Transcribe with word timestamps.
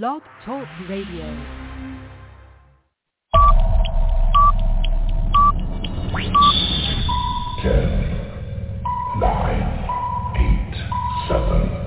Blog 0.00 0.22
Talk 0.46 0.66
Radio. 0.88 1.26
Ten, 7.60 7.90
nine, 9.20 9.68
eight, 10.38 10.74
seven, 11.28 11.81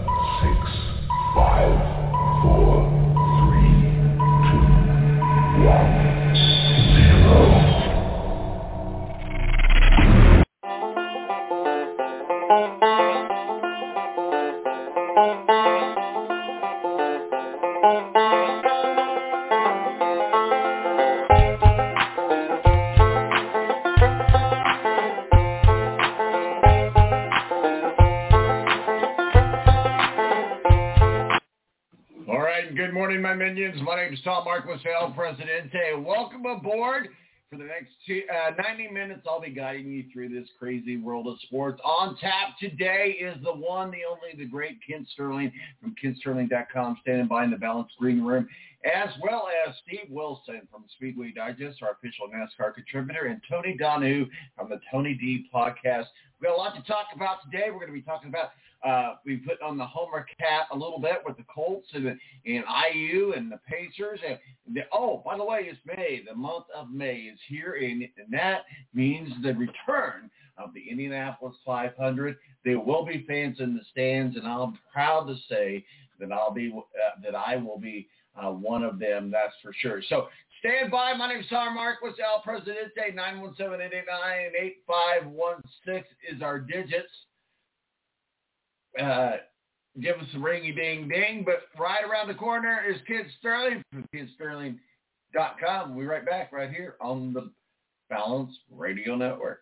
Marquis, 34.66 34.90
El 35.00 35.12
Presidente. 35.12 35.94
Welcome 36.04 36.46
aboard. 36.46 37.10
For 37.52 37.58
the 37.58 37.66
next 37.66 37.92
two, 38.08 38.24
uh, 38.34 38.52
90 38.58 38.90
minutes, 38.90 39.22
I'll 39.28 39.40
be 39.40 39.52
guiding 39.52 39.92
you 39.92 40.06
through 40.12 40.30
this 40.30 40.50
crazy 40.58 40.98
world 40.98 41.28
of 41.28 41.40
sports. 41.42 41.80
On 41.86 42.18
tap 42.18 42.58
today 42.60 43.16
is 43.22 43.36
the 43.44 43.54
one, 43.54 43.92
the 43.92 44.00
only, 44.10 44.36
the 44.36 44.50
great 44.50 44.80
Kent 44.88 45.08
Sterling 45.14 45.52
from 45.80 45.94
KentSterling.com, 46.04 46.98
standing 47.02 47.28
by 47.28 47.44
in 47.44 47.52
the 47.52 47.58
Balance 47.58 47.92
Green 48.00 48.24
Room, 48.24 48.48
as 48.84 49.10
well 49.22 49.48
as 49.68 49.76
Steve 49.86 50.10
Wilson 50.10 50.62
from 50.72 50.86
Speedway 50.96 51.32
Digest, 51.32 51.84
our 51.84 51.92
official 51.92 52.28
NASCAR 52.28 52.74
contributor, 52.74 53.26
and 53.28 53.40
Tony 53.50 53.78
Donahue 53.78 54.26
from 54.58 54.70
the 54.70 54.80
Tony 54.92 55.14
D 55.14 55.48
Podcast. 55.54 56.08
We've 56.40 56.50
got 56.50 56.56
a 56.56 56.58
lot 56.58 56.76
to 56.76 56.84
talk 56.84 57.08
about 57.16 57.38
today. 57.44 57.66
We're 57.68 57.80
going 57.80 57.88
to 57.88 57.94
be 57.94 58.02
talking 58.02 58.30
about 58.30 58.50
uh, 58.86 59.16
we 59.26 59.38
put 59.38 59.62
on 59.62 59.78
the 59.78 59.86
Homer 59.86 60.26
cap 60.38 60.68
a 60.72 60.78
little 60.78 61.00
bit 61.00 61.22
with 61.26 61.38
the 61.38 61.46
Colts 61.54 61.88
and, 61.94 62.08
and 62.08 62.64
IU 62.94 63.34
and 63.36 63.52
the 63.52 63.60
Pacers. 63.68 64.20
And 64.28 64.38
the, 64.76 64.82
oh, 64.94 65.24
by 65.26 65.38
the 65.38 65.44
way, 65.44 65.62
it's 65.64 65.80
May. 65.86 66.22
The 66.28 66.36
month 66.36 66.66
of 66.76 66.92
May 66.92 67.16
is 67.16 67.40
here, 67.48 67.78
and, 67.82 68.04
and 68.04 68.32
that 68.32 68.66
means 68.94 69.32
the 69.42 69.54
return 69.54 70.30
of 70.58 70.74
the 70.74 70.84
Indianapolis 70.90 71.56
500. 71.66 72.38
There 72.64 72.80
will 72.80 73.06
be 73.06 73.26
fans 73.28 73.58
in 73.60 73.74
the 73.74 73.82
stands, 73.92 74.36
and 74.36 74.48
I'm 74.48 74.78
proud 74.94 75.26
to 75.28 75.36
say 75.50 75.86
that 76.20 76.32
I'll 76.32 76.54
be 76.54 76.72
uh, 76.76 77.22
that 77.24 77.36
I 77.36 77.56
will 77.56 77.80
be 77.80 78.08
uh, 78.42 78.52
one 78.52 78.84
of 78.84 79.00
them. 79.00 79.32
That's 79.32 79.54
for 79.64 79.74
sure. 79.82 80.02
So 80.10 80.28
stand 80.66 80.92
by. 80.92 81.14
My 81.14 81.30
name 81.30 81.42
is 81.42 81.48
Tom 81.50 81.76
Marquis, 81.76 82.22
El 82.24 82.42
Presidente. 82.42 83.14
917-889-8516 83.14 86.04
is 86.34 86.42
our 86.42 86.60
digits 86.60 87.12
uh, 89.02 89.38
give 90.02 90.18
us 90.18 90.28
a 90.34 90.38
ringy 90.38 90.76
ding 90.76 91.08
ding. 91.08 91.44
But 91.46 91.64
right 91.80 92.04
around 92.04 92.28
the 92.28 92.34
corner 92.34 92.82
is 92.88 92.98
Kent 93.08 93.28
Sterling 93.40 93.84
from 93.92 94.06
KentSterling.com. 94.14 95.96
We'll 95.96 96.06
be 96.06 96.08
right 96.08 96.26
back 96.26 96.52
right 96.52 96.70
here 96.70 96.96
on 97.02 97.34
the 97.34 97.52
Balance 98.10 98.52
Radio 98.72 99.16
Network. 99.16 99.62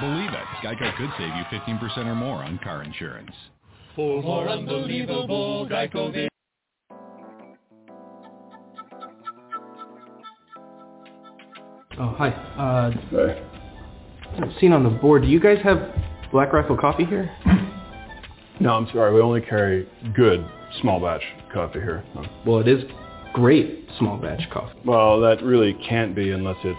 Believe 0.00 0.30
it, 0.30 0.46
Geico 0.64 0.96
could 0.96 1.10
save 1.18 1.28
you 1.36 1.44
15% 1.60 2.06
or 2.06 2.14
more 2.14 2.42
on 2.42 2.58
car 2.64 2.82
insurance. 2.82 3.32
For 3.94 4.22
more 4.22 4.48
unbelievable 4.48 5.68
Geico 5.68 6.10
video. 6.10 6.28
Oh, 11.98 12.14
hi. 12.16 12.30
Uh, 12.56 12.92
seen 14.58 14.72
on 14.72 14.84
the 14.84 14.88
board, 14.88 15.22
do 15.22 15.28
you 15.28 15.38
guys 15.38 15.58
have 15.62 15.94
Black 16.32 16.52
Rifle 16.54 16.78
coffee 16.78 17.04
here? 17.04 17.30
No, 18.58 18.74
I'm 18.74 18.86
sorry. 18.92 19.14
We 19.14 19.20
only 19.20 19.40
carry 19.42 19.86
good 20.14 20.46
small 20.80 21.00
batch 21.00 21.22
coffee 21.52 21.80
here. 21.80 22.04
Well, 22.46 22.60
it 22.60 22.68
is 22.68 22.84
great 23.32 23.86
small 23.98 24.16
batch 24.16 24.48
coffee. 24.50 24.78
Well, 24.84 25.20
that 25.20 25.42
really 25.42 25.74
can't 25.86 26.14
be 26.14 26.30
unless 26.30 26.56
it's 26.64 26.78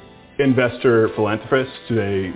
investor 0.43 1.09
philanthropists? 1.15 1.73
Do 1.87 1.95
they 1.95 2.33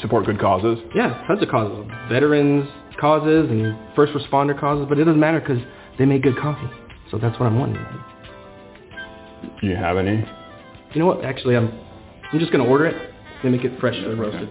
support 0.00 0.26
good 0.26 0.40
causes? 0.40 0.78
Yeah, 0.94 1.24
tons 1.26 1.42
of 1.42 1.48
causes. 1.48 1.90
Veterans, 2.08 2.68
causes 2.98 3.50
and 3.50 3.76
first 3.94 4.12
responder 4.12 4.58
causes, 4.58 4.86
but 4.88 4.98
it 4.98 5.04
doesn't 5.04 5.20
matter 5.20 5.40
because 5.40 5.62
they 5.98 6.04
make 6.04 6.22
good 6.22 6.36
coffee. 6.36 6.68
So 7.10 7.18
that's 7.18 7.38
what 7.38 7.46
I'm 7.46 7.58
wanting. 7.58 7.84
Do 9.60 9.66
you 9.66 9.76
have 9.76 9.96
any? 9.96 10.24
You 10.92 11.00
know 11.00 11.06
what? 11.06 11.24
Actually, 11.24 11.56
I'm 11.56 11.72
I'm 12.32 12.38
just 12.38 12.52
gonna 12.52 12.66
order 12.66 12.86
it. 12.86 13.14
They 13.42 13.48
make 13.48 13.64
it 13.64 13.78
freshly 13.80 14.14
roasted. 14.14 14.48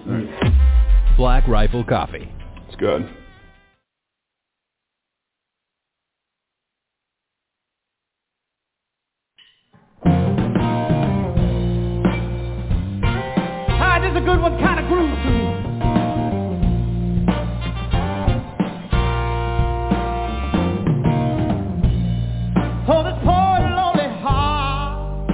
Black 1.18 1.48
Rifle 1.48 1.84
Coffee. 1.84 2.32
It's 2.68 2.76
good. 2.78 3.10
A 14.18 14.20
good 14.20 14.42
one, 14.42 14.58
kind 14.58 14.80
of 14.80 14.88
groove 14.88 15.16
to 15.16 15.30
me. 15.30 15.68
This 23.04 23.14
poor 23.24 23.60
lonely 23.62 24.10
heart. 24.18 25.30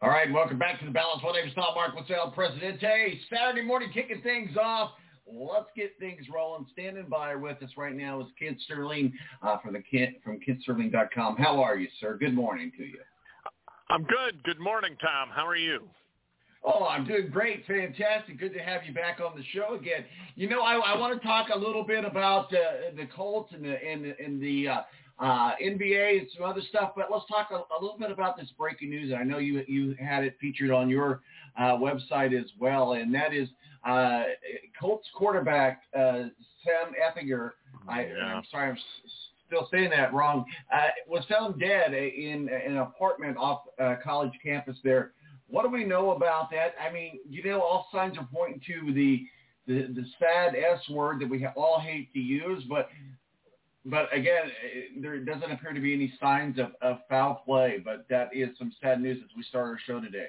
All 0.00 0.08
right, 0.08 0.32
welcome 0.32 0.58
back 0.58 0.80
to 0.80 0.86
the 0.86 0.90
balance. 0.90 1.20
My 1.22 1.32
name 1.32 1.48
is 1.48 1.54
Tom 1.54 1.74
Mark 1.74 1.94
Witzel, 1.94 2.32
Presidente. 2.34 3.20
Saturday 3.28 3.62
morning, 3.62 3.90
kicking 3.92 4.22
things 4.22 4.56
off. 4.56 4.92
Let's 5.30 5.68
get 5.76 5.98
things 6.00 6.24
rolling. 6.34 6.64
Standing 6.72 7.10
by 7.10 7.34
with 7.34 7.62
us 7.62 7.70
right 7.76 7.94
now 7.94 8.22
is 8.22 8.28
Kent 8.38 8.58
Sterling 8.64 9.12
uh, 9.42 9.58
from 9.58 9.74
the 9.74 9.82
Kid 9.82 10.14
from 10.24 10.40
KentSterling.com. 10.40 11.36
How 11.36 11.62
are 11.62 11.76
you, 11.76 11.88
sir? 12.00 12.16
Good 12.18 12.34
morning 12.34 12.72
to 12.78 12.84
you. 12.84 13.00
I'm 13.90 14.04
good. 14.04 14.42
Good 14.44 14.60
morning, 14.60 14.96
Tom. 15.02 15.28
How 15.30 15.46
are 15.46 15.56
you? 15.56 15.90
Oh, 16.66 16.84
I'm 16.84 17.04
doing 17.04 17.30
great. 17.30 17.64
Fantastic. 17.66 18.40
Good 18.40 18.52
to 18.54 18.58
have 18.58 18.84
you 18.84 18.92
back 18.92 19.20
on 19.20 19.38
the 19.38 19.44
show 19.54 19.76
again. 19.76 20.04
You 20.34 20.48
know, 20.48 20.62
I, 20.62 20.74
I 20.74 20.98
want 20.98 21.20
to 21.20 21.24
talk 21.24 21.48
a 21.54 21.58
little 21.58 21.84
bit 21.84 22.04
about 22.04 22.52
uh, 22.52 22.90
the 22.96 23.06
Colts 23.14 23.52
and 23.54 23.64
the 23.64 23.82
and, 23.82 24.04
and 24.04 24.42
the 24.42 24.68
uh, 24.68 24.80
uh, 25.20 25.52
NBA 25.62 26.18
and 26.18 26.28
some 26.36 26.44
other 26.44 26.60
stuff, 26.68 26.92
but 26.96 27.06
let's 27.10 27.24
talk 27.26 27.50
a, 27.52 27.54
a 27.54 27.78
little 27.80 27.96
bit 27.96 28.10
about 28.10 28.36
this 28.36 28.48
breaking 28.58 28.90
news. 28.90 29.14
I 29.16 29.22
know 29.22 29.38
you 29.38 29.62
you 29.68 29.94
had 30.00 30.24
it 30.24 30.36
featured 30.40 30.72
on 30.72 30.88
your 30.90 31.20
uh, 31.56 31.76
website 31.76 32.36
as 32.38 32.50
well, 32.58 32.94
and 32.94 33.14
that 33.14 33.32
is 33.32 33.48
uh, 33.88 34.24
Colts 34.78 35.08
quarterback 35.14 35.82
uh, 35.96 36.24
Sam 36.64 36.92
Effinger. 37.00 37.52
I, 37.88 38.06
Yeah. 38.06 38.24
I'm 38.24 38.42
sorry, 38.50 38.70
I'm 38.70 38.78
still 39.46 39.68
saying 39.70 39.90
that 39.90 40.12
wrong. 40.12 40.44
Uh, 40.74 40.88
was 41.06 41.24
found 41.26 41.60
dead 41.60 41.94
in, 41.94 42.48
in 42.48 42.72
an 42.72 42.78
apartment 42.78 43.36
off 43.36 43.60
college 44.02 44.32
campus 44.42 44.76
there. 44.82 45.12
What 45.48 45.62
do 45.62 45.68
we 45.68 45.84
know 45.84 46.10
about 46.10 46.50
that? 46.50 46.74
I 46.80 46.92
mean, 46.92 47.20
you 47.28 47.42
know, 47.44 47.60
all 47.60 47.88
signs 47.92 48.18
are 48.18 48.28
pointing 48.32 48.60
to 48.66 48.92
the 48.92 49.26
the, 49.66 49.92
the 49.92 50.04
sad 50.20 50.54
S 50.54 50.80
word 50.88 51.20
that 51.20 51.28
we 51.28 51.44
all 51.56 51.80
hate 51.80 52.12
to 52.12 52.20
use, 52.20 52.62
but 52.68 52.88
but 53.84 54.12
again, 54.12 54.50
eh, 54.64 55.00
there 55.00 55.18
doesn't 55.20 55.50
appear 55.50 55.72
to 55.72 55.80
be 55.80 55.94
any 55.94 56.12
signs 56.20 56.58
of, 56.58 56.72
of 56.82 56.98
foul 57.08 57.42
play. 57.44 57.80
But 57.84 58.06
that 58.10 58.30
is 58.34 58.50
some 58.58 58.72
sad 58.82 59.00
news 59.00 59.18
as 59.24 59.30
we 59.36 59.42
start 59.44 59.66
our 59.68 59.78
show 59.86 60.00
today. 60.00 60.28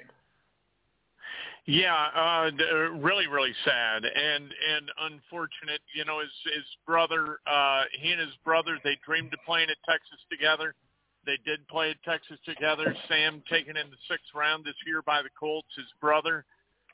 Yeah, 1.66 1.92
uh, 2.16 2.50
really, 2.96 3.26
really 3.26 3.52
sad 3.64 4.04
and 4.04 4.44
and 4.44 4.90
unfortunate. 5.12 5.80
You 5.94 6.04
know, 6.04 6.20
his 6.20 6.30
his 6.54 6.64
brother, 6.86 7.40
uh, 7.46 7.82
he 8.00 8.10
and 8.10 8.20
his 8.20 8.34
brother, 8.44 8.78
they 8.84 8.96
dreamed 9.04 9.34
of 9.34 9.40
playing 9.44 9.68
at 9.68 9.76
Texas 9.86 10.18
together. 10.30 10.74
They 11.28 11.36
did 11.44 11.68
play 11.68 11.90
at 11.90 12.02
Texas 12.04 12.38
together. 12.46 12.96
Sam 13.06 13.42
taken 13.50 13.76
in 13.76 13.90
the 13.90 14.00
sixth 14.08 14.32
round 14.34 14.64
this 14.64 14.80
year 14.86 15.02
by 15.02 15.20
the 15.20 15.28
Colts. 15.38 15.68
His 15.76 15.84
brother, 16.00 16.46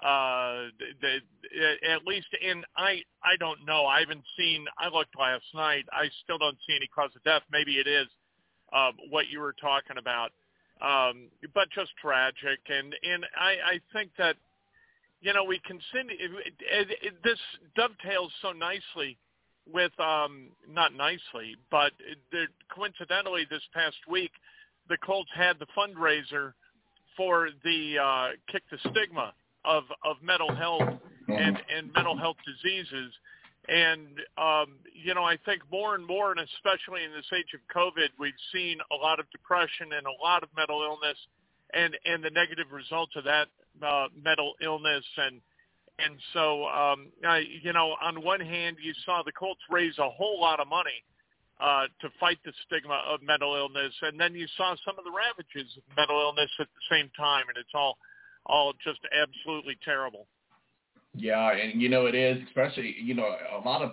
uh, 0.02 0.74
they, 1.00 1.18
at 1.88 2.04
least 2.04 2.26
in 2.42 2.64
I 2.76 3.02
I 3.22 3.36
don't 3.38 3.64
know. 3.64 3.86
I 3.86 4.00
haven't 4.00 4.24
seen. 4.36 4.66
I 4.76 4.88
looked 4.88 5.16
last 5.16 5.44
night. 5.54 5.84
I 5.92 6.10
still 6.24 6.38
don't 6.38 6.58
see 6.66 6.74
any 6.74 6.88
cause 6.88 7.10
of 7.14 7.22
death. 7.22 7.42
Maybe 7.52 7.78
it 7.78 7.86
is 7.86 8.08
uh, 8.72 8.90
what 9.08 9.28
you 9.28 9.38
were 9.38 9.54
talking 9.60 9.98
about, 9.98 10.32
um, 10.82 11.30
but 11.54 11.70
just 11.70 11.92
tragic. 12.02 12.58
And 12.68 12.92
and 13.04 13.24
I 13.38 13.78
I 13.78 13.80
think 13.92 14.10
that 14.18 14.34
you 15.20 15.32
know, 15.32 15.44
we 15.44 15.60
can 15.60 15.80
send 15.94 16.10
it, 16.10 16.18
it, 16.20 16.98
it, 17.00 17.14
this 17.22 17.38
dovetails 17.76 18.30
so 18.42 18.52
nicely 18.52 19.16
with 19.70 19.98
um 19.98 20.48
not 20.68 20.94
nicely, 20.94 21.56
but 21.70 21.92
it, 22.00 22.48
coincidentally 22.74 23.46
this 23.50 23.62
past 23.72 23.96
week 24.08 24.32
the 24.88 24.96
Colts 24.98 25.30
had 25.34 25.58
the 25.58 25.66
fundraiser 25.76 26.52
for 27.16 27.48
the 27.64 27.98
uh 27.98 28.28
kick 28.50 28.62
the 28.70 28.78
stigma 28.90 29.32
of 29.64 29.84
of 30.04 30.16
mental 30.22 30.54
health 30.54 31.00
and 31.28 31.58
and 31.74 31.92
mental 31.94 32.16
health 32.16 32.36
diseases. 32.46 33.12
And 33.68 34.20
um 34.36 34.76
you 34.92 35.14
know 35.14 35.24
I 35.24 35.38
think 35.44 35.62
more 35.70 35.94
and 35.94 36.06
more 36.06 36.32
and 36.32 36.40
especially 36.40 37.04
in 37.04 37.12
this 37.12 37.26
age 37.34 37.54
of 37.54 37.60
covid 37.74 38.08
we've 38.18 38.32
seen 38.52 38.78
a 38.92 38.96
lot 38.96 39.18
of 39.20 39.30
depression 39.30 39.92
and 39.96 40.06
a 40.06 40.22
lot 40.22 40.42
of 40.42 40.50
mental 40.56 40.82
illness 40.82 41.16
and 41.72 41.96
and 42.04 42.22
the 42.22 42.30
negative 42.30 42.66
results 42.72 43.12
of 43.16 43.24
that 43.24 43.48
uh, 43.82 44.08
mental 44.22 44.54
illness 44.62 45.04
and 45.16 45.40
and 45.98 46.18
so 46.32 46.64
um, 46.66 47.08
I, 47.26 47.44
you 47.62 47.72
know 47.72 47.94
on 48.02 48.22
one 48.22 48.40
hand 48.40 48.76
you 48.82 48.92
saw 49.04 49.22
the 49.22 49.32
Colts 49.32 49.60
raise 49.70 49.98
a 49.98 50.08
whole 50.08 50.40
lot 50.40 50.60
of 50.60 50.68
money 50.68 51.04
uh, 51.60 51.86
to 52.00 52.08
fight 52.18 52.38
the 52.44 52.52
stigma 52.66 53.02
of 53.08 53.22
mental 53.22 53.54
illness, 53.54 53.92
and 54.02 54.18
then 54.18 54.34
you 54.34 54.46
saw 54.56 54.74
some 54.84 54.98
of 54.98 55.04
the 55.04 55.12
ravages 55.12 55.70
of 55.76 55.82
mental 55.96 56.20
illness 56.20 56.50
at 56.58 56.66
the 56.66 56.96
same 56.96 57.10
time, 57.16 57.44
and 57.48 57.56
it's 57.56 57.74
all 57.74 57.96
all 58.46 58.72
just 58.84 59.00
absolutely 59.12 59.78
terrible. 59.84 60.26
Yeah, 61.16 61.52
and 61.52 61.80
you 61.80 61.88
know 61.88 62.06
it 62.06 62.14
is, 62.16 62.42
especially 62.48 62.96
you 63.00 63.14
know 63.14 63.36
a 63.56 63.60
lot 63.66 63.82
of. 63.82 63.92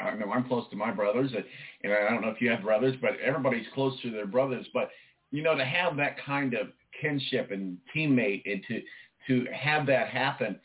I 0.00 0.14
know 0.14 0.30
I'm 0.30 0.44
close 0.44 0.68
to 0.70 0.76
my 0.76 0.92
brothers, 0.92 1.32
and, 1.34 1.44
and 1.82 1.92
I 1.92 2.10
don't 2.10 2.22
know 2.22 2.28
if 2.28 2.40
you 2.40 2.50
have 2.50 2.62
brothers, 2.62 2.94
but 3.00 3.18
everybody's 3.24 3.66
close 3.74 4.00
to 4.02 4.10
their 4.10 4.26
brothers. 4.26 4.66
But 4.72 4.90
you 5.32 5.42
know 5.42 5.56
to 5.56 5.64
have 5.64 5.96
that 5.96 6.16
kind 6.24 6.54
of 6.54 6.68
kinship 7.00 7.50
and 7.50 7.76
teammate, 7.94 8.42
and 8.46 8.62
to 8.68 8.82
to 9.26 9.50
have 9.52 9.86
that 9.86 10.08
happen. 10.08 10.60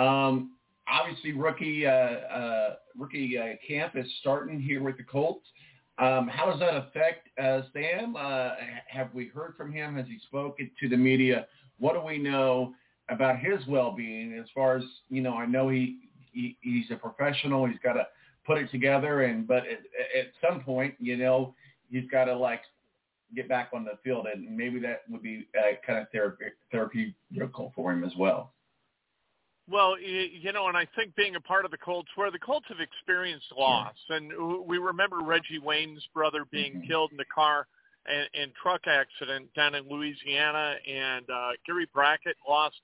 Um, 0.00 0.52
obviously, 0.88 1.32
rookie 1.32 1.86
uh, 1.86 1.90
uh, 1.90 2.74
rookie 2.96 3.36
uh, 3.38 3.56
camp 3.66 3.96
is 3.96 4.06
starting 4.20 4.60
here 4.60 4.82
with 4.82 4.96
the 4.96 5.02
Colts. 5.02 5.46
Um, 5.98 6.28
how 6.28 6.50
does 6.50 6.58
that 6.60 6.74
affect 6.74 7.28
uh, 7.38 7.62
Sam? 7.74 8.16
Uh, 8.16 8.52
have 8.88 9.12
we 9.12 9.26
heard 9.26 9.54
from 9.56 9.70
him? 9.72 9.96
Has 9.96 10.06
he 10.06 10.18
spoken 10.26 10.70
to 10.80 10.88
the 10.88 10.96
media? 10.96 11.46
What 11.78 11.92
do 11.94 12.00
we 12.00 12.16
know 12.16 12.74
about 13.10 13.38
his 13.38 13.66
well-being? 13.68 14.38
As 14.40 14.46
far 14.54 14.76
as 14.76 14.84
you 15.10 15.20
know, 15.20 15.34
I 15.34 15.44
know 15.44 15.68
he, 15.68 15.98
he 16.32 16.56
he's 16.62 16.90
a 16.90 16.96
professional. 16.96 17.66
He's 17.66 17.78
got 17.82 17.94
to 17.94 18.06
put 18.46 18.56
it 18.56 18.70
together, 18.70 19.22
and 19.22 19.46
but 19.46 19.64
at, 19.64 19.80
at 20.18 20.26
some 20.40 20.62
point, 20.62 20.94
you 20.98 21.18
know, 21.18 21.54
he's 21.90 22.08
got 22.10 22.24
to 22.24 22.34
like 22.36 22.62
get 23.36 23.50
back 23.50 23.70
on 23.74 23.84
the 23.84 23.98
field, 24.02 24.26
and 24.32 24.56
maybe 24.56 24.80
that 24.80 25.02
would 25.10 25.22
be 25.22 25.46
uh, 25.58 25.74
kind 25.86 25.98
of 25.98 26.06
therapy 26.10 26.46
therapeutical 26.72 27.74
for 27.74 27.92
him 27.92 28.02
as 28.02 28.12
well. 28.18 28.52
Well, 29.70 29.90
y- 29.92 30.30
you 30.32 30.52
know, 30.52 30.66
and 30.68 30.76
I 30.76 30.86
think 30.96 31.14
being 31.14 31.36
a 31.36 31.40
part 31.40 31.64
of 31.64 31.70
the 31.70 31.78
Colts, 31.78 32.08
where 32.16 32.30
the 32.30 32.38
Colts 32.38 32.66
have 32.68 32.80
experienced 32.80 33.46
loss, 33.56 33.94
and 34.08 34.32
we 34.66 34.78
remember 34.78 35.20
Reggie 35.20 35.58
Wayne's 35.62 36.04
brother 36.12 36.44
being 36.50 36.82
killed 36.88 37.12
in 37.12 37.20
a 37.20 37.24
car 37.32 37.66
and, 38.06 38.28
and 38.34 38.52
truck 38.60 38.82
accident 38.86 39.52
down 39.54 39.74
in 39.76 39.88
Louisiana, 39.88 40.74
and 40.88 41.28
uh, 41.30 41.50
Gary 41.66 41.86
Brackett 41.94 42.36
lost 42.48 42.76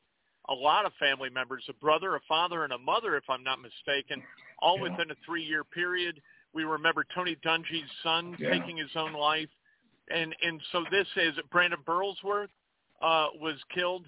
a 0.49 0.55
lot 0.55 0.87
of 0.87 0.93
family 1.01 1.29
members, 1.29 1.65
a 1.69 1.73
brother, 1.75 2.15
a 2.15 2.21
father, 2.29 2.63
and 2.63 2.73
a 2.73 2.79
mother, 2.79 3.17
if 3.17 3.25
I'm 3.29 3.43
not 3.43 3.59
mistaken, 3.61 4.23
all 4.61 4.77
Yeah. 4.77 4.83
within 4.85 5.11
a 5.11 5.15
three-year 5.27 5.65
period. 5.65 6.21
We 6.55 6.63
remember 6.65 7.05
Tony 7.15 7.37
Dungy's 7.45 7.91
son 8.05 8.37
Yeah. 8.39 8.51
taking 8.51 8.77
his 8.77 8.95
own 8.95 9.13
life, 9.13 9.51
and 10.09 10.35
and 10.43 10.63
so 10.71 10.85
this 10.91 11.09
is 11.17 11.35
Brandon 11.51 11.81
Burlsworth 11.85 12.49
uh, 13.03 13.29
was 13.41 13.57
killed 13.75 14.07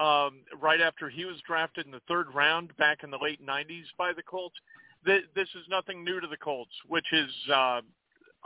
um, 0.00 0.40
right 0.58 0.80
after 0.80 1.10
he 1.10 1.24
was 1.26 1.36
drafted 1.46 1.84
in 1.84 1.92
the 1.92 2.00
third 2.08 2.26
round 2.34 2.74
back 2.78 3.04
in 3.04 3.10
the 3.10 3.18
late 3.20 3.44
90s 3.44 3.84
by 3.98 4.12
the 4.14 4.22
Colts. 4.22 4.56
Th- 5.04 5.24
this 5.34 5.48
is 5.54 5.62
nothing 5.68 6.02
new 6.02 6.20
to 6.20 6.26
the 6.26 6.36
Colts, 6.38 6.72
which 6.88 7.04
is 7.12 7.30
uh, 7.54 7.80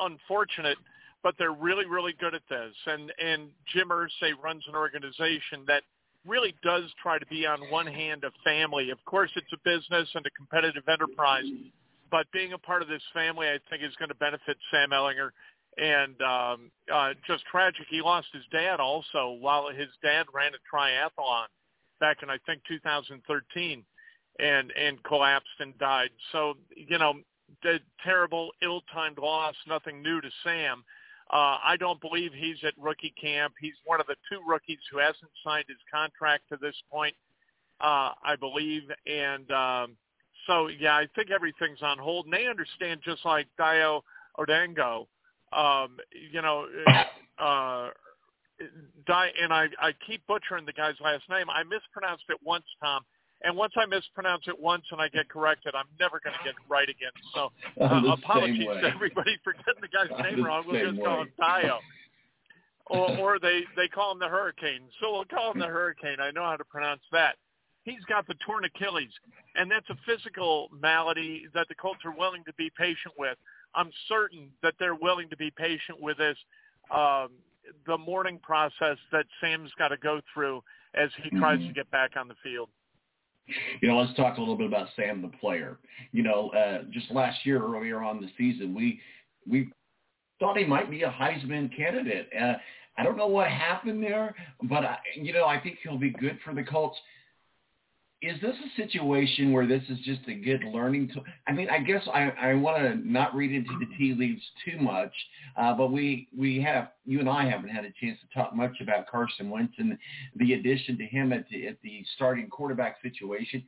unfortunate, 0.01 0.79
but 1.23 1.35
they're 1.39 1.53
really, 1.53 1.87
really 1.87 2.13
good 2.19 2.35
at 2.35 2.43
this. 2.51 2.73
And 2.87 3.13
and 3.23 3.49
Jim 3.73 3.89
Irsay 3.89 4.33
runs 4.43 4.65
an 4.69 4.75
organization 4.75 5.65
that 5.69 5.83
really 6.27 6.55
does 6.63 6.85
try 7.03 7.19
to 7.19 7.27
be 7.27 7.47
on 7.47 7.61
one 7.71 7.87
hand 7.87 8.25
a 8.25 8.31
family. 8.45 8.91
Of 8.91 8.99
course, 9.05 9.31
it's 9.37 9.53
a 9.53 9.59
business 9.65 10.09
and 10.15 10.27
a 10.27 10.31
competitive 10.31 10.89
enterprise, 10.89 11.45
but 12.11 12.27
being 12.33 12.53
a 12.53 12.59
part 12.59 12.83
of 12.83 12.89
this 12.89 13.03
family, 13.13 13.47
I 13.47 13.59
think, 13.71 13.83
is 13.83 13.95
going 13.97 14.09
to 14.09 14.15
benefit 14.17 14.57
Sam 14.71 14.91
Ehlinger. 14.91 15.31
And 15.77 16.21
um, 16.23 16.71
uh, 16.93 17.15
just 17.27 17.45
tragic, 17.47 17.87
he 17.89 18.01
lost 18.01 18.29
his 18.33 18.45
dad 18.53 18.79
also 18.79 19.37
while 19.41 19.69
his 19.71 19.89
dad 20.03 20.27
ran 20.33 20.53
a 20.55 20.77
triathlon 20.77 21.47
back 22.01 22.19
in 22.23 22.31
I 22.31 22.39
think 22.47 22.63
2013, 22.69 23.85
and 24.39 24.73
and 24.73 25.03
collapsed 25.05 25.49
and 25.61 25.77
died. 25.79 26.11
So 26.33 26.55
you 26.77 26.99
know, 26.99 27.15
the 27.63 27.81
terrible, 28.05 28.51
ill-timed 28.63 29.19
loss. 29.19 29.55
Nothing 29.67 30.03
new 30.03 30.21
to 30.21 30.31
Sam. 30.45 30.85
Uh, 31.31 31.59
I 31.65 31.77
don't 31.79 32.01
believe 32.01 32.33
he's 32.35 32.63
at 32.65 32.75
rookie 32.79 33.15
camp. 33.21 33.55
He's 33.61 33.75
one 33.85 34.01
of 34.01 34.07
the 34.07 34.17
two 34.31 34.41
rookies 34.47 34.79
who 34.93 34.99
hasn't 34.99 35.31
signed 35.43 35.65
his 35.69 35.79
contract 35.93 36.45
to 36.51 36.59
this 36.61 36.77
point, 36.93 37.15
uh, 37.81 38.13
I 38.23 38.37
believe. 38.39 38.83
And 39.07 39.51
um, 39.51 39.97
So 40.47 40.69
yeah, 40.69 40.95
I 40.95 41.07
think 41.15 41.31
everything's 41.31 41.83
on 41.83 41.99
hold, 41.99 42.27
and 42.27 42.35
they 42.35 42.47
understand 42.47 43.01
just 43.05 43.25
like 43.25 43.47
Dayo 43.59 44.03
Odeyingbo. 44.39 45.07
Um, 45.55 45.99
you 46.33 46.43
know, 46.43 46.67
uh, 47.39 47.91
Di, 49.07 49.29
and 49.43 49.53
I, 49.53 49.67
I 49.81 49.93
keep 50.07 50.27
butchering 50.27 50.65
the 50.65 50.73
guy's 50.73 50.95
last 51.01 51.25
name. 51.29 51.51
I 51.51 51.63
mispronounced 51.65 52.25
it 52.29 52.39
once, 52.43 52.65
Tom, 52.83 53.03
and 53.43 53.57
once 53.57 53.73
I 53.77 53.85
mispronounce 53.87 54.45
it 54.47 54.59
once 54.59 54.85
and 54.91 55.01
I 55.01 55.09
get 55.09 55.29
corrected, 55.29 55.75
I'm 55.75 55.89
never 56.01 56.21
going 56.23 56.35
to 56.35 56.45
get 56.45 56.55
it 56.55 56.65
right 56.69 56.89
again. 56.89 57.13
So 57.35 57.53
uh, 57.81 58.15
apologies 58.15 58.67
to 58.67 58.91
everybody 58.93 59.37
for 59.45 59.53
getting 59.53 59.83
the 59.83 59.89
guy's 59.89 60.25
name 60.25 60.39
the 60.39 60.45
wrong. 60.45 60.65
We'll 60.67 60.93
just 60.93 61.03
call 61.03 61.23
him 61.23 61.33
Dio. 61.39 61.79
or, 62.87 63.19
or 63.19 63.39
they 63.39 63.63
they 63.77 63.89
call 63.89 64.13
him 64.13 64.19
the 64.19 64.29
Hurricane. 64.29 64.83
So 65.01 65.13
we'll 65.13 65.25
call 65.25 65.53
him 65.53 65.59
the 65.59 65.67
Hurricane. 65.67 66.17
I 66.21 66.31
know 66.31 66.45
how 66.45 66.57
to 66.57 66.65
pronounce 66.65 67.03
that. 67.13 67.37
He's 67.85 68.03
got 68.09 68.27
the 68.27 68.35
torn 68.47 68.65
Achilles, 68.65 69.13
and 69.57 69.71
that's 69.71 69.89
a 69.91 69.97
physical 70.07 70.69
malady 70.81 71.47
that 71.53 71.69
the 71.69 71.75
Colts 71.75 72.01
are 72.07 72.17
willing 72.17 72.43
to 72.47 72.53
be 72.55 72.71
patient 72.79 73.13
with. 73.19 73.37
I'm 73.75 73.91
certain 74.09 74.51
that 74.63 74.75
they're 74.79 74.95
willing 74.95 75.29
to 75.31 75.37
be 75.37 75.51
patient 75.51 76.01
with 76.01 76.19
this, 76.19 76.37
um, 76.91 77.31
the 77.87 77.97
mourning 77.97 78.39
process 78.39 78.99
that 79.13 79.27
Sam's 79.41 79.71
got 79.79 79.89
to 79.89 79.97
go 79.97 80.21
through 80.33 80.63
as 80.95 81.11
he 81.23 81.31
tries 81.39 81.59
Mhm. 81.61 81.69
to 81.69 81.73
get 81.73 81.91
back 81.91 82.17
on 82.17 82.29
the 82.29 82.35
field. 82.37 82.71
You 83.81 83.89
know, 83.89 83.99
let's 83.99 84.15
talk 84.15 84.39
a 84.39 84.41
little 84.41 84.57
bit 84.57 84.67
about 84.67 84.89
Sam 84.97 85.21
the 85.21 85.29
player. 85.29 85.79
You 86.13 86.23
know, 86.23 86.51
uh, 86.51 86.85
just 86.91 87.11
last 87.11 87.45
year, 87.45 87.63
earlier 87.63 88.03
on 88.03 88.21
the 88.21 88.29
season, 88.39 88.75
we 88.75 89.01
we 89.47 89.71
thought 90.41 90.57
he 90.57 90.65
might 90.65 90.91
be 90.91 91.03
a 91.03 91.11
Heisman 91.11 91.75
candidate. 91.77 92.31
Uh, 92.39 92.55
I 92.97 93.03
don't 93.03 93.17
know 93.17 93.27
what 93.27 93.49
happened 93.49 94.03
there, 94.03 94.35
but 94.63 94.85
I, 94.85 94.99
you 95.17 95.33
know, 95.33 95.47
I 95.47 95.59
think 95.61 95.79
he'll 95.83 95.99
be 95.99 96.11
good 96.11 96.39
for 96.45 96.55
the 96.55 96.63
Colts. 96.63 96.99
Is 98.25 98.41
this 98.41 98.55
a 98.55 98.83
situation 98.83 99.53
where 99.53 99.67
this 99.67 99.83
is 99.91 99.99
just 99.99 100.21
a 100.29 100.35
good 100.35 100.65
learning 100.65 101.11
tool? 101.13 101.23
I 101.47 101.53
mean, 101.53 101.69
I 101.69 101.81
guess 101.81 102.01
I, 102.13 102.31
I 102.41 102.55
want 102.55 102.79
to 102.79 102.95
not 103.07 103.35
read 103.35 103.53
into 103.53 103.79
the 103.79 103.87
tea 103.99 104.15
leaves 104.19 104.41
too 104.65 104.79
much, 104.81 105.13
uh, 105.59 105.75
but 105.75 105.93
we 105.93 106.29
we 106.35 106.59
have 106.63 106.93
you 107.05 107.21
and 107.21 107.29
I 107.29 107.45
haven't 107.49 107.69
had 107.69 107.85
a 107.85 107.93
chance 108.01 108.19
to 108.21 108.35
talk 108.35 108.57
much 108.57 108.81
about 108.81 109.09
Carson 109.09 109.51
Wentz 109.51 109.75
and 109.77 109.99
the 110.37 110.55
addition 110.55 110.97
to 110.97 111.05
him 111.05 111.35
at 111.35 111.45
the 111.51 111.67
at 111.67 111.77
the 111.83 112.03
starting 112.15 112.49
quarterback 112.49 112.97
situation. 113.03 113.63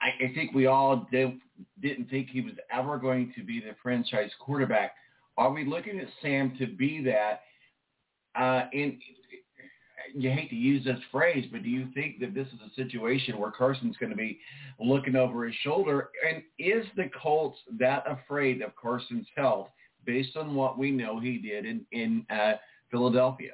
I, 0.00 0.26
I 0.26 0.34
think 0.34 0.54
we 0.54 0.66
all 0.66 1.08
did, 1.10 1.38
didn't 1.80 2.08
think 2.08 2.28
he 2.30 2.40
was 2.40 2.54
ever 2.72 2.98
going 2.98 3.32
to 3.36 3.42
be 3.42 3.58
the 3.58 3.74
franchise 3.82 4.30
quarterback. 4.38 4.92
Are 5.36 5.50
we 5.50 5.64
looking 5.64 5.98
at 5.98 6.06
Sam 6.20 6.54
to 6.58 6.68
be 6.68 7.02
that? 7.04 7.42
Uh, 8.34 8.66
and 8.72 8.96
you 10.14 10.30
hate 10.30 10.50
to 10.50 10.56
use 10.56 10.84
this 10.84 10.98
phrase, 11.10 11.46
but 11.50 11.62
do 11.62 11.68
you 11.68 11.88
think 11.94 12.20
that 12.20 12.34
this 12.34 12.46
is 12.48 12.60
a 12.66 12.74
situation 12.74 13.38
where 13.38 13.50
Carson's 13.50 13.96
going 13.96 14.10
to 14.10 14.16
be 14.16 14.38
looking 14.78 15.16
over 15.16 15.46
his 15.46 15.54
shoulder? 15.62 16.10
And 16.28 16.42
is 16.58 16.86
the 16.96 17.10
Colts 17.20 17.58
that 17.78 18.04
afraid 18.06 18.62
of 18.62 18.74
Carson's 18.76 19.26
health 19.36 19.68
based 20.04 20.36
on 20.36 20.54
what 20.54 20.78
we 20.78 20.90
know 20.90 21.20
he 21.20 21.38
did 21.38 21.64
in, 21.64 21.84
in 21.92 22.26
uh, 22.30 22.54
Philadelphia? 22.90 23.52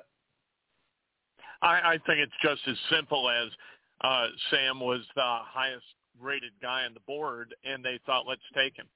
I, 1.62 1.80
I 1.80 1.98
think 2.06 2.20
it's 2.20 2.32
just 2.42 2.60
as 2.68 2.76
simple 2.90 3.28
as 3.28 3.50
uh, 4.02 4.26
Sam 4.50 4.80
was 4.80 5.00
the 5.14 5.22
highest 5.22 5.84
rated 6.20 6.52
guy 6.62 6.84
on 6.84 6.94
the 6.94 7.00
board, 7.00 7.54
and 7.64 7.84
they 7.84 7.98
thought, 8.06 8.26
let's 8.26 8.40
take 8.54 8.76
him. 8.76 8.86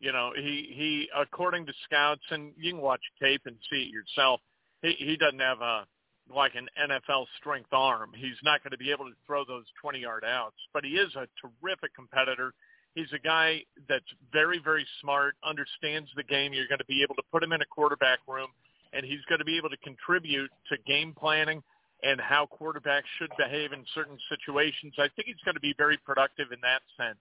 You 0.00 0.12
know, 0.12 0.32
he 0.34 0.72
he 0.74 1.08
according 1.14 1.66
to 1.66 1.72
scouts, 1.84 2.22
and 2.30 2.52
you 2.56 2.72
can 2.72 2.80
watch 2.80 3.02
tape 3.20 3.42
and 3.44 3.56
see 3.70 3.82
it 3.82 3.92
yourself. 3.92 4.40
He 4.80 4.92
he 4.98 5.16
doesn't 5.16 5.40
have 5.40 5.60
a 5.60 5.86
like 6.34 6.54
an 6.54 6.68
NFL 6.78 7.26
strength 7.38 7.72
arm. 7.72 8.10
He's 8.14 8.38
not 8.42 8.62
going 8.62 8.72
to 8.72 8.78
be 8.78 8.90
able 8.90 9.06
to 9.06 9.14
throw 9.26 9.44
those 9.44 9.64
20 9.80 10.00
yard 10.00 10.24
outs, 10.24 10.56
but 10.72 10.84
he 10.84 10.90
is 10.90 11.14
a 11.14 11.26
terrific 11.40 11.94
competitor. 11.94 12.52
He's 12.94 13.12
a 13.12 13.18
guy 13.18 13.62
that's 13.88 14.04
very, 14.32 14.60
very 14.62 14.86
smart, 15.00 15.36
understands 15.44 16.08
the 16.16 16.24
game. 16.24 16.52
You're 16.52 16.68
going 16.68 16.80
to 16.80 16.86
be 16.86 17.02
able 17.02 17.14
to 17.16 17.22
put 17.30 17.42
him 17.42 17.52
in 17.52 17.62
a 17.62 17.66
quarterback 17.66 18.18
room, 18.26 18.48
and 18.92 19.04
he's 19.04 19.24
going 19.28 19.38
to 19.38 19.44
be 19.44 19.56
able 19.56 19.70
to 19.70 19.76
contribute 19.78 20.50
to 20.68 20.76
game 20.86 21.14
planning 21.18 21.62
and 22.02 22.20
how 22.20 22.48
quarterbacks 22.48 23.08
should 23.18 23.30
behave 23.38 23.72
in 23.72 23.84
certain 23.94 24.18
situations. 24.28 24.94
I 24.98 25.08
think 25.14 25.26
he's 25.28 25.42
going 25.44 25.54
to 25.54 25.60
be 25.60 25.74
very 25.76 25.98
productive 25.98 26.48
in 26.52 26.58
that 26.62 26.82
sense. 26.96 27.20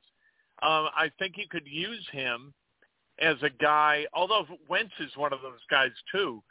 Um, 0.62 0.89
I 0.96 1.12
think 1.20 1.36
you 1.38 1.46
could 1.50 1.68
use 1.68 2.06
him 2.12 2.54
as 3.22 3.36
a 3.44 3.50
guy, 3.50 4.06
although 4.13 4.46
Wentz 4.70 4.94
is 5.00 5.16
one 5.16 5.34
of 5.34 5.42
those 5.42 5.60
guys 5.70 5.92
too, 6.12 6.42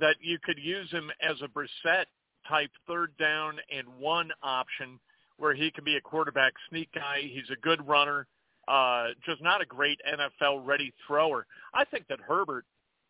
that 0.00 0.16
you 0.20 0.38
could 0.42 0.58
use 0.58 0.90
him 0.90 1.10
as 1.20 1.36
a 1.42 1.48
Brissett 1.48 2.06
type 2.48 2.70
third 2.86 3.16
down 3.18 3.56
and 3.74 3.86
one 3.98 4.30
option 4.42 4.98
where 5.36 5.54
he 5.54 5.70
can 5.70 5.84
be 5.84 5.96
a 5.96 6.00
quarterback 6.00 6.52
sneak 6.68 6.88
guy. 6.94 7.22
He's 7.22 7.50
a 7.50 7.60
good 7.60 7.86
runner, 7.86 8.26
uh, 8.68 9.08
just 9.26 9.42
not 9.42 9.60
a 9.60 9.66
great 9.66 10.00
NFL 10.06 10.66
ready 10.66 10.92
thrower. 11.06 11.46
I 11.74 11.84
think 11.84 12.06
that 12.08 12.20
Herbert 12.20 12.64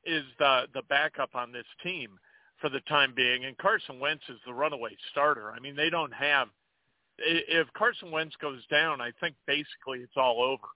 is 0.04 0.24
the 0.38 0.62
the 0.74 0.82
backup 0.88 1.34
on 1.34 1.52
this 1.52 1.66
team 1.82 2.18
for 2.60 2.68
the 2.68 2.80
time 2.80 3.12
being, 3.14 3.44
and 3.44 3.56
Carson 3.58 4.00
Wentz 4.00 4.24
is 4.28 4.38
the 4.46 4.54
runaway 4.54 4.96
starter. 5.10 5.52
I 5.52 5.60
mean, 5.60 5.76
they 5.76 5.90
don't 5.90 6.12
have. 6.12 6.48
If 7.18 7.68
Carson 7.74 8.10
Wentz 8.10 8.34
goes 8.40 8.64
down, 8.70 9.00
I 9.00 9.10
think 9.20 9.36
basically 9.46 9.98
it's 9.98 10.16
all 10.16 10.42
over. 10.42 10.66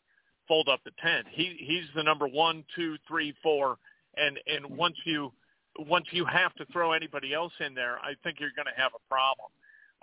Fold 0.47 0.69
up 0.69 0.81
the 0.85 0.93
tent. 1.03 1.27
He 1.31 1.57
he's 1.59 1.87
the 1.95 2.03
number 2.03 2.29
one, 2.29 2.65
two, 2.75 2.97
three, 3.09 3.35
four, 3.43 3.79
and 4.17 4.39
and 4.47 4.77
once 4.77 4.97
you 5.05 5.33
once 5.79 6.07
you 6.11 6.25
have 6.25 6.55
to 6.55 6.65
throw 6.67 6.93
anybody 6.93 7.35
else 7.35 7.53
in 7.61 7.75
there, 7.75 7.99
I 7.99 8.15
think 8.23 8.39
you're 8.41 8.51
going 8.57 8.67
to 8.75 8.81
have 8.81 8.93
a 8.95 9.09
problem. 9.09 9.51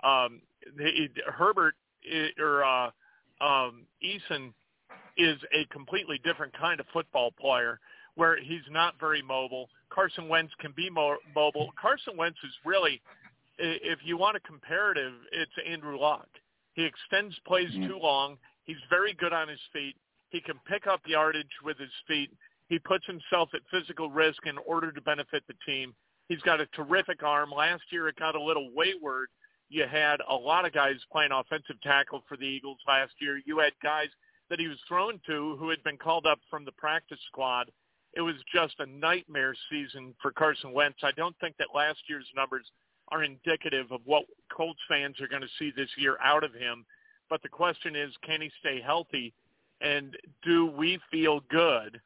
Um, 0.02 0.42
the, 0.76 1.08
Herbert 1.32 1.74
i- 2.10 2.30
or 2.40 2.64
uh, 2.64 2.90
um, 3.40 3.86
Eason 4.04 4.52
is 5.16 5.38
a 5.52 5.64
completely 5.72 6.20
different 6.24 6.52
kind 6.58 6.80
of 6.80 6.86
football 6.92 7.30
player 7.40 7.80
where 8.16 8.36
he's 8.40 8.62
not 8.70 8.94
very 9.00 9.22
mobile. 9.22 9.68
Carson 9.90 10.28
Wentz 10.28 10.52
can 10.60 10.72
be 10.76 10.90
more 10.90 11.18
mobile. 11.34 11.70
Carson 11.80 12.16
Wentz 12.16 12.38
is 12.44 12.52
really, 12.64 13.00
if 13.58 13.98
you 14.04 14.16
want 14.16 14.36
a 14.36 14.40
comparative, 14.40 15.12
it's 15.32 15.52
Andrew 15.66 15.98
Luck. 15.98 16.28
He 16.74 16.84
extends 16.84 17.38
plays 17.46 17.70
Mhm. 17.70 17.88
too 17.88 17.98
long. 17.98 18.38
He's 18.64 18.80
very 18.90 19.12
good 19.14 19.32
on 19.32 19.48
his 19.48 19.60
feet. 19.72 19.96
He 20.30 20.40
can 20.40 20.58
pick 20.60 20.86
up 20.86 21.06
yardage 21.06 21.60
with 21.62 21.78
his 21.78 21.92
feet. 22.06 22.30
He 22.68 22.78
puts 22.78 23.06
himself 23.06 23.50
at 23.54 23.60
physical 23.70 24.10
risk 24.10 24.46
in 24.46 24.58
order 24.58 24.90
to 24.90 25.00
benefit 25.00 25.42
the 25.46 25.54
team. 25.66 25.94
He's 26.28 26.40
got 26.40 26.60
a 26.60 26.66
terrific 26.66 27.22
arm. 27.22 27.50
Last 27.50 27.82
year 27.90 28.08
it 28.08 28.16
got 28.16 28.34
a 28.34 28.42
little 28.42 28.70
wayward. 28.74 29.28
You 29.68 29.86
had 29.86 30.20
a 30.28 30.34
lot 30.34 30.64
of 30.64 30.72
guys 30.72 30.96
playing 31.12 31.32
offensive 31.32 31.80
tackle 31.82 32.22
for 32.28 32.36
the 32.36 32.46
Eagles 32.46 32.78
last 32.86 33.12
year. 33.18 33.40
You 33.44 33.58
had 33.58 33.72
guys 33.82 34.08
that 34.48 34.60
he 34.60 34.68
was 34.68 34.78
thrown 34.88 35.20
to 35.26 35.56
who 35.58 35.68
had 35.68 35.82
been 35.82 35.96
called 35.96 36.26
up 36.26 36.38
from 36.50 36.64
the 36.64 36.72
practice 36.72 37.18
squad. 37.26 37.70
It 38.14 38.20
was 38.20 38.36
just 38.52 38.74
a 38.78 38.86
nightmare 38.86 39.54
season 39.70 40.14
for 40.22 40.30
Carson 40.30 40.72
Wentz. 40.72 40.98
I 41.02 41.12
don't 41.12 41.36
think 41.40 41.56
that 41.58 41.68
last 41.74 41.98
year's 42.08 42.28
numbers 42.36 42.66
are 43.08 43.24
indicative 43.24 43.90
of 43.90 44.00
what 44.04 44.24
Colts 44.54 44.80
fans 44.88 45.20
are 45.20 45.28
going 45.28 45.42
to 45.42 45.48
see 45.58 45.72
this 45.76 45.90
year 45.98 46.16
out 46.22 46.44
of 46.44 46.54
him. 46.54 46.86
But 47.28 47.42
the 47.42 47.48
question 47.48 47.96
is, 47.96 48.12
can 48.22 48.40
he 48.40 48.50
stay 48.60 48.80
healthy? 48.80 49.34
And 49.80 50.16
do 50.44 50.66
we 50.66 50.98
feel 51.10 51.40
good 51.50 52.00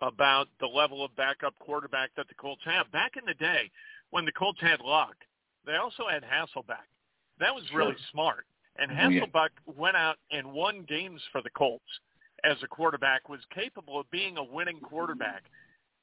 about 0.00 0.48
the 0.60 0.66
level 0.66 1.04
of 1.04 1.14
backup 1.16 1.58
quarterback 1.58 2.10
that 2.16 2.28
the 2.28 2.34
Colts 2.34 2.62
have? 2.64 2.90
Back 2.92 3.16
in 3.16 3.24
the 3.26 3.34
day, 3.34 3.70
when 4.10 4.24
the 4.24 4.32
Colts 4.32 4.60
had 4.60 4.80
Luck, 4.80 5.16
they 5.66 5.76
also 5.76 6.08
had 6.08 6.22
Hasselbeck. 6.22 6.86
That 7.38 7.54
was 7.54 7.70
really 7.72 7.92
Sure. 7.94 8.06
smart. 8.10 8.46
And 8.76 8.90
Oh, 8.92 9.08
yeah. 9.08 9.46
Went 9.66 9.96
out 9.96 10.18
and 10.30 10.52
won 10.52 10.82
games 10.84 11.22
for 11.32 11.42
the 11.42 11.50
Colts 11.50 12.00
as 12.44 12.62
a 12.62 12.68
quarterback, 12.68 13.28
was 13.28 13.44
capable 13.46 13.98
of 14.00 14.10
being 14.10 14.38
a 14.38 14.42
winning 14.42 14.80
quarterback. 14.80 15.44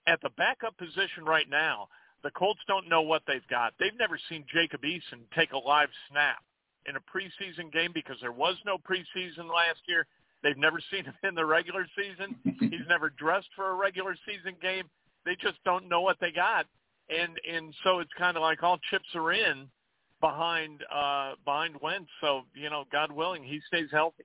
At 0.06 0.22
the 0.22 0.30
backup 0.32 0.78
position 0.78 1.26
right 1.26 1.50
now, 1.50 1.90
the 2.24 2.32
Colts 2.32 2.62
don't 2.68 2.88
know 2.88 3.02
what 3.02 3.24
they've 3.26 3.48
got. 3.48 3.74
They've 3.80 3.96
never 3.98 4.18
seen 4.30 4.46
Jacob 4.48 4.82
Eason 4.84 5.30
take 5.36 5.52
a 5.54 5.58
live 5.58 5.90
snap 6.10 6.44
in 6.86 6.96
a 6.96 7.02
preseason 7.02 7.72
game 7.72 7.92
because 7.94 8.20
there 8.22 8.32
was 8.32 8.56
no 8.66 8.78
preseason 8.78 9.50
last 9.52 9.82
year. 9.88 10.06
They've 10.48 10.58
never 10.58 10.80
seen 10.90 11.04
him 11.04 11.14
in 11.24 11.36
the 11.36 11.46
regular 11.46 11.86
season. 11.94 12.38
He's 12.62 12.80
never 12.88 13.10
dressed 13.10 13.50
for 13.54 13.72
a 13.72 13.74
regular 13.74 14.16
season 14.26 14.56
game. 14.62 14.86
They 15.26 15.36
just 15.42 15.58
don't 15.66 15.90
know 15.90 16.00
what 16.00 16.16
they 16.22 16.32
got. 16.32 16.66
And 17.10 17.38
and 17.54 17.74
so 17.84 18.00
it's 18.00 18.12
kind 18.18 18.38
of 18.38 18.44
like 18.44 18.64
all 18.64 18.80
chips 18.90 19.08
are 19.14 19.34
in 19.34 19.68
behind 20.22 20.86
uh 20.94 21.34
behind 21.44 21.76
Wentz. 21.82 22.10
So, 22.22 22.44
you 22.56 22.70
know, 22.70 22.86
God 22.94 23.12
willing, 23.12 23.44
he 23.44 23.60
stays 23.68 23.90
healthy. 23.92 24.24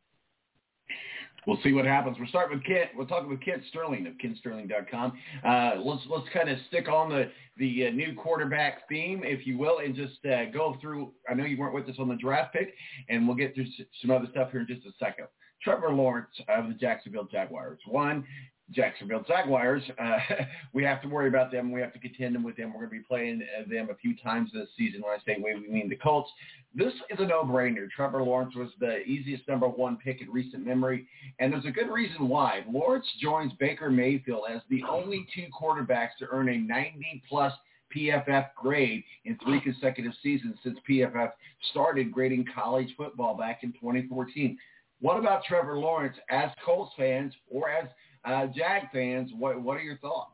We'll 1.45 1.59
see 1.65 1.73
what 1.73 1.87
happens. 1.87 2.19
We're 2.21 2.29
starting 2.29 2.59
with 2.59 2.65
Kent. 2.65 2.91
We're 2.97 3.07
talking 3.07 3.29
with 3.29 3.41
Kent 3.45 3.63
Sterling 3.69 4.07
of 4.07 4.15
KentSterling.com. 4.15 5.13
Uh, 5.45 5.81
let's 5.83 6.03
let's 6.09 6.29
kind 6.33 6.49
of 6.49 6.57
stick 6.69 6.89
on 6.89 7.11
the 7.11 7.33
the 7.57 7.89
uh, 7.89 7.91
new 7.91 8.15
quarterback 8.15 8.89
theme, 8.89 9.23
if 9.25 9.45
you 9.45 9.59
will, 9.59 9.79
and 9.79 9.97
just 9.97 10.25
uh, 10.25 10.45
go 10.53 10.77
through. 10.81 11.13
I 11.29 11.35
know 11.35 11.45
you 11.45 11.59
weren't 11.59 11.75
with 11.75 11.89
us 11.89 11.97
on 11.99 12.09
the 12.09 12.15
draft 12.15 12.53
pick, 12.53 12.73
and 13.09 13.27
we'll 13.27 13.37
get 13.37 13.57
through 13.57 13.67
some 14.01 14.13
other 14.13 14.29
stuff 14.31 14.53
here 14.53 14.61
in 14.61 14.69
just 14.69 14.87
a 14.87 14.93
second. 15.01 15.27
Trevor 15.63 15.91
Lawrence 15.91 16.29
of 16.49 16.69
the 16.69 16.75
Jacksonville 16.75 17.29
Jaguars. 17.31 17.79
One, 17.87 18.25
Jacksonville 18.71 19.25
Jaguars. 19.27 19.83
Uh, 20.01 20.19
we 20.73 20.83
have 20.85 21.03
to 21.03 21.09
worry 21.09 21.29
about 21.29 21.53
them. 21.53 21.71
We 21.71 21.81
have 21.81 21.93
to 21.93 21.99
contend 21.99 22.43
with 22.43 22.57
them. 22.57 22.73
We're 22.73 22.87
going 22.87 22.91
to 22.91 22.97
be 22.97 23.05
playing 23.09 23.43
them 23.69 23.89
a 23.91 23.95
few 23.95 24.17
times 24.17 24.51
this 24.53 24.69
season. 24.77 25.03
When 25.03 25.13
I 25.13 25.19
say 25.25 25.43
we, 25.43 25.55
we 25.61 25.73
mean 25.73 25.89
the 25.89 25.97
Colts. 25.97 26.31
This 26.75 26.93
is 27.11 27.19
a 27.19 27.27
no-brainer. 27.27 27.91
Trevor 27.91 28.23
Lawrence 28.23 28.55
was 28.57 28.71
the 28.81 29.03
easiest 29.03 29.47
number 29.47 29.69
one 29.69 29.99
pick 30.03 30.23
in 30.23 30.31
recent 30.31 30.67
memory, 30.67 31.07
and 31.39 31.53
there's 31.53 31.67
a 31.67 31.71
good 31.71 31.91
reason 31.91 32.29
why. 32.29 32.65
Lawrence 32.69 33.07
joins 33.21 33.53
Baker 33.61 33.91
Mayfield 33.91 34.45
as 34.51 34.63
the 34.71 34.83
only 34.89 35.27
two 35.35 35.47
quarterbacks 35.53 36.17
to 36.21 36.27
earn 36.33 36.49
a 36.49 36.53
90-plus 36.53 37.53
PFF 37.95 38.47
grade 38.57 39.05
in 39.27 39.39
three 39.45 39.61
consecutive 39.61 40.13
seasons 40.23 40.57
since 40.63 40.79
PFF 40.89 41.33
started 41.71 42.11
grading 42.11 42.47
college 42.55 42.89
football 42.97 43.37
back 43.37 43.63
in 43.63 43.73
2014. 43.73 44.57
What 45.03 45.19
about 45.19 45.43
Trevor 45.45 45.79
Lawrence 45.79 46.17
as 46.31 46.51
Colts 46.65 46.93
fans 46.97 47.35
or 47.51 47.69
as 47.69 47.89
uh, 48.25 48.47
Jag 48.55 48.85
fans? 48.93 49.31
What 49.37 49.61
what 49.61 49.77
are 49.77 49.83
your 49.83 49.99
thoughts? 49.99 50.31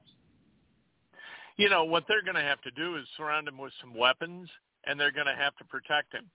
You 1.57 1.71
know 1.71 1.85
what 1.85 2.05
they're 2.07 2.23
going 2.23 2.37
to 2.37 2.43
have 2.43 2.61
to 2.61 2.71
do 2.73 2.97
is 2.97 3.05
surround 3.17 3.49
him 3.49 3.57
with 3.57 3.73
some 3.81 3.97
weapons, 3.97 4.49
and 4.85 5.01
they're 5.01 5.11
going 5.11 5.27
to 5.27 5.35
have 5.35 5.57
to 5.57 5.65
protect 5.65 6.13
him. 6.13 6.27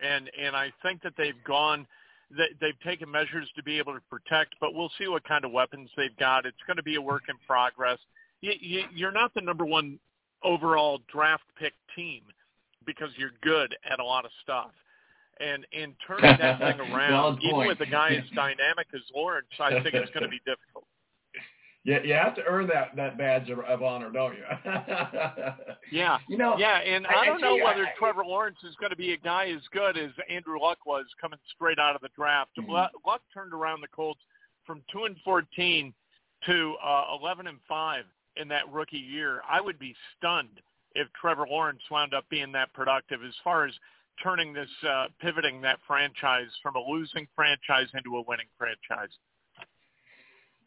And 0.00 0.30
and 0.42 0.56
I 0.56 0.72
think 0.82 1.02
that 1.02 1.12
they've 1.18 1.44
gone, 1.46 1.86
they've 2.30 2.80
taken 2.82 3.10
measures 3.10 3.48
to 3.56 3.62
be 3.62 3.78
able 3.78 3.92
to 3.92 4.00
protect, 4.08 4.54
but 4.58 4.72
we'll 4.72 4.90
see 4.98 5.06
what 5.06 5.22
kind 5.24 5.44
of 5.44 5.52
weapons 5.52 5.90
they've 5.94 6.16
got. 6.16 6.46
It's 6.46 6.56
going 6.66 6.78
to 6.78 6.82
be 6.82 6.96
a 6.96 7.02
work 7.02 7.24
in 7.28 7.36
progress. 7.46 7.98
You, 8.40 8.54
you, 8.58 8.82
you're 8.94 9.12
not 9.12 9.34
the 9.34 9.42
number 9.42 9.66
one 9.66 9.98
overall 10.42 10.98
draft 11.12 11.44
pick 11.58 11.74
team 11.94 12.22
because 12.86 13.10
you're 13.18 13.32
good 13.42 13.76
at 13.88 14.00
a 14.00 14.04
lot 14.04 14.24
of 14.24 14.30
stuff 14.42 14.72
and 15.42 15.66
and 15.72 15.94
turning 16.06 16.36
that 16.40 16.58
thing 16.58 16.80
around, 16.80 17.40
even 17.42 17.66
with 17.66 17.80
a 17.80 17.86
guy 17.86 18.10
as 18.10 18.24
dynamic 18.34 18.86
as 18.94 19.00
Lawrence, 19.14 19.46
I 19.58 19.82
think 19.82 19.94
it's 19.94 20.10
going 20.10 20.24
to 20.24 20.28
be 20.28 20.40
difficult. 20.46 20.84
Yeah, 21.84 21.98
you 22.04 22.14
have 22.14 22.36
to 22.36 22.44
earn 22.44 22.68
that 22.68 22.94
that 22.94 23.18
badge 23.18 23.50
of, 23.50 23.58
of 23.58 23.82
honor, 23.82 24.08
don't 24.12 24.34
you? 24.34 24.44
yeah, 25.90 26.18
you 26.28 26.38
know. 26.38 26.56
Yeah, 26.56 26.78
and 26.78 27.04
I, 27.08 27.22
I 27.22 27.26
don't 27.26 27.40
know 27.40 27.56
you, 27.56 27.64
whether 27.64 27.86
I, 27.86 27.92
Trevor 27.98 28.24
Lawrence 28.24 28.58
is 28.62 28.76
going 28.76 28.90
to 28.90 28.96
be 28.96 29.14
a 29.14 29.16
guy 29.16 29.48
as 29.48 29.62
good 29.72 29.98
as 29.98 30.10
Andrew 30.30 30.60
Luck 30.60 30.78
was 30.86 31.06
coming 31.20 31.40
straight 31.52 31.80
out 31.80 31.96
of 31.96 32.00
the 32.00 32.10
draft. 32.14 32.52
Mm-hmm. 32.56 32.70
Luck 32.70 33.22
turned 33.34 33.52
around 33.52 33.80
the 33.80 33.88
Colts 33.88 34.20
from 34.64 34.82
two 34.92 35.06
and 35.06 35.16
fourteen 35.24 35.92
to 36.46 36.76
uh, 36.84 37.16
eleven 37.20 37.48
and 37.48 37.58
five 37.68 38.04
in 38.36 38.46
that 38.46 38.70
rookie 38.72 38.96
year. 38.96 39.40
I 39.50 39.60
would 39.60 39.80
be 39.80 39.96
stunned 40.16 40.60
if 40.94 41.08
Trevor 41.20 41.46
Lawrence 41.48 41.82
wound 41.90 42.14
up 42.14 42.24
being 42.30 42.52
that 42.52 42.72
productive 42.74 43.24
as 43.26 43.34
far 43.42 43.66
as 43.66 43.74
turning 44.22 44.52
this, 44.52 44.70
uh, 44.88 45.06
pivoting 45.20 45.60
that 45.62 45.78
franchise 45.86 46.50
from 46.62 46.76
a 46.76 46.80
losing 46.80 47.26
franchise 47.34 47.88
into 47.94 48.16
a 48.16 48.22
winning 48.26 48.46
franchise. 48.58 49.10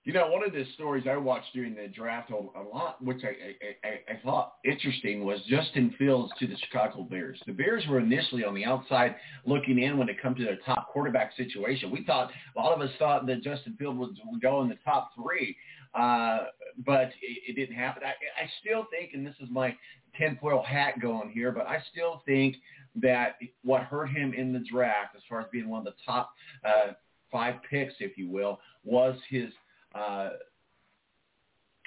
You 0.04 0.14
know, 0.14 0.28
one 0.28 0.44
of 0.46 0.54
the 0.54 0.64
stories 0.76 1.06
I 1.10 1.18
watched 1.18 1.52
during 1.56 1.74
the 1.74 1.88
draft 1.88 2.30
a 2.30 2.36
lot, 2.36 3.04
which 3.04 3.24
I, 3.24 3.88
I, 3.88 4.14
I 4.14 4.20
thought 4.24 4.54
interesting, 4.64 5.26
was 5.26 5.40
Justin 5.48 5.96
Fields 5.98 6.32
to 6.38 6.46
the 6.46 6.56
Chicago 6.58 7.02
Bears. 7.02 7.42
The 7.48 7.54
Bears 7.54 7.84
were 7.90 8.00
initially 8.00 8.46
on 8.46 8.54
the 8.54 8.66
outside 8.66 9.16
looking 9.48 9.82
in 9.82 9.98
when 9.98 10.08
it 10.08 10.22
comes 10.22 10.38
to 10.38 10.44
their 10.44 10.60
top 10.64 10.90
quarterback 10.90 11.36
situation. 11.36 11.90
We 11.90 12.04
thought, 12.06 12.30
a 12.56 12.60
lot 12.60 12.72
of 12.74 12.82
us 12.88 12.94
thought 13.00 13.26
that 13.26 13.42
Justin 13.42 13.76
Fields 13.80 13.98
would, 13.98 14.16
would 14.26 14.42
go 14.44 14.62
in 14.62 14.70
the 14.70 14.78
top 14.86 15.10
three, 15.16 15.58
uh, 15.96 16.42
but 16.86 17.10
it, 17.24 17.40
it 17.48 17.56
didn't 17.56 17.76
happen. 17.76 18.04
I, 18.06 18.10
I 18.10 18.48
still 18.62 18.86
think, 18.92 19.16
and 19.16 19.26
this 19.26 19.36
is 19.42 19.50
my 19.50 19.76
tinfoil 20.20 20.62
hat 20.62 21.02
going 21.02 21.32
here, 21.32 21.52
but 21.52 21.66
I 21.66 21.80
still 21.92 22.22
think 22.28 22.58
that 23.02 23.38
what 23.64 23.84
hurt 23.84 24.10
him 24.10 24.34
in 24.34 24.54
the 24.54 24.60
draft, 24.60 25.16
as 25.16 25.22
far 25.28 25.42
as 25.42 25.48
being 25.52 25.70
one 25.70 25.80
of 25.80 25.86
the 25.86 26.00
top 26.06 26.34
uh, 26.64 26.94
five 27.32 27.56
picks, 27.70 27.94
if 28.00 28.18
you 28.18 28.30
will, 28.30 28.60
was 28.84 29.18
his 29.30 29.50
uh, 29.94 30.30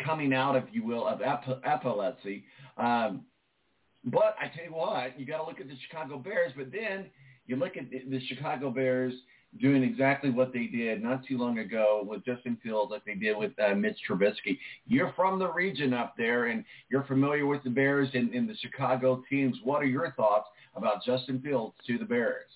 coming 0.05 0.33
out, 0.33 0.57
if 0.57 0.65
you 0.73 0.85
will, 0.85 1.07
of 1.07 1.21
ep- 1.23 1.63
epilepsy. 1.65 2.45
Um, 2.77 3.23
but 4.05 4.37
I 4.41 4.49
tell 4.49 4.65
you 4.65 4.75
what, 4.75 5.19
you 5.19 5.27
got 5.27 5.39
to 5.39 5.45
look 5.45 5.61
at 5.61 5.69
the 5.69 5.77
Chicago 5.89 6.19
Bears. 6.19 6.53
But 6.57 6.71
then 6.71 7.07
you 7.47 7.57
look 7.57 7.77
at 7.77 7.91
the 7.91 8.21
Chicago 8.27 8.71
Bears 8.71 9.15
doing 9.61 9.83
exactly 9.83 10.31
what 10.31 10.53
they 10.53 10.67
did 10.67 11.03
not 11.03 11.25
too 11.27 11.39
long 11.39 11.59
ago 11.59 12.05
with 12.07 12.25
Justin 12.25 12.59
Fields, 12.63 12.91
like 12.91 13.05
they 13.05 13.15
did 13.15 13.37
with 13.37 13.53
uh, 13.59 13.75
Mitch 13.75 13.97
Trubisky. 14.09 14.59
You're 14.87 15.13
from 15.15 15.39
the 15.39 15.51
region 15.51 15.95
up 15.95 16.15
there, 16.17 16.47
and 16.47 16.65
you're 16.91 17.05
familiar 17.05 17.47
with 17.47 17.63
the 17.65 17.71
Bears 17.71 18.09
and, 18.15 18.33
and 18.35 18.49
the 18.49 18.57
Chicago 18.57 19.23
teams. 19.29 19.57
What 19.65 19.83
are 19.83 19.87
your 19.87 20.13
thoughts 20.13 20.49
about 20.77 21.05
Justin 21.05 21.41
Fields 21.41 21.75
to 21.87 21.99
the 21.99 22.05
Bears? 22.05 22.49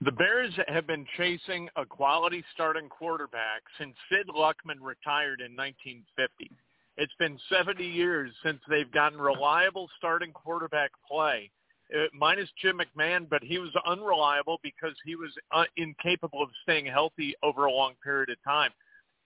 The 0.00 0.12
Bears 0.12 0.52
have 0.68 0.86
been 0.86 1.04
chasing 1.16 1.68
a 1.74 1.84
quality 1.84 2.44
starting 2.54 2.88
quarterback 2.88 3.62
since 3.78 3.94
Sid 4.08 4.28
Luckman 4.28 4.80
retired 4.80 5.40
in 5.40 5.56
1950. 5.56 6.52
It's 6.96 7.12
been 7.18 7.38
70 7.50 7.84
years 7.84 8.32
since 8.44 8.60
they've 8.68 8.90
gotten 8.92 9.20
reliable 9.20 9.88
starting 9.98 10.32
quarterback 10.32 10.92
play 11.08 11.50
uh, 11.94 12.04
minus 12.12 12.48
Jim 12.60 12.80
McMahon, 12.80 13.28
but 13.28 13.42
he 13.42 13.58
was 13.58 13.70
unreliable 13.86 14.58
because 14.62 14.94
he 15.04 15.16
was 15.16 15.30
uh, 15.52 15.64
incapable 15.76 16.42
of 16.42 16.50
staying 16.62 16.86
healthy 16.86 17.34
over 17.42 17.66
a 17.66 17.72
long 17.72 17.94
period 18.02 18.30
of 18.30 18.36
time. 18.44 18.70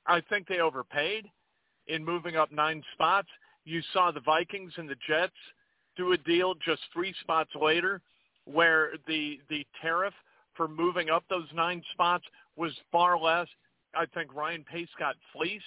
I 0.06 0.20
think 0.28 0.48
they 0.48 0.60
overpaid 0.60 1.26
in 1.88 2.04
moving 2.04 2.36
up 2.36 2.52
nine 2.52 2.82
spots. 2.94 3.28
You 3.64 3.80
saw 3.92 4.10
the 4.10 4.20
Vikings 4.20 4.72
and 4.76 4.88
the 4.88 4.96
Jets 5.06 5.32
do 5.96 6.12
a 6.12 6.18
deal 6.18 6.54
just 6.64 6.82
three 6.92 7.14
spots 7.20 7.50
later 7.60 8.00
where 8.44 8.92
the 9.06 9.38
the 9.48 9.64
tariff 9.80 10.14
for 10.56 10.66
moving 10.66 11.10
up 11.10 11.24
those 11.30 11.46
nine 11.54 11.82
spots 11.92 12.24
was 12.56 12.72
far 12.90 13.18
less. 13.18 13.46
I 13.94 14.06
think 14.06 14.34
Ryan 14.34 14.64
Pace 14.64 14.88
got 14.98 15.16
fleeced. 15.32 15.64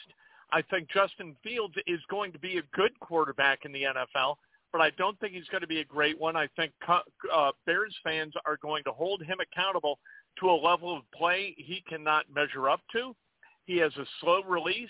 I 0.51 0.61
think 0.61 0.89
Justin 0.91 1.35
Fields 1.43 1.75
is 1.87 1.99
going 2.09 2.31
to 2.31 2.39
be 2.39 2.57
a 2.57 2.61
good 2.73 2.97
quarterback 2.99 3.59
in 3.65 3.71
the 3.71 3.83
NFL 3.83 4.35
but 4.75 4.83
I 4.83 4.89
don't 4.97 5.17
think 5.21 5.31
he's 5.31 5.47
going 5.47 5.61
to 5.61 5.67
be 5.67 5.79
a 5.79 5.85
great 5.85 6.19
one. 6.19 6.35
I 6.35 6.49
think 6.57 6.73
uh, 6.89 7.51
Bears 7.65 7.95
fans 8.03 8.33
are 8.45 8.57
going 8.61 8.83
to 8.83 8.91
hold 8.91 9.23
him 9.23 9.37
accountable 9.39 9.99
to 10.41 10.49
a 10.49 10.51
level 10.51 10.97
of 10.97 11.03
play 11.17 11.55
he 11.57 11.81
cannot 11.87 12.25
measure 12.29 12.69
up 12.69 12.81
to. 12.91 13.15
He 13.63 13.77
has 13.77 13.95
a 13.95 14.03
slow 14.19 14.43
release, 14.43 14.89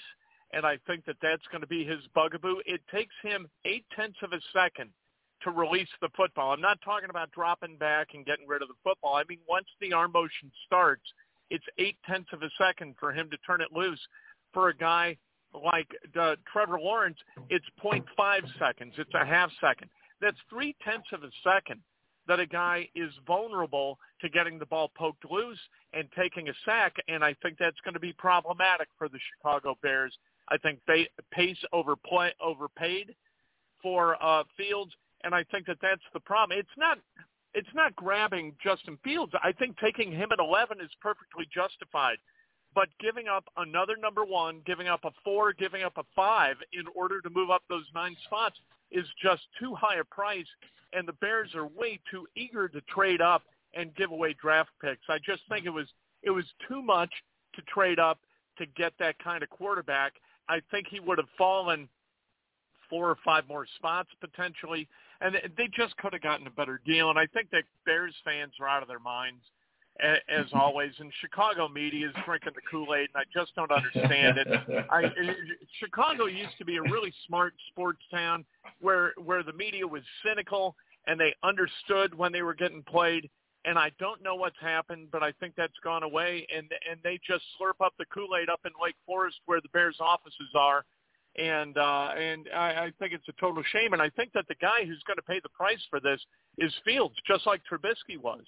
and 0.53 0.65
I 0.65 0.79
think 0.87 1.05
that 1.05 1.17
that's 1.21 1.45
going 1.51 1.61
to 1.61 1.67
be 1.67 1.85
his 1.85 1.99
bugaboo. 2.15 2.61
It 2.65 2.81
takes 2.91 3.13
him 3.21 3.47
eight 3.63 3.85
tenths 3.95 4.17
of 4.23 4.33
a 4.33 4.39
second 4.51 4.89
to 5.43 5.51
release 5.51 5.89
the 6.01 6.09
football. 6.17 6.51
I'm 6.51 6.61
not 6.61 6.79
talking 6.83 7.11
about 7.11 7.29
dropping 7.29 7.77
back 7.77 8.07
and 8.15 8.25
getting 8.25 8.47
rid 8.47 8.63
of 8.63 8.69
the 8.69 8.73
football. 8.83 9.13
I 9.13 9.23
mean, 9.29 9.37
once 9.47 9.67
the 9.79 9.93
arm 9.93 10.13
motion 10.13 10.51
starts, 10.65 11.03
it's 11.51 11.65
eight 11.77 11.97
tenths 12.09 12.33
of 12.33 12.41
a 12.41 12.49
second 12.57 12.95
for 12.99 13.11
him 13.13 13.29
to 13.29 13.37
turn 13.45 13.61
it 13.61 13.71
loose. 13.71 14.01
For 14.51 14.69
a 14.69 14.75
guy 14.75 15.17
like 15.63 15.87
uh, 16.19 16.35
Trevor 16.51 16.79
Lawrence, 16.79 17.17
it's 17.49 17.65
0.5 17.83 18.03
seconds. 18.59 18.93
It's 18.97 19.13
a 19.13 19.25
half 19.25 19.49
second. 19.61 19.89
That's 20.21 20.37
three 20.49 20.75
tenths 20.83 21.07
of 21.13 21.23
a 21.23 21.29
second 21.43 21.81
that 22.27 22.39
a 22.39 22.45
guy 22.45 22.89
is 22.95 23.11
vulnerable 23.27 23.99
to 24.21 24.29
getting 24.29 24.57
the 24.57 24.65
ball 24.65 24.91
poked 24.97 25.29
loose 25.29 25.59
and 25.93 26.07
taking 26.17 26.49
a 26.49 26.53
sack, 26.65 26.95
and 27.07 27.23
I 27.23 27.35
think 27.41 27.57
that's 27.59 27.79
going 27.83 27.93
to 27.93 27.99
be 27.99 28.13
problematic 28.13 28.87
for 28.97 29.07
the 29.07 29.19
Chicago 29.35 29.77
Bears. 29.83 30.15
I 30.49 30.57
think 30.57 30.79
they, 30.87 31.07
Pace 31.31 31.57
overplay, 31.71 32.31
overpaid 32.41 33.15
for 33.81 34.21
uh, 34.23 34.43
Fields, 34.57 34.91
and 35.23 35.35
I 35.35 35.43
think 35.51 35.67
that 35.67 35.77
that's 35.81 36.01
the 36.13 36.19
problem. 36.19 36.57
It's 36.57 36.77
not 36.77 36.97
it's 37.55 37.73
not 37.73 37.95
grabbing 37.95 38.53
Justin 38.61 38.97
Fields. 39.01 39.31
I 39.41 39.53
think 39.53 39.77
taking 39.77 40.11
him 40.11 40.29
at 40.33 40.39
11 40.39 40.81
is 40.81 40.89
perfectly 41.01 41.47
justified 41.53 42.17
but 42.75 42.89
giving 42.99 43.27
up 43.29 43.45
another 43.57 43.95
number 43.95 44.25
one, 44.25 44.61
giving 44.65 44.89
up 44.89 45.05
a 45.05 45.11
four, 45.23 45.53
giving 45.53 45.83
up 45.83 45.93
a 45.97 46.03
five 46.15 46.57
in 46.73 46.83
order 46.93 47.21
to 47.21 47.29
move 47.29 47.49
up 47.49 47.63
those 47.69 47.85
nine 47.95 48.15
spots 48.25 48.57
is 48.91 49.05
just 49.23 49.43
too 49.59 49.73
high 49.73 49.95
a 49.95 50.03
price. 50.03 50.45
And 50.93 51.07
the 51.07 51.13
Bears 51.13 51.55
are 51.55 51.65
way 51.65 51.99
too 52.11 52.27
eager 52.35 52.67
to 52.67 52.81
trade 52.81 53.21
up 53.21 53.43
and 53.73 53.95
give 53.95 54.11
away 54.11 54.35
draft 54.39 54.69
picks. 54.81 55.01
I 55.09 55.17
just 55.25 55.41
think 55.49 55.65
it 55.65 55.69
was 55.69 55.87
it 56.21 56.31
was 56.31 56.45
too 56.67 56.81
much 56.81 57.11
to 57.55 57.61
trade 57.63 57.99
up 57.99 58.19
to 58.57 58.65
get 58.65 58.93
that 58.99 59.17
kind 59.19 59.41
of 59.43 59.49
quarterback. 59.49 60.13
I 60.49 60.61
think 60.71 60.87
he 60.89 60.99
would 60.99 61.17
have 61.17 61.27
fallen 61.37 61.87
four 62.89 63.09
or 63.09 63.17
five 63.23 63.47
more 63.47 63.65
spots 63.77 64.09
potentially, 64.21 64.87
and 65.21 65.35
they 65.57 65.67
just 65.75 65.95
could 65.97 66.13
have 66.13 66.21
gotten 66.21 66.47
a 66.47 66.51
better 66.51 66.79
deal. 66.85 67.09
And 67.09 67.19
I 67.19 67.25
think 67.27 67.49
that 67.51 67.63
Bears 67.85 68.13
fans 68.23 68.53
are 68.59 68.67
out 68.67 68.81
of 68.81 68.87
their 68.87 68.99
minds 68.99 69.41
as 70.01 70.45
always. 70.53 70.91
And 70.99 71.11
Chicago 71.21 71.67
media 71.67 72.09
is 72.09 72.15
drinking 72.25 72.53
the 72.55 72.61
Kool-Aid, 72.69 73.09
and 73.13 73.15
I 73.15 73.23
just 73.33 73.55
don't 73.55 73.71
understand 73.71 74.37
it. 74.37 74.47
I, 74.89 75.03
Chicago 75.79 76.25
used 76.25 76.57
to 76.57 76.65
be 76.65 76.77
a 76.77 76.81
really 76.81 77.13
smart 77.27 77.53
sports 77.69 78.01
town 78.11 78.45
where 78.81 79.13
where 79.23 79.43
the 79.43 79.53
media 79.53 79.87
was 79.87 80.03
cynical 80.25 80.75
and 81.07 81.19
they 81.19 81.33
understood 81.43 82.15
when 82.15 82.31
they 82.31 82.41
were 82.41 82.55
getting 82.55 82.83
played. 82.83 83.29
And 83.63 83.79
I 83.79 83.91
don't 83.99 84.21
know 84.21 84.35
what's 84.35 84.59
happened, 84.61 85.07
but 85.11 85.23
I 85.23 85.31
think 85.39 85.53
that's 85.55 85.73
gone 85.83 86.03
away. 86.03 86.45
And 86.55 86.69
and 86.89 86.99
they 87.03 87.19
just 87.25 87.43
slurp 87.59 87.83
up 87.83 87.93
the 87.97 88.05
Kool-Aid 88.05 88.49
up 88.49 88.61
in 88.65 88.71
Lake 88.81 88.95
Forest 89.05 89.37
where 89.45 89.61
the 89.61 89.69
Bears 89.69 89.97
offices 89.99 90.49
are. 90.55 90.83
And 91.37 91.77
uh, 91.77 92.11
and 92.17 92.47
I, 92.53 92.85
I 92.85 92.91
think 92.99 93.13
it's 93.13 93.27
a 93.29 93.39
total 93.39 93.63
shame. 93.71 93.93
And 93.93 94.01
I 94.01 94.09
think 94.09 94.33
that 94.33 94.45
the 94.47 94.55
guy 94.55 94.85
who's 94.85 95.03
going 95.07 95.17
to 95.17 95.23
pay 95.23 95.39
the 95.41 95.49
price 95.49 95.81
for 95.89 95.99
this 95.99 96.19
is 96.57 96.73
Fields, 96.83 97.15
just 97.27 97.47
like 97.47 97.61
Trubisky 97.69 98.17
was 98.21 98.43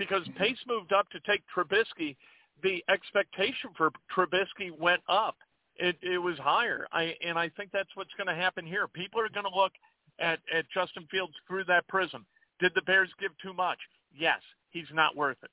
because 0.00 0.26
Pace 0.38 0.56
moved 0.66 0.94
up 0.94 1.10
to 1.10 1.20
take 1.20 1.42
Trubisky, 1.54 2.16
the 2.62 2.82
expectation 2.88 3.68
for 3.76 3.90
Trubisky 4.16 4.76
went 4.76 5.02
up. 5.10 5.36
it, 5.76 5.96
it 6.02 6.18
was 6.18 6.38
higher. 6.38 6.86
I 6.90 7.14
and 7.24 7.38
I 7.38 7.50
think 7.50 7.70
that's 7.70 7.94
what's 7.94 8.14
going 8.16 8.26
to 8.26 8.34
happen 8.34 8.64
here. 8.64 8.88
People 8.88 9.20
are 9.20 9.28
going 9.28 9.44
to 9.44 9.54
look 9.54 9.72
at 10.18 10.40
at 10.52 10.64
Justin 10.72 11.06
Fields 11.10 11.34
through 11.46 11.64
that 11.64 11.86
prism. 11.86 12.24
Did 12.60 12.72
the 12.74 12.82
Bears 12.82 13.10
give 13.20 13.32
too 13.42 13.52
much? 13.52 13.78
Yes, 14.18 14.40
he's 14.70 14.88
not 14.92 15.14
worth 15.14 15.36
it. 15.42 15.50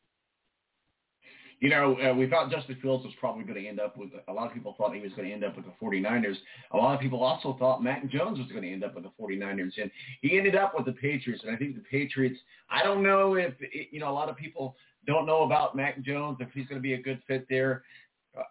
You 1.59 1.69
know, 1.69 1.97
uh, 1.99 2.13
we 2.13 2.29
thought 2.29 2.51
Justin 2.51 2.77
Fields 2.81 3.03
was 3.03 3.13
probably 3.19 3.43
going 3.43 3.61
to 3.61 3.67
end 3.67 3.79
up 3.79 3.97
with, 3.97 4.09
a 4.27 4.33
lot 4.33 4.47
of 4.47 4.53
people 4.53 4.75
thought 4.77 4.93
he 4.93 5.01
was 5.01 5.11
going 5.13 5.27
to 5.27 5.33
end 5.33 5.43
up 5.43 5.55
with 5.55 5.65
the 5.65 5.73
49ers. 5.83 6.35
A 6.71 6.77
lot 6.77 6.93
of 6.93 7.01
people 7.01 7.23
also 7.23 7.55
thought 7.57 7.83
Mac 7.83 8.07
Jones 8.09 8.37
was 8.37 8.47
going 8.49 8.61
to 8.61 8.71
end 8.71 8.83
up 8.83 8.93
with 8.93 9.05
the 9.05 9.11
49ers. 9.19 9.71
And 9.81 9.89
he 10.21 10.37
ended 10.37 10.55
up 10.55 10.73
with 10.75 10.85
the 10.85 10.91
Patriots. 10.91 11.43
And 11.43 11.55
I 11.55 11.57
think 11.57 11.73
the 11.75 11.81
Patriots, 11.81 12.39
I 12.69 12.83
don't 12.83 13.01
know 13.01 13.35
if, 13.35 13.53
it, 13.59 13.87
you 13.91 13.99
know, 13.99 14.09
a 14.09 14.13
lot 14.13 14.29
of 14.29 14.37
people 14.37 14.75
don't 15.07 15.25
know 15.25 15.43
about 15.43 15.75
Mac 15.75 15.99
Jones, 16.01 16.37
if 16.41 16.49
he's 16.53 16.67
going 16.67 16.79
to 16.79 16.83
be 16.83 16.93
a 16.93 17.01
good 17.01 17.21
fit 17.27 17.47
there. 17.49 17.83
Uh, 18.37 18.43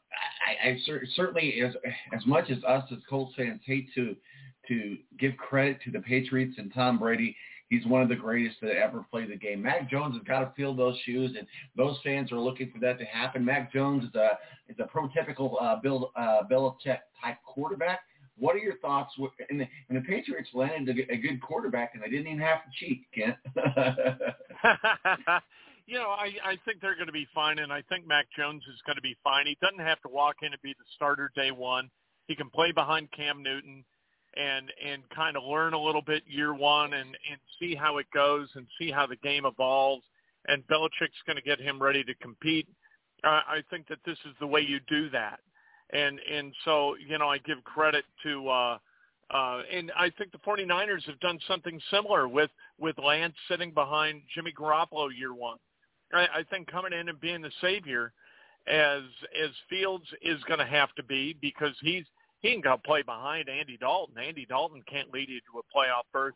I, 0.64 0.70
I 0.70 0.78
certainly, 1.14 1.60
as 1.62 1.74
as 2.12 2.26
much 2.26 2.50
as 2.50 2.58
us 2.64 2.84
as 2.90 2.98
Colts 3.08 3.34
fans 3.36 3.60
hate 3.64 3.88
to 3.94 4.16
to 4.68 4.96
give 5.18 5.36
credit 5.36 5.78
to 5.84 5.90
the 5.92 6.00
Patriots 6.00 6.54
and 6.58 6.72
Tom 6.74 6.98
Brady, 6.98 7.36
He's 7.68 7.84
one 7.86 8.00
of 8.02 8.08
the 8.08 8.14
greatest 8.14 8.60
to 8.60 8.70
ever 8.70 9.04
play 9.10 9.26
the 9.26 9.36
game. 9.36 9.62
Mac 9.62 9.90
Jones 9.90 10.14
has 10.14 10.22
got 10.24 10.40
to 10.40 10.52
fill 10.56 10.74
those 10.74 10.96
shoes, 11.04 11.34
and 11.36 11.46
those 11.76 11.96
fans 12.04 12.30
are 12.30 12.38
looking 12.38 12.70
for 12.70 12.78
that 12.80 12.98
to 12.98 13.04
happen. 13.04 13.44
Mac 13.44 13.72
Jones 13.72 14.04
is 14.04 14.14
a 14.14 14.38
is 14.68 14.76
a 14.78 14.84
prototypical 14.84 15.60
uh, 15.60 15.76
Bill 15.80 16.12
uh, 16.16 16.42
Belichick 16.50 16.98
type 17.22 17.38
quarterback. 17.44 18.00
What 18.38 18.54
are 18.54 18.60
your 18.60 18.76
thoughts? 18.78 19.14
And 19.48 19.60
the, 19.60 19.66
and 19.88 19.96
the 19.96 20.02
Patriots 20.02 20.50
landed 20.52 20.96
a, 20.96 21.12
a 21.12 21.16
good 21.16 21.40
quarterback, 21.40 21.92
and 21.94 22.02
they 22.02 22.10
didn't 22.10 22.26
even 22.26 22.40
have 22.40 22.58
to 22.64 22.70
cheat, 22.78 23.06
Kent. 23.14 23.36
you 25.86 25.94
know, 25.94 26.10
I, 26.10 26.32
I 26.44 26.58
think 26.64 26.80
they're 26.82 26.94
going 26.94 27.06
to 27.06 27.12
be 27.12 27.26
fine, 27.34 27.58
and 27.58 27.72
I 27.72 27.82
think 27.88 28.06
Mac 28.06 28.26
Jones 28.36 28.62
is 28.72 28.80
going 28.86 28.96
to 28.96 29.02
be 29.02 29.16
fine. 29.24 29.46
He 29.46 29.56
doesn't 29.62 29.80
have 29.80 30.00
to 30.02 30.08
walk 30.08 30.36
in 30.42 30.52
and 30.52 30.62
be 30.62 30.74
the 30.78 30.84
starter 30.94 31.32
day 31.34 31.50
one. 31.50 31.90
He 32.28 32.36
can 32.36 32.50
play 32.50 32.72
behind 32.72 33.10
Cam 33.12 33.42
Newton 33.42 33.84
and 34.36 34.72
and 34.84 35.02
kind 35.14 35.36
of 35.36 35.44
learn 35.44 35.74
a 35.74 35.80
little 35.80 36.02
bit 36.02 36.22
year 36.26 36.54
one 36.54 36.92
and 36.94 37.08
and 37.30 37.40
see 37.58 37.74
how 37.74 37.98
it 37.98 38.06
goes 38.12 38.48
and 38.54 38.66
see 38.78 38.90
how 38.90 39.06
the 39.06 39.16
game 39.16 39.46
evolves. 39.46 40.04
And 40.48 40.66
Belichick's 40.68 41.22
going 41.26 41.36
to 41.36 41.42
get 41.42 41.60
him 41.60 41.82
ready 41.82 42.04
to 42.04 42.14
compete. 42.16 42.68
Uh, 43.24 43.40
I 43.48 43.62
think 43.70 43.88
that 43.88 43.98
this 44.06 44.18
is 44.24 44.34
the 44.38 44.46
way 44.46 44.60
you 44.60 44.78
do 44.88 45.10
that. 45.10 45.40
And 45.92 46.20
and 46.32 46.52
so 46.64 46.96
you 46.96 47.18
know 47.18 47.28
I 47.28 47.38
give 47.38 47.62
credit 47.64 48.04
to. 48.24 48.48
uh 48.48 48.78
uh, 49.28 49.62
and 49.72 49.90
I 49.96 50.10
think 50.10 50.30
the 50.30 50.38
49ers 50.38 51.02
have 51.06 51.18
done 51.18 51.40
something 51.48 51.80
similar 51.90 52.28
with, 52.28 52.48
with 52.78 52.96
Lance 52.96 53.34
sitting 53.50 53.72
behind 53.72 54.22
Jimmy 54.32 54.52
Garoppolo 54.56 55.08
year 55.12 55.34
one. 55.34 55.58
I, 56.12 56.26
I 56.32 56.42
think 56.48 56.70
coming 56.70 56.92
in 56.92 57.08
and 57.08 57.20
being 57.20 57.42
the 57.42 57.50
savior 57.60 58.12
as 58.68 59.02
as 59.42 59.50
Fields 59.68 60.06
is 60.22 60.42
going 60.44 60.58
to 60.58 60.66
have 60.66 60.92
to 60.94 61.02
be 61.02 61.36
because 61.40 61.74
he's 61.80 62.04
he 62.40 62.52
can 62.52 62.60
go 62.60 62.76
play 62.84 63.02
behind 63.02 63.48
Andy 63.48 63.76
Dalton. 63.76 64.16
Andy 64.18 64.46
Dalton 64.46 64.82
can't 64.88 65.12
lead 65.12 65.28
you 65.28 65.40
to 65.40 65.58
a 65.58 65.76
playoff 65.76 66.04
berth. 66.12 66.34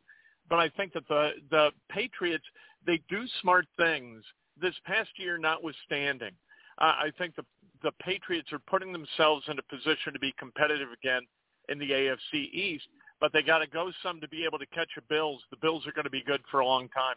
But 0.49 0.59
I 0.59 0.69
think 0.71 0.93
that 0.95 1.07
the 1.09 1.33
the 1.51 1.71
Patriots 1.91 2.45
they 2.87 3.01
do 3.09 3.25
smart 3.41 3.67
things 3.77 4.25
this 4.61 4.75
past 4.85 5.11
year, 5.17 5.39
notwithstanding. 5.39 6.33
Uh, 6.79 6.97
I 6.99 7.11
think 7.19 7.37
the 7.37 7.45
the 7.83 7.93
Patriots 8.03 8.53
are 8.53 8.59
putting 8.59 8.93
themselves 8.93 9.47
in 9.49 9.59
a 9.59 9.75
position 9.75 10.13
to 10.13 10.19
be 10.19 10.35
competitive 10.39 10.89
again 10.93 11.23
in 11.69 11.79
the 11.79 11.91
AFC 11.91 12.53
East. 12.53 12.87
But 13.21 13.33
they 13.33 13.43
got 13.43 13.59
to 13.59 13.67
go 13.67 13.93
some 14.03 14.21
to 14.21 14.29
be 14.29 14.45
able 14.45 14.59
to 14.59 14.67
catch 14.67 14.89
the 14.97 15.03
Bills. 15.09 15.43
The 15.51 15.59
Bills 15.59 15.87
are 15.87 15.93
going 15.93 16.05
to 16.05 16.11
be 16.11 16.23
good 16.23 16.41
for 16.51 16.61
a 16.61 16.67
long 16.67 16.89
time 16.89 17.17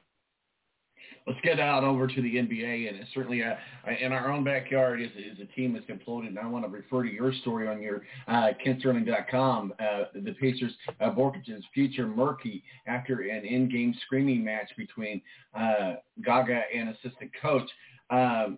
let's 1.27 1.39
get 1.41 1.59
out 1.59 1.83
over 1.83 2.07
to 2.07 2.21
the 2.21 2.35
NBA, 2.35 2.89
and 2.89 3.05
certainly 3.13 3.43
uh, 3.43 3.55
in 4.01 4.11
our 4.11 4.31
own 4.31 4.43
backyard 4.43 5.01
is, 5.01 5.09
is 5.11 5.39
a 5.41 5.45
team 5.55 5.73
that's 5.73 5.85
imploded. 5.85 6.27
And 6.27 6.39
I 6.39 6.47
want 6.47 6.65
to 6.65 6.69
refer 6.69 7.03
to 7.03 7.09
your 7.09 7.33
story 7.33 7.67
on 7.67 7.81
your 7.81 8.03
uh, 8.27 8.49
KentSterling.com. 8.65 9.73
Uh, 9.79 10.03
the 10.13 10.33
Pacers, 10.33 10.73
uh, 10.99 11.09
Bjorkgren's 11.11 11.65
future 11.73 12.07
murky 12.07 12.63
after 12.87 13.21
an 13.21 13.45
in-game 13.45 13.93
screaming 14.05 14.43
match 14.43 14.69
between 14.77 15.21
uh, 15.57 15.95
Goga 16.25 16.61
and 16.75 16.89
assistant 16.89 17.31
coach. 17.41 17.69
Um, 18.09 18.57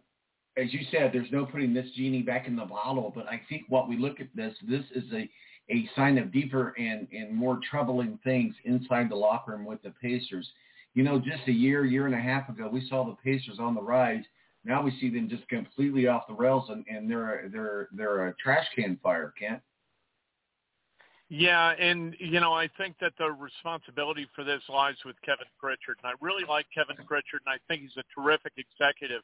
as 0.57 0.73
you 0.73 0.79
said, 0.89 1.11
there's 1.13 1.31
no 1.31 1.45
putting 1.45 1.73
this 1.73 1.87
genie 1.95 2.21
back 2.21 2.47
in 2.47 2.55
the 2.55 2.65
bottle, 2.65 3.11
but 3.13 3.27
I 3.27 3.41
think 3.49 3.63
what 3.67 3.89
we 3.89 3.97
look 3.97 4.19
at 4.19 4.27
this, 4.35 4.53
this 4.67 4.83
is 4.95 5.03
a 5.13 5.29
a 5.71 5.89
sign 5.95 6.19
of 6.19 6.31
deeper 6.31 6.75
and, 6.77 7.07
and 7.11 7.33
more 7.33 7.59
troubling 7.67 8.19
things 8.23 8.53
inside 8.65 9.09
the 9.09 9.15
locker 9.15 9.53
room 9.53 9.65
with 9.65 9.81
the 9.81 9.89
Pacers 9.99 10.47
you 10.95 11.03
know, 11.03 11.19
just 11.19 11.47
a 11.47 11.51
year, 11.51 11.85
year 11.85 12.07
and 12.07 12.15
a 12.15 12.19
half 12.19 12.49
ago, 12.49 12.69
we 12.71 12.87
saw 12.89 13.05
the 13.05 13.15
Pacers 13.23 13.59
on 13.59 13.75
the 13.75 13.81
rise. 13.81 14.23
Now 14.63 14.81
we 14.81 14.97
see 14.99 15.11
them 15.11 15.29
just 15.29 15.47
completely 15.47 16.07
off 16.07 16.23
the 16.27 16.33
rails, 16.33 16.69
and, 16.69 16.83
and 16.89 17.09
they're 17.09 17.49
they're 17.51 17.89
they're 17.91 18.27
a 18.29 18.33
trash 18.41 18.65
can 18.75 18.97
fire, 19.03 19.31
Kent. 19.37 19.61
Yeah, 21.29 21.71
and 21.71 22.15
you 22.19 22.39
know, 22.39 22.53
I 22.53 22.69
think 22.77 22.95
that 23.01 23.13
the 23.19 23.31
responsibility 23.31 24.27
for 24.33 24.43
this 24.43 24.61
lies 24.69 24.95
with 25.05 25.15
Kevin 25.23 25.45
Pritchard, 25.59 25.97
and 26.03 26.11
I 26.11 26.13
really 26.19 26.45
like 26.47 26.65
Kevin 26.73 26.95
Pritchard, 27.05 27.41
and 27.45 27.53
I 27.53 27.57
think 27.67 27.83
he's 27.83 27.97
a 27.97 28.19
terrific 28.19 28.53
executive. 28.57 29.21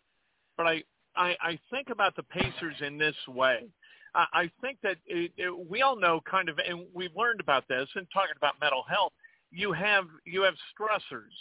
But 0.57 0.67
I 0.67 0.83
I, 1.15 1.35
I 1.41 1.59
think 1.71 1.89
about 1.89 2.15
the 2.15 2.23
Pacers 2.23 2.75
in 2.81 2.97
this 2.97 3.15
way. 3.27 3.67
I, 4.13 4.51
think 4.59 4.77
that 4.83 4.97
it, 5.05 5.31
it, 5.37 5.69
we 5.69 5.83
all 5.83 5.95
know 5.95 6.19
kind 6.29 6.49
of, 6.49 6.59
and 6.67 6.85
we've 6.93 7.15
learned 7.15 7.39
about 7.39 7.65
this, 7.69 7.87
and 7.95 8.05
talking 8.13 8.35
about 8.35 8.55
mental 8.59 8.83
health. 8.89 9.13
You 9.51 9.71
have 9.71 10.05
you 10.25 10.41
have 10.41 10.53
stressors 10.75 11.31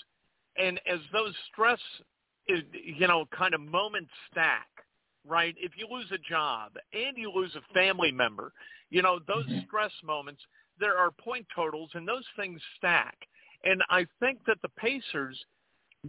and 0.56 0.80
as 0.90 1.00
those 1.12 1.34
stress, 1.52 1.80
you 2.46 3.06
know, 3.06 3.24
kind 3.36 3.54
of 3.54 3.60
moments 3.60 4.10
stack, 4.30 4.68
right? 5.26 5.54
If 5.58 5.72
you 5.76 5.86
lose 5.90 6.10
a 6.12 6.18
job 6.18 6.72
and 6.92 7.16
you 7.16 7.30
lose 7.34 7.54
a 7.56 7.74
family 7.74 8.10
member, 8.10 8.52
you 8.90 9.02
know, 9.02 9.20
those 9.26 9.46
mm-hmm. 9.46 9.66
stress 9.66 9.92
moments, 10.04 10.40
there 10.78 10.96
are 10.96 11.10
point 11.10 11.46
totals 11.54 11.90
and 11.94 12.06
those 12.06 12.24
things 12.36 12.60
stack. 12.76 13.16
And 13.64 13.82
I 13.90 14.06
think 14.18 14.38
that 14.46 14.56
the 14.62 14.70
Pacers 14.70 15.38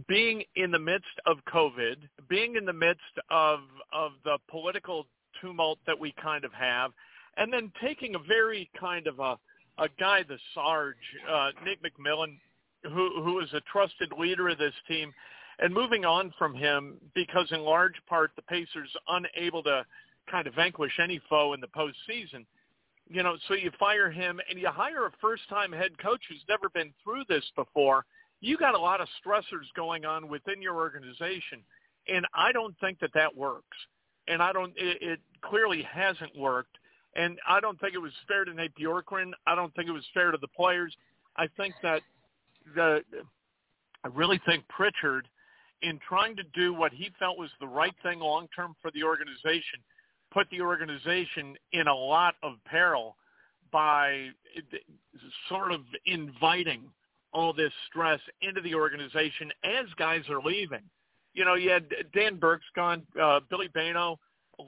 being 0.08 0.42
in 0.56 0.70
the 0.70 0.78
midst 0.78 1.20
of 1.26 1.36
COVID, 1.52 1.96
being 2.28 2.56
in 2.56 2.64
the 2.64 2.72
midst 2.72 3.02
of 3.30 3.60
of 3.92 4.12
the 4.24 4.38
political 4.50 5.06
tumult 5.40 5.78
that 5.86 5.98
we 5.98 6.14
kind 6.22 6.44
of 6.44 6.52
have, 6.54 6.92
and 7.36 7.52
then 7.52 7.70
taking 7.82 8.14
a 8.14 8.18
very 8.18 8.70
kind 8.78 9.06
of 9.06 9.18
a 9.18 9.38
a 9.78 9.88
guy, 9.98 10.22
the 10.26 10.38
Sarge, 10.54 10.96
uh, 11.30 11.50
Nate 11.64 11.78
McMillan, 11.82 12.38
who 12.84 13.22
who 13.22 13.40
is 13.40 13.52
a 13.52 13.60
trusted 13.72 14.12
leader 14.18 14.48
of 14.48 14.58
this 14.58 14.74
team, 14.88 15.12
and 15.58 15.72
moving 15.72 16.04
on 16.04 16.32
from 16.38 16.54
him 16.54 16.98
because 17.14 17.50
in 17.50 17.60
large 17.60 17.94
part 18.08 18.32
the 18.36 18.42
Pacers 18.42 18.90
unable 19.08 19.62
to 19.64 19.84
kind 20.30 20.46
of 20.46 20.54
vanquish 20.54 20.98
any 21.02 21.20
foe 21.28 21.52
in 21.52 21.60
the 21.60 21.68
postseason. 21.68 22.44
You 23.08 23.22
know, 23.22 23.36
so 23.48 23.54
you 23.54 23.70
fire 23.78 24.10
him 24.10 24.40
and 24.48 24.58
you 24.58 24.68
hire 24.68 25.06
a 25.06 25.10
first-time 25.20 25.72
head 25.72 25.98
coach 25.98 26.20
who's 26.28 26.44
never 26.48 26.68
been 26.68 26.92
through 27.02 27.24
this 27.28 27.44
before. 27.56 28.04
You 28.40 28.56
got 28.56 28.74
a 28.74 28.78
lot 28.78 29.00
of 29.00 29.08
stressors 29.24 29.66
going 29.76 30.04
on 30.04 30.28
within 30.28 30.62
your 30.62 30.76
organization, 30.76 31.60
and 32.08 32.26
I 32.34 32.52
don't 32.52 32.74
think 32.80 33.00
that 33.00 33.10
that 33.14 33.36
works. 33.36 33.76
And 34.28 34.40
I 34.40 34.52
don't. 34.52 34.72
It, 34.76 34.98
it 35.02 35.20
clearly 35.42 35.82
hasn't 35.82 36.36
worked. 36.38 36.78
And 37.14 37.38
I 37.46 37.60
don't 37.60 37.78
think 37.78 37.94
it 37.94 37.98
was 37.98 38.12
fair 38.26 38.44
to 38.44 38.54
Nate 38.54 38.72
Bjorkgren. 38.74 39.32
I 39.46 39.54
don't 39.54 39.74
think 39.74 39.88
it 39.88 39.92
was 39.92 40.06
fair 40.14 40.30
to 40.30 40.38
the 40.38 40.48
players. 40.48 40.96
I 41.36 41.46
think 41.56 41.74
that 41.82 42.02
the 42.74 43.02
I 44.04 44.08
really 44.08 44.40
think 44.46 44.66
Pritchard, 44.68 45.28
in 45.82 45.98
trying 46.06 46.36
to 46.36 46.42
do 46.54 46.74
what 46.74 46.92
he 46.92 47.10
felt 47.18 47.38
was 47.38 47.50
the 47.60 47.66
right 47.66 47.94
thing 48.02 48.20
long 48.20 48.48
term 48.54 48.74
for 48.80 48.90
the 48.92 49.04
organization, 49.04 49.80
put 50.32 50.48
the 50.50 50.60
organization 50.60 51.56
in 51.72 51.86
a 51.86 51.94
lot 51.94 52.34
of 52.42 52.54
peril 52.64 53.16
by 53.70 54.28
sort 55.48 55.72
of 55.72 55.80
inviting 56.06 56.82
all 57.32 57.52
this 57.52 57.72
stress 57.88 58.20
into 58.42 58.60
the 58.60 58.74
organization 58.74 59.50
as 59.64 59.86
guys 59.96 60.22
are 60.28 60.42
leaving. 60.42 60.82
You 61.34 61.44
know, 61.44 61.54
you 61.54 61.70
had 61.70 61.86
Dan 62.12 62.36
Burke's 62.36 62.66
gone, 62.76 63.02
uh, 63.20 63.40
Billy 63.48 63.68
Bayno 63.68 64.18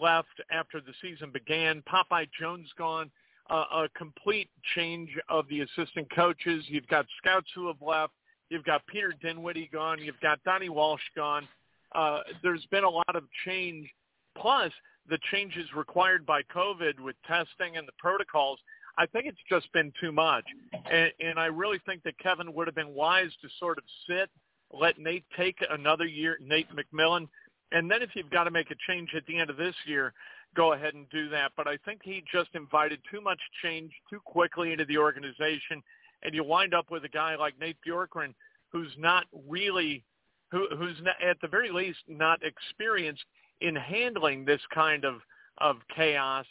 left 0.00 0.40
after 0.50 0.80
the 0.80 0.94
season 1.02 1.30
began, 1.30 1.83
Popeye 1.83 2.28
Jones 2.40 2.68
gone 2.78 3.11
a 3.50 3.88
complete 3.96 4.48
change 4.74 5.11
of 5.28 5.46
the 5.48 5.61
assistant 5.61 6.09
coaches. 6.14 6.64
You've 6.68 6.87
got 6.88 7.07
scouts 7.18 7.48
who 7.54 7.66
have 7.66 7.80
left. 7.80 8.12
You've 8.48 8.64
got 8.64 8.87
Peter 8.87 9.12
Dinwiddie 9.22 9.70
gone. 9.72 9.98
You've 10.02 10.20
got 10.20 10.42
Donnie 10.44 10.68
Walsh 10.68 11.02
gone. 11.14 11.46
Uh, 11.94 12.20
there's 12.42 12.66
been 12.70 12.85
a 12.85 12.90
lot 12.90 13.14
of 13.14 13.24
change. 13.44 13.88
Plus, 14.37 14.72
the 15.09 15.18
changes 15.30 15.66
required 15.76 16.24
by 16.26 16.42
COVID 16.54 16.98
with 17.00 17.16
testing 17.26 17.76
and 17.76 17.87
the 17.87 17.92
protocols, 17.98 18.59
I 18.96 19.07
think 19.07 19.26
it's 19.26 19.38
just 19.48 19.70
been 19.72 19.92
too 20.00 20.12
much. 20.12 20.44
And, 20.90 21.12
and 21.20 21.38
I 21.38 21.46
really 21.46 21.80
think 21.87 22.02
that 22.04 22.18
Kevin 22.18 22.52
would 22.54 22.66
have 22.66 22.74
been 22.74 22.94
wise 22.94 23.30
to 23.42 23.48
sort 23.59 23.78
of 23.78 23.85
sit, 24.09 24.30
let 24.72 24.98
Nate 24.98 25.24
take 25.37 25.59
another 25.70 26.07
year, 26.07 26.38
Nate 26.40 26.68
McMillan, 26.74 27.28
and 27.72 27.90
then 27.90 28.02
if 28.02 28.11
you've 28.14 28.30
got 28.30 28.44
to 28.44 28.50
make 28.50 28.70
a 28.70 28.76
change 28.88 29.11
at 29.16 29.26
the 29.26 29.38
end 29.38 29.50
of 29.50 29.57
this 29.57 29.74
year, 29.85 30.12
go 30.55 30.73
ahead 30.73 30.95
and 30.95 31.09
do 31.11 31.29
that. 31.31 31.53
But 31.57 31.69
I 31.69 31.77
think 31.85 32.01
he 32.03 32.23
just 32.33 32.51
invited 32.55 33.01
too 33.11 33.21
much 33.21 33.40
change 33.62 33.93
too 34.11 34.21
quickly 34.25 34.73
into 34.73 34.85
the 34.85 34.99
organization, 34.99 35.83
and 36.23 36.35
you 36.35 36.45
wind 36.45 36.75
up 36.75 36.90
with 36.90 37.05
a 37.05 37.09
guy 37.09 37.37
like 37.37 37.59
Nate 37.61 37.77
Bjorkgren, 37.87 38.35
who's 38.71 38.93
not 38.99 39.25
really, 39.49 40.05
who, 40.51 40.67
who's 40.77 40.97
not, 41.03 41.17
at 41.23 41.40
the 41.40 41.49
very 41.49 41.71
least 41.71 42.01
not 42.09 42.40
experienced 42.43 43.25
in 43.61 43.77
handling 43.77 44.45
this 44.45 44.61
kind 44.73 45.05
of 45.05 45.17
of 45.59 45.77
chaos 45.95 46.47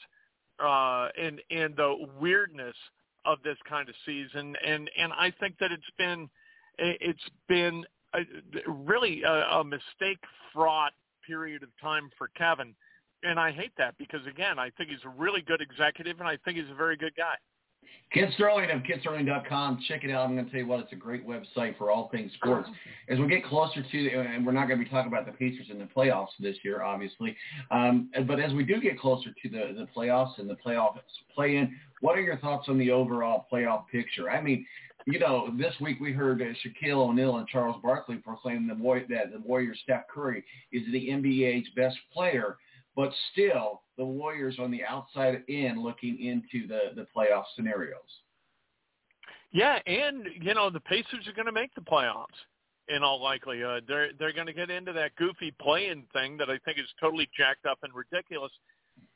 uh, 0.64 1.10
and 1.22 1.42
and 1.52 1.76
the 1.76 2.08
weirdness 2.20 2.76
of 3.26 3.38
this 3.44 3.58
kind 3.68 3.90
of 3.90 3.96
season, 4.06 4.56
and 4.66 4.90
and 4.98 5.14
I 5.14 5.32
think 5.40 5.58
that 5.60 5.72
it's 5.72 5.84
been 5.98 6.30
it's 6.78 7.30
been 7.48 7.86
a, 8.14 8.22
really 8.68 9.24
a, 9.24 9.32
a 9.32 9.64
mistake 9.64 10.20
fraught 10.54 10.94
period 11.26 11.64
of 11.64 11.70
time 11.82 12.10
for 12.18 12.30
Kevin, 12.38 12.76
and 13.24 13.40
I 13.40 13.52
hate 13.52 13.74
that 13.78 13.98
because 13.98 14.26
again, 14.28 14.60
I 14.60 14.70
think 14.72 14.90
he's 14.90 15.04
a 15.06 15.10
really 15.10 15.42
good 15.42 15.62
executive, 15.62 16.20
and 16.20 16.28
I 16.28 16.38
think 16.46 16.58
he's 16.58 16.70
a 16.72 16.76
very 16.76 16.98
good 16.98 17.16
guy. 17.16 17.36
Kent 18.14 18.32
Sterling 18.36 18.70
of 18.70 18.82
kentsterling.com. 18.84 19.80
Check 19.88 20.04
it 20.04 20.12
out. 20.12 20.28
I'm 20.28 20.36
going 20.36 20.46
to 20.46 20.52
tell 20.52 20.62
you 20.62 20.68
what, 20.68 20.82
it's 20.82 20.94
a 20.94 20.96
great 20.96 21.28
website 21.28 21.78
for 21.78 21.90
all 21.90 22.10
things 22.10 22.32
sports. 22.36 22.70
As 23.10 23.18
we 23.18 23.28
get 23.28 23.44
closer 23.46 23.82
to, 23.82 24.10
and 24.20 24.46
we're 24.46 24.52
not 24.52 24.68
going 24.68 24.80
to 24.80 24.86
be 24.86 24.90
talking 24.90 25.12
about 25.12 25.26
the 25.26 25.32
Pacers 25.32 25.68
in 25.72 25.80
the 25.80 25.86
playoffs 25.86 26.28
this 26.40 26.56
year, 26.64 26.84
obviously, 26.84 27.36
um, 27.72 28.10
but 28.28 28.40
as 28.40 28.54
we 28.54 28.64
do 28.64 28.80
get 28.80 29.00
closer 29.00 29.30
to 29.42 29.50
the, 29.50 29.74
the 29.76 29.88
playoffs 29.96 30.38
and 30.38 30.50
the 30.50 30.58
playoffs 30.66 31.00
play-in, 31.34 31.76
what 32.02 32.18
are 32.18 32.22
your 32.22 32.38
thoughts 32.38 32.68
on 32.70 32.78
the 32.78 32.92
overall 32.92 33.48
playoff 33.52 33.88
picture? 33.92 34.30
I 34.30 34.42
mean, 34.42 34.66
you 35.06 35.20
know, 35.20 35.54
this 35.58 35.74
week 35.82 36.00
we 36.00 36.14
heard 36.14 36.42
uh, 36.42 36.46
Shaquille 36.46 37.10
O'Neal 37.10 37.38
and 37.38 37.48
Charles 37.48 37.76
Barkley 37.82 38.18
proclaim 38.18 38.68
the 38.68 38.76
that 39.10 39.32
the 39.34 39.40
Warriors 39.40 39.80
Steph 39.84 40.08
Curry 40.08 40.44
is 40.72 40.84
the 40.92 41.10
NBA's 41.10 41.68
best 41.76 41.98
player 42.14 42.58
but 42.96 43.12
still 43.32 43.82
the 43.98 44.06
Warriors 44.06 44.58
on 44.60 44.72
the 44.72 44.84
outside 44.84 45.44
in 45.48 45.82
looking 45.82 46.24
into 46.24 46.68
the, 46.68 46.92
the 46.96 47.08
playoff 47.16 47.44
scenarios. 47.56 48.00
Yeah, 49.52 49.80
and 49.86 50.26
you 50.42 50.54
know 50.54 50.70
the 50.70 50.80
Pacers 50.80 51.28
are 51.28 51.34
going 51.34 51.46
to 51.46 51.52
make 51.52 51.74
the 51.76 51.82
playoffs 51.82 52.26
in 52.90 53.04
all 53.04 53.22
likelihood. 53.22 53.86
They're 53.88 54.10
they're 54.18 54.34
going 54.34 54.48
to 54.48 54.54
get 54.54 54.70
into 54.70 54.94
that 54.94 55.16
goofy 55.16 55.54
play-in 55.62 56.04
thing 56.12 56.38
that 56.38 56.50
I 56.50 56.58
think 56.66 56.80
is 56.80 56.88
totally 57.00 57.30
jacked 57.38 57.66
up 57.66 57.80
and 57.84 57.94
ridiculous. 57.94 58.52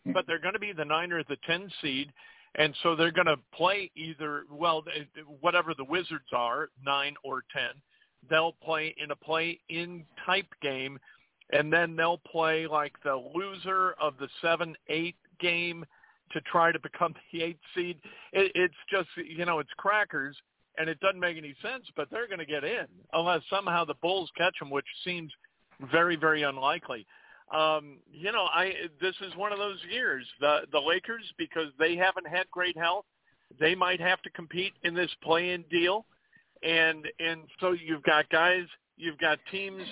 Hmm. 0.06 0.12
But 0.14 0.26
they're 0.28 0.40
going 0.40 0.54
to 0.54 0.60
be 0.60 0.74
the 0.74 0.86
nine 0.86 1.12
or 1.12 1.24
the 1.24 1.38
ten 1.48 1.70
seed, 1.82 2.12
and 2.56 2.76
so 2.84 2.96
they're 2.96 3.12
going 3.12 3.28
to 3.28 3.38
play 3.54 3.92
either 3.96 4.44
well 4.52 4.84
whatever 5.42 5.74
the 5.76 5.86
Wizards 5.86 6.30
are 6.34 6.70
nine 6.86 7.16
or 7.24 7.44
ten. 7.52 7.72
They'll 8.30 8.56
play 8.64 8.94
in 8.98 9.12
a 9.12 9.16
play-in 9.16 10.04
type 10.26 10.48
game 10.62 11.00
and 11.52 11.72
then 11.72 11.96
they'll 11.96 12.20
play 12.20 12.68
like 12.68 12.94
the 13.04 13.16
loser 13.34 13.96
of 14.00 14.16
the 14.20 14.28
seven 14.42 14.76
eight 14.90 15.16
game 15.40 15.86
to 16.32 16.42
try 16.42 16.72
to 16.72 16.80
become 16.80 17.14
the 17.34 17.44
eighth 17.44 17.60
seed. 17.76 17.98
It, 18.34 18.52
it's 18.56 18.76
just 18.90 19.10
you 19.18 19.46
know 19.46 19.60
it's 19.60 19.70
crackers, 19.78 20.36
and 20.78 20.90
it 20.90 21.00
doesn't 21.00 21.20
make 21.20 21.38
any 21.38 21.56
sense. 21.62 21.86
But 21.96 22.10
they're 22.12 22.28
going 22.28 22.40
to 22.40 22.46
get 22.46 22.64
in 22.64 22.88
unless 23.14 23.42
somehow 23.50 23.86
the 23.86 23.96
Bulls 24.02 24.30
catch 24.38 24.56
them, 24.60 24.70
which 24.70 24.88
seems 25.04 25.32
very 25.92 26.16
very 26.16 26.44
unlikely. 26.44 27.06
Um, 27.54 28.00
you 28.12 28.32
know, 28.34 28.48
I 28.54 28.74
this 29.02 29.16
is 29.22 29.36
one 29.36 29.54
of 29.54 29.58
those 29.58 29.80
years. 29.90 30.26
The 30.40 30.62
the 30.72 30.80
Lakers 30.80 31.24
because 31.38 31.68
they 31.80 31.96
haven't 31.96 32.28
had 32.28 32.50
great 32.52 32.78
health, 32.78 33.06
they 33.60 33.74
might 33.74 34.02
have 34.02 34.22
to 34.24 34.30
compete 34.32 34.74
in 34.84 34.94
this 34.94 35.12
play-in 35.24 35.64
deal, 35.72 36.06
and 36.62 37.08
and 37.20 37.44
so 37.62 37.72
you've 37.72 38.04
got 38.04 38.30
guys, 38.30 38.66
you've 38.98 39.18
got 39.18 39.40
teams 39.50 39.84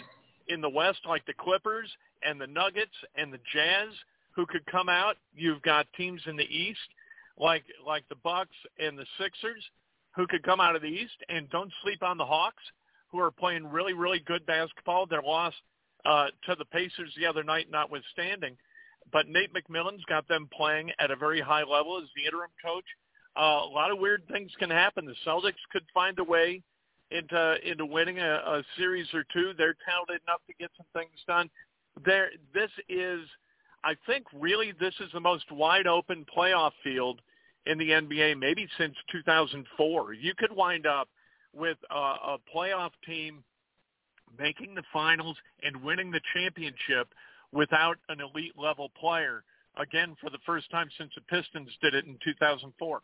in 0.48 0.62
the 0.62 0.70
West 0.70 1.00
like 1.08 1.26
the 1.26 1.34
Clippers 1.34 1.90
and 2.24 2.40
the 2.40 2.48
Nuggets 2.48 2.96
and 3.16 3.32
the 3.32 3.40
Jazz 3.54 3.90
who 4.36 4.46
could 4.46 4.66
come 4.66 4.90
out. 4.90 5.16
You've 5.36 5.62
got 5.62 5.88
teams 5.98 6.22
in 6.28 6.36
the 6.36 6.44
East 6.44 6.80
like 7.38 7.64
like 7.86 8.08
the 8.10 8.16
Bucks 8.24 8.56
and 8.80 8.98
the 8.98 9.06
Sixers 9.20 9.64
who 10.16 10.28
could 10.28 10.44
come 10.44 10.60
out 10.60 10.76
of 10.76 10.82
the 10.82 10.88
East 10.88 11.18
and 11.30 11.50
don't 11.50 11.72
sleep 11.84 12.04
on 12.04 12.18
the 12.18 12.26
Hawks 12.26 12.64
who 13.12 13.20
are 13.20 13.32
playing 13.32 13.70
really 13.70 13.94
really 13.94 14.20
good 14.20 14.46
basketball. 14.46 15.06
Their 15.06 15.22
loss 15.22 15.54
uh, 16.06 16.28
to 16.48 16.56
the 16.56 16.66
Pacers 16.66 17.14
the 17.18 17.26
other 17.26 17.44
night 17.44 17.68
notwithstanding, 17.72 18.56
but 19.12 19.28
Nate 19.28 19.52
McMillan's 19.54 20.06
got 20.06 20.28
them 20.28 20.50
playing 20.56 20.92
at 21.00 21.12
a 21.12 21.16
very 21.16 21.42
high 21.42 21.64
level 21.64 21.98
as 21.98 22.10
the 22.16 22.26
interim 22.26 22.52
coach. 22.64 22.86
Uh, 23.38 23.66
a 23.66 23.72
lot 23.74 23.92
of 23.92 24.00
weird 24.00 24.24
things 24.32 24.52
can 24.60 24.70
happen. 24.70 25.06
The 25.06 25.16
Celtics 25.26 25.54
could 25.72 25.84
find 25.94 26.18
a 26.20 26.24
way 26.24 26.62
into 27.12 27.38
uh, 27.38 27.56
into 27.64 27.86
winning 27.86 28.20
a, 28.20 28.34
a 28.34 28.64
series 28.78 29.08
or 29.14 29.24
two. 29.34 29.52
They're 29.58 29.76
talented 29.88 30.22
enough 30.28 30.42
to 30.48 30.54
get 30.60 30.72
some 30.78 30.88
things 30.94 31.12
done. 31.28 31.50
There, 32.04 32.30
this 32.54 32.72
is, 32.90 33.22
I 33.84 33.96
think, 34.06 34.26
really 34.34 34.74
this 34.80 34.94
is 35.00 35.10
the 35.14 35.20
most 35.20 35.52
wide 35.52 35.88
open 35.88 36.26
playoff 36.36 36.72
field 36.84 37.22
in 37.66 37.78
the 37.78 37.90
NBA 37.90 38.38
maybe 38.40 38.68
since 38.78 38.96
2004. 39.12 40.14
You 40.14 40.34
could 40.38 40.52
wind 40.56 40.86
up 40.86 41.10
with 41.54 41.78
a, 41.90 41.96
a 41.96 42.38
playoff 42.54 42.92
team 43.06 43.44
making 44.38 44.76
the 44.76 44.84
finals 44.92 45.38
and 45.64 45.82
winning 45.82 46.12
the 46.12 46.22
championship 46.34 47.08
without 47.52 47.98
an 48.10 48.20
elite 48.20 48.54
level 48.58 48.92
player 49.00 49.44
again 49.78 50.16
for 50.22 50.30
the 50.30 50.40
first 50.46 50.70
time 50.72 50.90
since 50.98 51.12
the 51.16 51.22
Pistons 51.22 51.70
did 51.82 51.94
it 51.94 52.06
in 52.06 52.18
2004. 52.24 53.02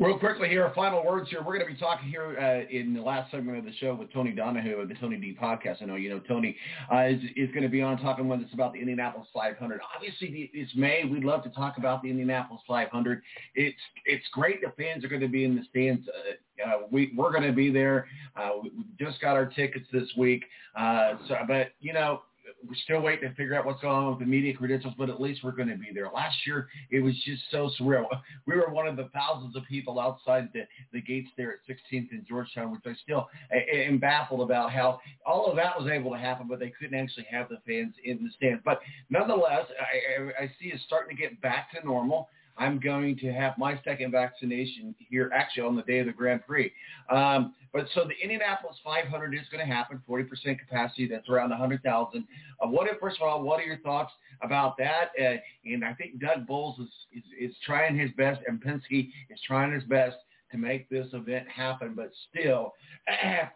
Real 0.00 0.18
quickly 0.18 0.48
here, 0.48 0.72
final 0.74 1.04
words 1.04 1.30
here. 1.30 1.38
We're 1.38 1.56
going 1.56 1.68
to 1.68 1.72
be 1.72 1.78
talking 1.78 2.08
here 2.08 2.36
uh, 2.36 2.68
in 2.68 2.94
the 2.94 3.00
last 3.00 3.30
segment 3.30 3.58
of 3.58 3.64
the 3.64 3.72
show 3.74 3.94
with 3.94 4.12
Tony 4.12 4.32
Donahue 4.32 4.78
of 4.78 4.88
the 4.88 4.96
Tony 4.96 5.16
D 5.18 5.36
podcast. 5.40 5.82
I 5.82 5.84
know 5.84 5.94
you 5.94 6.10
know 6.10 6.18
Tony 6.18 6.56
uh, 6.92 7.02
is, 7.02 7.20
is 7.36 7.48
going 7.50 7.62
to 7.62 7.68
be 7.68 7.80
on 7.80 7.98
talking 7.98 8.26
with 8.26 8.40
us 8.40 8.48
about 8.52 8.72
the 8.72 8.80
Indianapolis 8.80 9.28
500. 9.32 9.80
Obviously, 9.94 10.50
it's 10.52 10.74
May. 10.74 11.04
We'd 11.04 11.22
love 11.22 11.44
to 11.44 11.48
talk 11.50 11.78
about 11.78 12.02
the 12.02 12.10
Indianapolis 12.10 12.60
500. 12.66 13.22
It's 13.54 13.78
it's 14.04 14.24
great 14.32 14.60
the 14.62 14.72
fans 14.76 15.04
are 15.04 15.08
going 15.08 15.20
to 15.20 15.28
be 15.28 15.44
in 15.44 15.54
the 15.54 15.62
stands. 15.70 16.08
Uh, 16.08 16.68
uh, 16.68 16.78
we 16.90 17.12
we're 17.16 17.30
going 17.30 17.44
to 17.44 17.52
be 17.52 17.70
there. 17.70 18.08
Uh, 18.36 18.50
we, 18.64 18.72
just 18.98 19.20
got 19.20 19.36
our 19.36 19.46
tickets 19.46 19.86
this 19.92 20.08
week. 20.18 20.44
Uh, 20.76 21.12
so, 21.28 21.36
but 21.46 21.68
you 21.78 21.92
know 21.92 22.22
we're 22.66 22.74
still 22.84 23.00
waiting 23.00 23.28
to 23.28 23.34
figure 23.34 23.54
out 23.54 23.66
what's 23.66 23.80
going 23.80 23.96
on 23.96 24.10
with 24.10 24.18
the 24.18 24.26
media 24.26 24.54
credentials, 24.54 24.94
but 24.96 25.10
at 25.10 25.20
least 25.20 25.42
we're 25.44 25.52
going 25.52 25.68
to 25.68 25.76
be 25.76 25.88
there. 25.92 26.08
Last 26.14 26.36
year, 26.46 26.68
it 26.90 27.00
was 27.00 27.14
just 27.24 27.42
so 27.50 27.70
surreal. 27.80 28.06
We 28.46 28.56
were 28.56 28.68
one 28.68 28.86
of 28.86 28.96
the 28.96 29.08
thousands 29.14 29.56
of 29.56 29.64
people 29.64 29.98
outside 29.98 30.50
the, 30.52 30.62
the 30.92 31.00
gates 31.00 31.30
there 31.36 31.52
at 31.52 31.58
16th 31.68 32.10
and 32.10 32.26
Georgetown, 32.26 32.72
which 32.72 32.82
I 32.84 32.94
still 33.02 33.28
am 33.52 33.98
baffled 33.98 34.42
about 34.42 34.70
how 34.70 35.00
all 35.24 35.46
of 35.46 35.56
that 35.56 35.78
was 35.78 35.90
able 35.90 36.10
to 36.12 36.18
happen, 36.18 36.46
but 36.48 36.58
they 36.58 36.72
couldn't 36.78 36.98
actually 36.98 37.26
have 37.30 37.48
the 37.48 37.58
fans 37.66 37.94
in 38.04 38.22
the 38.22 38.30
stands. 38.36 38.60
But 38.64 38.80
nonetheless, 39.08 39.66
I, 39.80 40.22
I, 40.22 40.44
I 40.44 40.46
see 40.60 40.68
it 40.68 40.80
starting 40.86 41.16
to 41.16 41.20
get 41.20 41.40
back 41.40 41.70
to 41.72 41.86
normal. 41.86 42.28
I'm 42.56 42.78
going 42.78 43.16
to 43.18 43.32
have 43.32 43.58
my 43.58 43.80
second 43.84 44.12
vaccination 44.12 44.94
here, 44.98 45.30
actually 45.34 45.64
on 45.64 45.76
the 45.76 45.82
day 45.82 45.98
of 45.98 46.06
the 46.06 46.12
Grand 46.12 46.46
Prix. 46.46 46.72
Um, 47.10 47.54
but 47.72 47.86
so 47.94 48.04
the 48.04 48.14
Indianapolis 48.22 48.76
500 48.84 49.34
is 49.34 49.48
going 49.50 49.66
to 49.66 49.72
happen, 49.72 50.00
40% 50.08 50.28
capacity. 50.58 51.08
That's 51.08 51.28
around 51.28 51.50
100,000. 51.50 52.24
Uh, 52.62 52.68
what 52.68 52.86
if, 52.88 52.98
first 53.00 53.16
of 53.20 53.26
all, 53.26 53.42
what 53.42 53.58
are 53.58 53.64
your 53.64 53.78
thoughts 53.78 54.12
about 54.42 54.76
that? 54.78 55.10
Uh, 55.20 55.36
and 55.64 55.84
I 55.84 55.92
think 55.94 56.20
Doug 56.20 56.46
Boles 56.46 56.78
is, 56.78 56.88
is, 57.12 57.50
is 57.50 57.56
trying 57.66 57.98
his 57.98 58.10
best, 58.16 58.40
and 58.46 58.62
Penske 58.62 59.10
is 59.30 59.40
trying 59.46 59.72
his 59.72 59.84
best 59.84 60.16
to 60.52 60.58
make 60.58 60.88
this 60.88 61.08
event 61.12 61.48
happen. 61.48 61.94
But 61.96 62.12
still, 62.30 62.74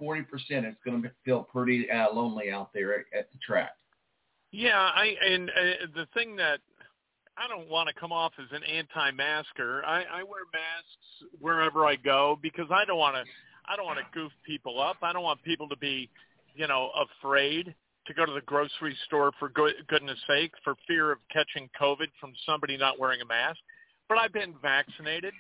40%, 0.03 0.25
it's 0.51 0.77
going 0.85 1.03
to 1.03 1.11
feel 1.25 1.45
pretty 1.45 1.89
uh, 1.89 2.13
lonely 2.13 2.51
out 2.51 2.73
there 2.75 2.95
at, 2.95 3.05
at 3.17 3.33
the 3.33 3.39
track. 3.39 3.71
Yeah, 4.51 4.79
I 4.79 5.15
and 5.25 5.51
uh, 5.51 5.87
the 5.95 6.07
thing 6.15 6.35
that 6.37 6.61
I 7.39 7.47
don't 7.47 7.69
want 7.69 7.89
to 7.89 7.95
come 7.95 8.11
off 8.11 8.33
as 8.39 8.49
an 8.51 8.63
anti-masker. 8.65 9.85
I, 9.87 10.03
I 10.03 10.23
wear 10.25 10.43
masks 10.53 11.31
wherever 11.41 11.87
I 11.87 11.95
go 11.95 12.39
because 12.43 12.67
I 12.71 12.85
don't 12.85 12.99
want 12.99 13.15
to. 13.15 13.23
I 13.71 13.77
don't 13.77 13.87
want 13.87 13.99
to 13.99 14.19
goof 14.19 14.33
people 14.47 14.81
up. 14.81 14.97
I 15.03 15.13
don't 15.13 15.23
want 15.23 15.43
people 15.43 15.69
to 15.69 15.77
be, 15.77 16.09
you 16.55 16.67
know, 16.67 16.91
afraid 17.21 17.75
to 18.07 18.15
go 18.15 18.25
to 18.25 18.33
the 18.33 18.41
grocery 18.41 18.97
store 19.05 19.31
for 19.39 19.51
good, 19.51 19.75
goodness 19.89 20.19
sake 20.27 20.53
for 20.65 20.75
fear 20.87 21.13
of 21.13 21.19
catching 21.31 21.69
COVID 21.81 22.09
from 22.19 22.33
somebody 22.47 22.77
not 22.79 22.99
wearing 22.99 23.21
a 23.21 23.27
mask. 23.27 23.59
But 24.09 24.19
I've 24.19 24.33
been 24.33 24.55
vaccinated, 24.61 25.35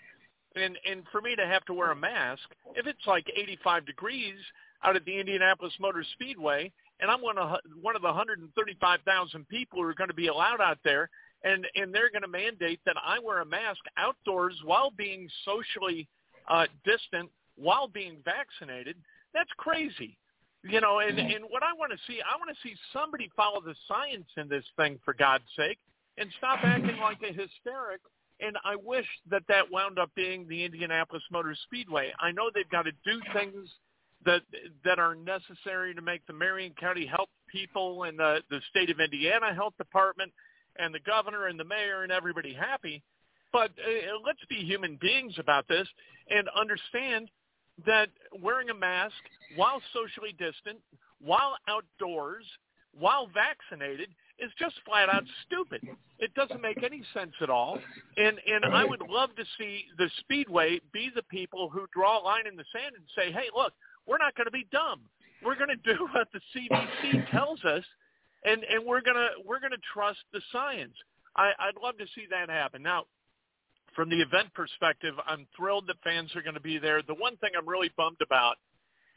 and 0.54 0.78
and 0.88 1.02
for 1.10 1.20
me 1.20 1.34
to 1.34 1.46
have 1.46 1.64
to 1.64 1.74
wear 1.74 1.90
a 1.90 1.96
mask, 1.96 2.42
if 2.76 2.86
it's 2.86 3.06
like 3.06 3.26
85 3.34 3.86
degrees 3.86 4.36
out 4.84 4.94
at 4.94 5.04
the 5.04 5.18
Indianapolis 5.18 5.72
Motor 5.80 6.04
Speedway, 6.12 6.70
and 7.00 7.10
I'm 7.10 7.22
one 7.22 7.38
of 7.38 7.58
one 7.80 7.96
of 7.96 8.02
the 8.02 8.08
135,000 8.08 9.48
people 9.48 9.78
who 9.80 9.88
are 9.88 9.94
going 9.94 10.08
to 10.08 10.14
be 10.14 10.28
allowed 10.28 10.60
out 10.60 10.78
there 10.84 11.08
and 11.44 11.66
and 11.74 11.94
they're 11.94 12.10
going 12.10 12.22
to 12.22 12.28
mandate 12.28 12.80
that 12.86 12.96
I 13.04 13.18
wear 13.18 13.40
a 13.40 13.46
mask 13.46 13.80
outdoors 13.96 14.54
while 14.64 14.90
being 14.90 15.28
socially 15.44 16.08
uh, 16.48 16.66
distant, 16.84 17.30
while 17.56 17.88
being 17.88 18.16
vaccinated. 18.24 18.96
That's 19.34 19.50
crazy, 19.56 20.16
you 20.64 20.80
know. 20.80 21.00
And 21.00 21.18
and 21.18 21.44
what 21.48 21.62
I 21.62 21.72
want 21.74 21.92
to 21.92 21.98
see, 22.06 22.20
I 22.20 22.36
want 22.36 22.50
to 22.50 22.68
see 22.68 22.74
somebody 22.92 23.30
follow 23.36 23.60
the 23.60 23.74
science 23.86 24.28
in 24.36 24.48
this 24.48 24.64
thing 24.76 24.98
for 25.04 25.14
God's 25.14 25.44
sake, 25.56 25.78
and 26.16 26.28
stop 26.38 26.60
acting 26.62 26.96
like 27.00 27.18
a 27.22 27.32
hysteric. 27.32 28.00
And 28.40 28.56
I 28.64 28.76
wish 28.76 29.06
that 29.30 29.42
that 29.48 29.70
wound 29.70 29.98
up 29.98 30.10
being 30.14 30.46
the 30.48 30.64
Indianapolis 30.64 31.24
Motor 31.32 31.56
Speedway. 31.64 32.12
I 32.20 32.30
know 32.30 32.50
they've 32.54 32.70
got 32.70 32.82
to 32.82 32.92
do 33.04 33.20
things 33.32 33.68
that 34.24 34.42
that 34.84 34.98
are 34.98 35.14
necessary 35.14 35.94
to 35.94 36.02
make 36.02 36.26
the 36.26 36.32
Marion 36.32 36.74
County 36.80 37.06
Health 37.06 37.28
people 37.50 38.04
and 38.04 38.18
the 38.18 38.42
the 38.50 38.60
state 38.70 38.90
of 38.90 39.00
Indiana 39.00 39.54
Health 39.54 39.74
Department 39.78 40.32
and 40.78 40.94
the 40.94 41.00
governor 41.00 41.46
and 41.46 41.58
the 41.58 41.64
mayor 41.64 42.02
and 42.02 42.12
everybody 42.12 42.54
happy. 42.54 43.02
But 43.52 43.70
uh, 43.70 44.18
let's 44.24 44.44
be 44.48 44.56
human 44.56 44.98
beings 45.00 45.34
about 45.38 45.66
this 45.68 45.88
and 46.30 46.48
understand 46.58 47.30
that 47.86 48.08
wearing 48.42 48.70
a 48.70 48.74
mask 48.74 49.14
while 49.56 49.80
socially 49.92 50.34
distant, 50.38 50.78
while 51.20 51.56
outdoors, 51.68 52.44
while 52.98 53.28
vaccinated 53.32 54.08
is 54.38 54.50
just 54.58 54.74
flat 54.86 55.08
out 55.08 55.24
stupid. 55.46 55.82
It 56.18 56.34
doesn't 56.34 56.60
make 56.60 56.82
any 56.82 57.02
sense 57.14 57.32
at 57.40 57.50
all. 57.50 57.78
And 58.16 58.38
and 58.46 58.64
I 58.74 58.84
would 58.84 59.02
love 59.08 59.30
to 59.36 59.44
see 59.58 59.84
the 59.96 60.10
speedway 60.20 60.80
be 60.92 61.10
the 61.14 61.22
people 61.24 61.70
who 61.70 61.86
draw 61.92 62.20
a 62.20 62.22
line 62.22 62.46
in 62.46 62.56
the 62.56 62.64
sand 62.72 62.94
and 62.96 63.04
say, 63.16 63.32
"Hey, 63.32 63.48
look, 63.54 63.72
we're 64.06 64.18
not 64.18 64.34
going 64.34 64.46
to 64.46 64.50
be 64.50 64.66
dumb. 64.72 65.00
We're 65.44 65.56
going 65.56 65.70
to 65.70 65.94
do 65.94 66.08
what 66.12 66.28
the 66.32 66.40
CDC 66.54 67.30
tells 67.30 67.64
us, 67.64 67.84
and 68.44 68.64
and 68.64 68.84
we're 68.84 69.00
gonna 69.00 69.28
we're 69.44 69.60
gonna 69.60 69.76
trust 69.92 70.20
the 70.32 70.40
science." 70.52 70.94
I, 71.36 71.52
I'd 71.58 71.80
love 71.80 71.96
to 71.98 72.06
see 72.14 72.26
that 72.30 72.50
happen. 72.50 72.82
Now, 72.82 73.04
from 73.94 74.10
the 74.10 74.20
event 74.20 74.52
perspective, 74.54 75.14
I'm 75.26 75.46
thrilled 75.56 75.86
that 75.86 75.96
fans 76.02 76.34
are 76.34 76.42
going 76.42 76.54
to 76.54 76.60
be 76.60 76.78
there. 76.78 77.00
The 77.02 77.14
one 77.14 77.36
thing 77.36 77.50
I'm 77.56 77.68
really 77.68 77.90
bummed 77.96 78.20
about 78.22 78.56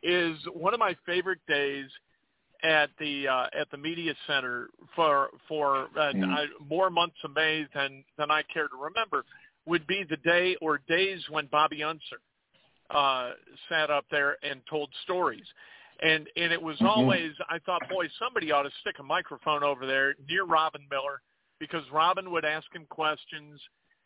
is 0.03 0.37
one 0.53 0.73
of 0.73 0.79
my 0.79 0.95
favorite 1.05 1.39
days 1.47 1.85
at 2.63 2.89
the 2.99 3.27
uh, 3.27 3.47
at 3.59 3.69
the 3.71 3.77
media 3.77 4.13
center 4.27 4.69
for 4.95 5.29
for 5.47 5.87
uh, 5.97 6.13
mm. 6.13 6.23
I, 6.25 6.45
more 6.69 6.89
months 6.89 7.17
of 7.23 7.33
May 7.35 7.65
than 7.73 8.03
than 8.17 8.29
I 8.29 8.43
care 8.53 8.67
to 8.67 8.75
remember 8.75 9.25
would 9.65 9.85
be 9.87 10.03
the 10.09 10.17
day 10.17 10.55
or 10.61 10.79
days 10.87 11.21
when 11.29 11.47
Bobby 11.47 11.83
Unser 11.83 12.19
uh, 12.89 13.31
sat 13.69 13.89
up 13.89 14.05
there 14.11 14.37
and 14.43 14.61
told 14.69 14.89
stories. 15.03 15.45
And 16.01 16.27
and 16.35 16.51
it 16.51 16.61
was 16.61 16.75
mm-hmm. 16.77 16.87
always 16.87 17.31
I 17.49 17.59
thought, 17.59 17.81
boy, 17.89 18.07
somebody 18.19 18.51
ought 18.51 18.63
to 18.63 18.71
stick 18.81 18.95
a 18.99 19.03
microphone 19.03 19.63
over 19.63 19.85
there 19.85 20.15
near 20.27 20.45
Robin 20.45 20.81
Miller 20.89 21.21
because 21.59 21.83
Robin 21.91 22.31
would 22.31 22.45
ask 22.45 22.65
him 22.73 22.85
questions 22.89 23.59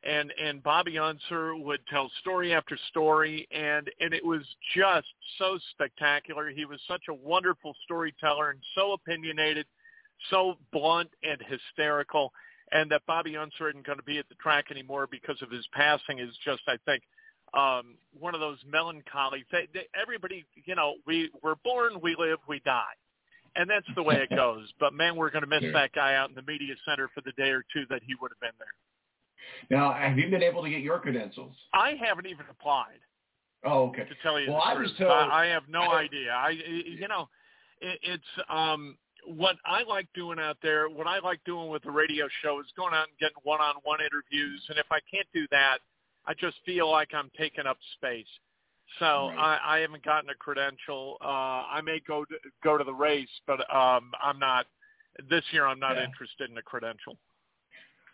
and 0.05 0.31
and 0.41 0.62
Bobby 0.62 0.97
Unser 0.97 1.55
would 1.55 1.86
tell 1.88 2.12
story 2.21 2.53
after 2.53 2.77
story, 2.89 3.47
and 3.51 3.89
and 3.99 4.13
it 4.13 4.23
was 4.23 4.43
just 4.75 5.08
so 5.38 5.58
spectacular. 5.71 6.49
He 6.49 6.65
was 6.65 6.79
such 6.88 7.03
a 7.10 7.13
wonderful 7.13 7.75
storyteller 7.84 8.51
and 8.51 8.60
so 8.75 8.93
opinionated, 8.93 9.65
so 10.29 10.58
blunt 10.71 11.10
and 11.23 11.41
hysterical. 11.47 12.31
And 12.71 12.89
that 12.91 13.03
Bobby 13.05 13.38
Unser 13.38 13.69
isn't 13.69 13.86
going 13.86 13.99
to 13.99 14.03
be 14.03 14.17
at 14.17 14.27
the 14.27 14.36
track 14.36 14.65
anymore 14.71 15.08
because 15.10 15.39
of 15.41 15.51
his 15.51 15.67
passing 15.71 16.17
is 16.17 16.36
just, 16.43 16.63
I 16.67 16.77
think, 16.86 17.03
um, 17.53 17.95
one 18.19 18.34
of 18.34 18.41
those 18.41 18.58
melancholy. 18.69 19.45
They, 19.51 19.67
they, 19.73 19.88
everybody, 19.99 20.45
you 20.65 20.75
know, 20.75 20.95
we 21.05 21.29
we're 21.43 21.55
born, 21.63 21.99
we 22.01 22.15
live, 22.17 22.39
we 22.47 22.62
die, 22.65 22.95
and 23.55 23.69
that's 23.69 23.88
the 23.95 24.03
way 24.03 24.15
it 24.15 24.29
goes. 24.36 24.71
But 24.79 24.93
man, 24.93 25.15
we're 25.15 25.31
going 25.31 25.43
to 25.43 25.49
miss 25.49 25.63
yeah. 25.63 25.71
that 25.73 25.93
guy 25.93 26.15
out 26.15 26.29
in 26.29 26.36
the 26.36 26.43
media 26.43 26.75
center 26.88 27.10
for 27.13 27.21
the 27.21 27.31
day 27.34 27.49
or 27.49 27.63
two 27.73 27.86
that 27.89 28.01
he 28.05 28.15
would 28.21 28.31
have 28.31 28.39
been 28.39 28.58
there. 28.60 28.67
Now, 29.69 29.93
have 29.93 30.17
you 30.17 30.29
been 30.29 30.43
able 30.43 30.63
to 30.63 30.69
get 30.69 30.81
your 30.81 30.99
credentials? 30.99 31.53
I 31.73 31.93
haven't 32.01 32.27
even 32.27 32.45
applied. 32.49 32.99
Oh, 33.63 33.88
okay. 33.89 34.03
To 34.03 34.15
tell 34.21 34.39
you 34.39 34.51
well, 34.51 34.63
the 34.69 34.75
truth, 34.75 34.91
I, 34.97 35.03
told, 35.03 35.12
I, 35.12 35.43
I 35.43 35.45
have 35.47 35.63
no 35.67 35.81
I 35.81 36.01
idea. 36.01 36.31
I, 36.31 36.49
you 36.49 37.08
know, 37.08 37.27
it, 37.81 37.99
it's 38.03 38.45
um, 38.49 38.97
what 39.25 39.55
I 39.65 39.84
like 39.84 40.08
doing 40.13 40.39
out 40.39 40.58
there. 40.62 40.88
What 40.88 41.08
I 41.08 41.19
like 41.19 41.39
doing 41.45 41.69
with 41.69 41.84
the 41.84 41.91
radio 41.91 42.27
show 42.43 42.60
is 42.60 42.67
going 42.77 42.93
out 42.93 43.08
and 43.08 43.17
getting 43.19 43.38
one-on-one 43.43 43.99
interviews. 44.01 44.63
And 44.69 44.77
if 44.77 44.86
I 44.91 44.99
can't 45.12 45.27
do 45.34 45.47
that, 45.51 45.79
I 46.27 46.33
just 46.33 46.57
feel 46.65 46.89
like 46.89 47.09
I'm 47.13 47.31
taking 47.38 47.65
up 47.65 47.77
space. 47.95 48.25
So 48.99 49.05
right. 49.05 49.59
I, 49.63 49.77
I 49.77 49.79
haven't 49.79 50.03
gotten 50.03 50.29
a 50.29 50.35
credential. 50.35 51.17
Uh, 51.21 51.27
I 51.27 51.81
may 51.83 52.01
go 52.07 52.23
to, 52.25 52.35
go 52.63 52.77
to 52.77 52.83
the 52.83 52.93
race, 52.93 53.29
but 53.47 53.59
um, 53.73 54.11
I'm 54.23 54.39
not 54.39 54.67
this 55.29 55.43
year. 55.51 55.65
I'm 55.65 55.79
not 55.79 55.95
yeah. 55.95 56.05
interested 56.05 56.49
in 56.49 56.57
a 56.57 56.61
credential. 56.61 57.17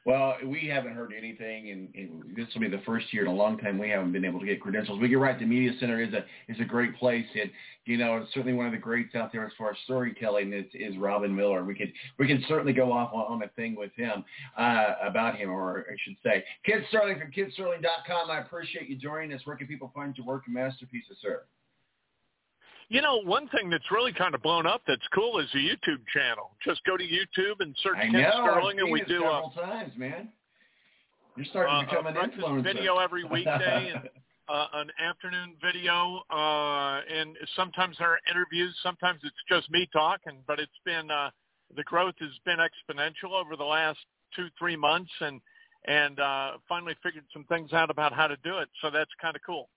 Well, 0.03 0.35
we 0.43 0.65
haven't 0.65 0.95
heard 0.95 1.13
anything, 1.15 1.69
and, 1.69 1.87
and 1.93 2.35
this 2.35 2.47
will 2.53 2.61
be 2.61 2.69
the 2.69 2.81
first 2.87 3.13
year 3.13 3.23
in 3.23 3.27
a 3.27 3.33
long 3.33 3.59
time 3.59 3.77
we 3.77 3.89
haven't 3.89 4.11
been 4.11 4.25
able 4.25 4.39
to 4.39 4.47
get 4.47 4.59
credentials. 4.59 4.99
But 4.99 5.09
you're 5.09 5.19
right, 5.19 5.37
the 5.37 5.45
media 5.45 5.73
center 5.79 6.01
is 6.01 6.11
a 6.13 6.25
is 6.51 6.59
a 6.59 6.65
great 6.65 6.97
place, 6.97 7.25
and 7.39 7.51
you 7.85 7.97
know 7.97 8.17
it's 8.17 8.33
certainly 8.33 8.53
one 8.53 8.65
of 8.65 8.71
the 8.71 8.79
greats 8.79 9.13
out 9.13 9.31
there 9.31 9.45
as 9.45 9.51
far 9.59 9.69
as 9.69 9.77
storytelling 9.83 10.53
is, 10.53 10.65
is 10.73 10.97
Robin 10.97 11.35
Miller. 11.35 11.63
We 11.63 11.75
could 11.75 11.93
we 12.17 12.25
can 12.25 12.43
certainly 12.47 12.73
go 12.73 12.91
off 12.91 13.13
on, 13.13 13.25
on 13.25 13.43
a 13.43 13.49
thing 13.49 13.75
with 13.75 13.91
him 13.95 14.25
uh, 14.57 14.93
about 15.03 15.35
him, 15.35 15.51
or 15.51 15.85
I 15.87 15.95
should 16.03 16.17
say, 16.23 16.43
Kent 16.65 16.83
Sterling 16.89 17.19
from 17.19 17.31
KentSterling.com. 17.31 18.31
I 18.31 18.39
appreciate 18.39 18.89
you 18.89 18.97
joining 18.97 19.33
us. 19.33 19.41
Where 19.45 19.55
can 19.55 19.67
people 19.67 19.91
find 19.93 20.17
your 20.17 20.25
work 20.25 20.43
and 20.47 20.55
masterpieces, 20.55 21.17
sir? 21.21 21.43
You 22.91 23.01
know, 23.01 23.21
one 23.23 23.47
thing 23.47 23.69
that's 23.69 23.89
really 23.89 24.11
kind 24.11 24.35
of 24.35 24.41
blown 24.41 24.65
up 24.67 24.81
that's 24.85 25.07
cool 25.15 25.39
is 25.39 25.47
the 25.53 25.59
YouTube 25.59 26.03
channel. 26.13 26.51
Just 26.61 26.83
go 26.83 26.97
to 26.97 27.03
YouTube 27.05 27.61
and 27.61 27.73
search 27.81 27.95
I 27.95 28.01
Ken 28.01 28.11
know, 28.11 28.31
Sterling, 28.43 28.79
and 28.79 28.91
we 28.91 28.99
do 29.03 29.21
several 29.21 29.53
a, 29.55 29.61
times, 29.61 29.93
man. 29.95 30.27
You're 31.37 31.45
starting 31.45 31.73
uh, 31.73 31.79
to 31.79 31.85
become 31.87 32.07
an 32.07 32.15
influencer. 32.15 32.63
video 32.63 32.97
every 32.97 33.23
weekday 33.23 33.93
and 33.95 34.09
uh, 34.49 34.65
an 34.73 34.89
afternoon 34.99 35.55
video, 35.63 36.19
uh, 36.29 36.99
and 37.09 37.37
sometimes 37.55 37.95
there 37.97 38.09
are 38.09 38.19
interviews. 38.29 38.75
Sometimes 38.83 39.21
it's 39.23 39.39
just 39.47 39.71
me 39.71 39.87
talking, 39.93 40.43
but 40.45 40.59
it's 40.59 40.69
been 40.83 41.09
uh, 41.09 41.29
the 41.77 41.83
growth 41.83 42.15
has 42.19 42.31
been 42.43 42.57
exponential 42.57 43.31
over 43.41 43.55
the 43.55 43.63
last 43.63 43.99
two 44.35 44.47
three 44.59 44.75
months, 44.75 45.11
and 45.21 45.39
and 45.87 46.19
uh, 46.19 46.57
finally 46.67 46.97
figured 47.01 47.23
some 47.31 47.45
things 47.45 47.71
out 47.71 47.89
about 47.89 48.11
how 48.11 48.27
to 48.27 48.35
do 48.43 48.57
it. 48.57 48.67
So 48.81 48.89
that's 48.91 49.11
kind 49.21 49.37
of 49.37 49.41
cool 49.45 49.69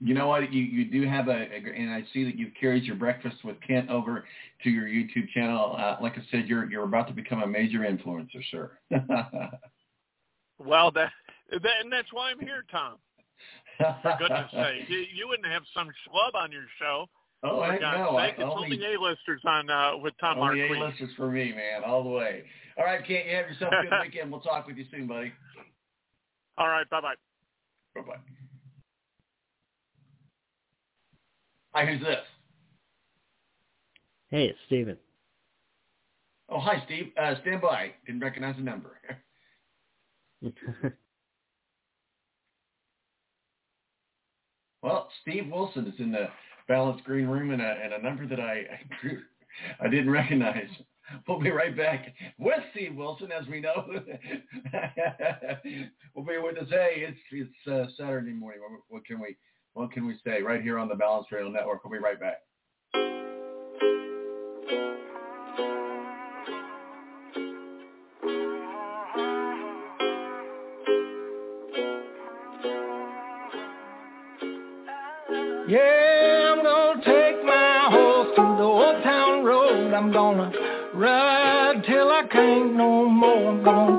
you 0.00 0.14
know 0.14 0.28
what? 0.28 0.52
You 0.52 0.62
you 0.62 0.90
do 0.90 1.08
have 1.08 1.28
a, 1.28 1.32
a, 1.32 1.72
and 1.76 1.90
I 1.90 2.04
see 2.12 2.24
that 2.24 2.36
you've 2.36 2.52
carried 2.60 2.84
your 2.84 2.96
breakfast 2.96 3.36
with 3.44 3.56
Kent 3.66 3.90
over 3.90 4.24
to 4.62 4.70
your 4.70 4.86
YouTube 4.86 5.28
channel. 5.32 5.76
Uh, 5.78 5.96
like 6.00 6.14
I 6.14 6.22
said, 6.30 6.46
you're 6.46 6.70
you're 6.70 6.84
about 6.84 7.08
to 7.08 7.14
become 7.14 7.42
a 7.42 7.46
major 7.46 7.80
influencer, 7.80 8.42
sir. 8.50 8.72
well, 10.58 10.90
that, 10.92 11.10
that 11.50 11.72
and 11.82 11.92
that's 11.92 12.12
why 12.12 12.30
I'm 12.30 12.40
here, 12.40 12.64
Tom. 12.70 12.96
For 13.78 14.16
goodness 14.18 14.50
sake, 14.52 14.88
you, 14.88 15.04
you 15.14 15.28
wouldn't 15.28 15.52
have 15.52 15.62
some 15.74 15.88
schlub 15.88 16.40
on 16.40 16.52
your 16.52 16.66
show. 16.78 17.06
Oh, 17.42 17.60
I 17.60 17.78
know. 17.78 18.16
Sake. 18.18 18.34
It's 18.38 18.42
only, 18.42 18.76
only 18.76 18.94
A-listers 18.94 19.42
on 19.44 19.68
uh, 19.68 19.98
with 19.98 20.14
Tom 20.18 20.38
only 20.38 20.60
Marquis. 20.60 20.80
A-listers 20.80 21.10
for 21.16 21.30
me, 21.30 21.52
man, 21.52 21.84
all 21.84 22.02
the 22.02 22.08
way. 22.08 22.44
All 22.78 22.84
right, 22.84 23.06
Kent, 23.06 23.26
you 23.26 23.36
have 23.36 23.48
yourself 23.48 23.72
a 23.72 23.82
good 23.82 23.92
weekend. 24.02 24.32
We'll 24.32 24.40
talk 24.40 24.66
with 24.66 24.76
you 24.76 24.86
soon, 24.90 25.06
buddy. 25.06 25.32
All 26.56 26.68
right, 26.68 26.88
bye-bye. 26.88 27.14
Bye-bye. 27.94 28.16
Hi, 31.74 31.84
who's 31.86 32.00
this? 32.00 32.24
Hey, 34.30 34.44
it's 34.44 34.58
Steven. 34.66 34.96
Oh, 36.48 36.60
hi, 36.60 36.80
Steve. 36.84 37.10
Uh, 37.20 37.34
stand 37.40 37.60
by. 37.60 37.90
Didn't 38.06 38.20
recognize 38.20 38.54
the 38.56 38.62
number. 38.62 38.96
well, 44.82 45.08
Steve 45.22 45.48
Wilson 45.50 45.88
is 45.88 45.94
in 45.98 46.12
the 46.12 46.28
balanced 46.68 47.02
green 47.02 47.26
room 47.26 47.50
and 47.50 47.60
a, 47.60 47.76
and 47.82 47.92
a 47.94 48.02
number 48.02 48.24
that 48.28 48.38
I, 48.38 48.62
I 49.80 49.88
didn't 49.88 50.10
recognize. 50.10 50.68
We'll 51.26 51.40
be 51.40 51.50
right 51.50 51.76
back 51.76 52.14
with 52.38 52.60
Steve 52.70 52.94
Wilson, 52.94 53.32
as 53.32 53.48
we 53.48 53.60
know. 53.60 53.84
we'll 56.14 56.24
be 56.24 56.38
with 56.38 56.56
us. 56.56 56.68
Hey, 56.70 57.04
it's 57.08 57.18
it's 57.30 57.66
uh, 57.66 57.86
Saturday 57.98 58.32
morning. 58.32 58.60
What, 58.62 58.80
what 58.88 59.04
can 59.04 59.20
we 59.20 59.36
what 59.74 59.92
can 59.92 60.06
we 60.06 60.18
say? 60.24 60.40
Right 60.42 60.62
here 60.62 60.78
on 60.78 60.88
the 60.88 60.94
Balance 60.94 61.26
Radio 61.30 61.50
Network. 61.50 61.84
We'll 61.84 61.92
be 61.92 62.02
right 62.02 62.18
back. 62.18 62.38
Yeah, 75.66 76.52
I'm 76.52 76.62
gonna 76.62 77.00
take 77.04 77.44
my 77.44 77.88
horse 77.90 78.36
to 78.36 78.42
the 78.42 78.62
old 78.62 79.02
town 79.02 79.44
road. 79.44 79.92
I'm 79.94 80.12
gonna 80.12 80.52
ride 80.94 81.82
till 81.86 82.10
I 82.10 82.22
can't 82.30 82.74
no 82.74 83.08
more. 83.08 83.48
I'm 83.48 83.64
gonna 83.64 83.93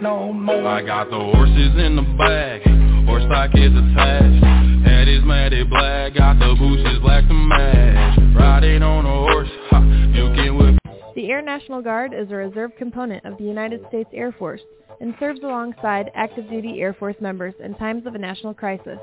I 0.00 0.02
no 0.02 0.32
more. 0.32 0.66
I 0.66 0.82
got 0.82 1.10
the 1.10 1.18
horses 1.18 1.76
in 1.76 1.96
the 1.96 2.02
back, 2.16 2.62
horse 3.06 3.22
stock 3.24 3.50
is 3.54 3.70
attached. 3.70 4.44
Head 4.86 5.08
is 5.08 5.22
matted 5.24 5.68
black, 5.68 6.14
got 6.14 6.38
the 6.38 6.56
bushes 6.58 6.98
black 7.00 7.28
to 7.28 7.34
match. 7.34 8.18
Riding 8.34 8.82
on 8.82 9.04
a 9.04 9.32
horse, 9.32 9.48
ha, 9.68 9.82
you 10.14 10.32
can 10.34 10.56
whip. 10.56 10.78
The 11.14 11.30
Air 11.30 11.42
National 11.42 11.82
Guard 11.82 12.14
is 12.14 12.30
a 12.30 12.34
reserve 12.34 12.70
component 12.78 13.26
of 13.26 13.36
the 13.36 13.44
United 13.44 13.84
States 13.88 14.08
Air 14.14 14.32
Force 14.32 14.62
and 15.02 15.14
serves 15.20 15.40
alongside 15.40 16.10
active 16.14 16.48
duty 16.48 16.80
Air 16.80 16.94
Force 16.94 17.16
members 17.20 17.54
in 17.62 17.74
times 17.74 18.06
of 18.06 18.14
a 18.14 18.18
national 18.18 18.54
crisis. 18.54 18.98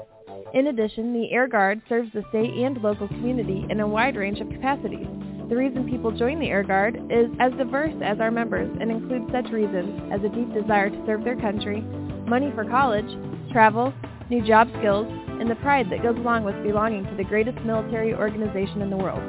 In 0.56 0.68
addition, 0.68 1.14
the 1.14 1.32
Air 1.32 1.48
Guard 1.48 1.80
serves 1.88 2.12
the 2.14 2.24
state 2.30 2.54
and 2.54 2.82
local 2.82 3.08
community 3.08 3.68
in 3.70 3.82
a 3.82 3.88
wide 3.88 4.16
range 4.16 4.40
of 4.40 4.50
capacities. 4.50 5.08
The 5.50 5.56
reason 5.56 5.90
people 5.90 6.12
join 6.12 6.42
the 6.42 6.50
Air 6.50 6.64
Guard 6.64 7.00
is 7.10 7.32
as 7.40 7.54
diverse 7.54 7.94
as 8.04 8.20
our 8.20 8.30
members 8.30 8.70
and 8.82 8.92
includes 8.92 9.32
such 9.32 9.50
reasons 9.50 10.12
as 10.12 10.20
a 10.22 10.36
deep 10.36 10.54
desire 10.54 10.90
to 10.90 11.06
serve 11.06 11.24
their 11.24 11.40
country, 11.40 11.80
money 12.28 12.52
for 12.54 12.66
college, 12.66 13.08
travel, 13.54 13.94
new 14.30 14.46
job 14.46 14.68
skills, 14.80 15.08
and 15.40 15.50
the 15.50 15.56
pride 15.56 15.90
that 15.90 16.04
goes 16.04 16.18
along 16.18 16.44
with 16.44 16.62
belonging 16.64 17.06
to 17.06 17.16
the 17.16 17.24
greatest 17.24 17.58
military 17.64 18.14
organization 18.14 18.82
in 18.82 18.90
the 18.90 18.98
world. 18.98 19.24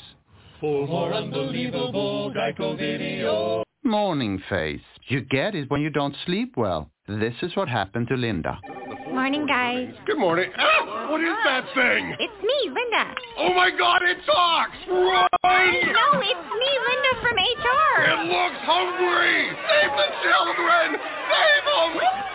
For 0.60 0.86
more 0.86 1.12
unbelievable 1.12 2.32
Geico 2.34 2.76
video. 2.78 3.62
Morning 3.84 4.42
face. 4.48 4.80
You 5.08 5.20
get 5.20 5.54
it 5.54 5.70
when 5.70 5.80
you 5.80 5.90
don't 5.90 6.16
sleep 6.24 6.54
well. 6.56 6.90
This 7.08 7.34
is 7.42 7.54
what 7.54 7.68
happened 7.68 8.08
to 8.08 8.16
Linda. 8.16 8.58
Morning, 9.06 9.46
guys. 9.46 9.94
Good 10.06 10.18
morning. 10.18 10.50
Ah, 10.58 11.08
what 11.08 11.20
is 11.20 11.36
that 11.44 11.62
thing? 11.72 12.16
It's 12.18 12.42
me, 12.42 12.58
Linda. 12.66 13.14
Oh 13.38 13.54
my 13.54 13.70
god, 13.70 14.02
it 14.02 14.18
talks! 14.26 14.74
Run! 14.90 15.28
No, 15.46 16.06
it's 16.18 16.48
me, 16.50 16.70
Linda 16.82 17.12
from 17.22 17.36
HR. 17.38 18.02
It 18.10 18.26
looks 18.26 18.60
hungry! 18.66 19.54
Save 19.54 19.92
the 19.94 20.08
children! 20.26 20.98
Save 21.30 21.64
them! 21.70 21.90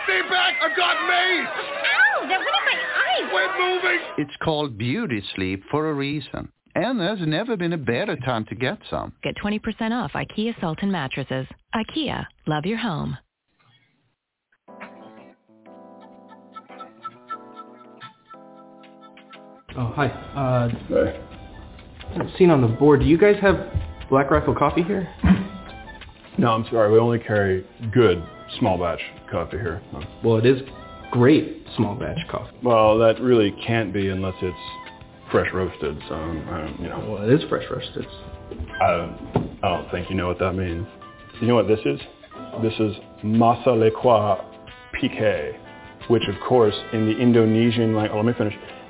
Stay 0.05 0.21
back! 0.31 0.53
I've 0.63 0.77
got 0.77 0.95
mace! 1.03 1.51
Ow, 1.51 2.27
that 2.29 2.39
went 2.39 2.55
in 2.55 2.65
my 2.71 2.79
eyes. 2.79 3.29
Quit 3.29 3.51
moving! 3.59 3.99
It's 4.19 4.37
called 4.41 4.77
beauty 4.77 5.21
sleep 5.35 5.63
for 5.69 5.89
a 5.89 5.93
reason. 5.93 6.49
And 6.75 6.97
there's 6.97 7.27
never 7.27 7.57
been 7.57 7.73
a 7.73 7.77
better 7.77 8.15
time 8.15 8.45
to 8.45 8.55
get 8.55 8.79
some. 8.89 9.11
Get 9.21 9.35
20% 9.35 9.91
off 9.91 10.13
IKEA 10.13 10.57
Sultan 10.61 10.89
mattresses. 10.89 11.45
IKEA, 11.75 12.25
love 12.47 12.65
your 12.65 12.77
home. 12.77 13.17
Oh, 19.77 19.85
hi. 19.95 20.07
Uh, 20.35 20.69
Seen 22.37 22.49
on 22.49 22.61
the 22.61 22.67
board, 22.67 22.99
do 22.99 23.05
you 23.05 23.17
guys 23.17 23.37
have 23.41 23.55
Black 24.09 24.29
Rifle 24.29 24.53
coffee 24.53 24.83
here? 24.83 25.07
No, 26.37 26.51
I'm 26.51 26.65
sorry. 26.65 26.91
We 26.91 26.99
only 26.99 27.19
carry 27.19 27.65
good 27.91 28.23
small 28.59 28.77
batch 28.77 28.99
coffee 29.29 29.57
here. 29.57 29.81
Well, 30.23 30.37
it 30.37 30.45
is 30.45 30.61
great 31.11 31.65
small 31.77 31.95
batch 31.95 32.19
coffee. 32.29 32.55
Well, 32.63 32.97
that 32.99 33.21
really 33.21 33.51
can't 33.65 33.93
be 33.93 34.09
unless 34.09 34.35
it's 34.41 34.57
fresh 35.31 35.53
roasted. 35.53 35.97
So 36.09 36.15
I 36.15 36.65
don't, 36.65 36.79
you 36.81 36.89
know. 36.89 37.05
Well, 37.09 37.29
it 37.29 37.33
is 37.33 37.47
fresh 37.49 37.63
roasted. 37.71 38.05
I 38.81 38.97
don't, 38.97 39.57
I 39.63 39.69
don't 39.69 39.89
think 39.91 40.09
you 40.09 40.15
know 40.15 40.27
what 40.27 40.39
that 40.39 40.53
means. 40.53 40.85
You 41.39 41.47
know 41.47 41.55
what 41.55 41.67
this 41.67 41.79
is? 41.85 41.99
This 42.61 42.73
is 42.73 42.95
masa 43.23 43.67
lequa 43.67 44.43
pique, 44.99 45.55
which 46.09 46.23
of 46.27 46.35
course 46.45 46.75
in 46.91 47.05
the 47.05 47.17
Indonesian 47.17 47.95
language, 47.95 48.11
oh, 48.13 48.17
let 48.17 48.25
me 48.25 48.33
finish. 48.37 48.55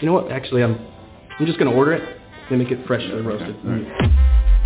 You 0.00 0.06
know 0.06 0.12
what? 0.12 0.30
Actually, 0.30 0.62
I'm 0.62 0.78
I'm 1.38 1.46
just 1.46 1.58
gonna 1.58 1.72
order 1.72 1.92
it. 1.92 2.20
They 2.50 2.56
make 2.56 2.70
it 2.70 2.86
freshly 2.86 3.20
roasted. 3.20 3.56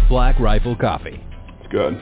Black 0.08 0.38
Rifle 0.38 0.76
Coffee. 0.76 1.24
It's 1.60 1.72
good. 1.72 2.00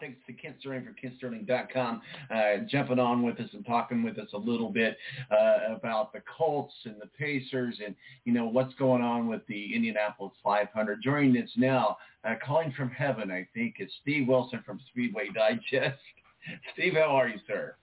Thanks 0.00 0.18
to 0.26 0.32
Kent 0.32 0.56
Sterling 0.60 0.86
from 0.86 0.94
KentSterling.com, 0.94 2.00
uh, 2.34 2.64
jumping 2.66 2.98
on 2.98 3.22
with 3.22 3.38
us 3.38 3.50
and 3.52 3.64
talking 3.66 4.02
with 4.02 4.18
us 4.18 4.28
a 4.32 4.38
little 4.38 4.70
bit 4.70 4.96
uh, 5.30 5.74
about 5.74 6.12
the 6.12 6.22
Colts 6.38 6.72
and 6.84 6.96
the 7.00 7.06
Pacers 7.18 7.78
and, 7.84 7.94
you 8.24 8.32
know, 8.32 8.46
what's 8.46 8.74
going 8.74 9.02
on 9.02 9.28
with 9.28 9.46
the 9.46 9.74
Indianapolis 9.74 10.32
500. 10.42 11.02
Joining 11.02 11.42
us 11.42 11.50
now, 11.56 11.98
uh, 12.24 12.34
calling 12.44 12.72
from 12.72 12.90
heaven, 12.90 13.30
I 13.30 13.46
think, 13.52 13.76
is 13.78 13.90
Steve 14.00 14.26
Wilson 14.26 14.62
from 14.64 14.80
Speedway 14.90 15.28
Digest. 15.34 15.98
Steve, 16.72 16.94
how 16.94 17.14
are 17.16 17.28
you, 17.28 17.38
sir? 17.46 17.76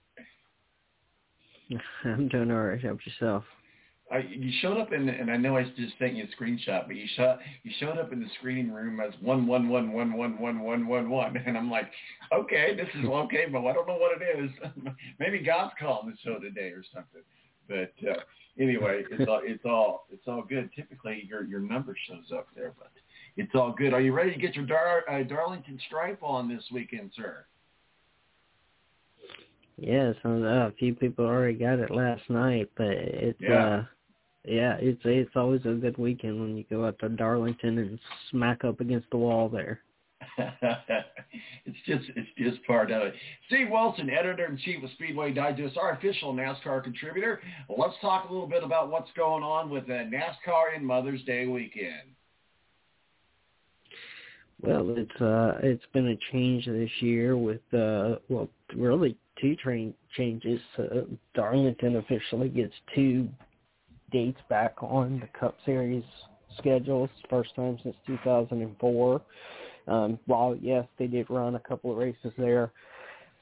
I'm 2.04 2.28
doing 2.28 2.50
all 2.50 2.62
right. 2.62 2.80
How 2.80 2.90
about 2.90 3.06
yourself? 3.06 3.44
I, 4.10 4.18
you 4.18 4.50
showed 4.62 4.78
up 4.78 4.92
in, 4.92 5.08
and 5.08 5.30
I 5.30 5.36
know 5.36 5.56
I 5.56 5.64
just 5.64 5.98
sent 5.98 6.14
you 6.14 6.24
a 6.24 6.42
screenshot, 6.42 6.86
but 6.86 6.96
you 6.96 7.06
shot, 7.14 7.40
you 7.62 7.70
showed 7.78 7.98
up 7.98 8.12
in 8.12 8.20
the 8.20 8.28
screening 8.38 8.72
room 8.72 9.00
as 9.00 9.12
one 9.20 9.46
one 9.46 9.68
one 9.68 9.92
one 9.92 10.16
one 10.16 10.38
one 10.38 10.60
one 10.60 10.86
one 10.86 11.10
one, 11.10 11.36
and 11.46 11.58
I'm 11.58 11.70
like, 11.70 11.90
okay, 12.32 12.74
this 12.74 12.88
is 12.98 13.06
okay, 13.06 13.46
but 13.52 13.66
I 13.66 13.72
don't 13.72 13.86
know 13.86 13.96
what 13.96 14.20
it 14.20 14.38
is. 14.38 14.50
Maybe 15.18 15.40
God's 15.40 15.74
calling 15.78 16.10
the 16.10 16.16
show 16.24 16.38
today 16.38 16.70
or 16.70 16.82
something. 16.94 17.22
But 17.68 17.92
uh, 18.08 18.20
anyway, 18.58 19.04
it's 19.10 19.28
all 19.28 19.40
it's 19.44 19.64
all 19.66 20.06
it's 20.10 20.26
all 20.26 20.42
good. 20.42 20.70
Typically, 20.74 21.24
your 21.28 21.44
your 21.44 21.60
number 21.60 21.94
shows 22.08 22.32
up 22.34 22.48
there, 22.56 22.72
but 22.78 22.90
it's 23.36 23.54
all 23.54 23.72
good. 23.76 23.92
Are 23.92 24.00
you 24.00 24.14
ready 24.14 24.32
to 24.32 24.38
get 24.38 24.56
your 24.56 24.64
Dar- 24.64 25.04
uh, 25.10 25.22
Darlington 25.22 25.78
Stripe 25.86 26.22
on 26.22 26.48
this 26.48 26.64
weekend, 26.72 27.10
sir? 27.14 27.44
Yes, 29.76 30.16
uh, 30.24 30.30
a 30.30 30.72
few 30.78 30.94
people 30.94 31.26
already 31.26 31.58
got 31.58 31.78
it 31.78 31.90
last 31.90 32.22
night, 32.30 32.70
but 32.76 32.88
it's 32.88 33.38
Yeah. 33.40 33.66
uh 33.66 33.84
yeah, 34.48 34.76
it's 34.80 35.00
it's 35.04 35.36
always 35.36 35.60
a 35.64 35.74
good 35.74 35.98
weekend 35.98 36.40
when 36.40 36.56
you 36.56 36.64
go 36.70 36.86
out 36.86 36.98
to 37.00 37.08
Darlington 37.08 37.78
and 37.78 37.98
smack 38.30 38.64
up 38.64 38.80
against 38.80 39.10
the 39.10 39.16
wall 39.16 39.48
there. 39.48 39.80
it's 40.38 41.78
just 41.86 42.04
it's 42.16 42.28
just 42.38 42.64
part 42.66 42.90
of 42.90 43.02
it. 43.02 43.14
Steve 43.46 43.68
Wilson, 43.70 44.10
editor 44.10 44.46
in 44.46 44.56
chief 44.58 44.82
of 44.82 44.90
Speedway 44.92 45.32
Digest, 45.32 45.76
our 45.76 45.92
official 45.92 46.34
NASCAR 46.34 46.82
contributor. 46.82 47.40
Well, 47.68 47.86
let's 47.86 48.00
talk 48.00 48.28
a 48.28 48.32
little 48.32 48.48
bit 48.48 48.64
about 48.64 48.90
what's 48.90 49.10
going 49.16 49.42
on 49.42 49.70
with 49.70 49.84
uh, 49.84 50.04
NASCAR 50.04 50.76
in 50.76 50.84
Mother's 50.84 51.22
Day 51.24 51.46
weekend. 51.46 52.14
Well, 54.60 54.94
it's 54.96 55.20
uh 55.20 55.58
it's 55.62 55.84
been 55.92 56.08
a 56.08 56.16
change 56.32 56.66
this 56.66 56.90
year 57.00 57.36
with 57.36 57.60
uh 57.72 58.16
well 58.28 58.48
really 58.74 59.16
two 59.40 59.54
train 59.56 59.94
changes. 60.16 60.60
Uh, 60.76 61.02
Darlington 61.34 61.96
officially 61.96 62.48
gets 62.48 62.74
two 62.94 63.28
dates 64.10 64.40
back 64.48 64.74
on 64.82 65.20
the 65.20 65.38
Cup 65.38 65.56
Series 65.64 66.04
schedule. 66.58 67.04
It's 67.04 67.22
the 67.22 67.28
first 67.28 67.54
time 67.54 67.78
since 67.82 67.96
2004. 68.06 69.20
Um, 69.86 70.18
while 70.26 70.56
yes, 70.60 70.86
they 70.98 71.06
did 71.06 71.30
run 71.30 71.54
a 71.54 71.60
couple 71.60 71.90
of 71.90 71.96
races 71.96 72.32
there 72.36 72.72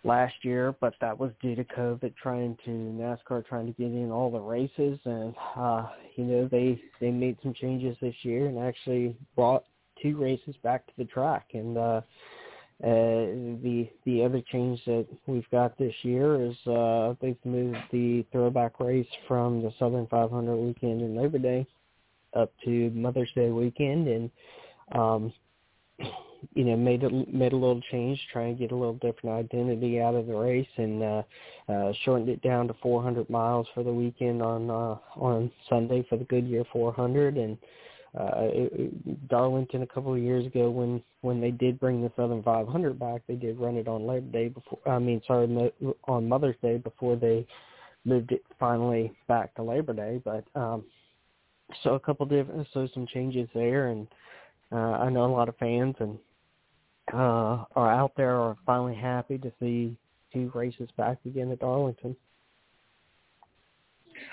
last 0.05 0.35
year, 0.43 0.75
but 0.81 0.95
that 1.01 1.19
was 1.19 1.33
due 1.43 1.57
to 1.57 1.65
COVID 1.65 2.15
trying 2.17 2.57
to 2.65 2.71
NASCAR 2.71 3.45
trying 3.47 3.67
to 3.67 3.73
get 3.73 3.87
in 3.87 4.11
all 4.11 4.31
the 4.31 4.39
races, 4.39 4.99
and 5.05 5.35
uh, 5.57 5.89
you 6.15 6.25
know 6.25 6.49
they 6.49 6.81
they 7.01 7.11
made 7.11 7.37
some 7.43 7.53
changes 7.55 7.97
this 8.01 8.15
year 8.23 8.47
and 8.47 8.59
actually 8.59 9.17
brought 9.35 9.65
two 10.01 10.17
races 10.17 10.55
back 10.63 10.87
to 10.87 10.93
the 10.99 11.05
track, 11.05 11.49
and 11.55 11.77
uh, 11.77 12.01
uh, 12.85 13.33
the 13.63 13.89
the 14.05 14.23
other 14.23 14.43
change 14.53 14.85
that 14.85 15.07
we've 15.27 15.49
got 15.51 15.79
this 15.79 15.95
year 16.03 16.45
is 16.45 16.55
uh, 16.67 17.15
they've 17.23 17.39
moved 17.45 17.79
the 17.91 18.25
throwback 18.33 18.79
race 18.81 19.07
from 19.27 19.63
the 19.63 19.73
Southern 19.79 20.07
500 20.09 20.55
weekend 20.57 21.01
in 21.01 21.17
Labor 21.17 21.39
Day 21.39 21.67
up 22.35 22.53
to 22.65 22.91
Mother's 22.91 23.31
Day 23.35 23.49
weekend, 23.49 24.09
and 24.09 24.31
um, 24.93 25.33
you 26.55 26.65
know 26.65 26.77
made 26.77 27.03
a 27.03 27.11
made 27.11 27.53
a 27.53 27.57
little 27.57 27.81
change, 27.91 28.21
try 28.33 28.43
and 28.43 28.59
get 28.59 28.73
a 28.73 28.77
little 28.77 28.95
different 28.95 29.37
identity 29.37 30.01
out 30.01 30.15
of 30.15 30.27
the 30.27 30.35
race, 30.35 30.69
and 30.77 31.03
uh, 31.03 31.23
uh, 31.69 31.93
shortened 32.05 32.29
it 32.29 32.43
down 32.43 32.69
to 32.69 32.75
400 32.83 33.29
miles 33.31 33.67
for 33.75 33.83
the 33.83 33.93
weekend 33.93 34.43
on 34.43 34.71
uh, 34.71 34.97
on 35.17 35.51
Sunday 35.69 36.05
for 36.09 36.19
the 36.19 36.25
Goodyear 36.25 36.65
400, 36.73 37.39
and 37.39 37.57
uh, 38.19 38.31
it, 38.43 39.29
Darlington 39.29 39.83
a 39.83 39.87
couple 39.87 40.15
of 40.15 40.21
years 40.21 40.47
ago 40.47 40.71
when 40.71 41.03
when 41.21 41.41
they 41.41 41.51
did 41.51 41.81
bring 41.81 42.03
the 42.03 42.13
Southern 42.17 42.43
500 42.43 42.99
back, 42.99 43.23
they 43.27 43.35
did 43.35 43.59
run 43.59 43.77
it 43.77 43.89
on 43.89 44.07
Labor 44.07 44.31
Day 44.31 44.49
before. 44.49 44.79
I 44.87 44.99
mean, 44.99 45.21
sorry, 45.27 45.73
on 46.05 46.29
Mother's 46.29 46.57
Day 46.63 46.79
before 46.79 47.17
they 47.17 47.47
moved 48.05 48.33
it 48.33 48.43
finally 48.59 49.13
back 49.29 49.55
to 49.57 49.63
Labor 49.63 49.93
Day. 49.93 50.23
But 50.25 50.45
um, 50.55 50.85
so 51.83 51.95
a 51.95 52.01
couple 52.01 52.27
different, 52.27 52.67
so 52.73 52.89
some 52.95 53.07
changes 53.07 53.49
there, 53.55 53.89
and 53.89 54.07
uh, 54.73 54.77
I 54.77 55.11
know 55.11 55.25
a 55.25 55.33
lot 55.33 55.49
of 55.49 55.57
fans 55.57 55.97
and 55.99 56.19
uh, 57.13 57.65
are 57.75 57.93
out 57.93 58.13
there 58.17 58.37
are 58.37 58.57
finally 58.65 58.97
happy 58.97 59.39
to 59.39 59.53
see 59.61 59.97
two 60.33 60.51
races 60.55 60.89
back 60.97 61.19
again 61.25 61.51
at 61.53 61.61
Darlington. 61.61 62.17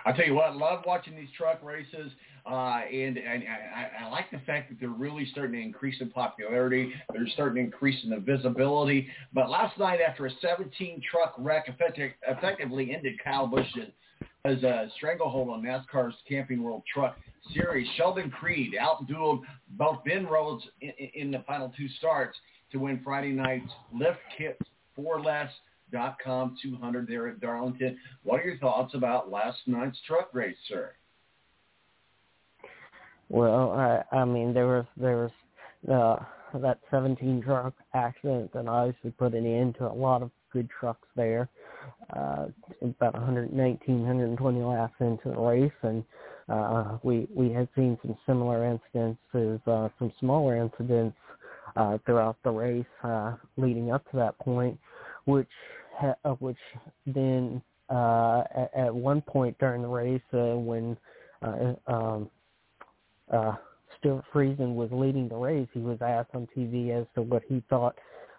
I 0.06 0.12
tell 0.12 0.26
you 0.26 0.36
what, 0.36 0.46
I 0.46 0.54
love 0.54 0.84
watching 0.86 1.16
these 1.16 1.30
truck 1.38 1.64
races, 1.64 2.12
uh, 2.46 2.82
and, 2.92 3.18
and 3.18 3.44
I, 3.76 4.06
I 4.06 4.10
like 4.10 4.30
the 4.32 4.40
fact 4.40 4.70
that 4.70 4.80
they're 4.80 4.90
really 4.90 5.28
starting 5.32 5.54
to 5.54 5.62
increase 5.62 5.96
in 6.02 6.10
popularity. 6.10 6.92
They're 7.14 7.28
starting 7.34 7.56
to 7.56 7.72
increase 7.72 8.04
in 8.04 8.10
the 8.10 8.20
visibility. 8.20 9.08
But 9.34 9.50
last 9.50 9.78
night, 9.78 10.00
after 10.02 10.26
a 10.26 10.32
17 10.42 11.02
truck 11.10 11.36
wreck, 11.38 11.66
effective, 11.68 12.12
effectively 12.28 12.94
ended 12.94 13.14
Kyle 13.24 13.48
Busch's 13.48 13.92
a 14.46 14.88
stranglehold 14.98 15.50
on 15.50 15.64
NASCAR's 15.64 16.16
Camping 16.28 16.62
World 16.62 16.84
Truck 16.94 17.18
Series. 17.54 17.88
Sheldon 17.96 18.30
Creed 18.30 18.74
outdueled 18.80 19.42
both 19.72 20.04
Ben 20.04 20.26
Rhodes 20.26 20.66
in, 20.82 20.92
in 21.14 21.32
the 21.32 21.44
final 21.48 21.72
two 21.78 21.88
starts 21.98 22.38
to 22.74 22.78
win 22.78 23.00
Friday 23.06 23.32
night's 23.32 23.72
Lift 23.94 24.20
Kit 24.38 24.60
Four 24.98 25.22
Less 25.22 25.50
dot 25.94 26.18
com 26.22 26.58
200 26.62 27.08
there 27.08 27.30
at 27.30 27.40
Darlington. 27.40 27.98
What 28.24 28.42
are 28.42 28.44
your 28.44 28.58
thoughts 28.58 28.94
about 28.94 29.32
last 29.32 29.60
night's 29.68 29.98
truck 30.06 30.30
race, 30.34 30.58
sir? 30.68 30.92
Well, 33.30 33.72
I, 33.72 34.04
I 34.16 34.26
mean, 34.26 34.54
there 34.54 34.68
was 34.68 34.86
there 34.98 35.18
was 35.18 35.32
uh, 35.90 36.60
that 36.60 36.80
17 36.92 37.42
truck 37.42 37.74
accident 37.94 38.52
that 38.54 38.68
obviously 38.68 39.12
put 39.12 39.34
an 39.34 39.46
end 39.46 39.76
to 39.76 39.88
a 39.88 39.94
lot 39.94 40.22
of 40.22 40.30
good 40.52 40.70
trucks 40.80 41.08
there. 41.16 41.50
Uh, 42.16 42.48
about 42.82 43.14
119, 43.14 44.00
120 44.00 44.62
laps 44.62 44.94
into 45.00 45.30
the 45.30 45.40
race, 45.40 45.72
and 45.82 46.04
uh, 46.50 46.98
we 47.04 47.28
we 47.34 47.52
had 47.52 47.68
seen 47.76 47.98
some 48.02 48.16
similar 48.26 48.80
incidences, 48.96 49.60
uh, 49.68 49.90
some 50.00 50.12
smaller 50.20 50.56
incidents 50.56 51.18
uh, 51.76 51.98
throughout 52.06 52.38
the 52.44 52.52
race 52.52 52.86
uh, 53.04 53.36
leading 53.58 53.92
up 53.92 54.10
to 54.12 54.18
that 54.18 54.38
point, 54.40 54.78
which 55.26 55.50
uh, 56.02 56.32
which 56.40 56.58
then 57.06 57.62
uh, 57.90 58.44
at, 58.56 58.72
at 58.76 58.96
one 58.96 59.22
point 59.22 59.58
during 59.60 59.82
the 59.82 59.88
race 59.88 60.22
uh, 60.34 60.58
when 60.58 60.98
uh, 61.42 61.74
um, 61.88 62.30
uh, 63.32 63.56
Stewart 64.00 64.26
Friesen 64.34 64.76
was 64.76 64.90
leading 64.92 65.30
the 65.30 65.36
race, 65.36 65.68
he 65.74 65.80
was 65.80 65.98
asked 66.02 66.30
on 66.34 66.48
TV 66.56 66.90
as 66.90 67.06
to 67.16 67.22
what 67.22 67.44
he 67.48 67.62
thought 67.70 67.96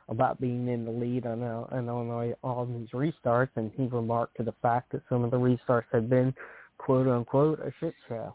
about 0.09 0.41
being 0.41 0.69
in 0.69 0.85
the 0.85 0.91
lead 0.91 1.27
on 1.27 1.43
uh, 1.43 1.65
on 1.71 1.89
all, 1.89 2.35
all 2.43 2.67
these 2.67 2.89
restarts, 2.91 3.51
and 3.57 3.71
he 3.77 3.87
remarked 3.87 4.37
to 4.37 4.43
the 4.43 4.55
fact 4.61 4.93
that 4.93 5.03
some 5.09 5.25
of 5.25 5.31
the 5.31 5.37
restarts 5.37 5.85
had 5.93 6.11
been 6.11 6.35
quote 6.79 7.07
unquote 7.07 7.59
a 7.61 7.73
shit 7.81 7.95
show, 8.09 8.35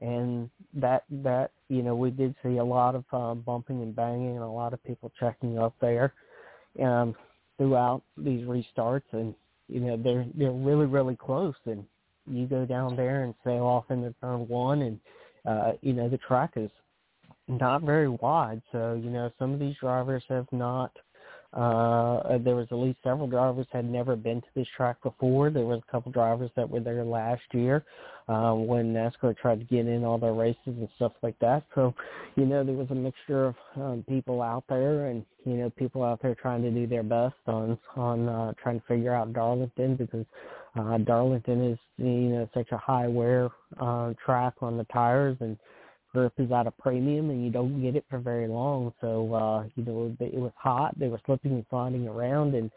and 0.00 0.48
that 0.74 1.04
that 1.10 1.50
you 1.68 1.82
know 1.82 1.96
we 1.96 2.10
did 2.10 2.34
see 2.42 2.58
a 2.58 2.64
lot 2.64 2.94
of 2.94 3.04
uh, 3.12 3.34
bumping 3.34 3.82
and 3.82 3.96
banging 3.96 4.36
and 4.36 4.44
a 4.44 4.48
lot 4.48 4.72
of 4.72 4.82
people 4.84 5.10
checking 5.18 5.58
up 5.58 5.74
there. 5.80 6.12
Um, 6.80 7.16
throughout 7.58 8.02
these 8.16 8.46
restarts, 8.46 9.02
and 9.12 9.34
you 9.68 9.80
know 9.80 9.96
they're 9.96 10.26
they're 10.34 10.52
really 10.52 10.86
really 10.86 11.16
close, 11.16 11.56
and 11.66 11.84
you 12.26 12.46
go 12.46 12.64
down 12.64 12.96
there 12.96 13.24
and 13.24 13.34
sail 13.44 13.64
off 13.64 13.84
into 13.90 14.14
turn 14.22 14.48
one, 14.48 14.82
and 14.82 15.00
uh, 15.46 15.72
you 15.82 15.92
know 15.92 16.08
the 16.08 16.18
track 16.18 16.52
is 16.56 16.70
not 17.48 17.82
very 17.82 18.08
wide, 18.08 18.62
so 18.72 18.98
you 19.02 19.10
know 19.10 19.30
some 19.38 19.52
of 19.52 19.60
these 19.60 19.76
drivers 19.80 20.22
have 20.28 20.46
not 20.52 20.92
uh, 21.54 22.38
there 22.38 22.56
was 22.56 22.66
at 22.70 22.76
least 22.76 22.98
several 23.02 23.26
drivers 23.26 23.66
had 23.72 23.90
never 23.90 24.16
been 24.16 24.40
to 24.40 24.46
this 24.54 24.66
track 24.76 25.02
before. 25.02 25.50
There 25.50 25.64
was 25.64 25.80
a 25.86 25.90
couple 25.90 26.12
drivers 26.12 26.50
that 26.56 26.68
were 26.68 26.80
there 26.80 27.04
last 27.04 27.42
year 27.52 27.84
um, 28.28 28.66
when 28.66 28.92
NASCAR 28.92 29.36
tried 29.36 29.60
to 29.60 29.64
get 29.64 29.86
in 29.86 30.04
all 30.04 30.18
their 30.18 30.34
races 30.34 30.58
and 30.66 30.88
stuff 30.96 31.12
like 31.22 31.38
that. 31.38 31.64
So, 31.74 31.94
you 32.36 32.44
know, 32.44 32.62
there 32.62 32.74
was 32.74 32.88
a 32.90 32.94
mixture 32.94 33.46
of 33.46 33.54
um, 33.76 34.04
people 34.06 34.42
out 34.42 34.64
there, 34.68 35.06
and 35.06 35.24
you 35.46 35.54
know, 35.54 35.70
people 35.70 36.04
out 36.04 36.20
there 36.20 36.34
trying 36.34 36.62
to 36.62 36.70
do 36.70 36.86
their 36.86 37.02
best 37.02 37.36
on 37.46 37.78
on 37.96 38.28
uh, 38.28 38.52
trying 38.62 38.80
to 38.80 38.86
figure 38.86 39.14
out 39.14 39.32
Darlington 39.32 39.96
because 39.96 40.26
uh, 40.78 40.98
Darlington 40.98 41.72
is 41.72 41.78
you 41.96 42.28
know 42.28 42.48
such 42.52 42.68
a 42.72 42.76
high 42.76 43.08
wear 43.08 43.48
uh, 43.80 44.12
track 44.24 44.52
on 44.60 44.76
the 44.76 44.84
tires 44.84 45.38
and 45.40 45.56
is 46.26 46.52
at 46.52 46.66
a 46.66 46.70
premium 46.70 47.30
and 47.30 47.44
you 47.44 47.50
don't 47.50 47.82
get 47.82 47.96
it 47.96 48.04
for 48.08 48.18
very 48.18 48.48
long. 48.48 48.92
So, 49.00 49.34
uh, 49.34 49.64
you 49.76 49.84
know, 49.84 50.16
it 50.20 50.34
was 50.34 50.52
hot. 50.56 50.98
They 50.98 51.08
were 51.08 51.20
slipping 51.26 51.52
and 51.52 51.66
sliding 51.70 52.06
around 52.08 52.54
and, 52.54 52.70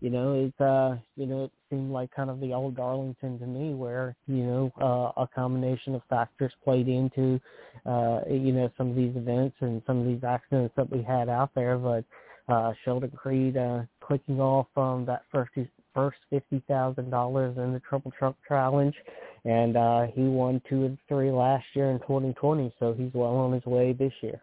you 0.00 0.10
know, 0.10 0.34
it's, 0.34 0.60
uh, 0.60 0.96
you 1.16 1.26
know, 1.26 1.44
it 1.44 1.52
seemed 1.70 1.90
like 1.90 2.10
kind 2.14 2.30
of 2.30 2.40
the 2.40 2.52
old 2.52 2.76
Darlington 2.76 3.38
to 3.38 3.46
me 3.46 3.74
where, 3.74 4.16
you 4.26 4.44
know, 4.44 4.72
uh, 4.80 5.22
a 5.22 5.28
combination 5.34 5.94
of 5.94 6.02
factors 6.10 6.52
played 6.64 6.88
into, 6.88 7.40
uh, 7.86 8.20
you 8.28 8.52
know, 8.52 8.70
some 8.76 8.90
of 8.90 8.96
these 8.96 9.16
events 9.16 9.56
and 9.60 9.82
some 9.86 9.98
of 10.00 10.06
these 10.06 10.24
accidents 10.24 10.74
that 10.76 10.90
we 10.90 11.02
had 11.02 11.28
out 11.28 11.50
there. 11.54 11.78
But, 11.78 12.04
uh, 12.48 12.72
Sheldon 12.84 13.10
Creed, 13.10 13.56
uh, 13.56 13.82
clicking 14.00 14.40
off, 14.40 14.66
um, 14.76 15.04
that 15.06 15.22
first, 15.32 15.52
first 15.98 16.18
$50,000 16.32 17.58
in 17.58 17.72
the 17.72 17.80
Triple 17.80 18.12
Truck 18.16 18.36
Challenge 18.46 18.94
and 19.44 19.76
uh, 19.76 20.06
he 20.14 20.22
won 20.22 20.62
two 20.68 20.84
of 20.84 20.96
three 21.08 21.30
last 21.30 21.64
year 21.74 21.90
in 21.90 21.98
2020, 22.00 22.72
so 22.78 22.94
he's 22.96 23.10
well 23.14 23.36
on 23.36 23.52
his 23.52 23.64
way 23.64 23.92
this 23.92 24.12
year. 24.20 24.40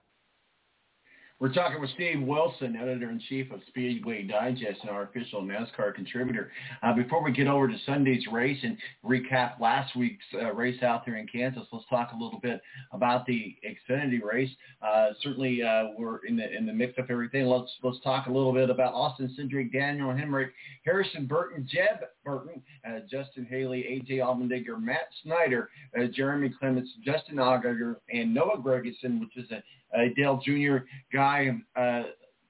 We're 1.38 1.54
talking 1.54 1.82
with 1.82 1.90
Steve 1.90 2.22
Wilson, 2.22 2.78
editor-in-chief 2.78 3.52
of 3.52 3.60
Speedway 3.68 4.24
Digest 4.24 4.80
and 4.82 4.90
our 4.90 5.04
official 5.04 5.42
NASCAR 5.42 5.94
contributor. 5.94 6.50
Uh, 6.82 6.94
before 6.94 7.22
we 7.22 7.34
get 7.34 7.48
over 7.48 7.68
to 7.68 7.76
Sunday's 7.86 8.26
race 8.32 8.58
and 8.64 8.78
recap 9.06 9.60
last 9.60 9.98
week's 9.98 10.24
uh, 10.36 10.54
race 10.54 10.82
out 10.82 11.06
there 11.06 11.18
in 11.18 11.28
Kansas, 11.28 11.68
let's 11.74 11.84
talk 11.90 12.14
a 12.14 12.24
little 12.24 12.40
bit 12.40 12.62
about 12.94 13.26
the 13.26 13.54
Xfinity 13.68 14.24
race. 14.24 14.50
Uh, 14.82 15.08
certainly, 15.22 15.62
uh, 15.62 15.88
we're 15.98 16.26
in 16.26 16.38
the 16.38 16.56
in 16.56 16.66
the 16.66 16.72
mix 16.72 16.98
of 16.98 17.12
everything. 17.12 17.48
Let's 17.48 17.70
let's 17.84 18.00
talk 18.00 18.28
a 18.28 18.32
little 18.32 18.54
bit 18.54 18.70
about 18.70 18.94
Austin 18.94 19.36
Cindric, 19.38 19.74
Daniel 19.74 20.12
Hemric, 20.12 20.52
Harrison 20.86 21.26
Burton, 21.26 21.68
Jeb 21.70 22.06
Burton, 22.24 22.62
uh, 22.88 23.00
Justin 23.12 23.46
Haley, 23.46 23.82
AJ 23.82 24.20
Allmendinger, 24.20 24.82
Myatt 24.82 25.10
Snider, 25.22 25.70
uh, 26.00 26.06
Jeremy 26.14 26.54
Clements, 26.58 26.92
Justin 27.04 27.36
Allgaier, 27.36 27.98
and 28.10 28.34
Noah 28.34 28.58
Gragson, 28.58 29.20
which 29.20 29.36
is 29.36 29.52
a 29.52 29.62
uh, 29.96 30.04
Dale 30.16 30.42
Jr. 30.44 30.78
guy, 31.14 31.52
uh, 31.76 32.04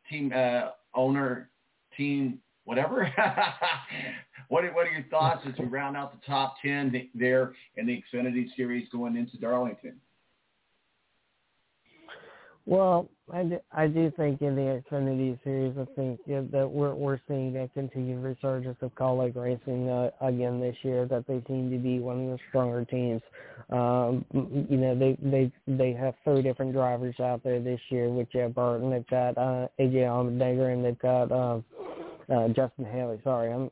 team 0.09 0.31
uh, 0.35 0.69
owner, 0.93 1.49
team 1.97 2.39
whatever. 2.65 3.03
what 4.49 4.63
are, 4.63 4.73
what 4.73 4.87
are 4.87 4.91
your 4.91 5.05
thoughts 5.09 5.45
as 5.47 5.53
we 5.59 5.65
round 5.65 5.95
out 5.95 6.11
the 6.11 6.25
top 6.25 6.55
ten 6.61 7.09
there 7.13 7.53
in 7.77 7.85
the 7.85 8.03
Xfinity 8.13 8.47
Series 8.55 8.87
going 8.91 9.15
into 9.15 9.37
Darlington? 9.37 9.99
Well, 12.67 13.07
I 13.31 13.43
do, 13.43 13.59
I 13.71 13.87
do 13.87 14.11
think 14.17 14.41
in 14.41 14.55
the 14.55 14.81
Xfinity 14.91 15.37
series, 15.43 15.75
I 15.79 15.85
think 15.95 16.19
yeah, 16.25 16.41
that 16.51 16.67
we're 16.69 16.95
we're 16.95 17.19
seeing 17.27 17.55
a 17.57 17.67
continued 17.69 18.23
resurgence 18.23 18.77
of 18.81 18.93
Kaulig 18.95 19.35
racing 19.35 19.89
uh, 19.89 20.09
again 20.21 20.59
this 20.59 20.75
year. 20.81 21.05
That 21.05 21.27
they 21.27 21.43
seem 21.47 21.69
to 21.69 21.77
be 21.77 21.99
one 21.99 22.25
of 22.25 22.31
the 22.31 22.39
stronger 22.49 22.83
teams. 22.85 23.21
Um, 23.71 24.25
you 24.33 24.77
know, 24.77 24.95
they 24.97 25.15
they 25.21 25.51
they 25.67 25.93
have 25.93 26.15
three 26.23 26.41
different 26.41 26.73
drivers 26.73 27.19
out 27.19 27.43
there 27.43 27.59
this 27.59 27.79
year 27.89 28.09
with 28.09 28.31
Jeb 28.31 28.55
Burton. 28.55 28.89
They've 28.89 29.07
got 29.07 29.37
uh, 29.37 29.67
AJ 29.79 29.93
Allmendinger 30.05 30.73
and 30.73 30.83
they've 30.83 30.99
got 30.99 31.31
uh, 31.31 31.61
uh, 32.33 32.47
Justin 32.49 32.85
Haley. 32.85 33.19
Sorry, 33.23 33.51
I'm 33.53 33.71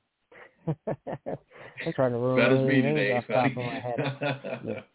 I'm 0.87 1.93
trying 1.93 2.11
to 2.11 2.17
remember 2.17 2.65
the 2.65 2.81
names 2.81 3.23
off 3.23 3.27
top 3.27 3.51
of 3.51 3.57
my 3.57 3.79
head. 3.79 4.83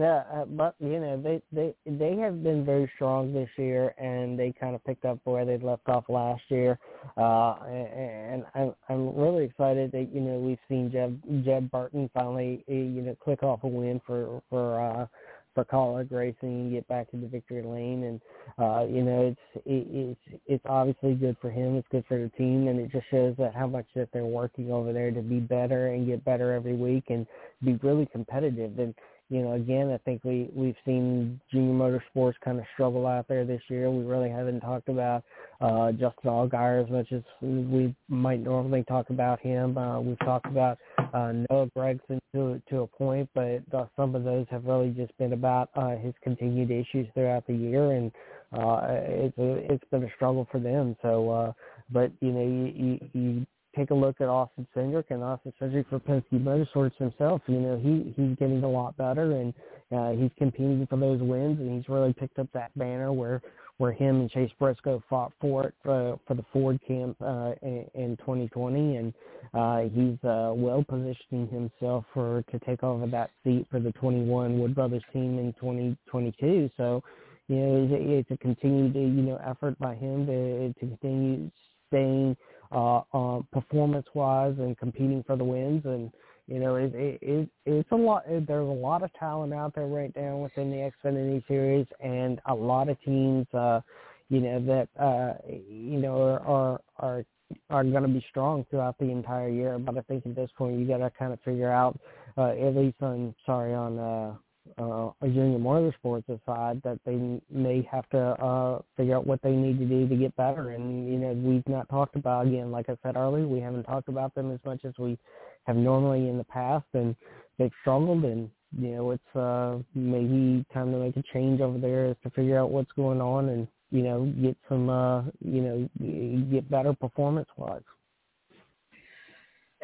yeah. 0.00 0.22
Uh, 0.32 0.44
but 0.46 0.74
you 0.80 0.98
know 0.98 1.20
they 1.20 1.42
they 1.52 1.74
they 1.84 2.16
have 2.16 2.42
been 2.42 2.64
very 2.64 2.90
strong 2.94 3.34
this 3.34 3.50
year, 3.58 3.94
and 3.98 4.38
they 4.38 4.54
kind 4.58 4.74
of 4.74 4.82
picked 4.84 5.04
up 5.04 5.18
where 5.24 5.44
they 5.44 5.58
left 5.58 5.88
off 5.88 6.04
last 6.08 6.42
year. 6.48 6.78
Uh, 7.18 7.56
and 7.66 8.44
I'm 8.54 8.74
I'm 8.88 9.14
really 9.14 9.44
excited 9.44 9.92
that 9.92 10.08
you 10.10 10.22
know 10.22 10.38
we've 10.38 10.58
seen 10.70 10.90
Jeb 10.90 11.20
Jeb 11.44 11.70
Burton 11.70 12.08
finally 12.14 12.64
eh, 12.68 12.72
you 12.72 13.02
know 13.02 13.14
click 13.22 13.42
off 13.42 13.62
a 13.64 13.68
win 13.68 14.00
for 14.06 14.42
for 14.48 14.80
uh, 14.80 15.06
for 15.54 15.64
Kaulig 15.66 16.10
Racing 16.10 16.36
and 16.42 16.72
get 16.72 16.88
back 16.88 17.08
into 17.12 17.28
victory 17.28 17.62
lane. 17.62 18.04
And 18.04 18.20
uh, 18.58 18.86
you 18.88 19.02
know, 19.02 19.26
it's 19.26 19.66
it, 19.66 19.86
it's 20.26 20.40
it's 20.46 20.64
obviously 20.66 21.14
good 21.14 21.36
for 21.42 21.50
him. 21.50 21.76
It's 21.76 21.88
good 21.90 22.04
for 22.08 22.18
the 22.18 22.30
team, 22.38 22.68
and 22.68 22.80
it 22.80 22.90
just 22.90 23.04
shows 23.10 23.34
that 23.36 23.54
how 23.54 23.66
much 23.66 23.86
that 23.96 24.08
they're 24.14 24.24
working 24.24 24.72
over 24.72 24.94
there 24.94 25.10
to 25.10 25.20
be 25.20 25.40
better 25.40 25.88
and 25.88 26.06
get 26.06 26.24
better 26.24 26.54
every 26.54 26.74
week 26.74 27.04
and 27.08 27.26
be 27.62 27.74
really 27.82 28.06
competitive. 28.06 28.78
And 28.78 28.94
you 29.30 29.42
know, 29.42 29.52
again, 29.52 29.90
I 29.92 29.98
think 29.98 30.24
we 30.24 30.50
we've 30.52 30.76
seen 30.84 31.40
junior 31.52 31.72
motorsports 31.72 32.34
kind 32.44 32.58
of 32.58 32.64
struggle 32.74 33.06
out 33.06 33.28
there 33.28 33.44
this 33.44 33.62
year. 33.68 33.88
We 33.88 34.04
really 34.04 34.28
haven't 34.28 34.60
talked 34.60 34.88
about 34.88 35.22
uh, 35.60 35.92
Justin 35.92 36.30
Allgaier 36.30 36.84
as 36.84 36.90
much 36.90 37.12
as 37.12 37.22
we 37.40 37.94
might 38.08 38.40
normally 38.40 38.82
talk 38.88 39.10
about 39.10 39.40
him. 39.40 39.78
Uh, 39.78 40.00
we've 40.00 40.18
talked 40.18 40.46
about 40.46 40.78
uh, 41.14 41.32
Noah 41.48 41.70
Gragson 41.76 42.18
to 42.34 42.60
to 42.68 42.80
a 42.80 42.86
point, 42.88 43.30
but 43.32 43.62
uh, 43.72 43.86
some 43.94 44.16
of 44.16 44.24
those 44.24 44.46
have 44.50 44.64
really 44.64 44.90
just 44.90 45.16
been 45.16 45.32
about 45.32 45.70
uh, 45.76 45.94
his 45.96 46.12
continued 46.24 46.72
issues 46.72 47.06
throughout 47.14 47.46
the 47.46 47.54
year, 47.54 47.92
and 47.92 48.10
uh, 48.52 48.80
it's 48.82 49.38
a, 49.38 49.72
it's 49.72 49.84
been 49.92 50.02
a 50.02 50.10
struggle 50.16 50.48
for 50.50 50.58
them. 50.58 50.96
So, 51.02 51.30
uh, 51.30 51.52
but 51.92 52.10
you 52.20 52.32
know, 52.32 52.42
you, 52.42 52.72
you, 52.74 53.10
you 53.12 53.46
take 53.80 53.90
a 53.90 53.94
look 53.94 54.20
at 54.20 54.28
Austin 54.28 54.66
Cindric 54.76 55.04
and 55.10 55.22
Austin 55.22 55.52
Cindric 55.60 55.88
for 55.88 55.98
Penske 55.98 56.32
Motorsports 56.32 56.96
himself. 56.98 57.40
You 57.46 57.60
know, 57.60 57.78
he 57.78 58.12
he's 58.16 58.36
getting 58.36 58.62
a 58.62 58.70
lot 58.70 58.96
better 58.96 59.32
and 59.32 59.54
uh, 59.90 60.10
he's 60.10 60.30
competing 60.36 60.86
for 60.88 60.98
those 60.98 61.20
wins 61.20 61.58
and 61.60 61.74
he's 61.74 61.88
really 61.88 62.12
picked 62.12 62.38
up 62.38 62.48
that 62.52 62.76
banner 62.76 63.12
where 63.12 63.40
where 63.78 63.92
him 63.92 64.20
and 64.20 64.30
Chase 64.30 64.50
Briscoe 64.58 65.02
fought 65.08 65.32
for 65.40 65.64
it 65.64 65.74
for, 65.82 66.20
for 66.26 66.34
the 66.34 66.44
Ford 66.52 66.78
camp 66.86 67.16
uh, 67.22 67.52
in, 67.62 67.86
in 67.94 68.16
2020 68.18 68.96
and 68.96 69.14
uh, 69.54 69.80
he's 69.94 70.22
uh, 70.28 70.52
well 70.54 70.84
positioning 70.86 71.48
himself 71.48 72.04
for 72.12 72.42
to 72.52 72.58
take 72.66 72.82
over 72.82 73.06
that 73.06 73.30
seat 73.42 73.66
for 73.70 73.80
the 73.80 73.92
21 73.92 74.58
Wood 74.58 74.74
Brothers 74.74 75.02
team 75.12 75.38
in 75.38 75.52
2022. 75.54 76.70
So. 76.76 77.02
You 77.48 77.56
know, 77.56 77.82
it's 77.82 77.92
a, 77.92 78.12
it's 78.12 78.30
a 78.30 78.36
continued, 78.36 78.94
you 78.94 79.22
know, 79.22 79.40
effort 79.44 79.76
by 79.80 79.96
him 79.96 80.24
to 80.26 80.68
to 80.68 80.78
continue 80.78 81.50
staying 81.88 82.36
uh, 82.72 83.00
uh, 83.12 83.40
performance-wise 83.52 84.54
and 84.58 84.76
competing 84.78 85.22
for 85.26 85.36
the 85.36 85.44
wins. 85.44 85.82
And 85.84 86.10
you 86.46 86.58
know, 86.58 86.76
it, 86.76 86.92
it, 86.94 87.18
it 87.22 87.48
it's 87.64 87.90
a 87.92 87.96
lot. 87.96 88.24
There's 88.26 88.48
a 88.50 88.52
lot 88.52 89.02
of 89.02 89.12
talent 89.14 89.54
out 89.54 89.74
there 89.74 89.86
right 89.86 90.12
now 90.16 90.36
within 90.38 90.70
the 90.70 90.90
Xfinity 91.04 91.46
series, 91.46 91.86
and 92.00 92.40
a 92.46 92.54
lot 92.54 92.88
of 92.88 93.00
teams, 93.02 93.46
uh, 93.54 93.80
you 94.28 94.40
know, 94.40 94.60
that 94.66 94.88
uh, 95.00 95.34
you 95.48 96.00
know 96.00 96.20
are 96.20 96.40
are 96.46 96.80
are, 96.98 97.24
are 97.70 97.84
going 97.84 98.02
to 98.02 98.08
be 98.08 98.24
strong 98.30 98.66
throughout 98.68 98.98
the 98.98 99.10
entire 99.10 99.48
year. 99.48 99.78
But 99.78 99.96
I 99.96 100.00
think 100.02 100.26
at 100.26 100.34
this 100.34 100.50
point, 100.58 100.78
you 100.78 100.86
got 100.86 100.98
to 100.98 101.10
kind 101.16 101.32
of 101.32 101.40
figure 101.42 101.70
out, 101.70 102.00
uh, 102.36 102.50
at 102.50 102.74
least 102.74 102.96
on 103.00 103.34
sorry 103.46 103.72
on. 103.72 103.98
Uh, 103.98 104.34
uh, 104.78 105.10
a 105.20 105.28
junior 105.28 105.58
motorsports 105.58 106.28
aside 106.28 106.80
that 106.84 106.98
they 107.04 107.40
may 107.50 107.86
have 107.90 108.08
to 108.10 108.18
uh, 108.18 108.80
figure 108.96 109.16
out 109.16 109.26
what 109.26 109.40
they 109.42 109.52
need 109.52 109.78
to 109.78 109.84
do 109.84 110.08
to 110.08 110.16
get 110.16 110.34
better. 110.36 110.70
And 110.70 111.08
you 111.10 111.18
know, 111.18 111.32
we've 111.32 111.66
not 111.68 111.88
talked 111.88 112.16
about 112.16 112.46
again, 112.46 112.70
like 112.70 112.88
I 112.88 112.96
said 113.02 113.16
earlier, 113.16 113.46
we 113.46 113.60
haven't 113.60 113.84
talked 113.84 114.08
about 114.08 114.34
them 114.34 114.52
as 114.52 114.60
much 114.64 114.84
as 114.84 114.94
we 114.98 115.18
have 115.64 115.76
normally 115.76 116.28
in 116.28 116.38
the 116.38 116.44
past, 116.44 116.86
and 116.94 117.14
they've 117.58 117.72
struggled. 117.80 118.24
And 118.24 118.50
you 118.78 118.88
know, 118.88 119.10
it's 119.10 119.36
uh, 119.36 119.78
maybe 119.94 120.64
time 120.72 120.92
to 120.92 120.98
make 120.98 121.16
a 121.16 121.22
change 121.32 121.60
over 121.60 121.78
there 121.78 122.06
is 122.06 122.16
to 122.22 122.30
figure 122.30 122.58
out 122.58 122.70
what's 122.70 122.92
going 122.92 123.20
on 123.20 123.48
and 123.48 123.68
you 123.90 124.02
know 124.02 124.32
get 124.40 124.56
some 124.68 124.88
uh, 124.88 125.22
you 125.44 125.62
know 125.62 126.44
get 126.50 126.70
better 126.70 126.92
performance 126.94 127.48
wise. 127.56 127.82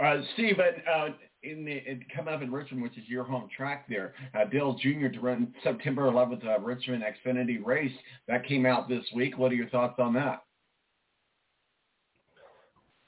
Uh, 0.02 0.18
Steve, 0.34 0.58
uh, 0.58 1.08
in 1.46 1.64
the 1.64 1.72
it 1.72 2.00
come 2.14 2.28
up 2.28 2.42
in 2.42 2.50
Richmond, 2.50 2.82
which 2.82 2.98
is 2.98 3.04
your 3.08 3.24
home 3.24 3.48
track 3.54 3.86
there. 3.88 4.14
Uh, 4.34 4.44
Dale 4.44 4.74
Jr. 4.74 5.08
to 5.08 5.20
run 5.20 5.54
September 5.62 6.02
11th 6.02 6.46
uh, 6.46 6.60
Richmond 6.60 7.02
Xfinity 7.02 7.64
race 7.64 7.92
that 8.28 8.46
came 8.46 8.66
out 8.66 8.88
this 8.88 9.04
week. 9.14 9.38
What 9.38 9.52
are 9.52 9.56
your 9.56 9.68
thoughts 9.68 9.96
on 9.98 10.12
that? 10.14 10.42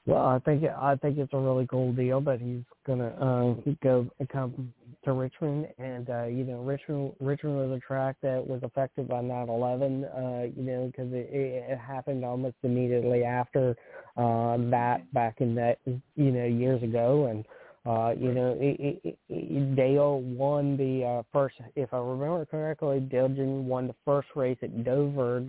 Well, 0.08 0.24
I 0.24 0.38
think 0.38 0.64
I 0.64 0.96
think 0.96 1.18
it's 1.18 1.34
a 1.34 1.38
really 1.38 1.66
cool 1.66 1.92
deal 1.92 2.22
that 2.22 2.40
he's 2.40 2.62
gonna 2.86 3.08
uh, 3.08 3.72
go 3.82 4.08
come 4.32 4.72
to 5.04 5.12
Richmond, 5.12 5.68
and 5.78 6.08
uh, 6.08 6.24
you 6.24 6.44
know 6.44 6.62
Richmond 6.62 7.12
Richmond 7.20 7.56
was 7.58 7.76
a 7.76 7.80
track 7.86 8.16
that 8.22 8.42
was 8.44 8.62
affected 8.62 9.06
by 9.06 9.20
9/11. 9.20 10.04
Uh, 10.04 10.44
you 10.56 10.62
know 10.62 10.86
because 10.86 11.12
it, 11.12 11.28
it 11.30 11.78
happened 11.78 12.24
almost 12.24 12.56
immediately 12.62 13.24
after 13.24 13.76
uh, 14.16 14.56
that 14.70 15.02
back 15.12 15.42
in 15.42 15.54
that 15.56 15.76
you 15.84 16.30
know 16.30 16.46
years 16.46 16.82
ago, 16.82 17.26
and 17.26 17.44
uh, 17.88 18.14
you 18.18 18.32
know, 18.34 18.54
it, 18.60 19.00
it, 19.02 19.18
it, 19.30 19.74
Dale 19.74 20.20
won 20.20 20.76
the 20.76 21.04
uh, 21.04 21.22
first, 21.32 21.54
if 21.74 21.94
I 21.94 21.98
remember 21.98 22.44
correctly, 22.44 23.00
Dale 23.00 23.28
won 23.28 23.86
the 23.86 23.94
first 24.04 24.28
race 24.36 24.58
at 24.62 24.84
Dover 24.84 25.46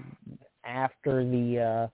after 0.64 1.26
the 1.26 1.90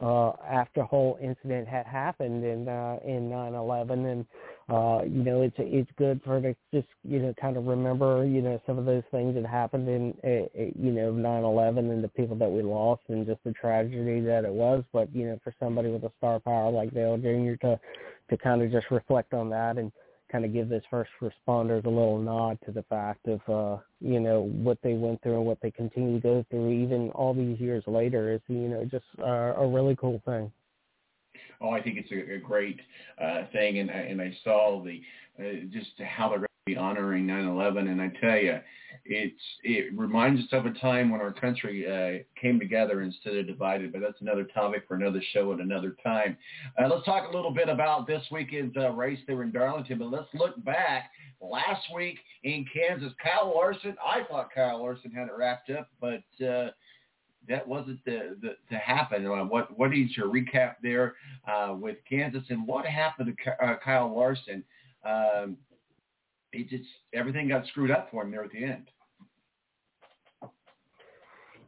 uh, 0.00 0.04
uh, 0.04 0.32
after 0.50 0.82
whole 0.82 1.18
incident 1.22 1.68
had 1.68 1.86
happened 1.86 2.42
in 2.42 2.68
uh, 2.68 2.98
in 3.04 3.28
9/11, 3.28 4.10
and 4.10 4.26
uh, 4.68 5.02
you 5.04 5.24
know, 5.24 5.42
it's 5.42 5.56
it's 5.58 5.90
good 5.98 6.20
for 6.24 6.40
to 6.40 6.54
just 6.72 6.88
you 7.02 7.18
know 7.18 7.34
kind 7.40 7.56
of 7.56 7.66
remember 7.66 8.24
you 8.24 8.40
know 8.42 8.60
some 8.66 8.78
of 8.78 8.84
those 8.84 9.02
things 9.10 9.34
that 9.34 9.44
happened 9.44 9.88
in 9.88 10.14
uh, 10.24 10.46
you 10.54 10.92
know 10.92 11.12
9/11 11.12 11.78
and 11.78 12.02
the 12.02 12.08
people 12.08 12.36
that 12.36 12.50
we 12.50 12.62
lost 12.62 13.02
and 13.08 13.26
just 13.26 13.42
the 13.44 13.52
tragedy 13.52 14.20
that 14.20 14.44
it 14.44 14.52
was. 14.52 14.84
But 14.92 15.14
you 15.14 15.26
know, 15.26 15.38
for 15.42 15.54
somebody 15.58 15.90
with 15.90 16.04
a 16.04 16.12
star 16.18 16.38
power 16.38 16.70
like 16.70 16.94
Dale 16.94 17.16
Jr. 17.16 17.56
to 17.66 17.80
to 18.30 18.36
kind 18.38 18.62
of 18.62 18.70
just 18.70 18.90
reflect 18.90 19.34
on 19.34 19.50
that 19.50 19.78
and 19.78 19.90
kind 20.30 20.44
of 20.46 20.52
give 20.52 20.68
those 20.68 20.82
first 20.88 21.10
responders 21.20 21.84
a 21.84 21.88
little 21.88 22.18
nod 22.18 22.58
to 22.64 22.72
the 22.72 22.82
fact 22.84 23.28
of 23.28 23.40
uh 23.48 23.80
you 24.00 24.18
know 24.18 24.40
what 24.40 24.78
they 24.82 24.94
went 24.94 25.22
through 25.22 25.36
and 25.36 25.44
what 25.44 25.60
they 25.60 25.70
continue 25.70 26.14
to 26.14 26.22
go 26.22 26.44
through 26.48 26.72
even 26.72 27.10
all 27.10 27.34
these 27.34 27.60
years 27.60 27.84
later 27.86 28.32
is 28.32 28.40
you 28.48 28.68
know 28.68 28.82
just 28.84 29.04
uh, 29.20 29.52
a 29.60 29.68
really 29.68 29.94
cool 29.96 30.22
thing 30.24 30.50
oh 31.60 31.70
i 31.70 31.82
think 31.82 31.98
it's 31.98 32.10
a, 32.10 32.34
a 32.34 32.38
great 32.38 32.80
uh 33.22 33.42
thing 33.52 33.78
and 33.78 33.90
and 33.90 34.20
i 34.20 34.34
saw 34.44 34.82
the 34.82 35.00
uh, 35.38 35.64
just 35.70 35.90
how 36.00 36.28
they're 36.28 36.46
be 36.64 36.76
honoring 36.76 37.26
9/11, 37.26 37.90
and 37.90 38.00
I 38.00 38.08
tell 38.20 38.38
you, 38.38 38.60
it's 39.04 39.42
it 39.64 39.98
reminds 39.98 40.40
us 40.42 40.46
of 40.52 40.64
a 40.64 40.70
time 40.74 41.10
when 41.10 41.20
our 41.20 41.32
country 41.32 41.84
uh, 41.84 42.22
came 42.40 42.60
together 42.60 43.02
instead 43.02 43.34
of 43.34 43.48
divided. 43.48 43.90
But 43.90 44.00
that's 44.00 44.20
another 44.20 44.44
topic 44.44 44.84
for 44.86 44.94
another 44.94 45.20
show 45.32 45.52
at 45.52 45.58
another 45.58 45.96
time. 46.04 46.36
Uh, 46.80 46.86
let's 46.86 47.04
talk 47.04 47.28
a 47.28 47.34
little 47.34 47.50
bit 47.50 47.68
about 47.68 48.06
this 48.06 48.22
weekend's 48.30 48.76
uh, 48.76 48.90
race 48.90 49.18
there 49.26 49.42
in 49.42 49.50
Darlington. 49.50 49.98
But 49.98 50.12
let's 50.12 50.28
look 50.34 50.62
back 50.64 51.10
last 51.40 51.82
week 51.92 52.20
in 52.44 52.64
Kansas. 52.72 53.12
Kyle 53.20 53.52
Larson, 53.52 53.96
I 54.00 54.22
thought 54.22 54.54
Kyle 54.54 54.80
Larson 54.80 55.10
had 55.10 55.26
it 55.26 55.36
wrapped 55.36 55.68
up, 55.70 55.88
but 56.00 56.22
uh, 56.46 56.70
that 57.48 57.66
wasn't 57.66 58.04
the, 58.04 58.36
the, 58.40 58.56
to 58.70 58.76
happen. 58.78 59.26
Uh, 59.26 59.44
what 59.44 59.76
what 59.78 59.96
is 59.96 60.16
your 60.16 60.28
recap 60.28 60.76
there 60.82 61.14
uh, 61.48 61.74
with 61.74 61.96
Kansas, 62.08 62.44
and 62.50 62.66
what 62.66 62.86
happened 62.86 63.36
to 63.44 63.66
uh, 63.66 63.76
Kyle 63.84 64.14
Larson? 64.14 64.64
Um, 65.04 65.56
it 66.52 66.68
just 66.68 66.84
everything 67.12 67.48
got 67.48 67.66
screwed 67.66 67.90
up 67.90 68.08
for 68.10 68.22
him 68.22 68.30
there 68.30 68.44
at 68.44 68.52
the 68.52 68.64
end. 68.64 68.88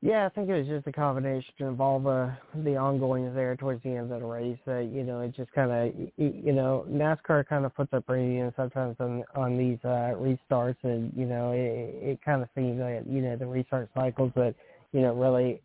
Yeah, 0.05 0.27
I 0.27 0.29
think 0.29 0.51
it 0.51 0.53
was 0.53 0.67
just 0.67 0.87
a 0.87 0.93
combination 0.93 1.67
of 1.67 1.81
all 1.81 1.99
the 1.99 2.37
the 2.63 2.77
ongoings 2.77 3.35
there 3.35 3.57
towards 3.57 3.83
the 3.83 3.89
end 3.89 4.13
of 4.13 4.21
the 4.21 4.27
race. 4.27 4.59
That 4.67 4.91
you 4.93 5.03
know, 5.03 5.21
it 5.21 5.35
just 5.35 5.51
kind 5.53 5.71
of 5.73 5.95
you 6.19 6.53
know 6.53 6.85
NASCAR 6.91 7.47
kind 7.49 7.65
of 7.65 7.75
puts 7.75 7.89
a 7.95 8.03
premium 8.03 8.53
sometimes 8.55 8.97
on 9.01 9.25
on 9.35 9.57
these 9.57 9.79
uh, 9.83 10.13
restarts, 10.15 10.77
and 10.83 11.11
you 11.17 11.25
know 11.25 11.53
it, 11.53 11.95
it 12.03 12.19
kind 12.23 12.43
of 12.43 12.51
seems 12.55 12.79
that 12.81 13.05
you 13.09 13.23
know 13.23 13.35
the 13.37 13.47
restart 13.47 13.89
cycles 13.95 14.31
that 14.37 14.55
you 14.95 15.03
know 15.03 15.13
really 15.13 15.61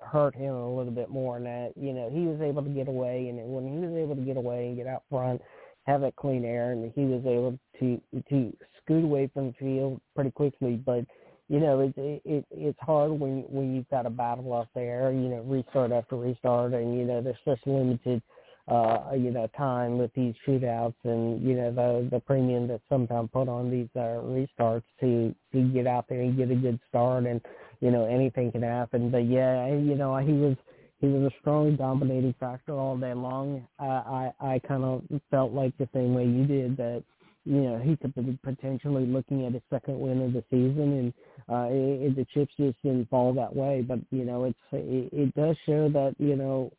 hurt 0.00 0.34
him 0.34 0.54
a 0.54 0.74
little 0.74 0.92
bit 0.92 1.10
more. 1.10 1.36
And 1.36 1.44
that 1.46 1.72
you 1.76 1.92
know 1.92 2.08
he 2.10 2.20
was 2.20 2.40
able 2.40 2.62
to 2.62 2.70
get 2.70 2.88
away, 2.88 3.28
and 3.28 3.38
when 3.52 3.70
he 3.70 3.78
was 3.78 3.94
able 3.94 4.16
to 4.16 4.22
get 4.22 4.38
away 4.38 4.68
and 4.68 4.76
get 4.76 4.86
out 4.86 5.02
front, 5.10 5.42
have 5.86 6.00
that 6.02 6.16
clean 6.16 6.44
air, 6.44 6.72
and 6.72 6.90
he 6.94 7.02
was 7.02 7.22
able 7.26 7.58
to 7.80 8.00
to 8.30 8.56
scoot 8.82 9.04
away 9.04 9.30
from 9.34 9.48
the 9.48 9.54
field 9.58 10.00
pretty 10.14 10.30
quickly. 10.30 10.76
But 10.76 11.04
you 11.48 11.60
know, 11.60 11.80
it, 11.80 11.94
it 11.96 12.46
it's 12.50 12.78
hard 12.80 13.10
when 13.10 13.44
when 13.48 13.74
you've 13.74 13.88
got 13.90 14.06
a 14.06 14.10
battle 14.10 14.52
up 14.54 14.68
there. 14.74 15.10
You 15.10 15.28
know, 15.28 15.42
restart 15.42 15.92
after 15.92 16.16
restart, 16.16 16.72
and 16.72 16.96
you 16.96 17.04
know 17.04 17.20
there's 17.20 17.36
such 17.44 17.60
limited 17.66 18.22
uh, 18.68 19.12
you 19.14 19.30
know 19.30 19.48
time 19.56 19.98
with 19.98 20.12
these 20.14 20.34
shootouts, 20.46 20.94
and 21.04 21.42
you 21.42 21.54
know 21.54 21.72
the 21.72 22.08
the 22.10 22.20
premium 22.20 22.68
that's 22.68 22.82
sometimes 22.88 23.30
put 23.32 23.48
on 23.48 23.70
these 23.70 23.88
uh, 23.96 24.20
restarts 24.22 24.84
to 25.00 25.34
to 25.52 25.62
get 25.72 25.86
out 25.86 26.04
there 26.08 26.20
and 26.20 26.36
get 26.36 26.50
a 26.50 26.54
good 26.54 26.78
start, 26.88 27.24
and 27.24 27.40
you 27.80 27.90
know 27.90 28.04
anything 28.04 28.52
can 28.52 28.62
happen. 28.62 29.10
But 29.10 29.28
yeah, 29.28 29.68
you 29.68 29.94
know 29.94 30.16
he 30.18 30.32
was 30.32 30.56
he 31.00 31.06
was 31.06 31.32
a 31.32 31.40
strong 31.40 31.76
dominating 31.76 32.34
factor 32.40 32.72
all 32.72 32.96
day 32.96 33.14
long. 33.14 33.66
Uh, 33.78 33.84
I 33.84 34.32
I 34.40 34.60
kind 34.66 34.84
of 34.84 35.02
felt 35.30 35.52
like 35.52 35.76
the 35.78 35.88
same 35.94 36.14
way 36.14 36.24
you 36.24 36.44
did 36.44 36.76
that 36.76 37.02
you 37.44 37.62
know 37.62 37.78
he 37.78 37.96
could 37.96 38.14
be 38.14 38.38
potentially 38.42 39.06
looking 39.06 39.46
at 39.46 39.52
his 39.52 39.62
second 39.70 39.98
win 39.98 40.20
of 40.22 40.32
the 40.32 40.44
season, 40.50 40.92
and 40.98 41.12
uh, 41.48 41.68
it, 41.70 42.16
the 42.16 42.26
chips 42.34 42.52
just 42.58 42.76
didn't 42.82 43.08
fall 43.08 43.32
that 43.32 43.54
way. 43.54 43.84
But 43.86 44.00
you 44.10 44.24
know 44.24 44.44
it's 44.44 44.58
it, 44.72 45.08
it 45.12 45.34
does 45.34 45.56
show 45.64 45.88
that 45.88 46.14
you 46.18 46.36
know 46.36 46.72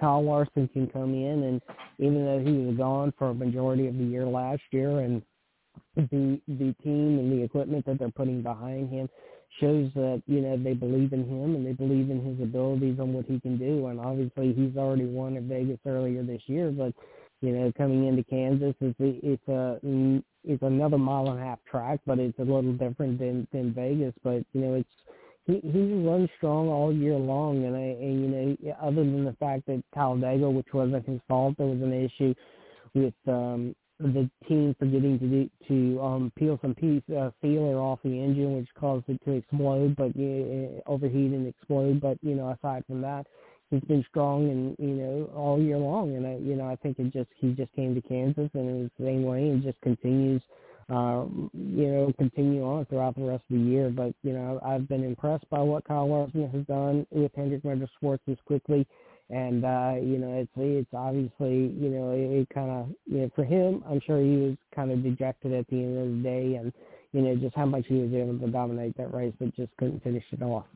Kyle 0.00 0.24
Larson 0.24 0.68
can 0.72 0.86
come 0.86 1.14
in, 1.14 1.42
and 1.42 1.60
even 1.98 2.24
though 2.24 2.38
he 2.38 2.66
was 2.66 2.76
gone 2.76 3.12
for 3.18 3.30
a 3.30 3.34
majority 3.34 3.88
of 3.88 3.98
the 3.98 4.04
year 4.04 4.24
last 4.24 4.62
year, 4.70 5.00
and 5.00 5.20
the 5.96 6.40
the 6.46 6.74
team 6.82 7.18
and 7.18 7.32
the 7.32 7.42
equipment 7.42 7.84
that 7.86 7.98
they're 7.98 8.10
putting 8.10 8.42
behind 8.42 8.88
him 8.88 9.08
shows 9.60 9.90
that 9.94 10.22
you 10.26 10.40
know 10.40 10.56
they 10.56 10.74
believe 10.74 11.12
in 11.12 11.28
him 11.28 11.54
and 11.54 11.66
they 11.66 11.72
believe 11.72 12.10
in 12.10 12.24
his 12.24 12.40
abilities 12.42 12.98
and 12.98 13.14
what 13.14 13.26
he 13.26 13.40
can 13.40 13.58
do. 13.58 13.86
And 13.86 14.00
obviously, 14.00 14.52
he's 14.52 14.76
already 14.76 15.06
won 15.06 15.36
at 15.36 15.44
Vegas 15.44 15.78
earlier 15.86 16.22
this 16.22 16.42
year, 16.46 16.70
but 16.70 16.92
you 17.42 17.50
know, 17.50 17.72
coming 17.76 18.06
into 18.06 18.22
Kansas, 18.24 18.74
it's 18.80 18.96
it's 19.00 19.48
a 19.48 19.78
it's 20.44 20.62
another 20.62 20.98
mile 20.98 21.28
and 21.30 21.40
a 21.40 21.44
half 21.44 21.58
track, 21.68 22.00
but 22.06 22.18
it's 22.18 22.38
a 22.38 22.42
little 22.42 22.72
different 22.74 23.18
than 23.18 23.46
than 23.52 23.74
Vegas. 23.74 24.14
But 24.22 24.44
you 24.52 24.60
know, 24.60 24.74
it's 24.74 24.88
he 25.46 25.54
he's 25.54 26.06
run 26.06 26.28
strong 26.36 26.68
all 26.68 26.92
year 26.92 27.16
long, 27.16 27.64
and 27.64 27.76
I 27.76 27.80
and 27.80 28.22
you 28.22 28.28
know, 28.28 28.76
other 28.80 29.02
than 29.02 29.24
the 29.24 29.36
fact 29.40 29.66
that 29.66 29.82
Talladega, 29.92 30.48
which 30.48 30.72
wasn't 30.72 31.06
his 31.06 31.20
fault, 31.26 31.56
there 31.58 31.66
was 31.66 31.82
an 31.82 31.92
issue 31.92 32.32
with 32.94 33.14
um 33.26 33.74
the 33.98 34.28
team 34.48 34.74
forgetting 34.78 35.18
to 35.18 35.26
do, 35.26 35.50
to 35.68 36.00
um 36.02 36.32
peel 36.36 36.58
some 36.62 36.74
piece 36.74 37.02
uh, 37.10 37.30
sealer 37.40 37.78
off 37.78 38.00
the 38.04 38.10
engine, 38.10 38.56
which 38.56 38.68
caused 38.78 39.04
it 39.08 39.20
to 39.24 39.32
explode, 39.32 39.96
but 39.96 40.12
uh, 40.18 40.90
overheat 40.90 41.32
and 41.32 41.46
explode. 41.46 42.00
But 42.00 42.18
you 42.22 42.34
know, 42.34 42.50
aside 42.50 42.84
from 42.86 43.00
that, 43.02 43.26
he's 43.70 43.82
been 43.82 44.04
strong 44.08 44.50
and 44.50 44.76
you 44.78 44.96
know 44.96 45.30
all 45.34 45.60
year 45.60 45.78
long. 45.78 46.16
And 46.16 46.26
I 46.26 46.36
you 46.36 46.56
know 46.56 46.66
I 46.66 46.76
think 46.76 46.98
it 46.98 47.12
just 47.12 47.30
he 47.38 47.52
just 47.52 47.72
came 47.74 47.94
to 47.94 48.02
Kansas 48.02 48.50
and 48.54 48.68
it 48.68 48.82
was 48.82 48.90
the 48.98 49.04
same 49.06 49.24
way 49.24 49.48
and 49.48 49.62
just 49.62 49.80
continues. 49.80 50.42
Uh, 50.90 51.24
you 51.54 51.86
know, 51.86 52.12
continue 52.18 52.62
on 52.62 52.84
throughout 52.86 53.14
the 53.14 53.22
rest 53.22 53.42
of 53.50 53.56
the 53.56 53.62
year. 53.62 53.88
But 53.88 54.12
you 54.22 54.32
know, 54.32 54.60
I've 54.62 54.88
been 54.88 55.04
impressed 55.04 55.48
by 55.48 55.60
what 55.60 55.84
Kyle 55.84 56.10
Larson 56.10 56.50
has 56.50 56.66
done 56.66 57.06
with 57.10 57.30
Hendrick 57.34 57.62
Motorsports 57.62 58.18
as 58.28 58.36
quickly 58.46 58.86
and 59.32 59.64
uh, 59.64 59.94
you 60.00 60.18
know 60.18 60.38
it's 60.38 60.50
it's 60.56 60.94
obviously 60.94 61.74
you 61.80 61.88
know 61.88 62.10
it, 62.12 62.40
it 62.40 62.48
kind 62.54 62.70
of 62.70 62.88
you 63.06 63.22
know 63.22 63.30
for 63.34 63.44
him 63.44 63.82
I'm 63.88 64.00
sure 64.06 64.20
he 64.20 64.36
was 64.36 64.56
kind 64.74 64.92
of 64.92 65.02
dejected 65.02 65.52
at 65.54 65.66
the 65.68 65.76
end 65.76 65.98
of 65.98 66.16
the 66.16 66.22
day 66.22 66.54
and 66.56 66.72
you 67.12 67.22
know 67.22 67.34
just 67.36 67.56
how 67.56 67.66
much 67.66 67.86
he 67.88 67.94
was 67.94 68.12
able 68.12 68.38
to 68.38 68.52
dominate 68.52 68.96
that 68.98 69.12
race 69.12 69.32
but 69.40 69.56
just 69.56 69.74
couldn't 69.78 70.04
finish 70.04 70.24
it 70.30 70.42
off. 70.42 70.66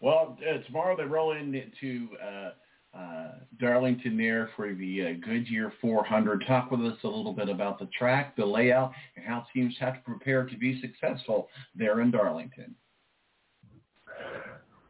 Well, 0.00 0.36
uh, 0.42 0.58
tomorrow 0.66 0.96
they 0.96 1.04
roll 1.04 1.32
into 1.32 2.08
uh, 2.22 2.98
uh, 2.98 3.32
Darlington 3.58 4.18
there 4.18 4.50
for 4.56 4.74
the 4.74 5.06
uh, 5.06 5.26
Goodyear 5.26 5.72
400. 5.80 6.44
Talk 6.46 6.70
with 6.70 6.80
us 6.80 6.98
a 7.04 7.08
little 7.08 7.32
bit 7.32 7.48
about 7.48 7.78
the 7.78 7.88
track, 7.96 8.36
the 8.36 8.44
layout, 8.44 8.92
and 9.16 9.24
how 9.24 9.46
teams 9.54 9.74
have 9.80 9.94
to 9.94 10.00
prepare 10.00 10.44
to 10.44 10.56
be 10.58 10.80
successful 10.80 11.48
there 11.74 12.00
in 12.00 12.10
Darlington. 12.10 12.74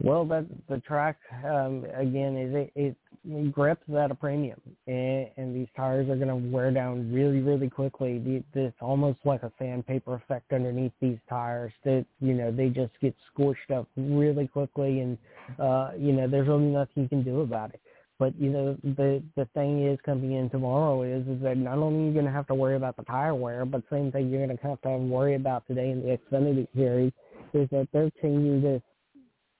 Well, 0.01 0.25
that 0.25 0.45
the 0.67 0.79
track 0.79 1.17
um, 1.45 1.85
again 1.95 2.35
is 2.37 2.53
it, 2.53 2.71
it 2.75 3.51
grips 3.51 3.83
at 3.97 4.11
a 4.11 4.15
premium, 4.15 4.59
and, 4.87 5.27
and 5.37 5.55
these 5.55 5.67
tires 5.75 6.09
are 6.09 6.15
going 6.15 6.27
to 6.27 6.51
wear 6.51 6.69
down 6.71 7.11
really, 7.13 7.39
really 7.39 7.69
quickly. 7.69 8.43
It's 8.53 8.75
almost 8.81 9.19
like 9.23 9.43
a 9.43 9.51
sandpaper 9.57 10.15
effect 10.15 10.51
underneath 10.51 10.91
these 11.01 11.17
tires 11.29 11.71
that 11.85 12.05
you 12.19 12.33
know 12.33 12.51
they 12.51 12.69
just 12.69 12.91
get 13.01 13.15
scorched 13.31 13.71
up 13.71 13.87
really 13.95 14.47
quickly, 14.47 14.99
and 14.99 15.17
uh, 15.59 15.91
you 15.97 16.11
know 16.11 16.27
there's 16.27 16.47
really 16.47 16.65
nothing 16.65 17.03
you 17.03 17.09
can 17.09 17.23
do 17.23 17.41
about 17.41 17.73
it. 17.73 17.81
But 18.19 18.39
you 18.39 18.49
know 18.49 18.77
the 18.83 19.23
the 19.35 19.45
thing 19.53 19.87
is 19.87 19.97
coming 20.05 20.33
in 20.33 20.49
tomorrow 20.49 21.03
is 21.03 21.25
is 21.27 21.41
that 21.41 21.57
not 21.57 21.77
only 21.77 22.03
are 22.03 22.07
you 22.07 22.13
going 22.13 22.25
to 22.25 22.31
have 22.31 22.47
to 22.47 22.55
worry 22.55 22.75
about 22.75 22.97
the 22.97 23.03
tire 23.03 23.33
wear, 23.33 23.65
but 23.65 23.81
same 23.89 24.11
thing 24.11 24.29
you're 24.29 24.45
going 24.45 24.57
to 24.57 24.67
have 24.67 24.81
to 24.81 24.89
worry 24.89 25.35
about 25.35 25.65
today 25.67 25.89
in 25.89 26.01
the 26.01 26.17
Xfinity 26.17 26.67
series 26.75 27.13
is 27.53 27.69
that 27.71 27.87
they're 27.93 28.11
changing 28.21 28.61
this 28.61 28.81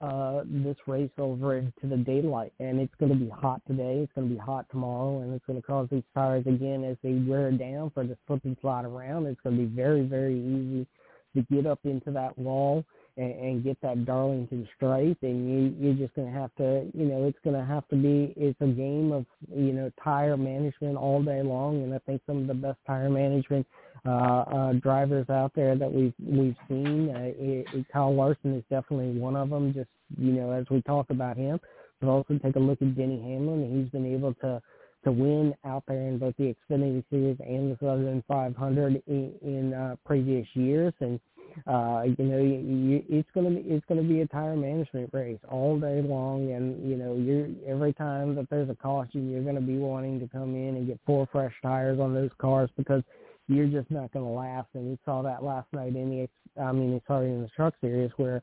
uh, 0.02 0.42
this 0.46 0.78
race 0.88 1.12
over 1.18 1.58
into 1.58 1.88
the 1.88 1.98
daylight. 1.98 2.54
And 2.60 2.80
it's 2.80 2.94
going 3.00 3.12
to 3.12 3.18
be 3.18 3.30
hot 3.30 3.62
today. 3.68 4.00
It's 4.04 4.14
going 4.14 4.30
to 4.30 4.34
be 4.36 4.40
hot 4.40 4.66
tomorrow, 4.70 5.22
and 5.22 5.34
it's 5.34 5.46
going 5.46 5.62
to 5.62 5.66
cause 5.66 5.88
these 5.92 6.04
tires 6.14 6.46
again 6.48 6.84
as 6.84 6.98
they 7.04 7.14
wear 7.14 7.52
down 7.52 7.92
for 7.92 8.04
the 8.04 8.18
slip 8.28 8.44
and 8.46 8.58
slide 8.62 8.86
around. 8.86 9.26
It's 9.26 9.40
going 9.42 9.58
to 9.58 9.64
be 9.64 9.76
very, 9.76 10.04
very 10.04 10.38
easy 10.38 10.88
to 11.36 11.54
get 11.54 11.66
up 11.66 11.80
into 11.84 12.12
that 12.12 12.38
wall 12.38 12.86
and, 13.18 13.32
and 13.32 13.64
get 13.64 13.80
that 13.82 14.06
Darlington 14.06 14.68
straight. 14.76 15.18
And 15.22 15.50
you, 15.50 15.76
you're 15.80 15.96
just 15.96 16.16
going 16.16 16.32
to 16.32 16.40
have 16.40 16.54
to, 16.56 16.90
you 16.94 17.06
know, 17.06 17.26
it's 17.26 17.40
going 17.44 17.56
to 17.56 17.66
have 17.66 17.88
to 17.90 17.96
be. 17.96 18.34
It's 18.38 18.60
a 18.62 18.68
game 18.68 19.12
of, 19.12 19.26
you 19.54 19.74
know, 19.74 19.92
tire 20.04 20.38
management 20.38 20.98
all 20.98 21.22
day 21.24 21.42
long. 21.42 21.84
And 21.84 21.94
I 21.94 22.00
think 22.00 22.22
some 22.26 22.42
of 22.42 22.48
the 22.48 22.54
best 22.54 22.78
tire 22.88 23.10
management 23.10 23.66
uh, 24.06 24.10
uh, 24.10 24.74
drivers 24.74 25.30
out 25.30 25.52
there 25.56 25.76
that 25.76 25.92
we've 25.92 26.14
we've 26.24 26.56
seen. 26.68 27.10
Uh, 27.10 27.32
it, 27.38 27.86
Kyle 27.92 28.14
Larson 28.14 28.56
is 28.56 28.64
definitely 28.70 29.20
one 29.20 29.36
of 29.36 29.50
them. 29.50 29.74
Just 29.74 29.90
you 30.18 30.32
know, 30.32 30.52
as 30.52 30.66
we 30.70 30.82
talk 30.84 31.10
about 31.10 31.38
him, 31.38 31.60
but 32.00 32.08
also 32.08 32.38
take 32.44 32.56
a 32.56 32.60
look 32.60 32.82
at 32.82 32.96
Denny 32.96 33.20
Hamlin. 33.22 33.82
He's 33.82 33.92
been 33.92 34.12
able 34.12 34.34
to 34.36 34.62
to 35.06 35.12
win 35.12 35.54
out 35.66 35.84
there 35.88 36.08
in 36.08 36.18
both 36.18 36.36
the 36.38 36.56
Xfinity 36.70 37.04
Series 37.10 37.38
and 37.40 37.72
the 37.72 37.78
Southern 37.80 38.24
500 38.28 39.04
in, 39.06 39.34
in 39.44 39.74
uh, 39.74 39.96
previous 40.04 40.48
years, 40.56 40.94
and 41.00 41.20
uh, 41.68 42.04
you 42.18 42.26
know, 42.26 42.38
you, 42.38 42.56
you, 42.56 43.04
it's 43.08 43.30
gonna 43.34 43.50
be 43.50 43.62
it's 43.62 43.86
gonna 43.88 44.04
be 44.04 44.22
a 44.22 44.28
tire 44.28 44.56
management 44.56 45.10
race 45.14 45.40
all 45.50 45.80
day 45.80 46.02
long, 46.02 46.52
and 46.52 46.88
you 46.88 46.98
know, 46.98 47.16
you're 47.16 47.48
every 47.68 47.94
time 47.94 48.36
that 48.36 48.50
there's 48.50 48.70
a 48.70 48.76
caution, 48.76 49.32
you're 49.32 49.44
gonna 49.44 49.62
be 49.62 49.78
wanting 49.78 50.20
to 50.20 50.28
come 50.28 50.54
in 50.56 50.76
and 50.76 50.88
get 50.88 51.00
four 51.06 51.28
fresh 51.32 51.54
tires 51.62 52.00
on 52.00 52.14
those 52.14 52.32
cars 52.40 52.70
because 52.78 53.02
you're 53.48 53.68
just 53.68 53.92
not 53.92 54.12
going 54.14 54.26
to 54.26 54.32
last. 54.32 54.68
And 54.74 54.90
we 54.90 54.98
saw 55.06 55.22
that 55.24 55.44
last 55.44 55.68
night 55.74 55.96
in 55.96 56.10
the, 56.10 56.62
I 56.62 56.72
mean, 56.72 57.02
sorry, 57.08 57.28
in 57.28 57.42
the 57.42 57.50
truck 57.56 57.74
series 57.82 58.12
where 58.18 58.42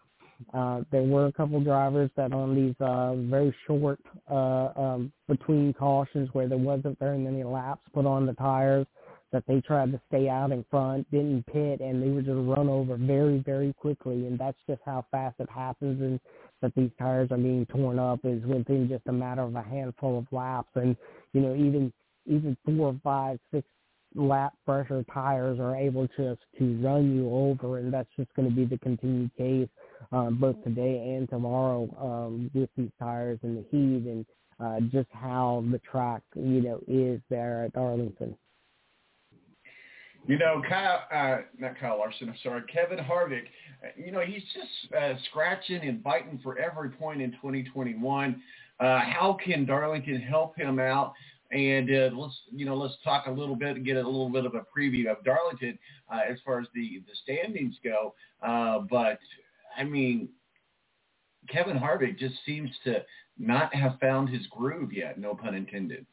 uh, 0.54 0.82
there 0.90 1.02
were 1.02 1.26
a 1.26 1.32
couple 1.32 1.60
drivers 1.60 2.10
that 2.16 2.32
on 2.32 2.54
these 2.54 2.74
uh, 2.80 3.14
very 3.14 3.54
short 3.66 4.00
uh, 4.30 4.68
um, 4.76 5.12
between 5.28 5.72
cautions 5.72 6.28
where 6.32 6.48
there 6.48 6.58
wasn't 6.58 6.98
very 6.98 7.18
many 7.18 7.44
laps 7.44 7.82
put 7.94 8.06
on 8.06 8.26
the 8.26 8.34
tires 8.34 8.86
that 9.32 9.44
they 9.48 9.60
tried 9.62 9.90
to 9.90 10.00
stay 10.08 10.28
out 10.28 10.52
in 10.52 10.64
front, 10.70 11.10
didn't 11.10 11.46
pit, 11.46 11.80
and 11.80 12.02
they 12.02 12.08
were 12.08 12.20
just 12.20 12.36
run 12.36 12.68
over 12.68 12.96
very, 12.96 13.38
very 13.38 13.72
quickly. 13.72 14.26
And 14.26 14.38
that's 14.38 14.58
just 14.68 14.82
how 14.84 15.06
fast 15.10 15.36
it 15.38 15.48
happens. 15.48 16.02
And 16.02 16.20
that 16.60 16.74
these 16.76 16.90
tires 16.98 17.28
are 17.30 17.38
being 17.38 17.64
torn 17.66 17.98
up 17.98 18.20
is 18.24 18.44
within 18.44 18.88
just 18.88 19.06
a 19.06 19.12
matter 19.12 19.42
of 19.42 19.54
a 19.54 19.62
handful 19.62 20.18
of 20.18 20.26
laps. 20.32 20.68
And 20.74 20.96
you 21.32 21.40
know, 21.40 21.54
even 21.54 21.92
even 22.26 22.56
four, 22.64 22.94
five, 23.02 23.38
six 23.52 23.66
lap 24.14 24.52
pressure 24.64 25.04
tires 25.12 25.58
are 25.58 25.76
able 25.76 26.08
to 26.08 26.36
to 26.58 26.76
run 26.82 27.14
you 27.14 27.30
over, 27.30 27.78
and 27.78 27.92
that's 27.92 28.08
just 28.16 28.32
going 28.34 28.48
to 28.48 28.54
be 28.54 28.64
the 28.64 28.78
continued 28.78 29.30
case 29.36 29.68
um, 30.10 30.38
both 30.40 30.62
today 30.64 31.14
and 31.16 31.28
tomorrow 31.28 31.88
um, 32.00 32.50
with 32.54 32.70
these 32.76 32.90
tires 32.98 33.38
and 33.42 33.58
the 33.58 33.64
heat 33.70 34.06
and 34.06 34.26
uh, 34.60 34.80
just 34.90 35.08
how 35.12 35.64
the 35.70 35.78
track 35.78 36.22
you 36.34 36.60
know 36.62 36.80
is 36.86 37.20
there 37.30 37.64
at 37.64 37.72
Darlington. 37.72 38.36
You 40.26 40.38
know, 40.38 40.62
Kyle, 40.68 41.02
uh, 41.12 41.42
not 41.58 41.78
Kyle 41.80 41.98
Larson, 41.98 42.28
I'm 42.28 42.36
sorry, 42.44 42.62
Kevin 42.72 42.98
Harvick, 42.98 43.46
you 43.96 44.12
know, 44.12 44.20
he's 44.20 44.42
just 44.54 44.94
uh, 44.94 45.14
scratching 45.28 45.82
and 45.82 46.02
biting 46.02 46.38
for 46.42 46.58
every 46.58 46.90
point 46.90 47.20
in 47.20 47.32
2021. 47.32 48.40
Uh, 48.78 49.00
how 49.00 49.36
can 49.44 49.64
Darlington 49.64 50.20
help 50.20 50.56
him 50.56 50.78
out? 50.78 51.14
And 51.52 51.90
uh, 51.90 52.10
let's 52.16 52.34
you 52.50 52.64
know 52.64 52.74
let's 52.74 52.94
talk 53.04 53.26
a 53.26 53.30
little 53.30 53.56
bit 53.56 53.76
and 53.76 53.84
get 53.84 53.96
a 53.96 54.02
little 54.02 54.30
bit 54.30 54.46
of 54.46 54.54
a 54.54 54.64
preview 54.76 55.10
of 55.10 55.22
Darlington 55.22 55.78
uh, 56.10 56.20
as 56.28 56.38
far 56.44 56.60
as 56.60 56.66
the 56.74 57.02
the 57.06 57.14
standings 57.22 57.76
go. 57.84 58.14
Uh, 58.42 58.80
but 58.90 59.18
I 59.76 59.84
mean, 59.84 60.30
Kevin 61.48 61.78
Harvick 61.78 62.18
just 62.18 62.36
seems 62.46 62.70
to 62.84 63.04
not 63.38 63.74
have 63.74 63.98
found 64.00 64.30
his 64.30 64.46
groove 64.46 64.92
yet. 64.92 65.18
No 65.18 65.34
pun 65.34 65.54
intended. 65.54 66.06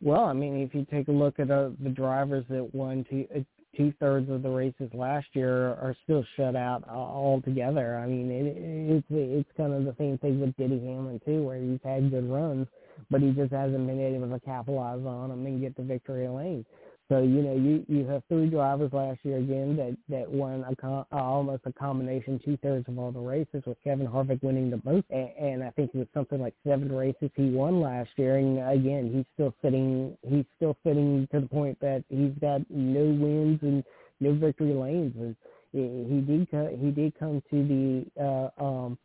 Well, 0.00 0.24
I 0.24 0.32
mean, 0.32 0.60
if 0.60 0.74
you 0.74 0.86
take 0.90 1.08
a 1.08 1.12
look 1.12 1.40
at 1.40 1.50
uh, 1.50 1.70
the 1.82 1.90
drivers 1.90 2.44
that 2.50 2.74
won 2.74 3.04
two 3.10 3.26
uh, 3.34 3.40
two 3.76 3.92
thirds 4.00 4.30
of 4.30 4.42
the 4.42 4.48
races 4.48 4.90
last 4.94 5.26
year 5.32 5.68
are 5.68 5.94
still 6.04 6.24
shut 6.36 6.56
out 6.56 6.82
uh, 6.88 6.92
altogether. 6.92 7.96
I 7.96 8.06
mean, 8.06 8.30
it, 8.30 8.54
it's 8.56 9.06
it's 9.10 9.50
kind 9.56 9.72
of 9.72 9.84
the 9.84 9.94
same 9.98 10.18
thing 10.18 10.40
with 10.40 10.56
Denny 10.56 10.80
Hamlin 10.86 11.20
too, 11.24 11.42
where 11.42 11.58
he's 11.58 11.80
had 11.84 12.10
good 12.10 12.30
runs, 12.30 12.66
but 13.10 13.20
he 13.20 13.30
just 13.30 13.52
hasn't 13.52 13.86
been 13.86 14.00
able 14.00 14.28
to 14.28 14.40
capitalize 14.44 15.04
on 15.04 15.30
them 15.30 15.46
and 15.46 15.60
get 15.60 15.76
the 15.76 15.82
victory 15.82 16.28
lane. 16.28 16.64
So 17.08 17.22
you 17.22 17.40
know 17.40 17.54
you 17.54 17.84
you 17.88 18.04
have 18.06 18.24
three 18.28 18.48
drivers 18.50 18.92
last 18.92 19.20
year 19.22 19.36
again 19.38 19.76
that 19.76 19.96
that 20.08 20.28
won 20.28 20.64
a 20.64 20.86
uh, 20.86 21.04
almost 21.12 21.62
a 21.64 21.72
combination 21.72 22.40
two 22.44 22.56
thirds 22.64 22.88
of 22.88 22.98
all 22.98 23.12
the 23.12 23.20
races 23.20 23.62
with 23.64 23.78
Kevin 23.84 24.08
Harvick 24.08 24.42
winning 24.42 24.70
the 24.70 24.80
most, 24.84 25.06
and, 25.10 25.28
and 25.38 25.62
I 25.62 25.70
think 25.70 25.92
it 25.94 25.98
was 25.98 26.08
something 26.12 26.40
like 26.40 26.54
seven 26.66 26.92
races 26.92 27.30
he 27.36 27.50
won 27.50 27.80
last 27.80 28.10
year. 28.16 28.38
And 28.38 28.58
again, 28.58 29.12
he's 29.14 29.24
still 29.34 29.54
sitting 29.62 30.16
he's 30.22 30.46
still 30.56 30.76
sitting 30.84 31.28
to 31.30 31.40
the 31.40 31.46
point 31.46 31.78
that 31.80 32.02
he's 32.08 32.32
got 32.40 32.62
no 32.70 33.04
wins 33.04 33.60
and 33.62 33.84
no 34.18 34.34
victory 34.34 34.74
lanes, 34.74 35.14
and 35.16 35.36
he 35.72 36.20
did 36.22 36.48
he 36.80 36.90
did 36.90 37.16
come 37.20 37.40
to 37.52 38.04
the 38.18 38.50
uh, 38.60 38.64
um 38.64 38.98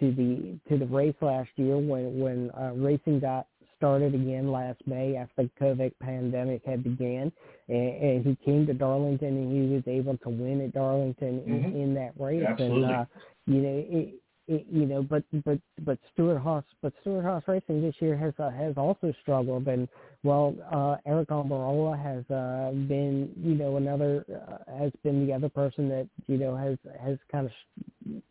to 0.00 0.12
the 0.12 0.58
to 0.68 0.78
the 0.78 0.86
race 0.86 1.14
last 1.20 1.50
year 1.56 1.76
when 1.76 2.18
when 2.18 2.50
uh, 2.52 2.72
racing 2.74 3.20
got 3.20 3.46
started 3.76 4.14
again 4.14 4.50
last 4.50 4.80
May 4.86 5.16
after 5.16 5.44
the 5.44 5.50
COVID 5.60 5.92
pandemic 6.00 6.62
had 6.66 6.82
began, 6.82 7.32
and, 7.68 8.02
and 8.02 8.26
he 8.26 8.36
came 8.44 8.66
to 8.66 8.74
Darlington 8.74 9.28
and 9.28 9.52
he 9.52 9.74
was 9.74 9.84
able 9.86 10.16
to 10.18 10.28
win 10.28 10.60
at 10.60 10.72
Darlington 10.72 11.40
mm-hmm. 11.40 11.52
in, 11.52 11.82
in 11.82 11.94
that 11.94 12.12
race. 12.18 12.44
Absolutely. 12.46 12.84
And 12.84 12.92
uh, 12.92 13.04
you 13.46 13.60
know, 13.62 13.84
it, 13.88 14.14
it, 14.48 14.66
you 14.70 14.86
know, 14.86 15.02
but 15.02 15.22
but 15.44 15.58
but 15.84 15.98
Stewart-Haas, 16.12 16.64
but 16.82 16.92
Stewart-Haas 17.02 17.44
Racing 17.46 17.82
this 17.82 17.94
year 18.00 18.16
has 18.16 18.32
uh, 18.38 18.50
has 18.50 18.74
also 18.76 19.12
struggled, 19.22 19.68
and 19.68 19.86
well, 20.24 20.54
uh, 20.72 20.96
Eric 21.06 21.28
Almirola 21.28 21.96
has 22.02 22.24
uh, 22.34 22.72
been, 22.88 23.30
you 23.40 23.54
know, 23.54 23.76
another 23.76 24.24
uh, 24.28 24.78
has 24.78 24.92
been 25.04 25.26
the 25.26 25.32
other 25.32 25.48
person 25.48 25.88
that 25.90 26.08
you 26.26 26.38
know 26.38 26.56
has 26.56 26.78
has 27.00 27.18
kind 27.30 27.46
of 27.46 28.22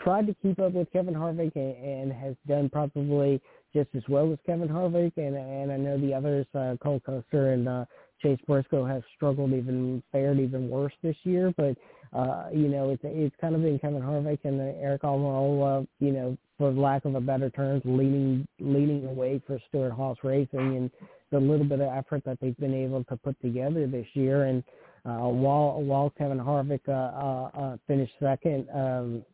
tried 0.00 0.26
to 0.26 0.34
keep 0.42 0.58
up 0.58 0.72
with 0.72 0.90
Kevin 0.92 1.14
Harvick 1.14 1.54
and, 1.56 1.76
and 1.76 2.12
has 2.12 2.34
done 2.46 2.68
probably 2.70 3.40
just 3.72 3.88
as 3.94 4.02
well 4.08 4.32
as 4.32 4.38
Kevin 4.46 4.68
Harvick, 4.68 5.12
and 5.16 5.36
and 5.36 5.70
I 5.72 5.76
know 5.76 5.98
the 5.98 6.12
others, 6.14 6.46
uh, 6.54 6.76
Cole 6.82 7.00
Custer 7.04 7.52
and 7.52 7.68
uh, 7.68 7.84
Chase 8.20 8.40
Briscoe, 8.46 8.84
have 8.84 9.02
struggled 9.16 9.52
even 9.52 10.02
fared 10.10 10.40
even 10.40 10.68
worse 10.68 10.92
this 11.02 11.16
year. 11.22 11.54
But 11.56 11.76
uh, 12.12 12.48
you 12.52 12.68
know, 12.68 12.90
it's 12.90 13.02
it's 13.04 13.36
kind 13.40 13.54
of 13.54 13.62
been 13.62 13.78
Kevin 13.78 14.02
Harvick 14.02 14.40
and 14.44 14.60
uh, 14.60 14.78
Eric 14.80 15.02
Almirola, 15.02 15.86
you 16.00 16.12
know, 16.12 16.36
for 16.58 16.72
lack 16.72 17.04
of 17.04 17.14
a 17.14 17.20
better 17.20 17.50
term, 17.50 17.80
leading 17.84 18.46
leading 18.58 19.06
away 19.06 19.40
for 19.46 19.60
Stewart-Haas 19.68 20.18
Racing 20.24 20.76
and 20.76 20.90
the 21.30 21.38
little 21.38 21.66
bit 21.66 21.80
of 21.80 21.88
effort 21.88 22.24
that 22.24 22.38
they've 22.40 22.56
been 22.58 22.74
able 22.74 23.04
to 23.04 23.16
put 23.16 23.40
together 23.40 23.86
this 23.86 24.06
year. 24.14 24.44
And 24.44 24.64
uh, 25.04 25.28
while 25.28 25.80
while 25.82 26.10
Kevin 26.18 26.38
Harvick 26.38 26.80
uh, 26.88 26.92
uh, 26.92 27.50
uh, 27.58 27.76
finished 27.86 28.12
second, 28.20 28.66
um, 28.74 29.24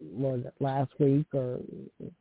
was 0.00 0.40
it 0.44 0.54
last 0.60 0.90
week 0.98 1.26
or 1.34 1.58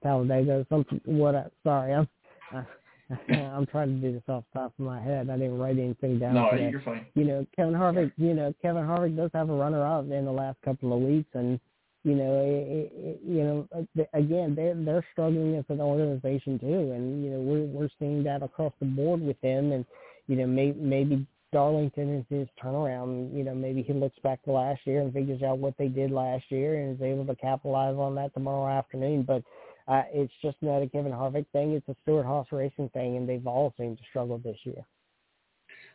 Talladega? 0.01 0.51
Or 0.51 0.65
something. 0.69 0.99
What? 1.05 1.35
Uh, 1.35 1.43
sorry, 1.63 1.93
I'm. 1.93 2.07
Uh, 2.53 2.63
I'm 3.29 3.65
trying 3.67 3.89
to 3.89 4.07
do 4.07 4.13
this 4.13 4.23
off 4.27 4.43
the 4.53 4.59
top 4.59 4.73
of 4.79 4.85
my 4.85 5.01
head. 5.01 5.29
I 5.29 5.37
didn't 5.37 5.57
write 5.57 5.77
anything 5.77 6.19
down. 6.19 6.33
No, 6.33 6.51
today. 6.51 6.69
you're 6.71 6.81
fine. 6.81 7.05
You 7.15 7.25
know, 7.25 7.45
Kevin 7.55 7.73
Harvick. 7.73 8.11
You 8.17 8.33
know, 8.33 8.53
Kevin 8.61 8.83
Harvick 8.83 9.15
does 9.15 9.29
have 9.33 9.49
a 9.49 9.53
runner-up 9.53 10.05
in 10.05 10.25
the 10.25 10.31
last 10.31 10.57
couple 10.63 10.93
of 10.93 11.01
weeks, 11.01 11.29
and 11.33 11.59
you 12.03 12.15
know, 12.15 12.41
it, 12.41 12.91
it, 12.93 13.21
you 13.25 13.43
know, 13.43 13.67
again, 14.13 14.55
they're 14.55 14.75
they're 14.75 15.05
struggling 15.13 15.55
as 15.55 15.65
an 15.69 15.79
organization 15.79 16.59
too, 16.59 16.91
and 16.91 17.23
you 17.23 17.31
know, 17.31 17.39
we're 17.39 17.65
we're 17.65 17.89
seeing 17.99 18.23
that 18.23 18.43
across 18.43 18.73
the 18.79 18.85
board 18.85 19.21
with 19.21 19.39
them, 19.41 19.71
and 19.71 19.85
you 20.27 20.35
know, 20.35 20.47
may, 20.47 20.71
maybe 20.71 21.25
Darlington 21.53 22.19
is 22.19 22.25
his 22.29 22.47
turnaround. 22.61 23.33
You 23.33 23.43
know, 23.43 23.55
maybe 23.55 23.83
he 23.83 23.93
looks 23.93 24.17
back 24.23 24.43
to 24.43 24.51
last 24.51 24.81
year 24.85 25.01
and 25.01 25.13
figures 25.13 25.41
out 25.43 25.59
what 25.59 25.77
they 25.77 25.87
did 25.87 26.11
last 26.11 26.43
year 26.49 26.81
and 26.81 26.95
is 26.95 27.01
able 27.01 27.25
to 27.27 27.35
capitalize 27.35 27.95
on 27.95 28.15
that 28.15 28.33
tomorrow 28.33 28.67
afternoon. 28.77 29.23
But 29.23 29.43
uh, 29.87 30.03
it's 30.11 30.33
just 30.41 30.57
not 30.61 30.81
a 30.81 30.89
Kevin 30.89 31.11
Harvick 31.11 31.45
thing; 31.53 31.73
it's 31.73 31.87
a 31.87 31.95
Stewart-Haas 32.03 32.47
Racing 32.51 32.89
thing, 32.89 33.17
and 33.17 33.29
they've 33.29 33.47
all 33.47 33.73
seemed 33.77 33.97
to 33.99 34.03
struggle 34.09 34.39
this 34.39 34.57
year. 34.63 34.83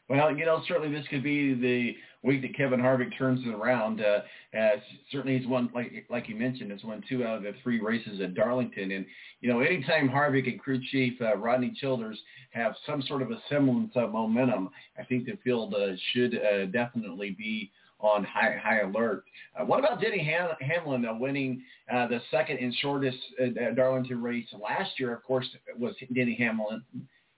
Well, 0.09 0.35
you 0.35 0.47
know, 0.47 0.63
certainly 0.67 0.91
this 0.91 1.07
could 1.09 1.23
be 1.23 1.53
the 1.55 1.95
week 2.27 2.41
that 2.43 2.57
Kevin 2.57 2.81
Harvick 2.81 3.17
turns 3.19 3.41
it 3.47 3.55
around. 3.55 4.01
Uh, 4.01 4.21
uh, 4.57 4.77
certainly 5.13 5.39
he's 5.39 5.47
won, 5.47 5.71
like 5.75 6.07
like 6.09 6.29
you 6.29 6.35
mentioned, 6.35 6.71
has 6.71 6.83
won 6.83 7.05
two 7.09 7.25
out 7.25 7.37
of 7.37 7.43
the 7.43 7.53
three 7.63 7.81
races 7.81 8.21
at 8.21 8.35
Darlington. 8.35 8.93
And, 8.93 9.05
you 9.41 9.53
know, 9.53 9.61
anytime 9.61 10.09
Harvick 10.09 10.51
and 10.51 10.59
crew 10.59 10.81
chief 10.91 11.21
uh, 11.21 11.37
Rodney 11.37 11.75
Childers 11.79 12.19
have 12.53 12.75
some 12.87 13.03
sort 13.03 13.21
of 13.21 13.31
a 13.31 13.41
semblance 13.51 13.93
of 13.97 14.13
momentum, 14.13 14.71
I 14.99 15.05
think 15.05 15.27
the 15.27 15.37
field 15.45 15.75
uh, 15.75 15.95
should 16.13 16.37
uh, 16.37 16.67
definitely 16.67 17.37
be 17.39 17.71
on 18.01 18.25
high 18.25 18.59
high 18.63 18.81
alert. 18.81 19.25
Uh, 19.59 19.65
what 19.65 19.79
about 19.79 20.01
Denny 20.01 20.25
Ham- 20.25 20.57
Hamlin 20.61 21.05
uh, 21.05 21.15
winning 21.15 21.63
uh, 21.93 22.07
the 22.07 22.21
second 22.31 22.59
and 22.59 22.75
shortest 22.81 23.19
uh, 23.43 23.75
Darlington 23.75 24.23
race 24.23 24.47
last 24.59 24.99
year? 24.99 25.13
Of 25.15 25.23
course, 25.23 25.47
was 25.79 25.95
Denny 26.15 26.35
Hamlin. 26.35 26.83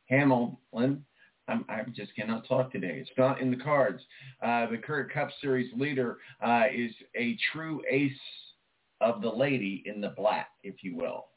Hamlin 0.09 1.05
I'm, 1.51 1.64
I 1.68 1.82
just 1.90 2.14
cannot 2.14 2.46
talk 2.46 2.72
today. 2.72 2.98
It's 3.01 3.11
not 3.18 3.40
in 3.40 3.51
the 3.51 3.57
cards. 3.57 4.03
Uh, 4.42 4.70
the 4.70 4.78
current 4.78 5.12
Cup 5.12 5.30
Series 5.40 5.70
leader 5.76 6.18
uh, 6.40 6.64
is 6.72 6.92
a 7.16 7.36
true 7.53 7.82
ace 7.90 8.12
of 9.01 9.20
the 9.22 9.28
lady 9.28 9.82
in 9.86 10.01
the 10.01 10.11
black, 10.16 10.48
if 10.62 10.76
you 10.82 10.96
will. 10.96 11.30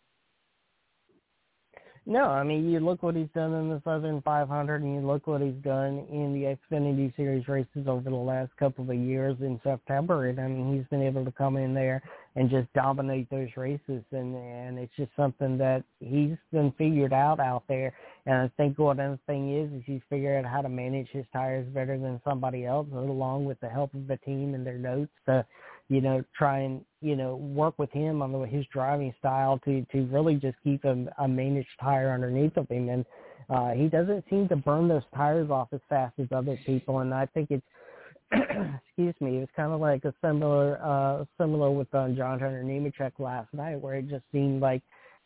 No, 2.05 2.25
I 2.25 2.43
mean 2.43 2.69
you 2.69 2.81
look 2.81 3.01
what 3.01 3.15
he's 3.15 3.29
done 3.33 3.53
in 3.53 3.69
the 3.69 3.81
Southern 3.85 4.21
500, 4.23 4.81
and 4.81 4.95
you 4.95 5.07
look 5.07 5.25
what 5.25 5.41
he's 5.41 5.53
done 5.63 6.05
in 6.11 6.33
the 6.33 6.57
Xfinity 6.75 7.15
Series 7.15 7.47
races 7.47 7.87
over 7.87 8.09
the 8.09 8.15
last 8.15 8.51
couple 8.57 8.91
of 8.91 8.97
years 8.97 9.37
in 9.39 9.57
September. 9.63 10.27
And 10.27 10.37
I 10.37 10.47
mean 10.49 10.75
he's 10.75 10.87
been 10.89 11.01
able 11.01 11.23
to 11.23 11.31
come 11.31 11.55
in 11.55 11.73
there 11.73 12.03
and 12.35 12.49
just 12.49 12.71
dominate 12.73 13.29
those 13.29 13.47
races, 13.55 14.03
and 14.11 14.35
and 14.35 14.79
it's 14.79 14.93
just 14.97 15.11
something 15.15 15.57
that 15.59 15.85
he's 16.01 16.35
been 16.51 16.73
figured 16.77 17.13
out 17.13 17.39
out 17.39 17.63
there. 17.69 17.93
And 18.25 18.35
I 18.35 18.51
think 18.57 18.77
what 18.79 18.99
other 18.99 19.19
thing 19.25 19.57
is 19.57 19.71
is 19.71 19.83
he's 19.85 20.01
figured 20.09 20.43
out 20.43 20.51
how 20.51 20.61
to 20.61 20.69
manage 20.69 21.07
his 21.09 21.25
tires 21.31 21.67
better 21.73 21.97
than 21.97 22.19
somebody 22.25 22.65
else, 22.65 22.87
along 22.93 23.45
with 23.45 23.61
the 23.61 23.69
help 23.69 23.93
of 23.93 24.07
the 24.07 24.17
team 24.17 24.55
and 24.55 24.65
their 24.67 24.77
notes 24.77 25.11
to 25.27 25.45
you 25.93 26.01
know, 26.01 26.23
try 26.35 26.59
and, 26.59 26.83
you 27.01 27.15
know, 27.15 27.35
work 27.35 27.77
with 27.77 27.91
him 27.91 28.21
on 28.21 28.31
the, 28.31 28.39
his 28.39 28.65
driving 28.73 29.13
style 29.19 29.59
to, 29.63 29.85
to 29.91 30.05
really 30.07 30.35
just 30.35 30.57
keep 30.63 30.83
a, 30.85 31.05
a 31.19 31.27
managed 31.27 31.69
tire 31.79 32.11
underneath 32.11 32.57
of 32.57 32.67
him. 32.67 32.89
And 32.89 33.05
uh, 33.49 33.71
he 33.71 33.89
doesn't 33.89 34.25
seem 34.29 34.47
to 34.49 34.55
burn 34.55 34.87
those 34.87 35.03
tires 35.15 35.51
off 35.51 35.67
as 35.71 35.81
fast 35.87 36.15
as 36.19 36.27
other 36.31 36.57
people. 36.65 36.99
And 36.99 37.13
I 37.13 37.27
think 37.27 37.51
it's, 37.51 37.65
excuse 38.31 39.13
me, 39.19 39.37
it's 39.37 39.51
kind 39.55 39.71
of 39.71 39.79
like 39.79 40.03
a 40.05 40.13
similar, 40.23 40.79
uh, 40.83 41.25
similar 41.39 41.69
with 41.69 41.93
um, 41.93 42.15
John 42.15 42.39
Hunter 42.39 42.63
Nemechek 42.63 43.11
last 43.19 43.53
night, 43.53 43.79
where 43.79 43.95
it 43.95 44.09
just 44.09 44.23
seemed 44.31 44.61
like, 44.61 44.81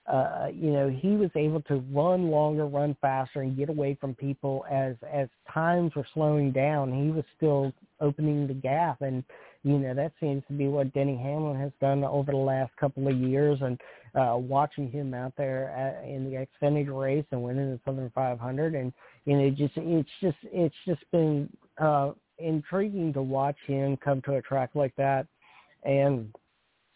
uh, 0.07 0.47
you 0.53 0.71
know, 0.71 0.89
he 0.89 1.09
was 1.09 1.29
able 1.35 1.61
to 1.63 1.83
run 1.91 2.31
longer, 2.31 2.65
run 2.65 2.95
faster, 3.01 3.41
and 3.41 3.57
get 3.57 3.67
away 3.67 3.97
from 3.99 4.15
people 4.15 4.65
as 4.71 4.95
as 5.11 5.27
times 5.53 5.93
were 5.95 6.07
slowing 6.13 6.51
down. 6.51 6.93
He 6.93 7.11
was 7.11 7.25
still 7.35 7.73
opening 7.99 8.47
the 8.47 8.53
gap, 8.53 9.01
and 9.01 9.21
you 9.63 9.77
know, 9.77 9.93
that 9.93 10.13
seems 10.21 10.43
to 10.47 10.53
be 10.53 10.67
what 10.67 10.93
Denny 10.93 11.17
Hamlin 11.17 11.59
has 11.59 11.73
done 11.81 12.05
over 12.05 12.31
the 12.31 12.37
last 12.37 12.71
couple 12.77 13.09
of 13.09 13.17
years. 13.17 13.59
And 13.61 13.77
uh, 14.15 14.37
watching 14.37 14.89
him 14.89 15.13
out 15.13 15.33
there 15.37 15.69
at, 15.71 16.07
in 16.07 16.23
the 16.23 16.47
Xfinity 16.47 16.97
race 16.97 17.25
and 17.31 17.43
winning 17.43 17.71
the 17.71 17.79
Southern 17.83 18.09
500, 18.15 18.75
and 18.75 18.93
you 19.25 19.37
know, 19.37 19.49
just 19.49 19.73
it's 19.75 20.09
just 20.21 20.37
it's 20.43 20.75
just 20.85 21.01
been 21.11 21.49
uh, 21.79 22.11
intriguing 22.37 23.11
to 23.11 23.21
watch 23.21 23.57
him 23.65 23.97
come 23.97 24.21
to 24.21 24.35
a 24.35 24.41
track 24.41 24.69
like 24.73 24.95
that. 24.95 25.27
And 25.83 26.33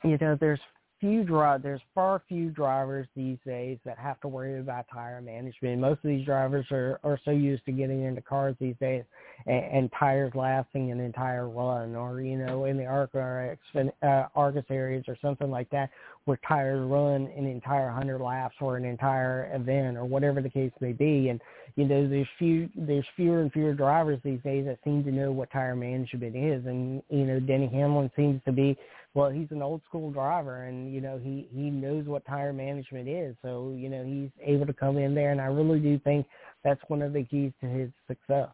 you 0.06 0.18
know, 0.18 0.38
there's 0.40 0.62
few 1.02 1.24
drive 1.24 1.64
there's 1.64 1.82
far 1.94 2.22
few 2.30 2.50
drivers 2.52 3.08
these 3.16 3.38
days 3.46 3.80
that 3.84 3.98
have 3.98 4.22
to 4.22 4.28
worry 4.28 4.60
about 4.60 4.86
tire 4.94 5.20
management. 5.20 5.82
Most 5.82 5.98
of 6.04 6.10
these 6.10 6.26
drivers 6.26 6.66
are 6.72 7.00
are 7.04 7.20
so 7.26 7.32
used 7.32 7.66
to 7.66 7.72
getting 7.72 8.04
into 8.04 8.22
cars 8.22 8.56
these 8.62 8.76
days 8.80 9.04
and, 9.48 9.66
and 9.66 9.90
tires 10.00 10.32
lasting 10.36 10.92
an 10.92 11.00
entire 11.00 11.50
run, 11.50 11.96
or 11.96 12.22
you 12.22 12.38
know, 12.38 12.66
in 12.66 12.78
the 12.78 12.86
Arca 12.86 13.58
uh, 13.76 14.24
Argus 14.36 14.66
areas 14.70 15.04
or 15.08 15.18
something 15.22 15.50
like 15.50 15.70
that, 15.72 15.90
where 16.26 16.40
tires 16.48 16.88
run 16.88 17.28
an 17.36 17.48
entire 17.48 17.90
hundred 17.90 18.22
laps 18.22 18.56
or 18.62 18.78
an 18.78 18.86
entire 18.86 19.54
event 19.56 19.98
or 19.98 20.06
whatever 20.06 20.42
the 20.42 20.50
case 20.50 20.72
may 20.80 20.94
be. 20.94 21.30
And 21.30 21.42
you 21.76 21.86
know, 21.86 22.08
there's 22.08 22.28
few 22.38 22.70
there's 22.76 23.06
fewer 23.16 23.42
and 23.42 23.52
fewer 23.52 23.74
drivers 23.74 24.20
these 24.24 24.42
days 24.44 24.66
that 24.66 24.78
seem 24.84 25.04
to 25.04 25.12
know 25.12 25.32
what 25.32 25.52
tire 25.52 25.76
management 25.76 26.36
is. 26.36 26.64
And 26.68 27.02
you 27.10 27.26
know, 27.26 27.40
Denny 27.40 27.68
Hamlin 27.68 28.12
seems 28.16 28.40
to 28.46 28.52
be 28.52 28.78
well, 29.14 29.30
he's 29.30 29.52
an 29.52 29.62
old 29.62 29.82
school 29.88 30.12
driver, 30.12 30.64
and 30.64 30.94
you 30.94 31.02
know 31.02 31.20
he 31.22 31.48
he 31.54 31.70
knows 31.70 32.06
what 32.06 32.26
tire 32.26 32.54
management 32.54 33.08
is. 33.10 33.36
So 33.42 33.76
you 33.78 33.90
know 33.90 34.04
he's 34.06 34.30
able 34.42 34.66
to 34.66 34.74
come 34.74 34.98
in 34.98 35.14
there, 35.14 35.32
and 35.32 35.42
I 35.42 35.46
really 35.46 35.80
do 35.80 36.00
think 36.00 36.26
that's 36.64 36.82
one 36.88 37.02
of 37.02 37.14
the 37.14 37.24
keys 37.24 37.52
to 37.62 37.68
his 37.68 37.90
success. 38.08 38.50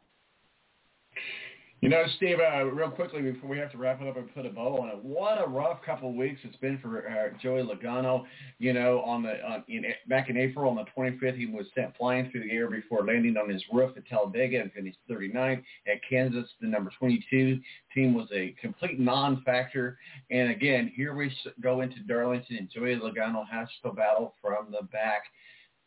You 1.82 1.89
know, 1.89 2.03
Steve, 2.15 2.38
uh, 2.39 2.65
real 2.65 2.89
quickly 2.89 3.21
before 3.21 3.47
we 3.51 3.59
have 3.59 3.71
to 3.71 3.78
wrap 3.78 4.01
it 4.01 4.07
up 4.07 4.17
and 4.17 4.34
put 4.34 4.47
a 4.47 4.49
bow 4.49 4.80
on 4.80 4.89
it, 4.89 4.97
what 5.03 5.39
a 5.39 5.47
rough 5.47 5.80
couple 5.84 6.09
of 6.09 6.15
weeks 6.15 6.41
it's 6.43 6.55
been 6.55 6.80
for 6.80 7.07
uh, 7.07 7.38
Joey 7.39 7.61
Logano. 7.61 8.23
You 8.57 8.73
know, 8.73 9.01
on 9.01 9.21
the 9.21 9.39
on, 9.45 9.63
in, 9.67 9.86
back 10.09 10.32
in 10.32 10.38
April 10.38 10.71
on 10.71 10.75
the 10.75 10.86
25th, 10.97 11.38
he 11.38 11.45
was 11.45 11.67
sent 11.75 11.95
flying 11.95 12.32
through 12.32 12.45
the 12.45 12.51
air 12.51 12.67
before 12.67 13.05
landing 13.05 13.38
on 13.38 13.47
his 13.47 13.61
roof 13.71 13.95
at 13.95 14.07
Talladega 14.07 14.59
and 14.59 14.73
finished 14.73 14.97
39th 15.07 15.63
at 15.86 16.01
Kansas. 16.09 16.49
The 16.59 16.67
number 16.67 16.91
22 16.97 17.59
team 17.93 18.15
was 18.15 18.28
a 18.34 18.55
complete 18.59 18.99
non-factor. 18.99 19.99
And 20.32 20.49
again, 20.49 20.91
here 20.95 21.13
we 21.13 21.32
go 21.61 21.82
into 21.82 21.99
Darlington, 22.07 22.57
and 22.57 22.71
Joey 22.71 22.95
Logano 22.95 23.47
has 23.51 23.67
to 23.84 23.91
battle 23.91 24.34
from 24.41 24.71
the 24.71 24.82
back. 24.88 25.25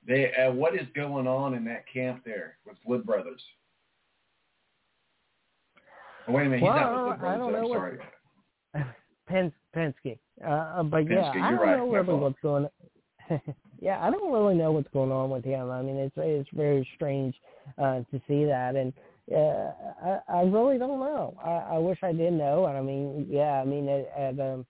They, 0.06 0.32
uh, 0.34 0.52
what 0.52 0.76
is 0.76 0.86
going 0.94 1.26
on 1.26 1.54
in 1.54 1.64
that 1.64 1.84
camp 1.92 2.22
there 2.24 2.58
with 2.64 2.76
Wood 2.84 3.04
Brothers? 3.04 3.42
Oh, 6.28 6.32
wait 6.32 6.46
a 6.46 6.50
minute, 6.50 6.62
well, 6.62 6.72
he's 6.72 6.80
not 6.80 7.08
with 7.10 7.20
the 7.20 7.26
I 7.26 7.36
don't 7.38 7.52
know 7.52 7.58
I'm 7.58 7.68
what- 7.68 7.76
sorry. 7.78 7.98
Pens, 9.28 9.52
Penske. 9.76 10.18
Uh, 10.44 10.82
but 10.82 11.08
yeah, 11.08 11.32
Penske, 11.32 11.40
I 11.42 11.50
you're 11.50 11.58
don't 11.58 11.68
right. 11.68 11.76
know 11.78 11.90
really 11.92 12.14
what's 12.14 12.38
going. 12.42 12.68
yeah, 13.80 14.04
I 14.04 14.10
don't 14.10 14.32
really 14.32 14.54
know 14.56 14.72
what's 14.72 14.88
going 14.92 15.12
on 15.12 15.30
with 15.30 15.44
him. 15.44 15.70
I 15.70 15.82
mean, 15.82 15.96
it's 15.96 16.14
it's 16.16 16.48
very 16.52 16.88
strange 16.96 17.34
uh, 17.78 18.00
to 18.10 18.20
see 18.26 18.44
that, 18.44 18.74
and 18.74 18.92
uh, 19.32 19.70
I, 20.04 20.18
I 20.38 20.42
really 20.42 20.78
don't 20.78 20.98
know. 20.98 21.36
I, 21.44 21.74
I 21.76 21.78
wish 21.78 21.98
I 22.02 22.12
did 22.12 22.32
know. 22.32 22.66
And 22.66 22.76
I 22.76 22.80
mean, 22.80 23.26
yeah, 23.30 23.60
I 23.60 23.64
mean, 23.64 23.88
at, 23.88 24.12
at 24.18 24.40
um, 24.40 24.66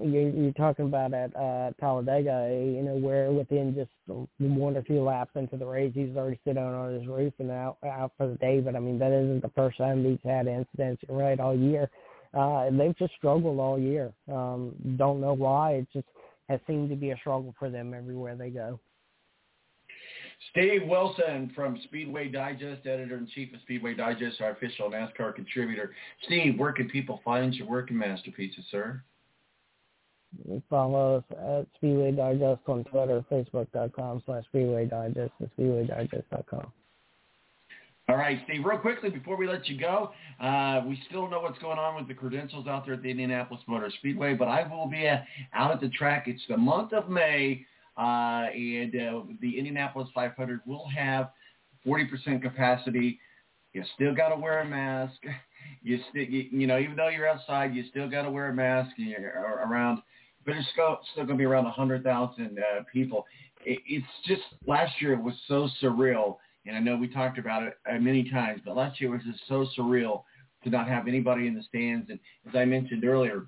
you're, 0.00 0.30
you're 0.30 0.52
talking 0.52 0.86
about 0.86 1.12
at 1.12 1.34
uh, 1.36 1.72
Talladega, 1.78 2.48
you 2.50 2.82
know, 2.82 2.94
where 2.96 3.30
within 3.30 3.74
just 3.74 3.90
one 4.38 4.76
or 4.76 4.82
two 4.82 5.02
laps 5.02 5.32
into 5.34 5.56
the 5.56 5.66
race, 5.66 5.92
he's 5.94 6.16
already 6.16 6.38
sitting 6.46 6.62
on 6.62 6.94
his 6.94 7.06
roof 7.06 7.32
and 7.38 7.50
out 7.50 7.76
out 7.84 8.12
for 8.16 8.26
the 8.26 8.36
day. 8.36 8.60
But 8.60 8.76
I 8.76 8.80
mean, 8.80 8.98
that 8.98 9.12
isn't 9.12 9.42
the 9.42 9.50
first 9.54 9.78
time 9.78 10.04
he's 10.04 10.18
had 10.24 10.46
incidents. 10.46 11.02
Right, 11.08 11.38
all 11.38 11.56
year. 11.56 11.90
uh, 12.34 12.70
they've 12.70 12.96
just 12.96 13.14
struggled 13.14 13.58
all 13.58 13.78
year. 13.78 14.12
Um, 14.30 14.74
don't 14.96 15.20
know 15.20 15.34
why. 15.34 15.72
It 15.72 15.86
just 15.92 16.06
has 16.48 16.60
seemed 16.66 16.90
to 16.90 16.96
be 16.96 17.10
a 17.10 17.16
struggle 17.18 17.54
for 17.58 17.70
them 17.70 17.94
everywhere 17.94 18.36
they 18.36 18.50
go. 18.50 18.78
Steve 20.50 20.82
Wilson 20.86 21.52
from 21.54 21.78
Speedway 21.84 22.28
Digest, 22.28 22.84
editor-in-chief 22.84 23.54
of 23.54 23.60
Speedway 23.60 23.94
Digest, 23.94 24.40
our 24.40 24.50
official 24.50 24.90
NASCAR 24.90 25.34
contributor. 25.34 25.94
Steve, 26.24 26.58
where 26.58 26.72
can 26.72 26.88
people 26.88 27.20
find 27.24 27.54
your 27.54 27.68
work 27.68 27.90
and 27.90 27.98
masterpieces, 27.98 28.64
sir? 28.70 29.02
Follow 30.68 31.18
us 31.18 31.24
at 31.30 31.66
Speedway 31.76 32.12
Digest 32.12 32.62
on 32.66 32.84
Twitter, 32.84 33.24
Facebook.com 33.30 34.22
slash 34.24 34.44
Speedway 34.46 34.86
Digest, 34.86 35.32
and 35.38 35.50
SpeedwayDigest.com. 35.58 36.72
All 38.08 38.16
right, 38.16 38.40
Steve, 38.44 38.64
real 38.64 38.78
quickly 38.78 39.10
before 39.10 39.36
we 39.36 39.46
let 39.46 39.68
you 39.68 39.78
go, 39.78 40.10
uh, 40.40 40.82
we 40.86 41.00
still 41.08 41.30
know 41.30 41.40
what's 41.40 41.58
going 41.60 41.78
on 41.78 41.94
with 41.94 42.08
the 42.08 42.14
credentials 42.14 42.66
out 42.66 42.84
there 42.84 42.94
at 42.94 43.02
the 43.02 43.10
Indianapolis 43.10 43.62
Motor 43.68 43.90
Speedway, 43.98 44.34
but 44.34 44.48
I 44.48 44.66
will 44.68 44.88
be 44.88 45.06
uh, 45.06 45.18
out 45.54 45.70
at 45.70 45.80
the 45.80 45.88
track. 45.88 46.24
It's 46.26 46.42
the 46.48 46.56
month 46.56 46.92
of 46.92 47.08
May, 47.08 47.64
uh, 47.96 48.48
and 48.52 48.94
uh, 48.94 49.20
the 49.40 49.56
Indianapolis 49.56 50.08
500 50.14 50.60
will 50.66 50.88
have 50.88 51.30
40% 51.86 52.42
capacity. 52.42 53.20
You 53.72 53.84
still 53.94 54.14
got 54.14 54.30
to 54.30 54.36
wear 54.36 54.60
a 54.60 54.64
mask. 54.64 55.14
You, 55.84 55.98
still, 56.10 56.22
you, 56.22 56.46
you 56.50 56.66
know, 56.68 56.78
even 56.78 56.94
though 56.94 57.08
you're 57.08 57.28
outside, 57.28 57.74
you 57.74 57.84
still 57.90 58.08
got 58.08 58.22
to 58.22 58.30
wear 58.30 58.50
a 58.50 58.54
mask. 58.54 58.90
And 58.98 59.08
you're 59.08 59.32
around, 59.66 60.00
but 60.44 60.56
it's 60.56 60.68
still, 60.72 60.98
still 61.12 61.24
going 61.24 61.38
to 61.38 61.42
be 61.42 61.46
around 61.46 61.64
100,000 61.64 62.58
uh, 62.58 62.82
people. 62.92 63.26
It, 63.64 63.78
it's 63.86 64.06
just 64.26 64.42
last 64.66 65.00
year 65.00 65.12
it 65.12 65.22
was 65.22 65.34
so 65.48 65.68
surreal 65.82 66.36
and 66.66 66.76
I 66.76 66.80
know 66.80 66.96
we 66.96 67.08
talked 67.08 67.38
about 67.38 67.64
it 67.64 67.74
uh, 67.90 67.98
many 67.98 68.30
times, 68.30 68.60
but 68.64 68.76
last 68.76 69.00
year 69.00 69.10
was 69.10 69.22
just 69.26 69.40
so 69.48 69.66
surreal 69.76 70.22
to 70.64 70.70
not 70.70 70.86
have 70.86 71.08
anybody 71.08 71.48
in 71.48 71.54
the 71.54 71.62
stands. 71.62 72.08
And 72.08 72.20
as 72.48 72.54
I 72.54 72.64
mentioned 72.64 73.04
earlier, 73.04 73.46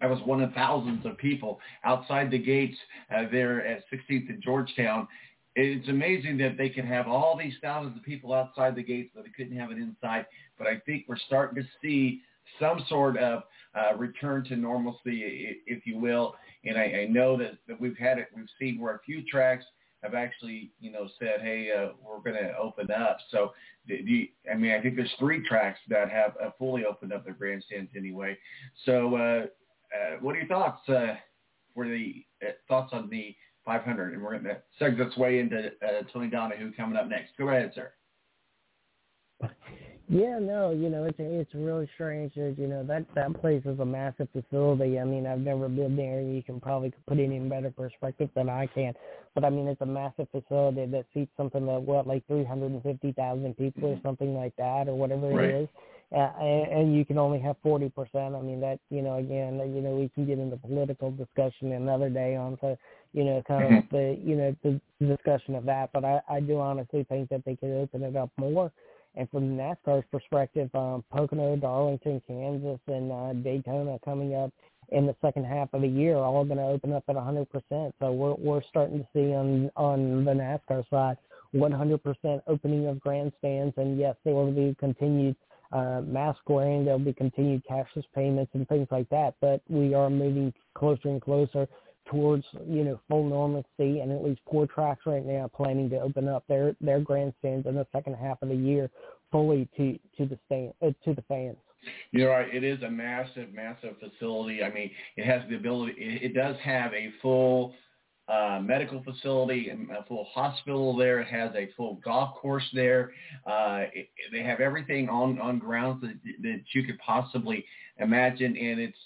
I 0.00 0.06
was 0.06 0.20
one 0.24 0.40
of 0.40 0.52
thousands 0.52 1.04
of 1.04 1.18
people 1.18 1.58
outside 1.84 2.30
the 2.30 2.38
gates 2.38 2.78
uh, 3.14 3.24
there 3.32 3.66
at 3.66 3.82
16th 3.92 4.28
and 4.28 4.42
Georgetown. 4.42 5.08
It's 5.56 5.88
amazing 5.88 6.38
that 6.38 6.56
they 6.56 6.68
can 6.68 6.86
have 6.86 7.08
all 7.08 7.36
these 7.36 7.54
thousands 7.60 7.96
of 7.96 8.04
people 8.04 8.32
outside 8.32 8.76
the 8.76 8.84
gates, 8.84 9.10
but 9.14 9.24
they 9.24 9.30
couldn't 9.30 9.58
have 9.58 9.72
it 9.72 9.78
inside. 9.78 10.26
But 10.56 10.68
I 10.68 10.78
think 10.86 11.06
we're 11.08 11.18
starting 11.18 11.60
to 11.60 11.68
see 11.82 12.22
some 12.60 12.84
sort 12.88 13.16
of 13.16 13.42
uh, 13.74 13.96
return 13.96 14.44
to 14.44 14.56
normalcy, 14.56 15.58
if 15.66 15.86
you 15.86 15.98
will. 15.98 16.34
And 16.64 16.78
I, 16.78 17.02
I 17.02 17.06
know 17.06 17.36
that, 17.38 17.58
that 17.66 17.80
we've 17.80 17.98
had 17.98 18.18
it. 18.18 18.28
We've 18.36 18.46
seen 18.60 18.80
where 18.80 18.94
a 18.94 19.00
few 19.00 19.24
tracks– 19.24 19.64
have 20.02 20.14
actually, 20.14 20.72
you 20.80 20.90
know, 20.90 21.08
said, 21.18 21.40
hey, 21.42 21.70
uh, 21.76 21.90
we're 22.02 22.20
going 22.20 22.42
to 22.42 22.56
open 22.56 22.90
up. 22.90 23.18
So, 23.30 23.52
do 23.86 23.94
you, 23.94 24.28
I 24.50 24.56
mean, 24.56 24.72
I 24.72 24.80
think 24.80 24.96
there's 24.96 25.12
three 25.18 25.46
tracks 25.46 25.78
that 25.88 26.10
have 26.10 26.32
uh, 26.42 26.50
fully 26.58 26.84
opened 26.84 27.12
up 27.12 27.24
their 27.24 27.34
grandstands 27.34 27.90
anyway. 27.96 28.38
So, 28.86 29.16
uh, 29.16 29.46
uh, 29.94 30.16
what 30.20 30.34
are 30.34 30.38
your 30.38 30.48
thoughts 30.48 30.88
uh, 30.88 31.16
for 31.74 31.86
the 31.86 32.24
uh, 32.42 32.52
thoughts 32.68 32.92
on 32.92 33.10
the 33.10 33.34
500? 33.64 34.14
And 34.14 34.22
we're 34.22 34.38
going 34.38 34.44
to 34.44 34.62
segue 34.80 34.96
this 34.96 35.16
way 35.16 35.38
into 35.38 35.66
uh, 35.82 36.02
Tony 36.12 36.28
Donahue 36.28 36.72
coming 36.72 36.96
up 36.96 37.08
next. 37.08 37.32
Go 37.36 37.48
ahead, 37.48 37.72
sir. 37.74 37.92
Yeah, 40.12 40.40
no, 40.40 40.72
you 40.72 40.88
know, 40.88 41.04
it's 41.04 41.20
it's 41.20 41.54
really 41.54 41.88
strange 41.94 42.34
that 42.34 42.56
you 42.58 42.66
know 42.66 42.82
that 42.82 43.06
that 43.14 43.40
place 43.40 43.62
is 43.64 43.78
a 43.78 43.84
massive 43.84 44.26
facility. 44.32 44.98
I 44.98 45.04
mean, 45.04 45.24
I've 45.24 45.38
never 45.38 45.68
been 45.68 45.94
there, 45.94 46.20
you 46.20 46.42
can 46.42 46.58
probably 46.58 46.92
put 47.06 47.20
it 47.20 47.30
in 47.30 47.48
better 47.48 47.70
perspective 47.70 48.28
than 48.34 48.48
I 48.48 48.66
can. 48.66 48.92
But 49.36 49.44
I 49.44 49.50
mean, 49.50 49.68
it's 49.68 49.80
a 49.82 49.86
massive 49.86 50.26
facility 50.32 50.86
that 50.86 51.04
seats 51.14 51.30
something 51.36 51.64
like 51.64 51.84
what, 51.84 52.08
like 52.08 52.26
three 52.26 52.44
hundred 52.44 52.72
and 52.72 52.82
fifty 52.82 53.12
thousand 53.12 53.56
people 53.56 53.90
or 53.90 54.00
something 54.02 54.34
like 54.34 54.56
that, 54.56 54.88
or 54.88 54.96
whatever 54.96 55.28
right. 55.28 55.48
it 55.48 55.62
is. 55.62 55.68
Uh, 56.12 56.32
and, 56.40 56.72
and 56.72 56.96
you 56.96 57.04
can 57.04 57.16
only 57.16 57.38
have 57.38 57.54
forty 57.62 57.88
percent. 57.88 58.34
I 58.34 58.40
mean, 58.40 58.60
that 58.62 58.80
you 58.90 59.02
know, 59.02 59.18
again, 59.18 59.60
you 59.72 59.80
know, 59.80 59.94
we 59.94 60.08
can 60.08 60.26
get 60.26 60.40
into 60.40 60.56
political 60.56 61.12
discussion 61.12 61.70
another 61.70 62.10
day 62.10 62.34
on 62.34 62.56
to 62.58 62.76
you 63.12 63.22
know, 63.22 63.44
kind 63.46 63.76
of 63.76 63.84
the 63.92 64.18
you 64.20 64.34
know 64.34 64.56
the 64.64 64.80
discussion 65.06 65.54
of 65.54 65.64
that. 65.66 65.90
But 65.92 66.04
I 66.04 66.20
I 66.28 66.40
do 66.40 66.58
honestly 66.58 67.06
think 67.08 67.28
that 67.28 67.44
they 67.44 67.54
could 67.54 67.80
open 67.80 68.02
it 68.02 68.16
up 68.16 68.30
more 68.36 68.72
and 69.16 69.28
from 69.30 69.56
NASCAR's 69.56 70.04
perspective, 70.10 70.70
um, 70.74 71.04
Pocono, 71.10 71.56
Darlington, 71.56 72.22
Kansas, 72.26 72.80
and 72.86 73.12
uh, 73.12 73.32
Daytona 73.32 73.98
coming 74.04 74.34
up 74.34 74.52
in 74.90 75.06
the 75.06 75.14
second 75.20 75.44
half 75.44 75.68
of 75.72 75.82
the 75.82 75.88
year, 75.88 76.16
are 76.16 76.24
all 76.24 76.44
going 76.44 76.58
to 76.58 76.64
open 76.64 76.92
up 76.92 77.04
at 77.08 77.16
100%. 77.16 77.46
So 77.98 78.12
we're 78.12 78.34
we're 78.34 78.62
starting 78.68 78.98
to 79.00 79.06
see 79.12 79.32
on 79.34 79.70
on 79.76 80.24
the 80.24 80.32
NASCAR 80.32 80.88
side 80.90 81.16
100% 81.54 82.42
opening 82.46 82.86
of 82.86 83.00
grandstands, 83.00 83.74
and 83.76 83.98
yes, 83.98 84.16
there 84.24 84.34
will 84.34 84.52
be 84.52 84.76
continued 84.78 85.36
uh, 85.72 86.00
mask 86.04 86.40
wearing, 86.48 86.84
there'll 86.84 86.98
be 86.98 87.12
continued 87.12 87.62
cashless 87.70 88.04
payments 88.14 88.50
and 88.54 88.68
things 88.68 88.88
like 88.90 89.08
that. 89.10 89.34
But 89.40 89.60
we 89.68 89.94
are 89.94 90.10
moving 90.10 90.52
closer 90.74 91.08
and 91.08 91.22
closer 91.22 91.68
towards 92.10 92.44
you 92.66 92.84
know 92.84 93.00
full 93.08 93.28
normalcy, 93.28 94.00
and 94.00 94.12
at 94.12 94.24
least 94.24 94.40
four 94.50 94.66
tracks 94.66 95.02
right 95.06 95.24
now 95.24 95.50
planning 95.54 95.88
to 95.90 96.00
open 96.00 96.28
up 96.28 96.44
their 96.48 96.74
their 96.80 97.00
grandstands 97.00 97.66
in 97.66 97.74
the 97.74 97.86
second 97.92 98.14
half 98.14 98.42
of 98.42 98.48
the 98.48 98.54
year 98.54 98.90
fully 99.30 99.68
to 99.76 99.98
to 100.16 100.26
the 100.26 100.38
stand 100.46 100.72
uh, 100.82 100.90
to 101.04 101.14
the 101.14 101.22
fans. 101.22 101.56
You're 102.10 102.30
right. 102.30 102.52
It 102.54 102.62
is 102.62 102.82
a 102.82 102.90
massive, 102.90 103.54
massive 103.54 103.94
facility. 103.98 104.62
I 104.62 104.70
mean, 104.70 104.90
it 105.16 105.24
has 105.24 105.42
the 105.48 105.56
ability. 105.56 105.94
It, 105.96 106.30
it 106.30 106.34
does 106.34 106.56
have 106.62 106.92
a 106.92 107.10
full 107.22 107.74
uh, 108.28 108.60
medical 108.62 109.02
facility 109.02 109.70
and 109.70 109.90
a 109.90 110.04
full 110.04 110.26
hospital 110.32 110.96
there. 110.96 111.20
It 111.20 111.28
has 111.28 111.50
a 111.56 111.70
full 111.76 111.98
golf 112.04 112.36
course 112.36 112.68
there. 112.74 113.12
Uh, 113.46 113.84
it, 113.94 114.08
they 114.30 114.42
have 114.42 114.60
everything 114.60 115.08
on 115.08 115.40
on 115.40 115.58
grounds 115.58 116.02
that 116.02 116.14
that 116.42 116.60
you 116.74 116.84
could 116.84 116.98
possibly 116.98 117.64
imagine, 117.98 118.56
and 118.56 118.78
it's 118.80 118.98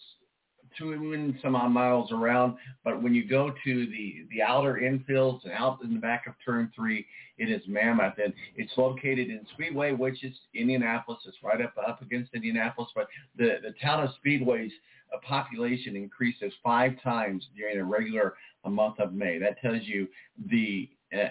and 0.81 1.39
some 1.43 1.57
odd 1.57 1.71
miles 1.71 2.13
around. 2.13 2.57
But 2.85 3.03
when 3.03 3.15
you 3.15 3.27
go 3.27 3.51
to 3.65 3.87
the 3.87 4.27
the 4.31 4.43
outer 4.43 4.81
infields 4.83 5.45
and 5.45 5.53
out 5.53 5.83
in 5.83 5.95
the 5.95 6.01
back 6.01 6.27
of 6.27 6.35
turn 6.45 6.71
three, 6.75 7.07
it 7.39 7.51
is 7.51 7.63
mammoth, 7.67 8.15
and 8.23 8.33
it's 8.57 8.73
located 8.77 9.29
in 9.29 9.47
Speedway, 9.55 9.93
which 9.93 10.23
is 10.25 10.35
Indianapolis. 10.55 11.21
It's 11.27 11.37
right 11.43 11.61
up 11.61 11.75
up 11.87 12.03
against 12.03 12.35
Indianapolis. 12.35 12.91
But 12.95 13.09
the 13.37 13.59
the 13.63 13.75
town 13.83 14.03
of 14.05 14.11
Speedway's 14.17 14.73
uh, 15.13 15.19
population 15.27 15.97
increases 15.97 16.53
five 16.63 17.01
times 17.03 17.47
during 17.57 17.79
a 17.79 17.85
regular 17.85 18.35
a 18.65 18.71
month 18.71 18.99
of 18.99 19.13
May. 19.13 19.39
That 19.39 19.61
tells 19.61 19.83
you 19.83 20.09
the 20.51 20.89
uh, 21.13 21.29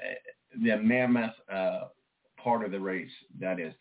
the 0.64 0.78
mammoth 0.78 1.34
uh, 1.52 1.86
part 2.38 2.66
of 2.66 2.72
the 2.72 2.80
race. 2.80 3.12
That 3.40 3.60
is. 3.60 3.74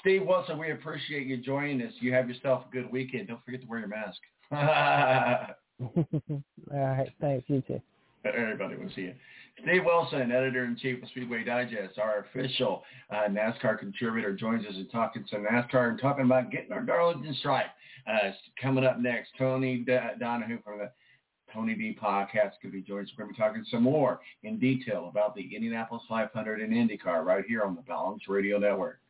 Steve 0.00 0.22
Wilson, 0.26 0.58
we 0.58 0.72
appreciate 0.72 1.26
you 1.26 1.38
joining 1.38 1.80
us. 1.82 1.92
You 2.00 2.12
have 2.12 2.28
yourself 2.28 2.64
a 2.68 2.72
good 2.72 2.90
weekend. 2.92 3.28
Don't 3.28 3.42
forget 3.44 3.62
to 3.62 3.66
wear 3.66 3.78
your 3.78 3.88
mask. 3.88 4.18
All 5.80 6.42
right. 6.72 7.08
Thanks. 7.20 7.48
You 7.48 7.62
too. 7.62 7.80
Everybody 8.24 8.76
will 8.76 8.90
see 8.94 9.02
you. 9.02 9.14
Steve 9.62 9.84
Wilson, 9.84 10.30
editor-in-chief 10.30 11.02
of 11.02 11.08
Speedway 11.08 11.44
Digest, 11.44 11.98
our 11.98 12.26
official 12.30 12.84
uh, 13.10 13.28
NASCAR 13.28 13.78
contributor, 13.78 14.32
joins 14.32 14.64
us 14.66 14.74
and 14.74 14.90
talking 14.90 15.24
some 15.30 15.44
NASCAR 15.44 15.90
and 15.90 16.00
talking 16.00 16.24
about 16.24 16.50
getting 16.50 16.72
our 16.72 16.82
Darlington 16.82 17.34
stripe. 17.40 17.70
Uh, 18.06 18.30
coming 18.60 18.84
up 18.84 19.00
next, 19.00 19.30
Tony 19.36 19.78
D- 19.78 19.98
Donahue 20.20 20.62
from 20.62 20.78
the 20.78 20.90
Tony 21.52 21.74
D 21.74 21.96
podcast 22.00 22.52
could 22.62 22.72
be 22.72 22.82
joining 22.82 23.06
us. 23.06 23.10
We're 23.16 23.24
going 23.24 23.34
to 23.34 23.38
be 23.38 23.44
talking 23.44 23.64
some 23.70 23.82
more 23.82 24.20
in 24.42 24.58
detail 24.58 25.08
about 25.10 25.34
the 25.34 25.54
Indianapolis 25.54 26.02
500 26.08 26.60
and 26.60 26.72
IndyCar 26.72 27.24
right 27.24 27.44
here 27.46 27.62
on 27.62 27.74
the 27.74 27.82
Balance 27.82 28.28
Radio 28.28 28.58
Network. 28.58 29.00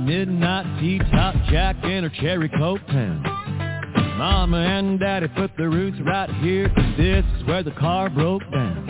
Midnight 0.00 0.80
tea 0.80 0.98
top, 1.10 1.34
Jack 1.50 1.76
and 1.82 2.04
her 2.04 2.12
cherry 2.20 2.48
coke 2.48 2.84
town. 2.88 3.22
Mama 4.18 4.58
and 4.58 4.98
daddy 4.98 5.28
put 5.28 5.50
their 5.56 5.68
roots 5.68 5.98
right 6.04 6.30
here, 6.36 6.68
cause 6.70 6.94
this 6.96 7.24
is 7.36 7.46
where 7.46 7.62
the 7.62 7.72
car 7.72 8.08
broke 8.08 8.42
down. 8.50 8.88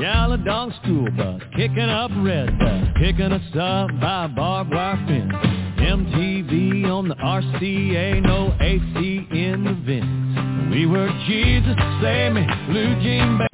Yellow 0.00 0.36
dog 0.36 0.72
school 0.82 1.08
bus, 1.16 1.40
kicking 1.56 1.78
up 1.78 2.10
red 2.16 2.58
bus, 2.58 2.88
picking 2.96 3.32
us 3.32 3.56
up 3.56 3.88
by 4.00 4.26
barbed 4.26 4.72
wire 4.74 4.96
fence. 5.06 5.32
MTV 5.78 6.86
on 6.86 7.08
the 7.08 7.14
RCA, 7.14 8.22
no 8.22 8.56
AC 8.60 9.28
in 9.30 9.64
the 9.64 9.74
vents. 9.86 10.74
We 10.74 10.86
were 10.86 11.08
Jesus 11.28 11.76
me, 12.34 12.46
blue 12.68 13.00
jean 13.02 13.38
ba- 13.38 13.53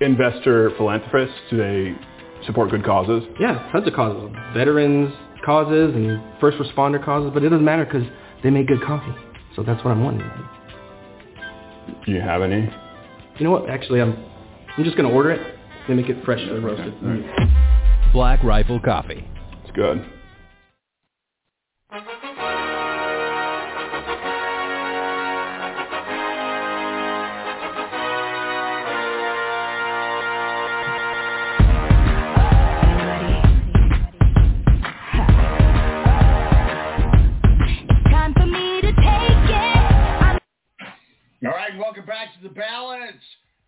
investor 0.00 0.70
philanthropists? 0.76 1.36
Do 1.50 1.56
they 1.58 1.94
support 2.46 2.70
good 2.70 2.84
causes? 2.84 3.22
Yeah, 3.38 3.70
tons 3.72 3.86
of 3.86 3.94
causes. 3.94 4.30
Veterans 4.54 5.12
causes 5.44 5.94
and 5.94 6.22
first 6.40 6.58
responder 6.58 7.02
causes, 7.04 7.30
but 7.32 7.42
it 7.42 7.48
doesn't 7.48 7.64
matter 7.64 7.84
because 7.84 8.06
they 8.42 8.50
make 8.50 8.66
good 8.68 8.82
coffee. 8.82 9.14
So 9.56 9.62
that's 9.62 9.82
what 9.84 9.90
I'm 9.90 10.02
wanting. 10.04 10.30
Do 12.06 12.12
you 12.12 12.20
have 12.20 12.42
any? 12.42 12.72
You 13.38 13.44
know 13.44 13.50
what? 13.50 13.68
Actually, 13.68 14.00
I'm 14.00 14.16
I'm 14.76 14.84
just 14.84 14.96
gonna 14.96 15.10
order 15.10 15.30
it. 15.30 15.56
They 15.88 15.94
make 15.94 16.08
it 16.08 16.24
freshly 16.24 16.58
roasted. 16.58 16.94
Black 18.12 18.42
Rifle 18.44 18.80
Coffee. 18.80 19.26
It's 19.62 19.72
good. 19.74 20.04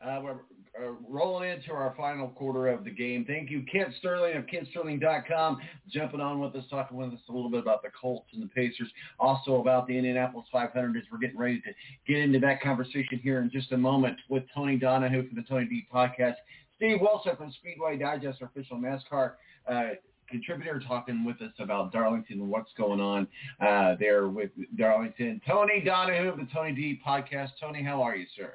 Uh, 0.04 0.20
we're 0.22 0.36
uh, 0.80 0.92
rolling 1.08 1.50
into 1.50 1.70
our 1.72 1.94
final 1.96 2.28
quarter 2.28 2.68
of 2.68 2.82
the 2.82 2.90
game. 2.90 3.24
Thank 3.26 3.50
you, 3.50 3.62
Kent 3.70 3.94
Sterling 3.98 4.36
of 4.36 4.44
KentSterling.com, 4.46 5.58
jumping 5.90 6.20
on 6.20 6.40
with 6.40 6.56
us, 6.56 6.64
talking 6.70 6.96
with 6.96 7.12
us 7.12 7.20
a 7.28 7.32
little 7.32 7.50
bit 7.50 7.60
about 7.60 7.82
the 7.82 7.90
Colts 7.90 8.28
and 8.32 8.42
the 8.42 8.48
Pacers, 8.48 8.88
also 9.20 9.60
about 9.60 9.86
the 9.86 9.96
Indianapolis 9.96 10.46
500 10.50 10.96
as 10.96 11.02
we're 11.12 11.18
getting 11.18 11.38
ready 11.38 11.60
to 11.60 11.72
get 12.08 12.22
into 12.22 12.38
that 12.40 12.62
conversation 12.62 13.20
here 13.22 13.40
in 13.42 13.50
just 13.50 13.70
a 13.72 13.76
moment 13.76 14.16
with 14.28 14.44
Tony 14.54 14.76
Donahue 14.76 15.28
from 15.28 15.36
the 15.36 15.42
Tony 15.42 15.66
D 15.66 15.86
Podcast, 15.92 16.36
Steve 16.76 16.98
Wilson 17.00 17.36
from 17.36 17.52
Speedway 17.52 17.98
Digest, 17.98 18.40
our 18.40 18.48
official 18.48 18.78
NASCAR 18.78 19.32
uh, 19.70 19.94
contributor, 20.28 20.80
talking 20.88 21.22
with 21.24 21.40
us 21.42 21.52
about 21.58 21.92
Darlington 21.92 22.40
and 22.40 22.48
what's 22.48 22.72
going 22.78 23.00
on 23.00 23.28
uh, 23.60 23.94
there 24.00 24.28
with 24.28 24.50
Darlington. 24.76 25.40
Tony 25.46 25.82
Donahue 25.84 26.30
of 26.30 26.38
the 26.38 26.48
Tony 26.52 26.72
D 26.72 27.00
Podcast. 27.06 27.50
Tony, 27.60 27.82
how 27.82 28.02
are 28.02 28.16
you, 28.16 28.26
sir? 28.34 28.54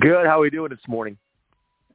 Good. 0.00 0.26
How 0.26 0.38
are 0.38 0.42
we 0.42 0.50
doing 0.50 0.70
this 0.70 0.88
morning? 0.88 1.18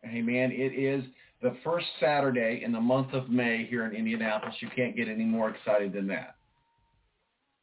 Hey, 0.03 0.21
man, 0.21 0.51
it 0.51 0.77
is 0.77 1.03
the 1.41 1.57
first 1.63 1.87
Saturday 1.99 2.61
in 2.63 2.71
the 2.71 2.79
month 2.79 3.13
of 3.13 3.29
May 3.29 3.65
here 3.65 3.85
in 3.85 3.95
Indianapolis. 3.95 4.55
You 4.59 4.69
can't 4.75 4.95
get 4.95 5.07
any 5.07 5.25
more 5.25 5.49
excited 5.49 5.93
than 5.93 6.05
that. 6.07 6.35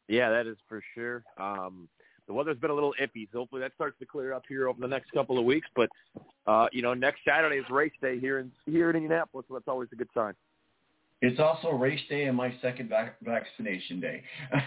Yeah, 0.08 0.30
that 0.30 0.46
is 0.48 0.56
for 0.68 0.82
sure. 0.94 1.22
Um, 1.38 1.88
the 2.26 2.32
weather's 2.32 2.58
been 2.58 2.70
a 2.70 2.74
little 2.74 2.94
iffy, 3.00 3.28
so 3.32 3.38
hopefully 3.38 3.60
that 3.60 3.72
starts 3.74 3.96
to 4.00 4.06
clear 4.06 4.32
up 4.32 4.42
here 4.48 4.68
over 4.68 4.80
the 4.80 4.88
next 4.88 5.12
couple 5.12 5.38
of 5.38 5.44
weeks. 5.44 5.68
But 5.76 5.88
uh, 6.46 6.66
you 6.72 6.82
know, 6.82 6.94
next 6.94 7.20
Saturday 7.26 7.56
is 7.56 7.64
race 7.70 7.92
day 8.02 8.18
here 8.18 8.40
in 8.40 8.50
here 8.66 8.90
in 8.90 8.96
Indianapolis, 8.96 9.46
so 9.48 9.54
that's 9.54 9.68
always 9.68 9.88
a 9.92 9.96
good 9.96 10.08
sign. 10.14 10.34
It's 11.22 11.38
also 11.38 11.70
race 11.70 12.00
day 12.10 12.24
and 12.24 12.36
my 12.36 12.54
second 12.60 12.88
vac- 12.88 13.16
vaccination 13.22 14.00
day, 14.00 14.22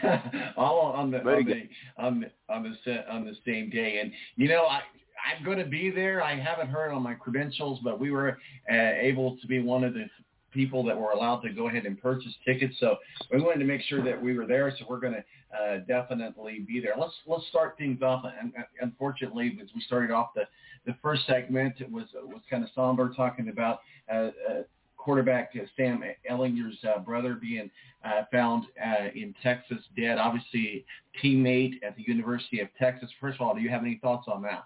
all 0.57 0.79
on 0.79 1.11
the 1.11 1.19
on 1.19 1.45
the, 1.45 1.67
on 1.97 2.19
the 2.21 2.53
on 2.53 2.77
the 2.85 3.11
on 3.11 3.25
the 3.25 3.35
same 3.45 3.69
day. 3.69 3.99
And 4.01 4.11
you 4.37 4.47
know, 4.47 4.65
I 4.65 4.81
I'm 5.25 5.43
going 5.43 5.57
to 5.57 5.65
be 5.65 5.89
there. 5.89 6.23
I 6.23 6.39
haven't 6.39 6.69
heard 6.69 6.91
on 6.91 7.01
my 7.03 7.13
credentials, 7.13 7.79
but 7.83 7.99
we 7.99 8.11
were 8.11 8.37
uh, 8.71 8.75
able 8.99 9.37
to 9.37 9.47
be 9.47 9.59
one 9.61 9.83
of 9.83 9.93
the 9.93 10.05
people 10.51 10.83
that 10.83 10.97
were 10.97 11.11
allowed 11.11 11.41
to 11.41 11.49
go 11.49 11.67
ahead 11.67 11.85
and 11.85 12.01
purchase 12.01 12.33
tickets. 12.45 12.75
So 12.79 12.97
we 13.31 13.41
wanted 13.41 13.59
to 13.59 13.65
make 13.65 13.81
sure 13.81 14.03
that 14.03 14.21
we 14.21 14.37
were 14.37 14.45
there. 14.45 14.73
So 14.77 14.85
we're 14.89 14.99
going 14.99 15.13
to 15.13 15.23
uh, 15.57 15.77
definitely 15.87 16.65
be 16.67 16.79
there. 16.79 16.93
Let's 16.97 17.13
let's 17.25 17.47
start 17.47 17.77
things 17.77 18.01
off. 18.01 18.25
And 18.41 18.53
unfortunately, 18.81 19.57
as 19.61 19.69
we 19.75 19.81
started 19.81 20.11
off 20.11 20.29
the 20.35 20.43
the 20.85 20.95
first 21.01 21.25
segment, 21.27 21.75
it 21.79 21.91
was 21.91 22.05
was 22.23 22.41
kind 22.49 22.63
of 22.63 22.69
somber, 22.75 23.13
talking 23.13 23.49
about. 23.49 23.79
Uh, 24.11 24.29
uh, 24.49 24.61
quarterback 25.07 25.53
Sam 25.77 26.03
Ehlinger's 26.29 26.77
uh, 26.83 26.99
brother 26.99 27.35
being 27.35 27.71
uh, 28.03 28.23
found 28.29 28.65
uh, 28.85 29.05
in 29.15 29.33
Texas 29.41 29.77
dead. 29.95 30.17
Obviously, 30.17 30.83
teammate 31.23 31.75
at 31.81 31.95
the 31.95 32.03
University 32.05 32.59
of 32.59 32.67
Texas. 32.77 33.09
First 33.21 33.39
of 33.39 33.47
all, 33.47 33.55
do 33.55 33.61
you 33.61 33.69
have 33.69 33.83
any 33.83 33.99
thoughts 34.01 34.27
on 34.27 34.41
that? 34.41 34.65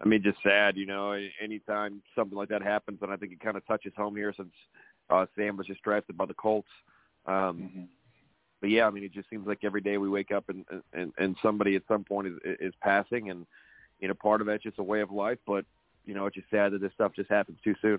I 0.00 0.06
mean, 0.06 0.22
just 0.22 0.38
sad, 0.42 0.76
you 0.76 0.86
know. 0.86 1.18
Anytime 1.42 2.02
something 2.14 2.36
like 2.36 2.48
that 2.50 2.62
happens, 2.62 2.98
and 3.02 3.12
I 3.12 3.16
think 3.16 3.32
it 3.32 3.40
kind 3.40 3.56
of 3.56 3.66
touches 3.66 3.92
home 3.96 4.16
here 4.16 4.32
since 4.36 4.52
uh, 5.10 5.26
Sam 5.36 5.56
was 5.56 5.66
just 5.66 5.82
drafted 5.82 6.16
by 6.16 6.26
the 6.26 6.34
Colts. 6.34 6.68
Um, 7.26 7.58
Mm-hmm. 7.58 7.82
But 8.62 8.70
yeah, 8.70 8.86
I 8.86 8.90
mean, 8.90 9.02
it 9.02 9.12
just 9.12 9.28
seems 9.28 9.46
like 9.46 9.64
every 9.64 9.80
day 9.80 9.98
we 9.98 10.08
wake 10.08 10.30
up 10.30 10.48
and 10.48 10.64
and 10.92 11.12
and 11.18 11.36
somebody 11.42 11.74
at 11.74 11.82
some 11.88 12.04
point 12.04 12.28
is 12.28 12.34
is 12.60 12.72
passing, 12.80 13.28
and 13.28 13.44
you 13.98 14.06
know, 14.06 14.14
part 14.14 14.40
of 14.40 14.48
it's 14.48 14.62
just 14.62 14.78
a 14.78 14.82
way 14.84 15.00
of 15.00 15.10
life. 15.10 15.38
But 15.44 15.64
you 16.06 16.14
know, 16.14 16.26
it's 16.26 16.36
just 16.36 16.48
sad 16.48 16.72
that 16.72 16.80
this 16.80 16.92
stuff 16.94 17.12
just 17.14 17.28
happens 17.28 17.58
too 17.64 17.74
soon. 17.82 17.98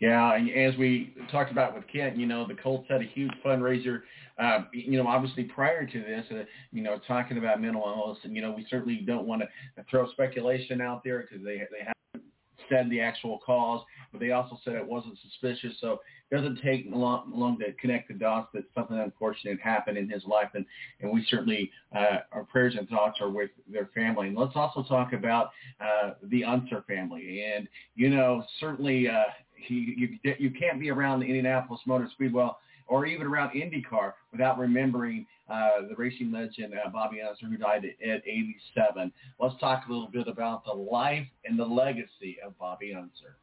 Yeah, 0.00 0.34
and 0.34 0.50
as 0.50 0.76
we 0.78 1.14
talked 1.30 1.52
about 1.52 1.74
with 1.74 1.84
Kent, 1.92 2.16
you 2.16 2.26
know, 2.26 2.46
the 2.46 2.54
Colts 2.54 2.86
had 2.90 3.00
a 3.00 3.04
huge 3.04 3.30
fundraiser. 3.44 4.02
Uh, 4.36 4.64
you 4.72 5.00
know, 5.00 5.06
obviously 5.06 5.44
prior 5.44 5.86
to 5.86 6.00
this, 6.00 6.26
uh, 6.32 6.42
you 6.72 6.82
know, 6.82 6.98
talking 7.06 7.38
about 7.38 7.60
mental 7.60 7.82
illness, 7.86 8.18
and 8.24 8.34
you 8.34 8.42
know, 8.42 8.50
we 8.50 8.66
certainly 8.68 8.96
don't 9.06 9.26
want 9.26 9.42
to 9.42 9.84
throw 9.90 10.10
speculation 10.10 10.80
out 10.80 11.04
there 11.04 11.20
because 11.20 11.44
they 11.44 11.58
they 11.58 11.78
haven't 11.80 12.24
said 12.68 12.90
the 12.90 13.00
actual 13.00 13.38
cause. 13.44 13.84
but 14.10 14.20
they 14.20 14.32
also 14.32 14.58
said 14.64 14.74
it 14.74 14.86
wasn't 14.86 15.16
suspicious. 15.22 15.76
So 15.80 16.00
it 16.30 16.34
doesn't 16.34 16.60
take 16.62 16.86
long, 16.90 17.30
long 17.32 17.58
to 17.58 17.72
connect 17.74 18.08
the 18.08 18.14
dots 18.14 18.48
that 18.54 18.64
something 18.74 18.98
unfortunate 18.98 19.60
happened 19.60 19.98
in 19.98 20.08
his 20.08 20.24
life, 20.24 20.48
and 20.54 20.64
and 21.00 21.12
we 21.12 21.24
certainly 21.30 21.70
uh, 21.94 22.18
our 22.32 22.44
prayers 22.44 22.74
and 22.76 22.88
thoughts 22.88 23.18
are 23.20 23.30
with 23.30 23.50
their 23.70 23.90
family. 23.94 24.28
And 24.28 24.36
let's 24.36 24.56
also 24.56 24.82
talk 24.82 25.12
about 25.12 25.50
uh, 25.80 26.14
the 26.24 26.42
Unser 26.42 26.82
family, 26.88 27.44
and 27.54 27.68
you 27.94 28.10
know 28.10 28.42
certainly. 28.58 29.08
Uh, 29.08 29.24
he, 29.64 30.18
you, 30.22 30.34
you 30.38 30.50
can't 30.50 30.80
be 30.80 30.90
around 30.90 31.20
the 31.20 31.26
Indianapolis 31.26 31.80
Motor 31.86 32.08
Speedway 32.12 32.48
or 32.88 33.06
even 33.06 33.26
around 33.26 33.50
IndyCar 33.50 34.12
without 34.32 34.58
remembering 34.58 35.26
uh, 35.48 35.82
the 35.88 35.94
racing 35.96 36.32
legend 36.32 36.74
uh, 36.74 36.88
Bobby 36.90 37.20
Unser, 37.20 37.46
who 37.46 37.56
died 37.56 37.84
at, 37.84 38.08
at 38.08 38.26
87. 38.26 39.12
Let's 39.38 39.58
talk 39.60 39.84
a 39.88 39.92
little 39.92 40.08
bit 40.08 40.28
about 40.28 40.64
the 40.64 40.72
life 40.72 41.26
and 41.44 41.58
the 41.58 41.64
legacy 41.64 42.38
of 42.44 42.58
Bobby 42.58 42.94
Unser. 42.94 43.36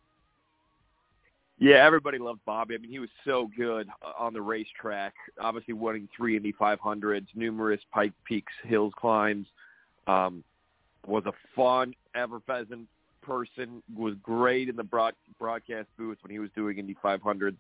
Yeah, 1.58 1.86
everybody 1.86 2.20
loved 2.20 2.40
Bobby. 2.46 2.76
I 2.76 2.78
mean, 2.78 2.90
he 2.90 3.00
was 3.00 3.10
so 3.26 3.50
good 3.58 3.88
uh, 4.02 4.12
on 4.18 4.34
the 4.34 4.42
racetrack. 4.42 5.14
Obviously, 5.42 5.74
winning 5.74 6.08
three 6.16 6.38
Indy 6.38 6.54
500s, 6.54 7.28
numerous 7.36 7.82
Pike 7.92 8.14
Peaks 8.24 8.54
Hills 8.64 8.94
climbs. 8.98 9.46
Um, 10.08 10.44
was 11.06 11.24
a 11.26 11.34
fun, 11.56 11.94
effervescent 12.16 12.88
person. 13.30 13.84
Was 13.96 14.16
great 14.24 14.70
in 14.70 14.76
the 14.76 14.84
broad, 14.84 15.14
broadcast 15.38 15.88
booth 15.98 16.18
when 16.22 16.32
he 16.32 16.40
was 16.40 16.50
doing 16.56 16.78
Indy 16.78 16.96
500s. 17.04 17.58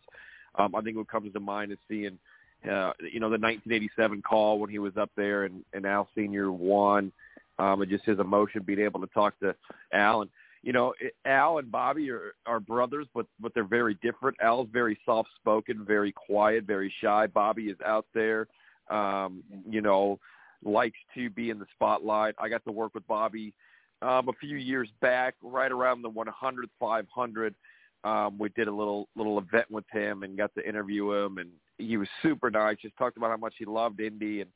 Um, 0.55 0.75
I 0.75 0.81
think 0.81 0.97
what 0.97 1.07
comes 1.07 1.31
to 1.33 1.39
mind 1.39 1.71
is 1.71 1.77
seeing, 1.87 2.17
uh, 2.65 2.91
you 2.99 3.19
know, 3.19 3.29
the 3.29 3.37
1987 3.37 4.21
call 4.21 4.59
when 4.59 4.69
he 4.69 4.79
was 4.79 4.97
up 4.97 5.11
there 5.15 5.43
and, 5.45 5.63
and 5.73 5.85
Al 5.85 6.09
Senior 6.15 6.51
won, 6.51 7.11
um, 7.59 7.81
and 7.81 7.89
just 7.89 8.05
his 8.05 8.19
emotion 8.19 8.63
being 8.63 8.79
able 8.79 8.99
to 9.01 9.07
talk 9.07 9.39
to 9.39 9.55
Al 9.93 10.21
and 10.21 10.31
you 10.61 10.73
know, 10.73 10.93
Al 11.25 11.59
and 11.59 11.71
Bobby 11.71 12.11
are, 12.11 12.33
are 12.45 12.59
brothers, 12.59 13.07
but 13.13 13.25
but 13.39 13.53
they're 13.53 13.63
very 13.63 13.93
different. 14.01 14.37
Al's 14.41 14.67
very 14.71 14.99
soft 15.05 15.29
spoken, 15.39 15.85
very 15.85 16.11
quiet, 16.11 16.65
very 16.65 16.93
shy. 17.01 17.27
Bobby 17.27 17.69
is 17.69 17.77
out 17.85 18.05
there, 18.13 18.47
um, 18.89 19.41
you 19.69 19.81
know, 19.81 20.19
likes 20.63 20.97
to 21.15 21.29
be 21.29 21.49
in 21.49 21.59
the 21.59 21.65
spotlight. 21.75 22.35
I 22.37 22.49
got 22.49 22.65
to 22.65 22.71
work 22.71 22.93
with 22.93 23.07
Bobby 23.07 23.53
um, 24.01 24.29
a 24.29 24.33
few 24.39 24.57
years 24.57 24.89
back, 25.01 25.35
right 25.41 25.71
around 25.71 26.01
the 26.01 26.09
100th 26.09 26.69
500. 26.79 27.55
Um, 28.03 28.37
we 28.37 28.49
did 28.49 28.69
a 28.69 28.73
little 28.73 29.09
little 29.15 29.37
event 29.39 29.69
with 29.69 29.83
him 29.91 30.23
and 30.23 30.37
got 30.37 30.53
to 30.55 30.67
interview 30.67 31.11
him, 31.11 31.37
and 31.37 31.49
he 31.77 31.97
was 31.97 32.07
super 32.21 32.49
nice. 32.49 32.77
Just 32.81 32.97
talked 32.97 33.17
about 33.17 33.29
how 33.29 33.37
much 33.37 33.55
he 33.57 33.65
loved 33.65 33.99
Indy 33.99 34.41
and 34.41 34.49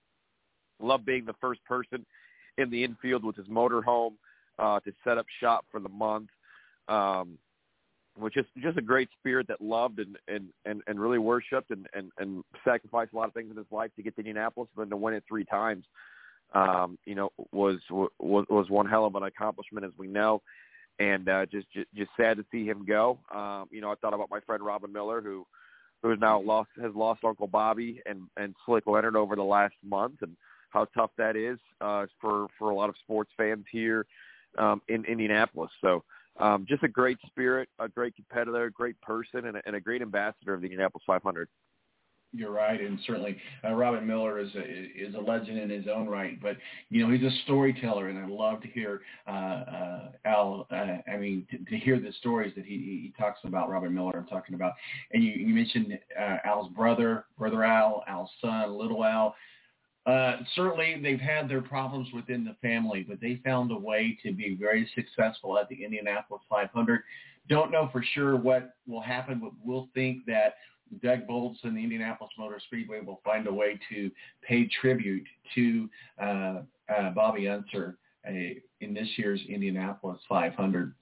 loved 0.81 1.05
being 1.05 1.25
the 1.25 1.35
first 1.41 1.63
person 1.65 2.05
in 2.57 2.69
the 2.69 2.83
infield 2.83 3.25
with 3.25 3.35
his 3.35 3.47
motorhome 3.47 4.13
uh, 4.59 4.79
to 4.81 4.93
set 5.03 5.17
up 5.17 5.25
shop 5.41 5.65
for 5.71 5.79
the 5.79 5.89
month. 5.89 6.29
Um, 6.87 7.37
which 8.17 8.37
is 8.37 8.45
just 8.61 8.77
a 8.77 8.81
great 8.81 9.09
spirit 9.19 9.47
that 9.47 9.61
loved 9.61 9.99
and 9.99 10.17
and 10.27 10.49
and, 10.65 10.81
and 10.87 10.99
really 10.99 11.17
worshipped 11.17 11.71
and, 11.71 11.87
and 11.93 12.11
and 12.17 12.43
sacrificed 12.63 13.13
a 13.13 13.15
lot 13.15 13.27
of 13.27 13.33
things 13.33 13.49
in 13.49 13.57
his 13.57 13.65
life 13.71 13.91
to 13.95 14.03
get 14.03 14.15
to 14.15 14.21
Indianapolis, 14.21 14.69
and 14.77 14.89
to 14.89 14.97
win 14.97 15.13
it 15.13 15.23
three 15.27 15.45
times, 15.45 15.85
um, 16.53 16.97
you 17.05 17.15
know, 17.15 17.29
was 17.51 17.79
was 17.89 18.45
was 18.49 18.69
one 18.69 18.87
hell 18.87 19.05
of 19.05 19.15
an 19.15 19.23
accomplishment, 19.23 19.85
as 19.85 19.91
we 19.97 20.07
know, 20.07 20.41
and 20.99 21.27
uh, 21.27 21.45
just, 21.45 21.67
just 21.73 21.87
just 21.95 22.11
sad 22.17 22.37
to 22.37 22.45
see 22.51 22.65
him 22.65 22.85
go. 22.85 23.19
Um, 23.33 23.65
you 23.71 23.81
know, 23.81 23.91
I 23.91 23.95
thought 23.95 24.13
about 24.13 24.29
my 24.29 24.39
friend 24.41 24.63
Robin 24.63 24.91
Miller, 24.91 25.21
who 25.21 25.45
who 26.01 26.09
has 26.09 26.19
now 26.19 26.39
lost 26.41 26.69
has 26.81 26.93
lost 26.93 27.23
Uncle 27.23 27.47
Bobby 27.47 28.01
and 28.05 28.23
and 28.37 28.55
Slick 28.65 28.85
Leonard 28.85 29.15
over 29.15 29.35
the 29.35 29.43
last 29.43 29.75
month, 29.83 30.21
and 30.21 30.35
how 30.69 30.85
tough 30.95 31.11
that 31.17 31.35
is 31.35 31.57
uh, 31.81 32.05
for 32.21 32.47
for 32.59 32.69
a 32.69 32.75
lot 32.75 32.89
of 32.89 32.95
sports 33.03 33.31
fans 33.37 33.65
here 33.71 34.05
um, 34.57 34.81
in 34.87 35.05
Indianapolis. 35.05 35.71
So 35.81 36.03
um, 36.39 36.65
just 36.67 36.83
a 36.83 36.87
great 36.87 37.17
spirit, 37.27 37.69
a 37.79 37.87
great 37.87 38.15
competitor, 38.15 38.65
a 38.65 38.71
great 38.71 38.99
person, 39.01 39.45
and 39.45 39.57
a, 39.57 39.61
and 39.65 39.75
a 39.75 39.79
great 39.79 40.01
ambassador 40.01 40.53
of 40.53 40.61
the 40.61 40.65
Indianapolis 40.65 41.03
500. 41.05 41.47
You're 42.35 42.51
right, 42.51 42.81
and 42.81 42.97
certainly 43.05 43.37
uh, 43.63 43.73
Robin 43.73 44.07
Miller 44.07 44.39
is 44.39 44.49
a, 44.55 44.61
is 44.61 45.13
a 45.13 45.19
legend 45.19 45.59
in 45.59 45.69
his 45.69 45.85
own 45.87 46.07
right. 46.07 46.41
But 46.41 46.57
you 46.89 47.05
know, 47.05 47.13
he's 47.13 47.21
a 47.21 47.35
storyteller, 47.43 48.09
and 48.09 48.17
I 48.17 48.25
love 48.25 48.59
to 48.63 48.67
hear 48.69 49.01
uh, 49.27 49.31
uh, 49.31 50.11
Al. 50.25 50.67
Uh, 50.71 50.97
I 51.11 51.17
mean, 51.17 51.45
to, 51.51 51.57
to 51.59 51.77
hear 51.77 51.99
the 51.99 52.11
stories 52.19 52.51
that 52.55 52.65
he, 52.65 52.73
he 52.73 53.13
talks 53.19 53.39
about. 53.43 53.69
Robin 53.69 53.93
Miller, 53.93 54.17
I'm 54.17 54.25
talking 54.25 54.55
about, 54.55 54.73
and 55.11 55.23
you, 55.23 55.31
you 55.31 55.53
mentioned 55.53 55.99
uh, 56.19 56.37
Al's 56.43 56.69
brother, 56.69 57.25
brother 57.37 57.63
Al, 57.63 58.03
Al's 58.07 58.31
son, 58.41 58.75
little 58.79 59.05
Al. 59.05 59.35
Uh, 60.07 60.37
certainly, 60.55 60.99
they've 61.03 61.19
had 61.19 61.47
their 61.47 61.61
problems 61.61 62.07
within 62.15 62.43
the 62.43 62.55
family, 62.67 63.05
but 63.07 63.21
they 63.21 63.39
found 63.45 63.71
a 63.71 63.77
way 63.77 64.17
to 64.23 64.33
be 64.33 64.57
very 64.59 64.89
successful 64.95 65.57
at 65.57 65.69
the 65.69 65.83
Indianapolis 65.83 66.41
500. 66.49 67.01
Don't 67.47 67.71
know 67.71 67.89
for 67.91 68.03
sure 68.13 68.35
what 68.35 68.75
will 68.87 69.01
happen, 69.01 69.39
but 69.39 69.51
we'll 69.63 69.89
think 69.93 70.25
that 70.25 70.55
Doug 71.01 71.27
Boles 71.27 71.57
and 71.63 71.75
the 71.75 71.83
Indianapolis 71.83 72.31
Motor 72.37 72.59
Speedway 72.67 73.01
will 73.01 73.21
find 73.23 73.47
a 73.47 73.53
way 73.53 73.79
to 73.89 74.11
pay 74.47 74.69
tribute 74.81 75.25
to 75.55 75.89
uh, 76.21 76.61
uh, 76.95 77.09
Bobby 77.15 77.47
Unser 77.47 77.97
uh, 78.27 78.31
in 78.81 78.93
this 78.93 79.07
year's 79.17 79.41
Indianapolis 79.49 80.19
500. 80.29 80.93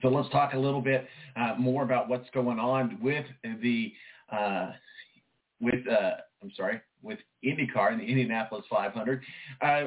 So 0.00 0.08
let's 0.08 0.28
talk 0.30 0.54
a 0.54 0.58
little 0.58 0.80
bit 0.80 1.06
uh, 1.36 1.54
more 1.58 1.84
about 1.84 2.08
what's 2.08 2.28
going 2.30 2.58
on 2.58 2.98
with 3.00 3.26
the 3.62 3.92
uh, 4.32 4.72
with 5.60 5.86
uh, 5.86 6.12
I'm 6.42 6.50
sorry 6.56 6.80
with 7.02 7.18
IndyCar 7.44 7.92
in 7.92 7.98
the 7.98 8.04
Indianapolis 8.04 8.64
500. 8.68 9.22
Uh, 9.60 9.84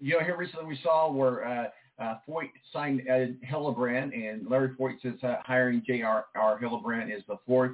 you 0.00 0.14
know, 0.14 0.24
here 0.24 0.36
recently 0.36 0.66
we 0.66 0.78
saw 0.82 1.10
where 1.10 1.70
uh, 1.98 2.14
Foyt 2.28 2.50
signed 2.72 3.02
uh, 3.10 3.26
Hildebrand, 3.42 4.12
and 4.12 4.48
Larry 4.48 4.70
Foyt 4.78 5.04
is 5.04 5.22
uh, 5.22 5.36
hiring 5.44 5.82
J.R.R. 5.86 6.58
Hildebrand 6.58 7.12
is 7.12 7.22
the 7.26 7.36
fourth 7.46 7.72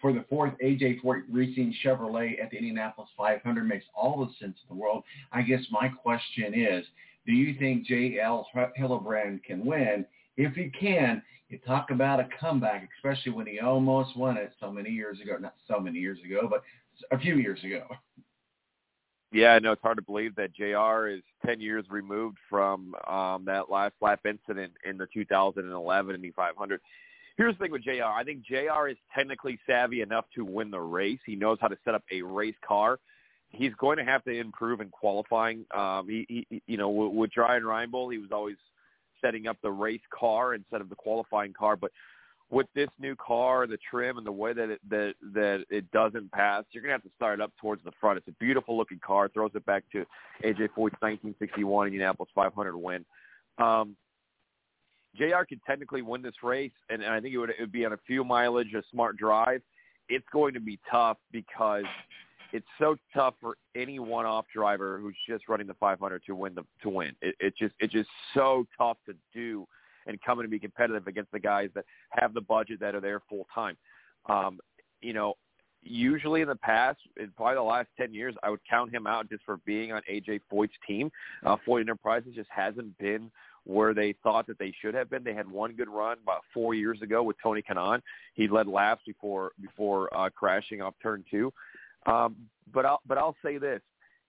for 0.00 0.12
the 0.12 0.24
fourth 0.28 0.52
AJ 0.62 1.00
Foyt 1.02 1.22
Racing 1.30 1.74
Chevrolet 1.84 2.42
at 2.42 2.50
the 2.50 2.56
Indianapolis 2.56 3.10
500 3.16 3.64
makes 3.64 3.84
all 3.94 4.24
the 4.24 4.32
sense 4.38 4.56
in 4.68 4.76
the 4.76 4.80
world. 4.80 5.02
I 5.32 5.42
guess 5.42 5.60
my 5.70 5.88
question 5.88 6.54
is, 6.54 6.84
do 7.26 7.32
you 7.32 7.58
think 7.58 7.86
J.R. 7.86 8.44
Hildebrand 8.76 9.44
can 9.44 9.64
win? 9.64 10.06
If 10.36 10.54
he 10.54 10.70
can, 10.70 11.22
you 11.48 11.58
talk 11.58 11.90
about 11.90 12.20
a 12.20 12.28
comeback, 12.38 12.88
especially 12.96 13.32
when 13.32 13.46
he 13.46 13.58
almost 13.60 14.16
won 14.16 14.36
it 14.36 14.52
so 14.60 14.70
many 14.70 14.90
years 14.90 15.20
ago. 15.20 15.36
Not 15.38 15.54
so 15.66 15.80
many 15.80 15.98
years 15.98 16.18
ago, 16.24 16.48
but 16.48 16.62
a 17.10 17.18
few 17.18 17.36
years 17.36 17.62
ago. 17.64 17.86
Yeah, 19.30 19.50
I 19.50 19.58
know 19.58 19.72
it's 19.72 19.82
hard 19.82 19.98
to 19.98 20.02
believe 20.02 20.34
that 20.36 20.54
JR 20.54 21.08
is 21.08 21.22
10 21.44 21.60
years 21.60 21.84
removed 21.90 22.38
from 22.48 22.94
um, 23.06 23.44
that 23.44 23.70
last 23.70 23.94
lap 24.00 24.20
incident 24.24 24.72
in 24.88 24.96
the 24.96 25.06
2011 25.12 26.14
Indy 26.14 26.32
500. 26.34 26.80
Here's 27.38 27.54
the 27.56 27.64
thing 27.64 27.72
with 27.72 27.84
JR. 27.84 28.02
I 28.02 28.24
think 28.24 28.44
JR 28.44 28.88
is 28.88 28.96
technically 29.14 29.60
savvy 29.64 30.02
enough 30.02 30.24
to 30.34 30.44
win 30.44 30.72
the 30.72 30.80
race. 30.80 31.20
He 31.24 31.36
knows 31.36 31.56
how 31.60 31.68
to 31.68 31.76
set 31.84 31.94
up 31.94 32.02
a 32.10 32.20
race 32.20 32.56
car. 32.66 32.98
He's 33.50 33.72
going 33.78 33.96
to 33.96 34.04
have 34.04 34.24
to 34.24 34.32
improve 34.32 34.80
in 34.80 34.88
qualifying. 34.88 35.64
Um, 35.72 36.08
he, 36.08 36.26
he, 36.28 36.62
you 36.66 36.76
know, 36.76 36.90
with, 36.90 37.12
with 37.12 37.30
Dreyer 37.30 37.60
Reinbold, 37.60 38.12
he 38.12 38.18
was 38.18 38.30
always 38.32 38.56
setting 39.20 39.46
up 39.46 39.56
the 39.62 39.70
race 39.70 40.02
car 40.10 40.54
instead 40.54 40.80
of 40.80 40.88
the 40.88 40.96
qualifying 40.96 41.52
car. 41.52 41.76
But 41.76 41.92
with 42.50 42.66
this 42.74 42.88
new 42.98 43.14
car, 43.14 43.68
the 43.68 43.78
trim, 43.88 44.18
and 44.18 44.26
the 44.26 44.32
way 44.32 44.52
that 44.52 44.70
it 44.70 44.80
that 44.90 45.14
that 45.32 45.64
it 45.70 45.88
doesn't 45.92 46.32
pass, 46.32 46.64
you're 46.72 46.82
gonna 46.82 46.92
have 46.92 47.02
to 47.04 47.10
start 47.14 47.40
up 47.40 47.52
towards 47.60 47.84
the 47.84 47.92
front. 48.00 48.18
It's 48.18 48.28
a 48.28 48.44
beautiful 48.44 48.76
looking 48.76 48.98
car. 48.98 49.28
Throws 49.28 49.52
it 49.54 49.64
back 49.64 49.84
to 49.92 50.04
AJ 50.44 50.70
Foyt's 50.74 50.96
1961 51.00 51.86
Indianapolis 51.86 52.30
500 52.34 52.76
win. 52.76 53.04
Um, 53.58 53.96
Jr. 55.18 55.44
could 55.48 55.60
technically 55.66 56.02
win 56.02 56.22
this 56.22 56.34
race, 56.42 56.72
and, 56.88 57.02
and 57.02 57.12
I 57.12 57.20
think 57.20 57.34
it 57.34 57.38
would, 57.38 57.50
it 57.50 57.56
would 57.60 57.72
be 57.72 57.84
on 57.84 57.92
a 57.92 57.98
few 58.06 58.24
mileage, 58.24 58.72
a 58.74 58.82
smart 58.90 59.16
drive. 59.16 59.60
It's 60.08 60.26
going 60.32 60.54
to 60.54 60.60
be 60.60 60.78
tough 60.90 61.18
because 61.32 61.84
it's 62.52 62.66
so 62.78 62.96
tough 63.14 63.34
for 63.40 63.56
any 63.76 63.98
one-off 63.98 64.46
driver 64.54 64.98
who's 64.98 65.16
just 65.28 65.48
running 65.48 65.66
the 65.66 65.74
500 65.74 66.22
to 66.26 66.34
win 66.34 66.54
the 66.54 66.64
to 66.82 66.88
win. 66.88 67.12
It, 67.20 67.34
it 67.40 67.54
just 67.58 67.74
it's 67.78 67.92
just 67.92 68.08
so 68.32 68.66
tough 68.78 68.96
to 69.06 69.14
do 69.34 69.66
and 70.06 70.18
come 70.22 70.38
in 70.38 70.44
and 70.44 70.50
be 70.50 70.58
competitive 70.58 71.06
against 71.06 71.30
the 71.32 71.38
guys 71.38 71.68
that 71.74 71.84
have 72.10 72.32
the 72.32 72.40
budget 72.40 72.80
that 72.80 72.94
are 72.94 73.00
there 73.00 73.20
full 73.28 73.46
time. 73.54 73.76
Um, 74.28 74.58
you 75.02 75.12
know, 75.12 75.34
usually 75.90 76.40
in 76.40 76.48
the 76.48 76.56
past, 76.56 76.98
in 77.18 77.30
probably 77.36 77.56
the 77.56 77.62
last 77.62 77.88
10 77.96 78.14
years, 78.14 78.34
I 78.42 78.50
would 78.50 78.60
count 78.68 78.92
him 78.92 79.06
out 79.06 79.28
just 79.28 79.44
for 79.44 79.58
being 79.64 79.92
on 79.92 80.02
AJ 80.10 80.40
Foyt's 80.52 80.72
team. 80.86 81.10
Uh, 81.44 81.56
Foyt 81.66 81.80
Enterprises 81.80 82.34
just 82.34 82.50
hasn't 82.50 82.96
been 82.98 83.30
where 83.64 83.92
they 83.92 84.14
thought 84.22 84.46
that 84.46 84.58
they 84.58 84.72
should 84.80 84.94
have 84.94 85.10
been. 85.10 85.22
They 85.22 85.34
had 85.34 85.48
one 85.48 85.72
good 85.72 85.88
run 85.88 86.16
about 86.22 86.42
four 86.54 86.74
years 86.74 87.02
ago 87.02 87.22
with 87.22 87.36
Tony 87.42 87.62
Kanaan. 87.62 88.00
He 88.34 88.48
led 88.48 88.66
laps 88.66 89.02
before 89.06 89.52
before 89.60 90.08
uh, 90.16 90.30
crashing 90.30 90.80
off 90.80 90.94
turn 91.02 91.22
two. 91.30 91.52
Um, 92.06 92.36
but 92.72 92.86
I'll 92.86 93.00
but 93.06 93.18
I'll 93.18 93.36
say 93.44 93.58
this: 93.58 93.82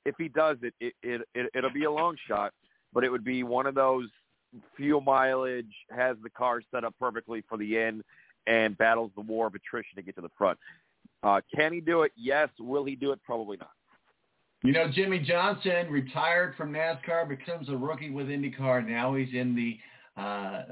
if 0.05 0.15
he 0.17 0.27
does 0.27 0.57
it, 0.61 0.73
it, 0.81 0.93
it, 1.03 1.21
it 1.33 1.49
it'll 1.55 1.71
be 1.71 1.85
a 1.85 1.91
long 1.91 2.17
shot, 2.27 2.53
but 2.93 3.05
it 3.05 3.11
would 3.11 3.23
be 3.23 3.43
one 3.43 3.65
of 3.65 3.75
those 3.75 4.09
fuel 4.75 4.99
mileage, 4.99 5.73
has 5.89 6.17
the 6.21 6.29
car 6.29 6.61
set 6.71 6.83
up 6.83 6.93
perfectly 6.99 7.41
for 7.47 7.57
the 7.57 7.77
end, 7.77 8.03
and 8.45 8.77
battles 8.77 9.11
the 9.15 9.21
war 9.21 9.47
of 9.47 9.55
attrition 9.55 9.95
to 9.95 10.01
get 10.01 10.15
to 10.15 10.21
the 10.21 10.31
front. 10.37 10.59
Uh, 11.23 11.41
can 11.53 11.73
he 11.73 11.81
do 11.81 12.03
it? 12.03 12.11
Yes. 12.15 12.49
Will 12.59 12.85
he 12.85 12.95
do 12.95 13.11
it? 13.11 13.19
Probably 13.23 13.57
not. 13.57 13.71
You 14.63 14.73
know, 14.73 14.89
Jimmie 14.91 15.19
Johnson 15.19 15.89
retired 15.89 16.55
from 16.57 16.73
NASCAR, 16.73 17.29
becomes 17.29 17.69
a 17.69 17.77
rookie 17.77 18.09
with 18.09 18.27
IndyCar. 18.27 18.85
Now 18.85 19.15
he's 19.15 19.33
in 19.33 19.55
the 19.55 19.77
uh, 20.21 20.63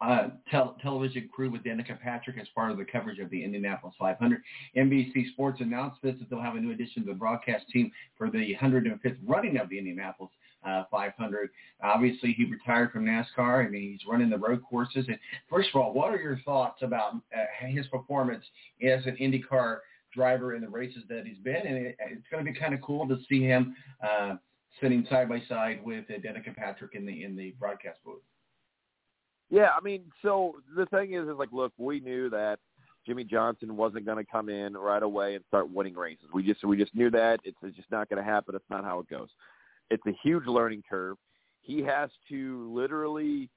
uh, 0.00 0.28
tel- 0.50 0.76
television 0.82 1.28
crew 1.34 1.50
with 1.50 1.62
Danica 1.64 1.98
Patrick 1.98 2.36
as 2.38 2.46
part 2.54 2.70
of 2.70 2.76
the 2.76 2.84
coverage 2.84 3.18
of 3.20 3.30
the 3.30 3.42
Indianapolis 3.42 3.94
500. 3.98 4.40
NBC 4.76 5.30
Sports 5.32 5.60
announced 5.60 6.00
this 6.02 6.14
that 6.18 6.28
they'll 6.28 6.42
have 6.42 6.56
a 6.56 6.60
new 6.60 6.72
addition 6.72 7.04
to 7.04 7.08
the 7.08 7.14
broadcast 7.14 7.66
team 7.72 7.90
for 8.16 8.30
the 8.30 8.54
105th 8.60 9.16
running 9.26 9.56
of 9.56 9.68
the 9.70 9.78
Indianapolis 9.78 10.30
uh, 10.66 10.84
500. 10.90 11.50
Obviously, 11.82 12.32
he 12.32 12.44
retired 12.44 12.92
from 12.92 13.04
NASCAR. 13.04 13.66
I 13.66 13.68
mean, 13.68 13.92
he's 13.92 14.08
running 14.08 14.30
the 14.30 14.38
road 14.38 14.62
courses. 14.68 15.06
And 15.08 15.18
first 15.48 15.70
of 15.74 15.80
all, 15.80 15.92
what 15.92 16.12
are 16.12 16.20
your 16.20 16.40
thoughts 16.44 16.82
about 16.82 17.14
uh, 17.14 17.66
his 17.66 17.86
performance 17.88 18.44
as 18.82 19.04
an 19.06 19.16
IndyCar 19.20 19.78
driver 20.14 20.54
in 20.54 20.62
the 20.62 20.68
races 20.68 21.02
that 21.08 21.24
he's 21.26 21.38
been? 21.38 21.66
And 21.66 21.76
it, 21.76 21.96
it's 22.00 22.26
going 22.30 22.44
to 22.44 22.52
be 22.52 22.58
kind 22.58 22.74
of 22.74 22.80
cool 22.82 23.06
to 23.08 23.18
see 23.28 23.42
him 23.42 23.76
uh, 24.02 24.36
sitting 24.80 25.06
side 25.10 25.28
by 25.28 25.42
side 25.48 25.84
with 25.84 26.04
uh, 26.10 26.14
Danica 26.14 26.54
Patrick 26.54 26.94
in 26.94 27.06
the 27.06 27.24
in 27.24 27.36
the 27.36 27.54
broadcast 27.58 27.98
booth. 28.04 28.22
Yeah, 29.50 29.70
I 29.76 29.82
mean, 29.82 30.02
so 30.20 30.56
the 30.76 30.84
thing 30.86 31.14
is, 31.14 31.26
is 31.26 31.36
like, 31.38 31.52
look, 31.52 31.72
we 31.78 32.00
knew 32.00 32.28
that 32.30 32.58
Jimmie 33.06 33.24
Johnson 33.24 33.76
wasn't 33.76 34.04
going 34.04 34.18
to 34.18 34.30
come 34.30 34.50
in 34.50 34.74
right 34.74 35.02
away 35.02 35.34
and 35.34 35.44
start 35.48 35.70
winning 35.70 35.94
races. 35.94 36.26
We 36.34 36.42
just 36.42 36.62
we 36.64 36.76
just 36.76 36.94
knew 36.94 37.10
that 37.10 37.40
it's, 37.44 37.56
it's 37.62 37.76
just 37.76 37.90
not 37.90 38.10
going 38.10 38.22
to 38.22 38.30
happen. 38.30 38.54
It's 38.54 38.64
not 38.68 38.84
how 38.84 39.00
it 39.00 39.08
goes. 39.08 39.28
It's 39.90 40.04
a 40.06 40.12
huge 40.22 40.46
learning 40.46 40.82
curve. 40.88 41.16
He 41.62 41.82
has 41.82 42.10
to 42.28 42.72
literally 42.72 43.48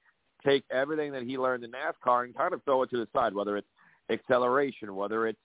take 0.44 0.64
everything 0.70 1.12
that 1.12 1.22
he 1.22 1.38
learned 1.38 1.64
in 1.64 1.70
NASCAR 1.70 2.24
and 2.24 2.36
kind 2.36 2.52
of 2.52 2.62
throw 2.64 2.82
it 2.82 2.90
to 2.90 2.98
the 2.98 3.08
side, 3.12 3.34
whether 3.34 3.56
it's 3.56 3.68
acceleration, 4.10 4.94
whether 4.94 5.26
it's 5.26 5.38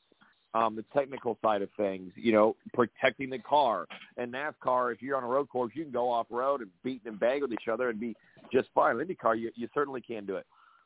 um, 0.53 0.75
the 0.75 0.85
technical 0.93 1.37
side 1.41 1.61
of 1.61 1.69
things, 1.77 2.11
you 2.15 2.31
know, 2.31 2.55
protecting 2.73 3.29
the 3.29 3.39
car. 3.39 3.85
And 4.17 4.33
NASCAR, 4.33 4.93
if 4.93 5.01
you're 5.01 5.17
on 5.17 5.23
a 5.23 5.27
road 5.27 5.49
course, 5.49 5.71
you 5.75 5.83
can 5.83 5.91
go 5.91 6.09
off 6.09 6.27
road 6.29 6.61
and 6.61 6.69
beat 6.83 7.01
and 7.05 7.19
bang 7.19 7.41
with 7.41 7.53
each 7.53 7.67
other 7.71 7.89
and 7.89 7.99
be 7.99 8.15
just 8.51 8.69
fine. 8.73 8.99
In 8.99 9.07
IndyCar, 9.07 9.39
you, 9.39 9.51
you 9.55 9.67
certainly 9.73 10.01
can 10.01 10.25
do 10.25 10.35
it. 10.35 10.45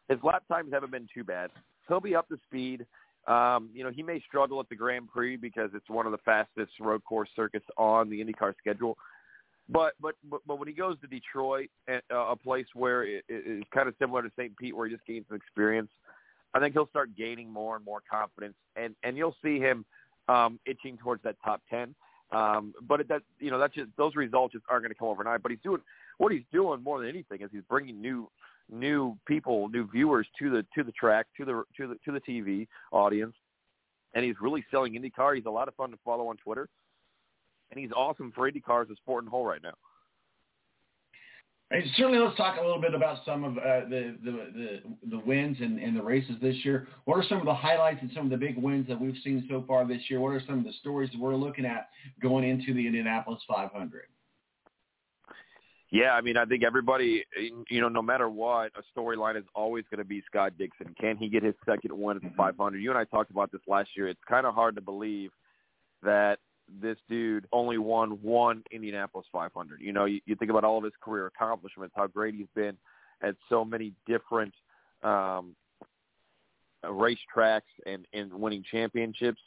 His 0.09 0.19
lap 0.23 0.43
times 0.47 0.73
haven't 0.73 0.91
been 0.91 1.07
too 1.13 1.23
bad. 1.23 1.51
He'll 1.87 2.01
be 2.01 2.15
up 2.15 2.27
to 2.29 2.37
speed. 2.47 2.85
Um, 3.27 3.69
you 3.73 3.83
know, 3.83 3.91
he 3.91 4.03
may 4.03 4.21
struggle 4.27 4.59
at 4.59 4.67
the 4.67 4.75
Grand 4.75 5.07
Prix 5.07 5.37
because 5.37 5.69
it's 5.73 5.89
one 5.89 6.05
of 6.05 6.11
the 6.11 6.17
fastest 6.19 6.71
road 6.79 7.03
course 7.03 7.29
circuits 7.35 7.65
on 7.77 8.09
the 8.09 8.19
IndyCar 8.19 8.53
schedule. 8.57 8.97
But 9.69 9.93
but 10.01 10.15
but, 10.29 10.41
but 10.45 10.59
when 10.59 10.67
he 10.67 10.73
goes 10.73 10.99
to 11.01 11.07
Detroit, 11.07 11.69
uh, 11.89 11.99
a 12.09 12.35
place 12.35 12.65
where 12.73 13.03
it, 13.03 13.23
it 13.29 13.59
is 13.59 13.63
kind 13.73 13.87
of 13.87 13.95
similar 13.99 14.21
to 14.21 14.31
St. 14.37 14.55
Pete, 14.57 14.75
where 14.75 14.87
he 14.87 14.93
just 14.93 15.05
gains 15.05 15.25
some 15.27 15.37
experience, 15.37 15.89
I 16.53 16.59
think 16.59 16.73
he'll 16.73 16.89
start 16.89 17.15
gaining 17.17 17.49
more 17.49 17.75
and 17.75 17.85
more 17.85 18.01
confidence, 18.09 18.55
and 18.75 18.95
and 19.03 19.17
you'll 19.17 19.35
see 19.43 19.59
him 19.59 19.85
um, 20.27 20.59
itching 20.65 20.97
towards 20.97 21.23
that 21.23 21.35
top 21.43 21.61
ten. 21.69 21.95
Um, 22.31 22.73
but 22.87 23.01
it, 23.01 23.09
that 23.09 23.21
you 23.39 23.51
know 23.51 23.59
that's 23.59 23.73
just 23.73 23.89
those 23.97 24.15
results 24.15 24.53
just 24.53 24.65
aren't 24.69 24.83
going 24.83 24.91
to 24.91 24.97
come 24.97 25.09
overnight. 25.09 25.41
But 25.41 25.51
he's 25.51 25.61
doing 25.63 25.81
what 26.17 26.31
he's 26.31 26.43
doing 26.51 26.81
more 26.83 26.99
than 26.99 27.09
anything 27.09 27.41
is 27.41 27.49
he's 27.51 27.61
bringing 27.69 28.01
new 28.01 28.29
new 28.69 29.17
people, 29.27 29.67
new 29.69 29.87
viewers 29.87 30.27
to 30.39 30.49
the 30.49 30.65
to 30.75 30.83
the 30.83 30.91
track, 30.93 31.27
to 31.37 31.45
the 31.45 31.63
to 31.77 31.87
the 31.87 31.95
to 32.05 32.11
the 32.11 32.21
TV 32.21 32.67
audience, 32.91 33.35
and 34.13 34.23
he's 34.23 34.35
really 34.41 34.65
selling 34.71 34.93
IndyCar. 34.93 35.35
He's 35.35 35.45
a 35.45 35.51
lot 35.51 35.67
of 35.67 35.75
fun 35.75 35.91
to 35.91 35.97
follow 36.03 36.27
on 36.27 36.37
Twitter, 36.37 36.69
and 37.71 37.79
he's 37.79 37.91
awesome 37.95 38.31
for 38.33 38.49
IndyCar 38.49 38.83
as 38.83 38.89
a 38.89 38.95
sport 38.95 39.23
and 39.23 39.29
whole 39.29 39.45
right 39.45 39.61
now. 39.63 39.73
And 41.71 41.83
certainly, 41.95 42.19
let's 42.19 42.35
talk 42.35 42.57
a 42.59 42.61
little 42.61 42.81
bit 42.81 42.93
about 42.93 43.19
some 43.25 43.45
of 43.45 43.57
uh, 43.57 43.87
the, 43.89 44.17
the 44.25 44.31
the 44.31 44.81
the 45.09 45.19
wins 45.19 45.55
and, 45.61 45.79
and 45.79 45.95
the 45.95 46.03
races 46.03 46.35
this 46.41 46.55
year. 46.65 46.89
What 47.05 47.17
are 47.17 47.23
some 47.23 47.37
of 47.37 47.45
the 47.45 47.53
highlights 47.53 47.99
and 48.01 48.11
some 48.13 48.25
of 48.25 48.29
the 48.29 48.35
big 48.37 48.57
wins 48.57 48.89
that 48.89 48.99
we've 48.99 49.15
seen 49.23 49.45
so 49.49 49.63
far 49.65 49.87
this 49.87 50.01
year? 50.09 50.19
What 50.19 50.33
are 50.33 50.41
some 50.45 50.59
of 50.59 50.65
the 50.65 50.73
stories 50.81 51.09
that 51.13 51.19
we're 51.19 51.35
looking 51.35 51.65
at 51.65 51.87
going 52.21 52.43
into 52.43 52.73
the 52.73 52.85
Indianapolis 52.85 53.41
500? 53.47 54.01
Yeah, 55.91 56.11
I 56.11 56.21
mean, 56.21 56.35
I 56.37 56.45
think 56.45 56.63
everybody, 56.63 57.23
you 57.69 57.81
know, 57.81 57.89
no 57.89 58.01
matter 58.01 58.29
what, 58.29 58.71
a 58.77 58.99
storyline 58.99 59.37
is 59.37 59.43
always 59.53 59.83
going 59.91 59.99
to 59.99 60.05
be 60.05 60.23
Scott 60.25 60.53
Dixon. 60.57 60.95
Can 60.99 61.17
he 61.17 61.27
get 61.27 61.43
his 61.43 61.55
second 61.65 61.91
win 61.97 62.17
at 62.17 62.23
the 62.23 62.31
500? 62.35 62.79
You 62.79 62.89
and 62.89 62.97
I 62.97 63.03
talked 63.05 63.29
about 63.31 63.51
this 63.51 63.61
last 63.67 63.89
year. 63.95 64.07
It's 64.07 64.21
kind 64.27 64.45
of 64.45 64.55
hard 64.55 64.75
to 64.75 64.81
believe 64.81 65.31
that 66.01 66.39
this 66.81 66.97
dude 67.09 67.47
only 67.51 67.77
won 67.77 68.11
one 68.21 68.63
Indianapolis 68.71 69.25
500. 69.31 69.81
You 69.81 69.91
know, 69.91 70.05
you, 70.05 70.21
you 70.25 70.35
think 70.35 70.51
about 70.51 70.63
all 70.63 70.77
of 70.77 70.83
his 70.83 70.93
career 71.01 71.27
accomplishments, 71.27 71.93
how 71.95 72.07
great 72.07 72.35
he's 72.35 72.47
been 72.55 72.77
at 73.21 73.35
so 73.49 73.65
many 73.65 73.93
different 74.07 74.53
um, 75.03 75.55
racetracks 76.85 77.61
and, 77.85 78.05
and 78.13 78.33
winning 78.33 78.63
championships. 78.69 79.41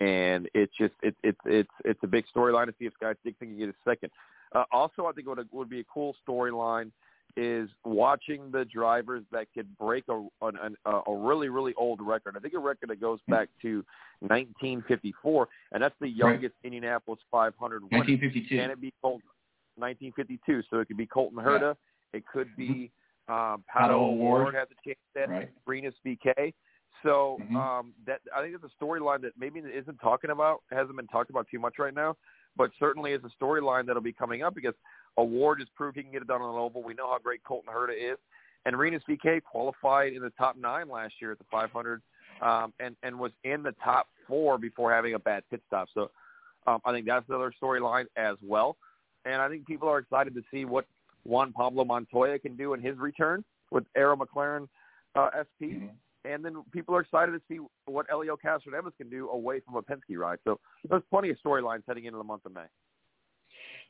And 0.00 0.48
it's 0.54 0.72
just 0.78 0.94
it, 1.02 1.16
it's 1.24 1.40
it's 1.44 1.70
it's 1.84 1.98
a 2.04 2.06
big 2.06 2.24
storyline 2.34 2.66
to 2.66 2.74
see 2.78 2.84
if 2.84 2.92
Scott 2.94 3.16
Dixon 3.24 3.48
can 3.48 3.58
get 3.58 3.66
his 3.66 3.74
second. 3.84 4.10
Uh, 4.54 4.62
also, 4.70 5.06
I 5.06 5.12
think 5.12 5.26
what 5.26 5.38
would 5.52 5.68
be 5.68 5.80
a 5.80 5.84
cool 5.92 6.14
storyline 6.26 6.92
is 7.36 7.68
watching 7.84 8.50
the 8.50 8.64
drivers 8.64 9.22
that 9.30 9.46
could 9.54 9.76
break 9.78 10.04
a, 10.08 10.26
a 10.42 10.90
a 11.06 11.16
really 11.16 11.48
really 11.48 11.74
old 11.74 12.00
record. 12.00 12.36
I 12.36 12.40
think 12.40 12.54
a 12.54 12.58
record 12.58 12.90
that 12.90 13.00
goes 13.00 13.20
back 13.28 13.48
to 13.62 13.84
1954, 14.20 15.48
and 15.72 15.82
that's 15.82 15.94
the 16.00 16.08
youngest 16.08 16.54
right. 16.62 16.72
Indianapolis 16.72 17.20
500 17.30 17.82
winner. 17.82 17.98
1952. 17.98 18.56
Can 18.56 18.70
it 18.70 18.80
be 18.80 18.92
Colton? 19.02 19.28
1952. 19.76 20.62
So 20.70 20.80
it 20.80 20.88
could 20.88 20.96
be 20.96 21.06
Colton 21.06 21.38
Herta. 21.38 21.74
Yeah. 22.12 22.18
It 22.18 22.24
could 22.26 22.48
be 22.56 22.90
um, 23.28 23.62
Pato 23.74 23.90
O'Ward 23.90 24.54
has 24.54 24.68
a 24.70 24.88
chance 24.88 24.98
at 25.16 25.30
right. 25.30 25.50
VeeKay. 25.68 26.52
So 27.02 27.38
mm-hmm. 27.42 27.56
um, 27.56 27.92
that 28.06 28.20
I 28.36 28.42
think 28.42 28.54
it's 28.54 28.64
a 28.64 28.84
storyline 28.84 29.20
that 29.22 29.32
maybe 29.38 29.60
isn't 29.60 29.98
talking 29.98 30.30
about 30.30 30.62
hasn't 30.70 30.96
been 30.96 31.06
talked 31.06 31.30
about 31.30 31.46
too 31.50 31.58
much 31.58 31.74
right 31.78 31.94
now, 31.94 32.16
but 32.56 32.70
certainly 32.78 33.12
is 33.12 33.22
a 33.24 33.44
storyline 33.44 33.86
that'll 33.86 34.02
be 34.02 34.12
coming 34.12 34.42
up 34.42 34.54
because 34.54 34.74
O'Ward 35.18 35.58
has 35.58 35.68
proved 35.74 35.96
he 35.96 36.02
can 36.02 36.12
get 36.12 36.22
it 36.22 36.28
done 36.28 36.40
on 36.40 36.54
an 36.54 36.60
oval. 36.60 36.82
We 36.82 36.94
know 36.94 37.10
how 37.10 37.18
great 37.18 37.42
Colton 37.44 37.72
Herta 37.74 37.92
is, 37.92 38.18
and 38.64 38.78
Rinus 38.78 39.02
VeeKay 39.08 39.42
qualified 39.42 40.12
in 40.12 40.22
the 40.22 40.30
top 40.38 40.56
nine 40.56 40.88
last 40.88 41.14
year 41.20 41.32
at 41.32 41.38
the 41.38 41.44
500, 41.50 42.00
um, 42.40 42.72
and 42.80 42.96
and 43.02 43.18
was 43.18 43.32
in 43.44 43.62
the 43.62 43.74
top 43.84 44.06
four 44.26 44.56
before 44.58 44.92
having 44.92 45.14
a 45.14 45.18
bad 45.18 45.42
pit 45.50 45.60
stop. 45.66 45.88
So 45.92 46.10
um, 46.66 46.80
I 46.84 46.92
think 46.92 47.06
that's 47.06 47.28
another 47.28 47.52
storyline 47.60 48.06
as 48.16 48.36
well, 48.42 48.76
and 49.24 49.42
I 49.42 49.48
think 49.48 49.66
people 49.66 49.88
are 49.88 49.98
excited 49.98 50.34
to 50.34 50.42
see 50.50 50.64
what 50.64 50.86
Juan 51.24 51.52
Pablo 51.52 51.84
Montoya 51.84 52.38
can 52.38 52.56
do 52.56 52.74
in 52.74 52.80
his 52.80 52.96
return 52.96 53.44
with 53.70 53.84
Arrow 53.96 54.16
McLaren 54.16 54.68
uh, 55.14 55.30
SP. 55.34 55.74
Mm-hmm. 55.76 55.86
And 56.24 56.44
then 56.44 56.62
people 56.72 56.94
are 56.94 57.00
excited 57.00 57.32
to 57.32 57.40
see 57.48 57.58
what 57.86 58.06
Helio 58.08 58.36
Castroneves 58.36 58.92
can 58.98 59.08
do 59.08 59.30
away 59.30 59.60
from 59.60 59.76
a 59.76 59.82
Penske 59.82 60.18
ride. 60.18 60.38
So 60.44 60.58
there's 60.88 61.02
plenty 61.10 61.30
of 61.30 61.36
storylines 61.44 61.82
heading 61.86 62.04
into 62.04 62.18
the 62.18 62.24
month 62.24 62.44
of 62.44 62.52
May. 62.52 62.66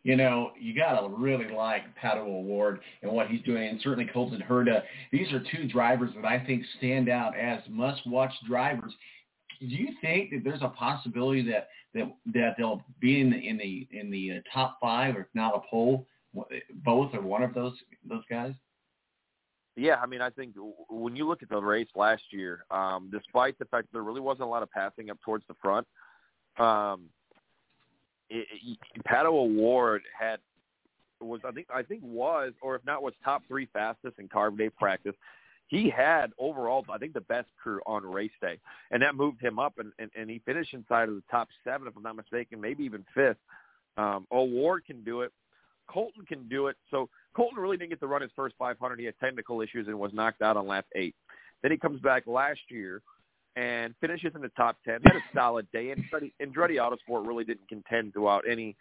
You 0.04 0.16
know, 0.16 0.52
you 0.58 0.74
gotta 0.74 1.08
really 1.08 1.48
like 1.48 1.82
Pato 2.02 2.24
O'Ward 2.24 2.80
and 3.02 3.10
what 3.10 3.28
he's 3.28 3.42
doing, 3.42 3.68
and 3.68 3.80
certainly 3.82 4.10
Colton 4.12 4.42
Herta. 4.48 4.82
These 5.12 5.32
are 5.32 5.42
two 5.52 5.68
drivers 5.68 6.10
that 6.14 6.24
I 6.24 6.44
think 6.44 6.62
stand 6.78 7.08
out 7.08 7.36
as 7.36 7.60
must-watch 7.68 8.32
drivers. 8.46 8.92
Do 9.60 9.66
you 9.66 9.88
think 10.00 10.30
that 10.30 10.42
there's 10.44 10.62
a 10.62 10.68
possibility 10.68 11.42
that 11.50 11.68
that 11.94 12.04
that 12.32 12.54
they'll 12.56 12.82
be 13.00 13.20
in 13.20 13.30
the 13.30 13.36
in 13.36 13.58
the 13.58 13.88
in 13.90 14.10
the 14.10 14.38
uh, 14.38 14.40
top 14.54 14.78
five, 14.80 15.16
or 15.16 15.22
if 15.22 15.26
not 15.34 15.56
a 15.56 15.60
pole, 15.68 16.06
both 16.84 17.12
or 17.12 17.20
one 17.20 17.42
of 17.42 17.54
those 17.54 17.74
those 18.08 18.22
guys? 18.30 18.54
Yeah, 19.76 19.96
I 20.02 20.06
mean, 20.06 20.20
I 20.20 20.30
think 20.30 20.54
when 20.90 21.14
you 21.14 21.26
look 21.26 21.42
at 21.42 21.48
the 21.48 21.60
race 21.60 21.88
last 21.94 22.24
year, 22.32 22.64
um, 22.70 23.10
despite 23.12 23.56
the 23.58 23.64
fact 23.66 23.84
that 23.84 23.92
there 23.92 24.02
really 24.02 24.20
wasn't 24.20 24.42
a 24.42 24.50
lot 24.50 24.62
of 24.62 24.70
passing 24.72 25.08
up 25.08 25.18
towards 25.24 25.44
the 25.46 25.54
front, 25.62 25.86
um, 26.58 27.04
it, 28.30 28.46
it, 28.62 29.04
Pato 29.04 29.26
O'Ward 29.26 30.02
had 30.18 30.38
was 31.20 31.40
I 31.44 31.50
think 31.50 31.66
I 31.74 31.82
think 31.82 32.02
was 32.04 32.52
or 32.60 32.76
if 32.76 32.84
not 32.84 33.02
was 33.02 33.14
top 33.24 33.42
three 33.48 33.68
fastest 33.72 34.18
in 34.18 34.28
carb 34.28 34.58
day 34.58 34.70
practice. 34.70 35.14
He 35.66 35.90
had 35.90 36.32
overall 36.38 36.84
I 36.90 36.98
think 36.98 37.12
the 37.12 37.20
best 37.22 37.48
crew 37.62 37.80
on 37.86 38.04
race 38.04 38.30
day, 38.40 38.58
and 38.90 39.02
that 39.02 39.14
moved 39.14 39.40
him 39.40 39.58
up, 39.58 39.74
and, 39.78 39.92
and, 39.98 40.10
and 40.16 40.30
he 40.30 40.40
finished 40.46 40.72
inside 40.72 41.08
of 41.08 41.14
the 41.14 41.22
top 41.30 41.48
seven 41.64 41.88
if 41.88 41.96
I'm 41.96 42.02
not 42.02 42.16
mistaken, 42.16 42.60
maybe 42.60 42.84
even 42.84 43.04
fifth. 43.14 43.36
Um, 43.96 44.26
O'Ward 44.30 44.84
can 44.86 45.02
do 45.02 45.22
it. 45.22 45.32
Colton 45.88 46.24
can 46.24 46.48
do 46.48 46.68
it. 46.68 46.76
So 46.90 47.08
Colton 47.34 47.58
really 47.58 47.76
didn't 47.76 47.90
get 47.90 48.00
to 48.00 48.06
run 48.06 48.22
his 48.22 48.30
first 48.36 48.54
500. 48.58 48.98
He 48.98 49.06
had 49.06 49.18
technical 49.18 49.60
issues 49.60 49.88
and 49.88 49.98
was 49.98 50.12
knocked 50.12 50.42
out 50.42 50.56
on 50.56 50.66
lap 50.66 50.86
eight. 50.94 51.14
Then 51.62 51.72
he 51.72 51.76
comes 51.76 52.00
back 52.00 52.26
last 52.26 52.60
year 52.68 53.02
and 53.58 53.92
finishes 54.00 54.32
in 54.36 54.40
the 54.40 54.50
top 54.50 54.76
10. 54.84 55.00
He 55.02 55.08
had 55.08 55.16
a 55.16 55.24
solid 55.34 55.66
day. 55.72 55.90
And 55.90 56.04
Andretti, 56.04 56.32
Andretti 56.40 56.76
Autosport 56.76 57.26
really 57.26 57.44
didn't 57.44 57.68
contend 57.68 58.12
throughout 58.12 58.44
any 58.48 58.76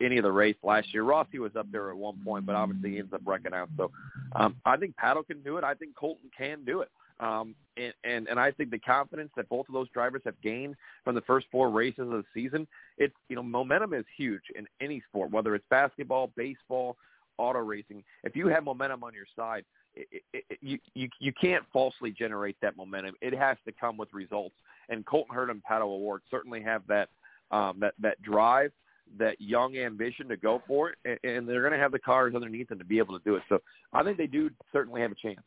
any 0.00 0.18
of 0.18 0.22
the 0.22 0.30
race 0.30 0.54
last 0.62 0.94
year. 0.94 1.02
Rossi 1.02 1.40
was 1.40 1.56
up 1.56 1.66
there 1.72 1.90
at 1.90 1.96
one 1.96 2.16
point, 2.24 2.46
but 2.46 2.54
obviously 2.54 2.92
he 2.92 2.98
ends 3.00 3.12
up 3.12 3.22
wrecking 3.24 3.52
out. 3.52 3.68
So 3.76 3.90
um, 4.36 4.54
I 4.64 4.76
think 4.76 4.94
Pato 5.02 5.26
can 5.26 5.42
do 5.42 5.56
it. 5.56 5.64
I 5.64 5.74
think 5.74 5.96
Colton 5.96 6.30
can 6.36 6.64
do 6.64 6.80
it. 6.80 6.90
Um, 7.18 7.56
and, 7.76 7.92
and, 8.04 8.28
and 8.28 8.38
I 8.38 8.52
think 8.52 8.70
the 8.70 8.78
confidence 8.78 9.30
that 9.36 9.48
both 9.48 9.68
of 9.68 9.74
those 9.74 9.88
drivers 9.90 10.22
have 10.26 10.40
gained 10.42 10.76
from 11.02 11.16
the 11.16 11.22
first 11.22 11.46
four 11.50 11.70
races 11.70 12.02
of 12.02 12.10
the 12.10 12.24
season, 12.32 12.68
it's, 12.98 13.14
you 13.28 13.34
know, 13.34 13.42
momentum 13.42 13.94
is 13.94 14.04
huge 14.16 14.42
in 14.56 14.64
any 14.80 15.02
sport, 15.08 15.32
whether 15.32 15.56
it's 15.56 15.64
basketball, 15.70 16.30
baseball, 16.36 16.96
auto 17.38 17.60
racing. 17.60 18.02
If 18.22 18.36
you 18.36 18.48
have 18.48 18.64
momentum 18.64 19.04
on 19.04 19.14
your 19.14 19.26
side, 19.36 19.64
it, 19.94 20.22
it, 20.32 20.44
it, 20.50 20.58
you, 20.60 20.78
you, 20.94 21.08
you 21.20 21.32
can't 21.40 21.64
falsely 21.72 22.10
generate 22.10 22.56
that 22.62 22.76
momentum. 22.76 23.14
It 23.20 23.34
has 23.34 23.56
to 23.66 23.72
come 23.72 23.96
with 23.96 24.12
results. 24.12 24.54
And 24.88 25.06
Colton 25.06 25.36
Herta 25.36 25.50
and 25.50 25.62
Pato 25.62 25.82
O'Ward 25.82 26.22
certainly 26.30 26.62
have 26.62 26.82
that, 26.88 27.08
um, 27.50 27.78
that, 27.80 27.94
that 28.00 28.20
drive 28.22 28.72
that 29.18 29.40
young 29.40 29.76
ambition 29.76 30.28
to 30.28 30.36
go 30.36 30.62
for 30.66 30.90
it, 30.90 30.98
and, 31.04 31.18
and 31.36 31.48
they're 31.48 31.60
going 31.60 31.72
to 31.72 31.78
have 31.78 31.92
the 31.92 31.98
cars 31.98 32.34
underneath 32.34 32.68
them 32.68 32.78
to 32.78 32.84
be 32.84 32.98
able 32.98 33.16
to 33.18 33.24
do 33.24 33.36
it. 33.36 33.42
So 33.48 33.58
I 33.92 34.02
think 34.02 34.16
they 34.16 34.26
do 34.26 34.50
certainly 34.72 35.00
have 35.02 35.12
a 35.12 35.14
chance. 35.14 35.44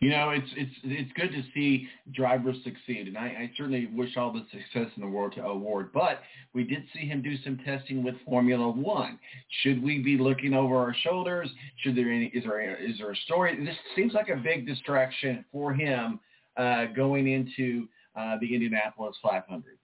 You 0.00 0.10
know, 0.10 0.30
it's 0.30 0.48
it's 0.56 0.74
it's 0.82 1.12
good 1.12 1.30
to 1.30 1.42
see 1.54 1.88
drivers 2.12 2.56
succeed, 2.64 3.06
and 3.06 3.16
I, 3.16 3.26
I 3.26 3.50
certainly 3.56 3.86
wish 3.86 4.16
all 4.16 4.32
the 4.32 4.44
success 4.50 4.90
in 4.96 5.02
the 5.02 5.08
world 5.08 5.34
to 5.36 5.44
O'Ward. 5.44 5.92
But 5.92 6.20
we 6.52 6.64
did 6.64 6.82
see 6.92 7.06
him 7.06 7.22
do 7.22 7.36
some 7.44 7.58
testing 7.64 8.02
with 8.02 8.14
Formula 8.24 8.68
One. 8.68 9.18
Should 9.62 9.82
we 9.82 10.02
be 10.02 10.18
looking 10.18 10.54
over 10.54 10.76
our 10.76 10.94
shoulders? 11.02 11.48
Should 11.78 11.96
there 11.96 12.10
any, 12.10 12.26
is 12.26 12.44
there 12.44 12.76
is 12.76 12.98
there 12.98 13.12
a 13.12 13.16
story? 13.16 13.64
This 13.64 13.76
seems 13.94 14.14
like 14.14 14.28
a 14.28 14.36
big 14.36 14.66
distraction 14.66 15.44
for 15.52 15.72
him 15.72 16.18
uh, 16.56 16.86
going 16.96 17.28
into 17.28 17.86
uh, 18.16 18.36
the 18.40 18.54
Indianapolis 18.54 19.16
500. 19.22 19.78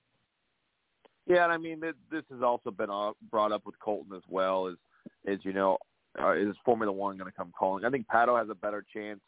Yeah, 1.27 1.45
and 1.45 1.53
I 1.53 1.59
mean 1.59 1.81
this, 1.81 1.95
has 2.31 2.43
also 2.43 2.71
been 2.71 2.91
uh, 2.91 3.13
brought 3.31 3.53
up 3.53 3.67
with 3.67 3.79
Colton 3.79 4.17
as 4.17 4.23
well. 4.29 4.67
Is 4.67 4.77
is 5.25 5.39
you 5.45 5.53
know 5.53 5.77
uh, 6.21 6.33
is 6.33 6.57
Formula 6.65 6.93
One 6.93 7.17
going 7.17 7.31
to 7.31 7.37
come 7.37 7.53
calling? 7.57 7.85
I 7.85 7.91
think 7.91 8.07
Pato 8.09 8.39
has 8.39 8.49
a 8.51 8.55
better 8.55 8.85
chance 8.93 9.21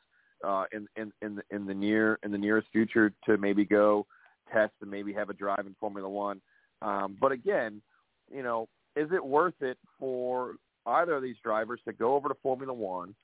uh, 0.45 0.65
in 0.73 0.87
in 0.97 1.13
in 1.23 1.37
the, 1.37 1.43
in 1.51 1.67
the 1.67 1.75
near 1.75 2.19
in 2.23 2.33
the 2.33 2.39
nearest 2.39 2.69
future 2.73 3.13
to 3.27 3.37
maybe 3.39 3.65
go 3.65 4.07
test 4.53 4.73
and 4.81 4.91
maybe 4.91 5.13
have 5.13 5.31
a 5.31 5.35
drive 5.35 5.67
in 5.67 5.75
Formula 5.79 6.09
One. 6.09 6.41
Um, 6.83 7.17
but 7.21 7.33
again, 7.33 7.83
you 8.35 8.43
know, 8.43 8.69
is 8.97 9.11
it 9.13 9.25
worth 9.25 9.61
it 9.61 9.79
for 9.99 10.55
either 10.87 11.15
of 11.15 11.23
these 11.23 11.37
drivers 11.43 11.81
to 11.85 11.93
go 11.93 12.15
over 12.15 12.29
to 12.29 12.35
Formula 12.43 12.73
One 12.73 13.15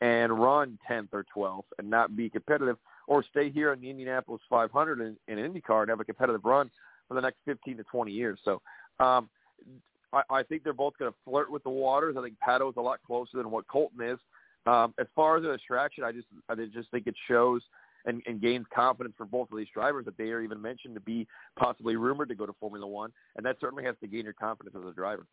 and 0.00 0.38
run 0.38 0.78
10th 0.88 1.08
or 1.12 1.24
12th 1.34 1.64
and 1.78 1.88
not 1.88 2.14
be 2.14 2.28
competitive, 2.28 2.76
or 3.06 3.22
stay 3.22 3.50
here 3.50 3.72
in 3.72 3.80
the 3.80 3.88
Indianapolis 3.88 4.42
500 4.50 5.00
in, 5.00 5.16
in 5.28 5.38
IndyCar 5.38 5.82
and 5.82 5.90
have 5.90 6.00
a 6.00 6.04
competitive 6.04 6.44
run 6.44 6.70
for 7.08 7.14
the 7.14 7.20
next 7.20 7.38
15 7.46 7.78
to 7.78 7.84
20 7.84 8.12
years? 8.12 8.38
So 8.44 8.60
um, 9.00 9.30
I, 10.12 10.22
I 10.30 10.42
think 10.42 10.64
they're 10.64 10.74
both 10.74 10.98
going 10.98 11.10
to 11.10 11.16
flirt 11.24 11.50
with 11.50 11.62
the 11.62 11.70
waters. 11.70 12.16
I 12.18 12.22
think 12.22 12.34
Pato 12.46 12.68
is 12.68 12.76
a 12.76 12.82
lot 12.82 13.00
closer 13.06 13.38
than 13.38 13.50
what 13.50 13.66
Colton 13.68 14.02
is. 14.02 14.18
Um, 14.66 14.94
as 14.98 15.06
far 15.14 15.36
as 15.36 15.44
a 15.44 15.52
distraction, 15.52 16.04
I 16.04 16.12
just 16.12 16.26
I 16.48 16.54
just 16.54 16.90
think 16.90 17.06
it 17.06 17.14
shows 17.28 17.62
and, 18.04 18.22
and 18.26 18.40
gains 18.40 18.66
confidence 18.74 19.14
for 19.16 19.26
both 19.26 19.50
of 19.50 19.58
these 19.58 19.68
drivers 19.72 20.04
that 20.04 20.16
they 20.16 20.30
are 20.30 20.40
even 20.40 20.60
mentioned 20.60 20.94
to 20.94 21.00
be 21.00 21.26
possibly 21.58 21.96
rumored 21.96 22.28
to 22.28 22.34
go 22.34 22.46
to 22.46 22.52
Formula 22.58 22.86
One, 22.86 23.10
and 23.36 23.46
that 23.46 23.56
certainly 23.60 23.84
has 23.84 23.96
to 24.00 24.06
gain 24.06 24.24
your 24.24 24.32
confidence 24.32 24.76
as 24.78 24.88
a 24.88 24.92
driver. 24.92 25.26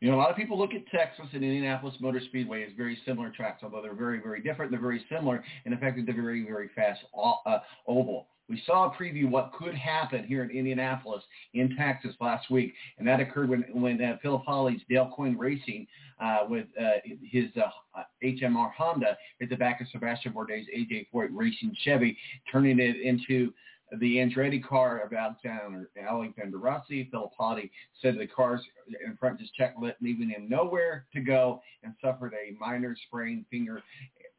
You 0.00 0.10
know, 0.10 0.16
a 0.16 0.20
lot 0.20 0.30
of 0.30 0.36
people 0.36 0.58
look 0.58 0.72
at 0.72 0.86
Texas 0.86 1.26
and 1.34 1.44
Indianapolis 1.44 1.94
Motor 2.00 2.20
Speedway 2.28 2.64
as 2.64 2.70
very 2.74 2.96
similar 3.04 3.30
tracks, 3.30 3.62
although 3.62 3.82
they're 3.82 3.94
very, 3.94 4.18
very 4.18 4.40
different. 4.40 4.70
They're 4.70 4.80
very 4.80 5.04
similar 5.10 5.44
in 5.66 5.72
the 5.72 5.76
fact 5.76 5.96
that 5.96 6.06
they're 6.06 6.14
very, 6.14 6.42
very 6.46 6.70
fast 6.74 7.00
uh, 7.14 7.58
oval. 7.86 8.28
We 8.50 8.60
saw 8.66 8.90
a 8.90 8.90
preview 8.90 9.30
what 9.30 9.52
could 9.52 9.76
happen 9.76 10.24
here 10.24 10.42
in 10.42 10.50
Indianapolis 10.50 11.22
in 11.54 11.76
Texas 11.76 12.16
last 12.20 12.50
week, 12.50 12.74
and 12.98 13.06
that 13.06 13.20
occurred 13.20 13.48
when 13.48 13.64
when 13.72 14.02
uh, 14.02 14.16
Philip 14.20 14.42
Hawley's 14.44 14.80
Dale 14.90 15.12
Coyne 15.14 15.38
Racing 15.38 15.86
uh, 16.20 16.40
with 16.48 16.66
uh, 16.78 16.98
his 17.22 17.46
uh, 17.56 18.02
HMR 18.24 18.72
Honda 18.72 19.16
at 19.40 19.48
the 19.48 19.56
back 19.56 19.80
of 19.80 19.86
Sebastian 19.92 20.32
Bourdais 20.32 20.64
AJ 20.76 21.06
Foyt 21.14 21.28
Racing 21.30 21.76
Chevy, 21.84 22.18
turning 22.50 22.80
it 22.80 22.96
into 23.00 23.52
the 23.98 24.16
Andretti 24.16 24.62
car 24.62 24.98
of 24.98 25.12
Alexander, 25.12 25.88
Alexander 26.00 26.58
Rossi. 26.58 27.08
Philip 27.10 27.30
Hawley 27.36 27.70
said 28.02 28.18
the 28.18 28.26
cars 28.26 28.60
in 29.04 29.16
front 29.16 29.38
just 29.38 29.54
checked, 29.54 29.78
leaving 30.00 30.30
him 30.30 30.48
nowhere 30.48 31.06
to 31.12 31.20
go, 31.20 31.62
and 31.84 31.94
suffered 32.02 32.34
a 32.34 32.58
minor 32.58 32.96
sprained 33.06 33.44
finger 33.50 33.82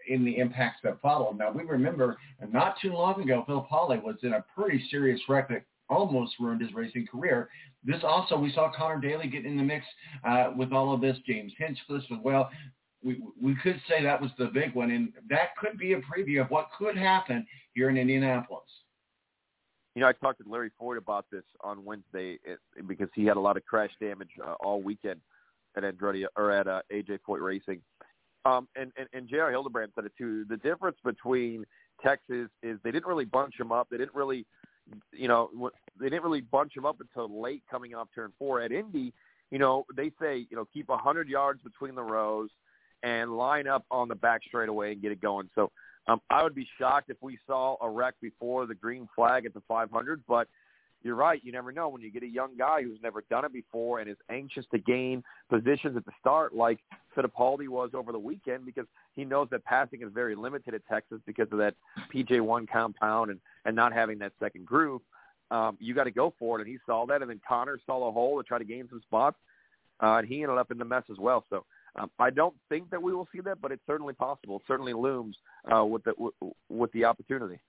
in 0.07 0.25
the 0.25 0.37
impacts 0.37 0.79
that 0.83 1.01
followed. 1.01 1.37
Now, 1.37 1.51
we 1.51 1.63
remember 1.63 2.17
not 2.51 2.75
too 2.81 2.93
long 2.93 3.21
ago, 3.21 3.43
Phil 3.45 3.65
Hawley 3.69 3.99
was 3.99 4.15
in 4.23 4.33
a 4.33 4.45
pretty 4.55 4.83
serious 4.89 5.19
wreck 5.27 5.49
that 5.49 5.63
almost 5.89 6.35
ruined 6.39 6.61
his 6.61 6.73
racing 6.73 7.07
career. 7.07 7.49
This 7.83 8.01
also, 8.03 8.37
we 8.37 8.51
saw 8.53 8.71
Conor 8.75 8.99
Daly 8.99 9.27
get 9.27 9.45
in 9.45 9.57
the 9.57 9.63
mix 9.63 9.85
uh, 10.23 10.51
with 10.55 10.71
all 10.71 10.93
of 10.93 11.01
this. 11.01 11.17
James 11.27 11.51
Hinchcliffe 11.57 12.03
as 12.11 12.17
well. 12.23 12.49
We, 13.03 13.21
we 13.41 13.55
could 13.61 13.81
say 13.89 14.03
that 14.03 14.21
was 14.21 14.31
the 14.37 14.45
big 14.45 14.75
one, 14.75 14.91
and 14.91 15.11
that 15.29 15.55
could 15.57 15.77
be 15.77 15.93
a 15.93 15.97
preview 15.97 16.41
of 16.41 16.49
what 16.49 16.69
could 16.77 16.95
happen 16.95 17.45
here 17.73 17.89
in 17.89 17.97
Indianapolis. 17.97 18.63
You 19.95 20.01
know, 20.01 20.07
I 20.07 20.13
talked 20.13 20.41
to 20.41 20.49
Larry 20.49 20.71
Foyt 20.79 20.97
about 20.97 21.25
this 21.31 21.43
on 21.61 21.83
Wednesday 21.83 22.37
because 22.87 23.09
he 23.13 23.25
had 23.25 23.35
a 23.35 23.39
lot 23.39 23.57
of 23.57 23.65
crash 23.65 23.91
damage 23.99 24.29
uh, 24.45 24.53
all 24.61 24.81
weekend 24.81 25.19
at 25.75 25.83
Andretti 25.83 26.25
or 26.37 26.51
at 26.51 26.67
uh, 26.67 26.81
AJ 26.93 27.19
Foyt 27.27 27.41
Racing. 27.41 27.81
Um, 28.45 28.67
and, 28.75 28.91
and, 28.97 29.07
and 29.13 29.29
J.R. 29.29 29.51
Hildebrand 29.51 29.91
said 29.95 30.05
it 30.05 30.13
too. 30.17 30.45
The 30.49 30.57
difference 30.57 30.97
between 31.03 31.65
Texas 32.03 32.49
is 32.63 32.79
they 32.83 32.91
didn't 32.91 33.05
really 33.05 33.25
bunch 33.25 33.59
him 33.59 33.71
up. 33.71 33.87
They 33.89 33.97
didn't 33.97 34.15
really, 34.15 34.45
you 35.11 35.27
know, 35.27 35.71
they 35.99 36.09
didn't 36.09 36.23
really 36.23 36.41
bunch 36.41 36.75
him 36.75 36.85
up 36.85 36.99
until 36.99 37.41
late 37.41 37.63
coming 37.69 37.93
off 37.93 38.07
turn 38.15 38.31
four. 38.39 38.61
At 38.61 38.71
Indy, 38.71 39.13
you 39.51 39.59
know, 39.59 39.85
they 39.95 40.11
say, 40.19 40.47
you 40.49 40.57
know, 40.57 40.67
keep 40.73 40.89
a 40.89 40.93
100 40.93 41.29
yards 41.29 41.61
between 41.61 41.93
the 41.93 42.03
rows 42.03 42.49
and 43.03 43.35
line 43.37 43.67
up 43.67 43.85
on 43.91 44.07
the 44.07 44.15
back 44.15 44.41
straightaway 44.47 44.93
and 44.93 45.01
get 45.01 45.11
it 45.11 45.21
going. 45.21 45.49
So 45.53 45.71
um, 46.07 46.19
I 46.29 46.41
would 46.41 46.55
be 46.55 46.67
shocked 46.79 47.09
if 47.09 47.17
we 47.21 47.37
saw 47.45 47.77
a 47.81 47.89
wreck 47.89 48.15
before 48.21 48.65
the 48.65 48.75
green 48.75 49.07
flag 49.15 49.45
at 49.45 49.53
the 49.53 49.61
500, 49.67 50.23
but– 50.27 50.47
you're 51.03 51.15
right. 51.15 51.41
You 51.43 51.51
never 51.51 51.71
know 51.71 51.89
when 51.89 52.01
you 52.01 52.11
get 52.11 52.23
a 52.23 52.27
young 52.27 52.57
guy 52.57 52.83
who's 52.83 52.99
never 53.01 53.23
done 53.29 53.45
it 53.45 53.53
before 53.53 53.99
and 53.99 54.09
is 54.09 54.17
anxious 54.29 54.65
to 54.71 54.77
gain 54.77 55.23
positions 55.49 55.97
at 55.97 56.05
the 56.05 56.11
start, 56.19 56.53
like 56.53 56.79
Fittipaldi 57.15 57.67
was 57.67 57.91
over 57.93 58.11
the 58.11 58.19
weekend, 58.19 58.65
because 58.65 58.85
he 59.15 59.25
knows 59.25 59.47
that 59.51 59.63
passing 59.63 60.01
is 60.03 60.09
very 60.13 60.35
limited 60.35 60.73
at 60.73 60.81
Texas 60.87 61.19
because 61.25 61.47
of 61.51 61.57
that 61.57 61.75
PJ1 62.13 62.69
compound 62.69 63.31
and 63.31 63.39
and 63.65 63.75
not 63.75 63.93
having 63.93 64.19
that 64.19 64.33
second 64.39 64.65
groove. 64.65 65.01
Um, 65.49 65.77
you 65.81 65.93
got 65.93 66.05
to 66.05 66.11
go 66.11 66.33
for 66.39 66.57
it, 66.57 66.61
and 66.61 66.69
he 66.69 66.77
saw 66.85 67.05
that, 67.07 67.21
and 67.21 67.29
then 67.29 67.41
Conor 67.47 67.79
saw 67.85 68.07
a 68.07 68.11
hole 68.11 68.41
to 68.41 68.47
try 68.47 68.57
to 68.57 68.63
gain 68.63 68.87
some 68.89 69.01
spots, 69.01 69.37
uh, 70.01 70.15
and 70.15 70.27
he 70.27 70.43
ended 70.43 70.57
up 70.57 70.71
in 70.71 70.77
the 70.77 70.85
mess 70.85 71.03
as 71.11 71.17
well. 71.17 71.45
So 71.49 71.65
um, 71.97 72.09
I 72.19 72.29
don't 72.29 72.55
think 72.69 72.89
that 72.91 73.01
we 73.01 73.13
will 73.13 73.27
see 73.33 73.41
that, 73.41 73.59
but 73.61 73.71
it's 73.71 73.81
certainly 73.85 74.13
possible. 74.13 74.57
It 74.57 74.63
certainly 74.67 74.93
looms 74.93 75.35
uh, 75.73 75.83
with 75.83 76.03
the 76.03 76.13
with, 76.17 76.33
with 76.69 76.91
the 76.93 77.05
opportunity. 77.05 77.59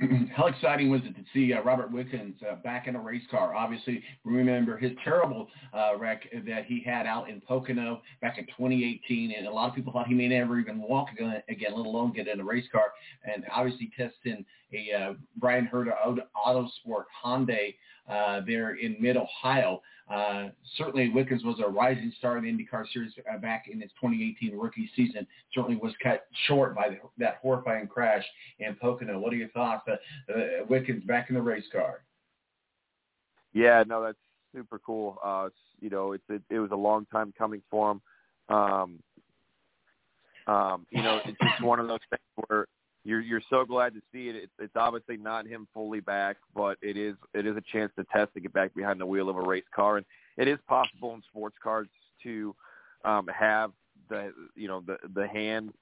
how 0.34 0.46
exciting 0.46 0.90
was 0.90 1.00
it 1.04 1.14
to 1.14 1.22
see 1.34 1.52
uh, 1.52 1.62
Robert 1.62 1.92
Wickens 1.92 2.36
uh, 2.48 2.56
back 2.56 2.86
in 2.86 2.96
a 2.96 3.00
race 3.00 3.22
car? 3.30 3.54
Obviously, 3.54 4.02
remember 4.24 4.76
his 4.76 4.92
terrible 5.04 5.48
uh, 5.74 5.96
wreck 5.98 6.26
that 6.46 6.64
he 6.66 6.82
had 6.84 7.06
out 7.06 7.28
in 7.28 7.40
Pocono 7.40 8.00
back 8.22 8.38
in 8.38 8.46
2018, 8.46 9.32
and 9.36 9.46
a 9.46 9.50
lot 9.50 9.68
of 9.68 9.74
people 9.74 9.92
thought 9.92 10.06
he 10.06 10.14
may 10.14 10.28
never 10.28 10.58
even 10.58 10.80
walk 10.80 11.08
again, 11.12 11.42
again 11.48 11.72
let 11.76 11.86
alone 11.86 12.12
get 12.12 12.28
in 12.28 12.40
a 12.40 12.44
race 12.44 12.66
car. 12.72 12.92
And 13.24 13.44
obviously, 13.52 13.90
testing 13.96 14.44
a 14.72 14.94
uh, 14.94 15.12
Bryan 15.36 15.68
Herta 15.72 15.92
Auto 16.34 16.68
Sport 16.80 17.06
Hyundai 17.24 17.74
uh, 18.08 18.40
there 18.46 18.76
in 18.76 18.96
Mid 19.00 19.16
Ohio. 19.16 19.82
Uh, 20.10 20.48
certainly, 20.76 21.08
Wickens 21.08 21.44
was 21.44 21.60
a 21.64 21.68
rising 21.68 22.12
star 22.18 22.36
in 22.36 22.44
the 22.44 22.50
IndyCar 22.50 22.84
Series 22.92 23.12
uh, 23.32 23.38
back 23.38 23.66
in 23.70 23.80
his 23.80 23.90
2018 24.00 24.58
rookie 24.58 24.90
season. 24.96 25.26
Certainly 25.54 25.76
was 25.76 25.92
cut 26.02 26.26
short 26.46 26.74
by 26.74 26.88
the, 26.88 26.96
that 27.18 27.38
horrifying 27.40 27.86
crash 27.86 28.24
in 28.58 28.74
Pocono. 28.74 29.20
What 29.20 29.32
are 29.32 29.36
your 29.36 29.50
thoughts? 29.50 29.86
Uh, 29.88 30.32
uh, 30.32 30.64
Wickens 30.68 31.04
back 31.04 31.28
in 31.28 31.36
the 31.36 31.42
race 31.42 31.64
car. 31.72 32.02
Yeah, 33.52 33.84
no, 33.86 34.02
that's 34.02 34.18
super 34.52 34.80
cool. 34.84 35.18
Uh, 35.24 35.48
you 35.80 35.90
know, 35.90 36.12
it's 36.12 36.24
it, 36.28 36.42
it 36.50 36.58
was 36.58 36.70
a 36.72 36.76
long 36.76 37.06
time 37.06 37.32
coming 37.38 37.62
for 37.70 37.92
him. 37.92 38.00
Um, 38.48 38.98
um, 40.48 40.86
you 40.90 41.02
know, 41.02 41.20
it's 41.24 41.38
just 41.40 41.62
one 41.62 41.78
of 41.78 41.86
those 41.86 42.00
things 42.10 42.46
where 42.48 42.66
you're 43.04 43.20
you're 43.20 43.42
so 43.48 43.64
glad 43.64 43.94
to 43.94 44.00
see 44.12 44.28
it. 44.28 44.36
It's, 44.36 44.52
it's 44.58 44.76
obviously 44.76 45.16
not 45.16 45.46
him 45.46 45.66
fully 45.72 46.00
back, 46.00 46.36
but 46.54 46.76
it 46.82 46.96
is 46.96 47.16
it 47.34 47.46
is 47.46 47.56
a 47.56 47.62
chance 47.72 47.92
to 47.96 48.04
test 48.12 48.34
to 48.34 48.40
get 48.40 48.52
back 48.52 48.74
behind 48.74 49.00
the 49.00 49.06
wheel 49.06 49.28
of 49.28 49.36
a 49.36 49.42
race 49.42 49.64
car, 49.74 49.96
and 49.96 50.06
it 50.36 50.48
is 50.48 50.58
possible 50.68 51.14
in 51.14 51.22
sports 51.30 51.56
cars 51.62 51.88
to 52.22 52.54
um, 53.04 53.26
have 53.28 53.72
the 54.08 54.32
you 54.54 54.68
know 54.68 54.82
the 54.86 54.98
the 55.14 55.26
hand 55.26 55.72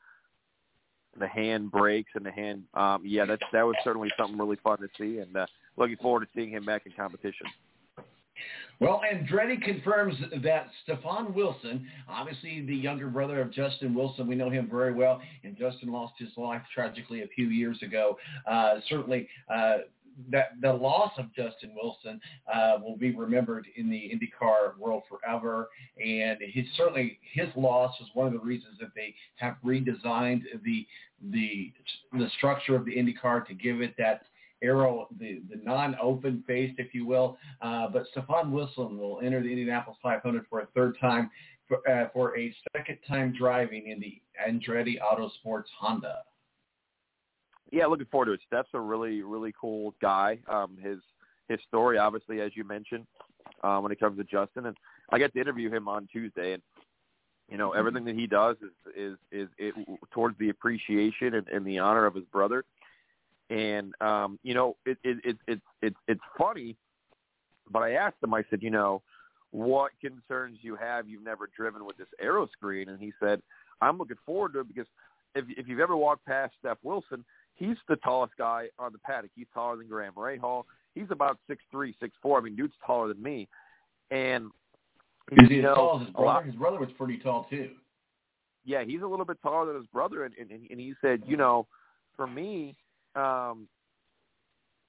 the 1.19 1.27
hand 1.27 1.71
brakes 1.71 2.13
and 2.15 2.25
the 2.25 2.31
hand. 2.31 2.63
Um, 2.75 3.03
yeah, 3.05 3.25
that 3.25 3.41
that 3.53 3.67
was 3.67 3.75
certainly 3.83 4.11
something 4.17 4.39
really 4.39 4.59
fun 4.63 4.79
to 4.79 4.89
see, 4.97 5.19
and 5.19 5.37
uh, 5.37 5.47
looking 5.77 5.97
forward 5.97 6.21
to 6.21 6.29
seeing 6.35 6.51
him 6.51 6.65
back 6.65 6.87
in 6.87 6.93
competition. 6.93 7.47
Well, 8.81 9.01
Andretti 9.13 9.61
confirms 9.61 10.15
that 10.43 10.69
Stefan 10.85 11.35
Wilson, 11.35 11.87
obviously 12.09 12.65
the 12.65 12.77
younger 12.77 13.09
brother 13.09 13.41
of 13.41 13.51
Justin 13.51 13.93
Wilson, 13.93 14.29
we 14.29 14.37
know 14.37 14.51
him 14.51 14.69
very 14.71 14.93
well, 14.93 15.21
and 15.43 15.57
Justin 15.57 15.91
lost 15.91 16.15
his 16.19 16.29
life 16.37 16.63
tragically 16.73 17.23
a 17.23 17.27
few 17.29 17.49
years 17.49 17.83
ago. 17.83 18.17
Uh, 18.49 18.75
certainly, 18.89 19.29
uh, 19.53 19.79
that 20.31 20.51
the 20.61 20.73
loss 20.73 21.13
of 21.17 21.33
Justin 21.35 21.73
Wilson 21.81 22.21
uh, 22.53 22.79
will 22.83 22.97
be 22.97 23.15
remembered 23.15 23.67
in 23.77 23.89
the 23.89 24.11
IndyCar 24.13 24.77
world 24.79 25.05
forever, 25.09 25.69
and 26.05 26.39
his 26.41 26.67
certainly 26.77 27.19
his 27.33 27.49
loss 27.57 27.95
was 28.01 28.09
one 28.15 28.27
of 28.27 28.33
the 28.33 28.41
reasons 28.41 28.77
that 28.81 28.91
they 28.95 29.15
have 29.37 29.57
redesigned 29.65 30.43
the 30.65 30.87
the 31.31 31.73
the 32.13 32.29
structure 32.37 32.75
of 32.75 32.85
the 32.85 32.97
IndyCar 32.97 33.47
to 33.47 33.55
give 33.55 33.81
it 33.81 33.95
that 33.99 34.23
aero, 34.63 35.09
the, 35.19 35.43
the 35.51 35.61
non-open 35.63 36.45
face, 36.47 36.75
if 36.79 36.95
you 36.95 37.07
will. 37.07 37.39
Uh, 37.63 37.89
but 37.89 38.07
Stefan 38.11 38.53
Wilson 38.53 38.99
will 38.99 39.21
enter 39.23 39.43
the 39.43 39.49
Indianapolis 39.49 39.99
500 40.03 40.45
for 40.49 40.61
a 40.61 40.67
third 40.75 40.97
time 41.01 41.31
for, 41.69 41.89
uh, 41.89 42.09
for 42.13 42.37
a 42.39 42.55
second 42.77 42.99
time 43.07 43.35
driving 43.39 43.89
in 43.89 44.01
the 44.01 44.21
Andretti 44.49 44.97
Autosports 45.01 45.65
Honda. 45.79 46.23
Yeah, 47.71 47.87
looking 47.87 48.07
forward 48.07 48.27
to 48.27 48.33
it. 48.33 48.41
Steph's 48.47 48.71
a 48.73 48.81
really, 48.81 49.23
really 49.23 49.53
cool 49.61 49.95
guy. 50.01 50.39
Um, 50.49 50.79
his 50.83 50.99
his 51.49 51.59
story, 51.67 51.97
obviously, 51.99 52.41
as 52.41 52.53
you 52.55 52.65
mentioned, 52.65 53.07
uh, 53.63 53.79
when 53.79 53.91
it 53.91 53.99
comes 53.99 54.19
to 54.19 54.25
Justin, 54.25 54.67
and 54.67 54.77
I 55.11 55.19
got 55.19 55.33
to 55.33 55.41
interview 55.41 55.71
him 55.71 55.89
on 55.89 56.07
Tuesday, 56.11 56.53
and 56.53 56.63
you 57.49 57.57
know 57.57 57.73
everything 57.73 58.05
that 58.05 58.15
he 58.15 58.27
does 58.27 58.57
is 58.63 58.93
is 58.97 59.19
is 59.31 59.49
it, 59.59 59.75
towards 60.13 60.39
the 60.39 60.51
appreciation 60.51 61.35
and, 61.35 61.49
and 61.49 61.67
the 61.67 61.79
honor 61.79 62.07
of 62.07 62.15
his 62.15 62.25
brother. 62.27 62.65
And 63.51 63.95
um, 64.01 64.39
you 64.43 64.55
know, 64.55 64.77
it 64.85 64.99
it 65.05 65.19
it 65.25 65.37
it 65.47 65.61
it's 65.83 65.97
it's 66.07 66.21
funny, 66.37 66.77
but 67.71 67.83
I 67.83 67.93
asked 67.93 68.17
him. 68.23 68.35
I 68.35 68.45
said, 68.51 68.63
you 68.63 68.71
know, 68.71 69.03
what 69.53 69.93
concerns 70.01 70.59
you 70.61 70.77
have 70.77 71.09
you've 71.09 71.25
never 71.25 71.49
driven 71.57 71.87
with 71.87 71.97
this 71.97 72.09
aero 72.21 72.47
screen? 72.53 72.91
And 72.91 73.01
he 73.01 73.13
said, 73.21 73.41
I'm 73.81 73.97
looking 73.97 74.19
forward 74.27 74.53
to 74.53 74.61
it 74.61 74.69
because 74.69 74.87
if 75.35 75.47
if 75.57 75.67
you've 75.67 75.81
ever 75.81 75.97
walked 75.97 76.27
past 76.27 76.55
Steph 76.59 76.79
Wilson, 76.83 77.25
he's 77.55 77.77
the 77.89 77.97
tallest 77.97 78.35
guy 78.37 78.67
on 78.79 78.93
the 78.93 78.99
paddock. 78.99 79.31
He's 79.35 79.47
taller 79.55 79.77
than 79.77 79.89
Graham 79.89 80.13
Rahal. 80.13 80.65
He's 80.95 81.11
about 81.11 81.39
six 81.49 81.63
three, 81.71 81.95
six 82.01 82.15
four. 82.21 82.39
I 82.39 82.43
mean, 82.43 82.57
dude's 82.57 82.75
taller 82.85 83.09
than 83.09 83.23
me. 83.23 83.49
And 84.11 84.51
Is 85.33 85.49
he 85.49 85.57
you 85.57 85.69
as 85.69 85.75
tall 85.75 86.01
as 86.01 86.07
his 86.07 86.15
brother? 86.15 86.47
His 86.47 86.55
brother 86.55 86.79
was 86.79 86.91
pretty 86.99 87.19
tall 87.19 87.47
too. 87.49 87.71
yeah, 88.65 88.85
he's 88.85 89.01
a 89.03 89.07
little 89.07 89.25
bit 89.25 89.39
taller 89.43 89.67
than 89.73 89.77
his 89.77 89.87
brother, 89.87 90.25
and 90.25 90.35
and, 90.39 90.51
and 90.51 90.81
he 90.81 90.93
said, 91.01 91.23
you 91.27 91.37
know, 91.39 91.67
for 92.17 92.27
me, 92.27 92.77
um, 93.19 93.69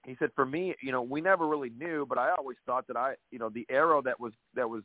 he 0.06 0.16
said 0.20 0.30
for 0.36 0.46
me, 0.46 0.76
you 0.82 0.92
know, 0.92 1.02
we 1.02 1.22
never 1.22 1.48
really 1.48 1.72
knew, 1.78 2.06
but 2.08 2.18
I 2.18 2.32
always 2.38 2.58
thought 2.66 2.88
that 2.88 2.98
I, 2.98 3.16
you 3.32 3.40
know, 3.40 3.50
the 3.50 3.66
aero 3.70 4.02
that 4.04 4.20
was 4.20 4.34
that 4.56 4.70
was, 4.70 4.84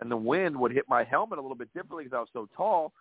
and 0.00 0.10
the 0.10 0.16
wind 0.16 0.56
would 0.56 0.72
hit 0.72 0.84
my 0.88 1.04
helmet 1.04 1.38
a 1.38 1.42
little 1.42 1.56
bit 1.56 1.72
differently 1.72 2.04
because 2.04 2.16
I 2.16 2.20
was 2.20 2.28
so 2.32 2.48
tall, 2.56 2.92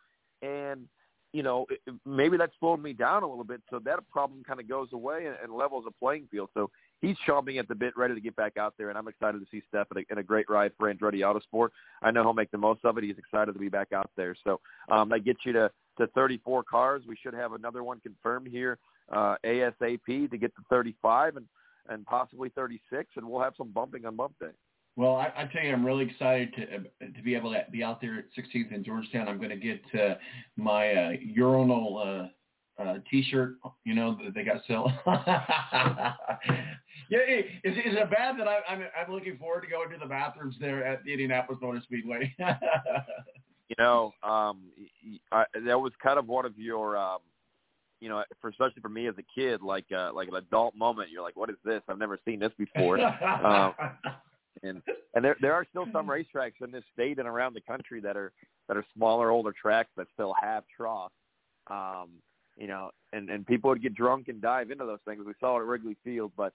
and 0.41 0.88
you 1.34 1.44
know, 1.44 1.66
it, 1.70 1.80
maybe 2.06 2.38
that 2.38 2.52
slowed 2.60 2.82
me 2.82 2.94
down 2.94 3.24
a 3.24 3.28
little 3.28 3.44
bit. 3.44 3.62
So 3.70 3.80
that 3.86 3.99
problem 4.10 4.44
kind 4.45 4.60
of 4.60 4.68
goes 4.68 4.90
away 4.91 5.28
and, 5.28 5.36
and 5.41 5.53
levels 5.53 5.86
the 5.86 5.91
playing 5.91 6.28
field. 6.30 6.49
So 6.53 6.70
he's 6.99 7.16
chomping 7.28 7.58
at 7.58 7.70
the 7.70 7.76
bit, 7.76 7.95
ready 7.95 8.14
to 8.14 8.20
get 8.22 8.36
back 8.36 8.58
out 8.58 8.74
there, 8.78 8.90
and 8.90 8.98
I'm 8.98 9.08
excited 9.08 9.40
to 9.40 9.48
see 9.49 9.62
Steph 9.70 9.88
in 9.95 9.99
a, 9.99 10.12
in 10.12 10.18
a 10.18 10.24
great 10.24 10.49
ride 10.49 10.72
for 10.78 10.94
Andretti 10.94 11.20
Autosport. 11.20 11.70
I 12.02 12.12
know 12.12 12.24
he'll 12.24 12.34
make 12.34 12.52
the 12.52 12.58
most 12.58 12.84
of 12.86 12.98
it. 12.98 13.03
He's 13.03 13.18
excited 13.18 13.53
to 13.53 13.60
be 13.60 13.70
back 13.70 13.91
out 13.94 14.10
there. 14.16 14.36
So 14.44 14.60
um, 14.90 15.10
that 15.10 15.26
gets 15.26 15.40
you 15.45 15.53
to 15.53 15.72
to 15.98 16.08
34 16.08 16.64
cars. 16.64 17.03
We 17.06 17.18
should 17.22 17.34
have 17.34 17.52
another 17.52 17.84
one 17.84 17.99
confirmed 17.99 18.48
here 18.48 18.80
uh, 19.11 19.36
ASAP 19.45 20.30
to 20.30 20.38
get 20.38 20.56
to 20.56 20.61
35 20.69 21.38
and 21.38 21.45
and 21.90 22.06
possibly 22.06 22.49
36, 22.49 23.10
and 23.18 23.28
we'll 23.28 23.41
have 23.41 23.53
some 23.57 23.72
bumping 23.72 24.06
on 24.06 24.15
bump 24.15 24.34
day. 24.40 24.52
Well, 24.95 25.15
I, 25.15 25.32
I 25.36 25.49
tell 25.52 25.64
you, 25.64 25.73
I'm 25.73 25.86
really 25.86 26.06
excited 26.06 26.53
to 26.56 27.07
to 27.07 27.23
be 27.23 27.36
able 27.36 27.52
to 27.52 27.64
be 27.72 27.84
out 27.84 28.02
there 28.02 28.19
at 28.19 28.26
16th 28.38 28.72
in 28.73 28.84
Georgetown. 28.84 29.28
I'm 29.28 29.38
going 29.38 29.49
to 29.49 29.56
get 29.56 29.82
uh, 29.99 30.15
my 30.57 30.91
uh, 30.94 31.11
urinal 31.22 32.30
uh, 32.78 32.82
uh, 32.82 32.98
T-shirt. 33.10 33.56
You 33.84 33.95
know 33.95 34.18
that 34.23 34.34
they 34.36 34.44
got 34.44 34.61
sell. 34.68 34.91
yeah, 37.10 37.19
is, 37.64 37.78
is 37.78 37.95
it 37.95 38.11
bad 38.11 38.38
that 38.38 38.48
I, 38.48 38.60
I'm 38.68 38.84
I'm 38.99 39.11
looking 39.11 39.38
forward 39.38 39.61
to 39.61 39.68
going 39.68 39.90
to 39.91 39.98
the 39.98 40.06
bathrooms 40.06 40.56
there 40.60 40.86
at 40.86 41.03
the 41.03 41.11
Indianapolis 41.11 41.60
Motor 41.61 41.82
Speedway? 41.84 42.36
You 43.72 43.86
know, 43.86 44.11
um, 44.22 44.64
I, 45.32 45.45
that 45.65 45.80
was 45.80 45.94
kind 46.03 46.19
of 46.19 46.28
one 46.28 46.45
of 46.45 46.60
your, 46.60 46.98
um, 46.98 47.19
you 48.02 48.10
know, 48.10 48.23
for 48.41 48.49
especially 48.49 48.82
for 48.82 48.90
me 48.90 49.07
as 49.07 49.15
a 49.18 49.40
kid, 49.40 49.61
like 49.61 49.86
uh, 49.95 50.11
like 50.14 50.28
an 50.28 50.36
adult 50.36 50.76
moment. 50.76 51.11
You're 51.11 51.22
like, 51.22 51.38
what 51.38 51.49
is 51.49 51.56
this? 51.64 51.82
I've 51.88 51.99
never 51.99 52.18
seen 52.26 52.40
this 52.40 52.52
before. 52.57 52.99
um, 52.99 53.73
and 54.64 54.82
and 55.14 55.23
there 55.23 55.38
there 55.40 55.53
are 55.53 55.65
still 55.69 55.86
some 55.94 56.07
racetracks 56.10 56.61
in 56.61 56.72
this 56.72 56.84
state 56.94 57.19
and 57.19 57.28
around 57.28 57.53
the 57.53 57.61
country 57.61 58.02
that 58.02 58.18
are 58.18 58.34
that 58.68 58.76
are 58.76 58.86
smaller, 58.95 59.30
older 59.30 59.53
tracks 59.53 59.91
that 59.95 60.07
still 60.14 60.34
have 60.41 60.64
troughs. 60.76 61.14
Um, 61.68 62.10
you 62.57 62.68
know, 62.68 62.90
and 63.14 63.30
and 63.30 63.45
people 63.45 63.69
would 63.69 63.84
get 63.84 63.94
drunk 63.94 64.28
and 64.28 64.41
dive 64.41 64.72
into 64.72 64.86
those 64.86 64.99
things. 65.06 65.23
We 65.26 65.34
saw 65.40 65.57
it 65.57 65.61
at 65.61 65.68
Wrigley 65.68 65.95
Field, 66.03 66.32
but 66.36 66.53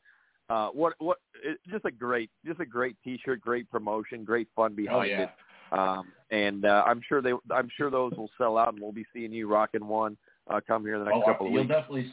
uh, 0.51 0.69
what 0.71 0.95
what 0.99 1.19
it, 1.45 1.59
just 1.71 1.85
a 1.85 1.93
great 1.93 2.29
just 2.45 2.61
a 2.61 2.67
great 2.67 2.97
T-shirt, 3.05 3.41
great 3.41 3.71
promotion, 3.71 4.25
great 4.25 4.49
fun 4.57 4.75
behind 4.75 5.11
yeah. 5.11 5.23
it. 5.23 5.31
Um, 5.73 6.09
and 6.31 6.65
uh, 6.65 6.85
I'm 6.87 7.01
sure 7.09 7.23
they 7.23 7.33
I'm 7.53 7.71
sure 7.77 7.89
those 7.89 8.13
will 8.17 8.31
sell 8.37 8.59
out, 8.59 8.75
and 8.75 8.83
we'll 8.83 8.93
be 8.93 9.07
seeing 9.13 9.33
you 9.33 9.49
rocking 9.49 9.87
one 9.87 10.17
uh, 10.49 10.61
come 10.67 10.85
here 10.85 10.95
in 10.95 11.05
the 11.05 11.11
next 11.11 11.23
oh, 11.23 11.27
couple 11.27 11.47
of 11.47 11.53
you'll 11.53 11.63
weeks. 11.63 11.75
definitely 11.75 12.13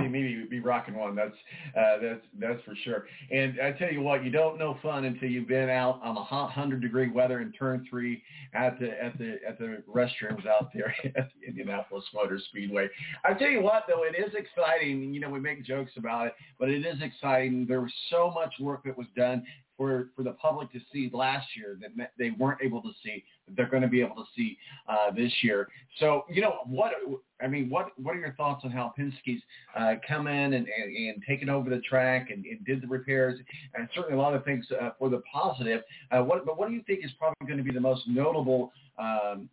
see 0.00 0.08
me 0.08 0.44
be 0.48 0.60
rocking 0.60 0.94
one. 0.94 1.14
That's 1.14 1.34
uh, 1.76 1.98
that's 2.00 2.24
that's 2.38 2.62
for 2.64 2.74
sure. 2.84 3.06
And 3.30 3.60
I 3.60 3.72
tell 3.72 3.90
you 3.90 4.00
what, 4.00 4.24
you 4.24 4.30
don't 4.30 4.58
know 4.58 4.78
fun 4.82 5.04
until 5.04 5.28
you've 5.28 5.48
been 5.48 5.68
out 5.68 6.00
on 6.02 6.14
the 6.14 6.20
hot 6.22 6.52
hundred 6.52 6.80
degree 6.80 7.10
weather 7.10 7.40
in 7.40 7.52
turn 7.52 7.86
three 7.88 8.22
at 8.54 8.78
the 8.78 8.90
at 9.02 9.18
the 9.18 9.38
at 9.46 9.58
the 9.58 9.82
restrooms 9.92 10.46
out 10.46 10.70
there 10.72 10.94
at 11.16 11.28
the 11.40 11.48
Indianapolis 11.48 12.04
Motor 12.14 12.38
Speedway. 12.48 12.88
I 13.24 13.34
tell 13.34 13.50
you 13.50 13.62
what, 13.62 13.84
though, 13.88 14.04
it 14.04 14.14
is 14.16 14.34
exciting. 14.34 15.12
You 15.12 15.20
know, 15.20 15.30
we 15.30 15.40
make 15.40 15.64
jokes 15.64 15.92
about 15.96 16.28
it, 16.28 16.34
but 16.58 16.68
it 16.68 16.84
is 16.86 17.00
exciting. 17.02 17.66
There 17.66 17.80
was 17.80 17.92
so 18.10 18.30
much 18.30 18.54
work 18.60 18.84
that 18.84 18.96
was 18.96 19.06
done 19.16 19.44
for 19.78 20.08
for 20.14 20.22
the 20.22 20.32
public 20.32 20.70
to 20.72 20.80
see 20.92 21.10
last 21.14 21.46
year 21.56 21.78
that 21.80 22.10
they 22.18 22.30
weren't 22.30 22.60
able 22.62 22.82
to 22.82 22.90
see 23.02 23.24
that 23.46 23.56
they're 23.56 23.70
going 23.70 23.82
to 23.82 23.88
be 23.88 24.02
able 24.02 24.16
to 24.16 24.24
see 24.36 24.58
uh, 24.88 25.10
this 25.12 25.32
year. 25.40 25.68
So 25.98 26.24
you 26.28 26.42
know 26.42 26.56
what 26.66 26.92
I 27.40 27.46
mean. 27.46 27.70
What 27.70 27.92
what 27.96 28.14
are 28.14 28.18
your 28.18 28.34
thoughts 28.34 28.62
on 28.64 28.70
how 28.70 28.92
Penske's 28.98 29.40
uh, 29.78 29.94
come 30.06 30.26
in 30.26 30.52
and, 30.52 30.66
and, 30.66 30.96
and 30.96 31.22
taken 31.26 31.48
over 31.48 31.70
the 31.70 31.80
track 31.80 32.28
and, 32.30 32.44
and 32.44 32.62
did 32.66 32.82
the 32.82 32.88
repairs 32.88 33.38
and 33.74 33.88
certainly 33.94 34.18
a 34.18 34.20
lot 34.20 34.34
of 34.34 34.44
things 34.44 34.66
uh, 34.78 34.90
for 34.98 35.08
the 35.08 35.22
positive. 35.32 35.82
Uh, 36.10 36.22
what 36.22 36.44
but 36.44 36.58
what 36.58 36.68
do 36.68 36.74
you 36.74 36.82
think 36.86 37.04
is 37.04 37.12
probably 37.18 37.46
going 37.46 37.58
to 37.58 37.64
be 37.64 37.72
the 37.72 37.80
most 37.80 38.06
notable 38.08 38.72
um, 38.98 39.48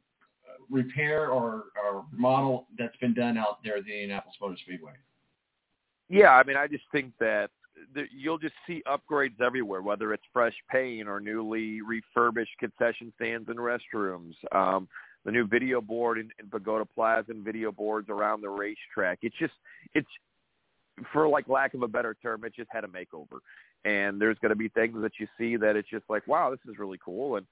repair 0.69 1.29
or, 1.29 1.65
or 1.83 2.05
model 2.11 2.67
that's 2.77 2.95
been 2.97 3.13
done 3.13 3.37
out 3.37 3.59
there 3.63 3.77
at 3.77 3.85
the 3.85 3.91
Indianapolis 3.91 4.35
Motor 4.41 4.57
Speedway? 4.63 4.93
Yeah, 6.09 6.31
I 6.31 6.43
mean, 6.43 6.57
I 6.57 6.67
just 6.67 6.83
think 6.91 7.13
that 7.19 7.49
you'll 8.11 8.37
just 8.37 8.53
see 8.67 8.81
upgrades 8.87 9.41
everywhere, 9.41 9.81
whether 9.81 10.13
it's 10.13 10.23
fresh 10.33 10.55
paint 10.71 11.07
or 11.07 11.19
newly 11.19 11.81
refurbished 11.81 12.57
concession 12.59 13.11
stands 13.15 13.49
and 13.49 13.57
restrooms. 13.57 14.33
Um, 14.51 14.87
the 15.23 15.31
new 15.31 15.47
video 15.47 15.81
board 15.81 16.19
in, 16.19 16.29
in 16.39 16.49
Pagoda 16.49 16.85
Plaza 16.85 17.31
and 17.31 17.43
video 17.43 17.71
boards 17.71 18.09
around 18.09 18.41
the 18.41 18.49
racetrack. 18.49 19.19
It's 19.23 19.35
just, 19.37 19.53
it's, 19.93 20.07
for 21.11 21.27
like 21.27 21.49
lack 21.49 21.73
of 21.73 21.81
a 21.81 21.87
better 21.87 22.15
term, 22.21 22.45
it 22.45 22.53
just 22.55 22.69
had 22.71 22.83
a 22.83 22.87
makeover. 22.87 23.39
And 23.83 24.21
there's 24.21 24.37
going 24.39 24.49
to 24.49 24.55
be 24.55 24.69
things 24.69 25.01
that 25.01 25.13
you 25.19 25.27
see 25.37 25.57
that 25.57 25.75
it's 25.75 25.89
just 25.89 26.05
like, 26.09 26.27
wow, 26.27 26.49
this 26.51 26.59
is 26.67 26.79
really 26.79 26.99
cool, 27.03 27.35
and 27.37 27.45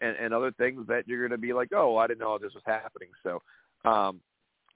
and, 0.00 0.16
and 0.16 0.34
other 0.34 0.50
things 0.52 0.86
that 0.88 1.06
you're 1.06 1.20
going 1.20 1.38
to 1.38 1.46
be 1.46 1.52
like, 1.52 1.68
oh, 1.74 1.96
I 1.96 2.06
didn't 2.06 2.20
know 2.20 2.38
this 2.38 2.54
was 2.54 2.62
happening. 2.66 3.10
So, 3.22 3.42
um, 3.84 4.20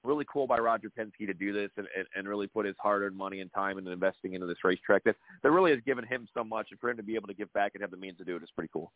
really 0.05 0.25
cool 0.33 0.47
by 0.47 0.59
Roger 0.59 0.91
Penske 0.97 1.27
to 1.27 1.35
do 1.35 1.53
this 1.53 1.71
and, 1.77 1.87
and, 1.97 2.07
and 2.15 2.29
really 2.29 2.47
put 2.47 2.67
his 2.67 2.77
hard-earned 2.79 3.17
money 3.17 3.41
and 3.41 3.53
time 3.53 3.79
into 3.79 3.91
investing 3.91 4.35
into 4.35 4.47
this 4.47 4.59
racetrack 4.65 5.05
that, 5.05 5.17
that 5.43 5.51
really 5.51 5.71
has 5.71 5.81
given 5.85 6.05
him 6.05 6.29
so 6.35 6.45
much. 6.45 6.69
And 6.71 6.81
for 6.81 6.91
him 6.91 6.97
to 6.97 7.03
be 7.03 7.15
able 7.15 7.29
to 7.29 7.35
give 7.35 7.53
back 7.53 7.73
and 7.75 7.83
have 7.83 7.91
the 7.91 7.97
means 7.97 8.19
to 8.19 8.25
do 8.25 8.37
it 8.37 8.43
is 8.43 8.51
pretty 8.55 8.71
cool. 8.73 8.93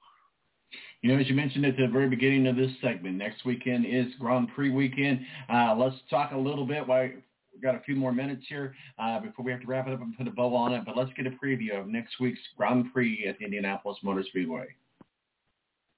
You 1.02 1.12
know, 1.12 1.20
as 1.20 1.28
you 1.28 1.34
mentioned 1.34 1.64
at 1.64 1.76
the 1.76 1.86
very 1.86 2.08
beginning 2.08 2.46
of 2.46 2.56
this 2.56 2.70
segment, 2.82 3.16
next 3.16 3.44
weekend 3.44 3.86
is 3.86 4.06
Grand 4.18 4.48
Prix 4.54 4.70
weekend. 4.70 5.20
Uh, 5.52 5.74
let's 5.74 5.96
talk 6.10 6.32
a 6.32 6.36
little 6.36 6.66
bit. 6.66 6.86
Why 6.86 7.14
we've 7.52 7.62
got 7.62 7.74
a 7.74 7.80
few 7.80 7.96
more 7.96 8.12
minutes 8.12 8.44
here 8.48 8.74
uh, 8.98 9.18
before 9.20 9.44
we 9.44 9.50
have 9.50 9.62
to 9.62 9.66
wrap 9.66 9.86
it 9.86 9.94
up 9.94 10.02
and 10.02 10.16
put 10.16 10.28
a 10.28 10.30
bow 10.30 10.54
on 10.54 10.72
it. 10.74 10.82
But 10.84 10.96
let's 10.96 11.10
get 11.16 11.26
a 11.26 11.30
preview 11.30 11.80
of 11.80 11.86
next 11.86 12.20
week's 12.20 12.40
Grand 12.56 12.92
Prix 12.92 13.26
at 13.26 13.38
the 13.38 13.44
Indianapolis 13.44 13.98
Motor 14.02 14.24
Speedway. 14.28 14.66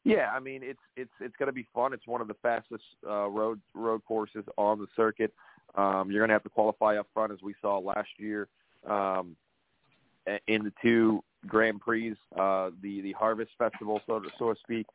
Yeah, 0.04 0.30
I 0.34 0.40
mean 0.40 0.62
it's 0.62 0.80
it's 0.96 1.10
it's 1.20 1.36
going 1.36 1.48
to 1.48 1.52
be 1.52 1.66
fun. 1.74 1.92
It's 1.92 2.06
one 2.06 2.20
of 2.20 2.28
the 2.28 2.36
fastest 2.42 2.84
uh, 3.06 3.28
road 3.28 3.60
road 3.74 4.02
courses 4.06 4.44
on 4.56 4.78
the 4.78 4.86
circuit. 4.96 5.32
Um, 5.74 6.10
you're 6.10 6.20
going 6.20 6.30
to 6.30 6.34
have 6.34 6.42
to 6.44 6.48
qualify 6.48 6.96
up 6.96 7.06
front, 7.12 7.32
as 7.32 7.38
we 7.42 7.54
saw 7.60 7.78
last 7.78 8.08
year 8.16 8.48
um, 8.88 9.36
in 10.48 10.64
the 10.64 10.72
two 10.82 11.22
Grand 11.46 11.80
Prix, 11.80 12.12
uh, 12.38 12.70
the 12.82 13.02
the 13.02 13.12
Harvest 13.12 13.50
Festival, 13.58 14.00
so 14.06 14.20
to, 14.20 14.28
so 14.38 14.52
to 14.52 14.60
speak. 14.60 14.86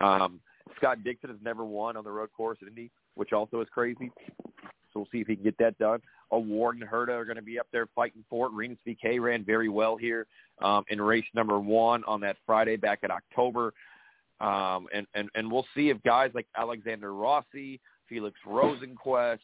Um, 0.00 0.40
Scott 0.76 1.04
Dixon 1.04 1.30
has 1.30 1.38
never 1.42 1.64
won 1.64 1.96
on 1.96 2.04
the 2.04 2.10
road 2.10 2.30
course 2.36 2.58
at 2.62 2.68
Indy, 2.68 2.90
which 3.14 3.32
also 3.32 3.60
is 3.60 3.68
crazy. 3.72 4.10
So 4.92 5.00
we'll 5.00 5.08
see 5.12 5.20
if 5.20 5.26
he 5.26 5.34
can 5.34 5.44
get 5.44 5.58
that 5.58 5.76
done. 5.78 6.00
O'Ward 6.32 6.76
and 6.76 6.88
Herta 6.88 7.10
are 7.10 7.24
going 7.24 7.36
to 7.36 7.42
be 7.42 7.58
up 7.58 7.66
there 7.72 7.86
fighting 7.94 8.24
for 8.30 8.46
it. 8.46 8.52
Rinus 8.52 8.78
VeeKay 8.86 9.20
ran 9.20 9.44
very 9.44 9.68
well 9.68 9.96
here 9.96 10.26
um, 10.62 10.84
in 10.88 11.00
race 11.00 11.24
number 11.34 11.58
one 11.58 12.02
on 12.04 12.20
that 12.20 12.36
Friday 12.46 12.76
back 12.76 13.00
in 13.02 13.10
October. 13.10 13.74
Um, 14.44 14.88
and, 14.92 15.06
and, 15.14 15.30
and 15.34 15.50
we'll 15.50 15.66
see 15.74 15.88
if 15.88 16.02
guys 16.02 16.30
like 16.34 16.46
Alexander 16.56 17.14
Rossi, 17.14 17.80
Felix 18.08 18.36
Rosenqvist, 18.46 19.38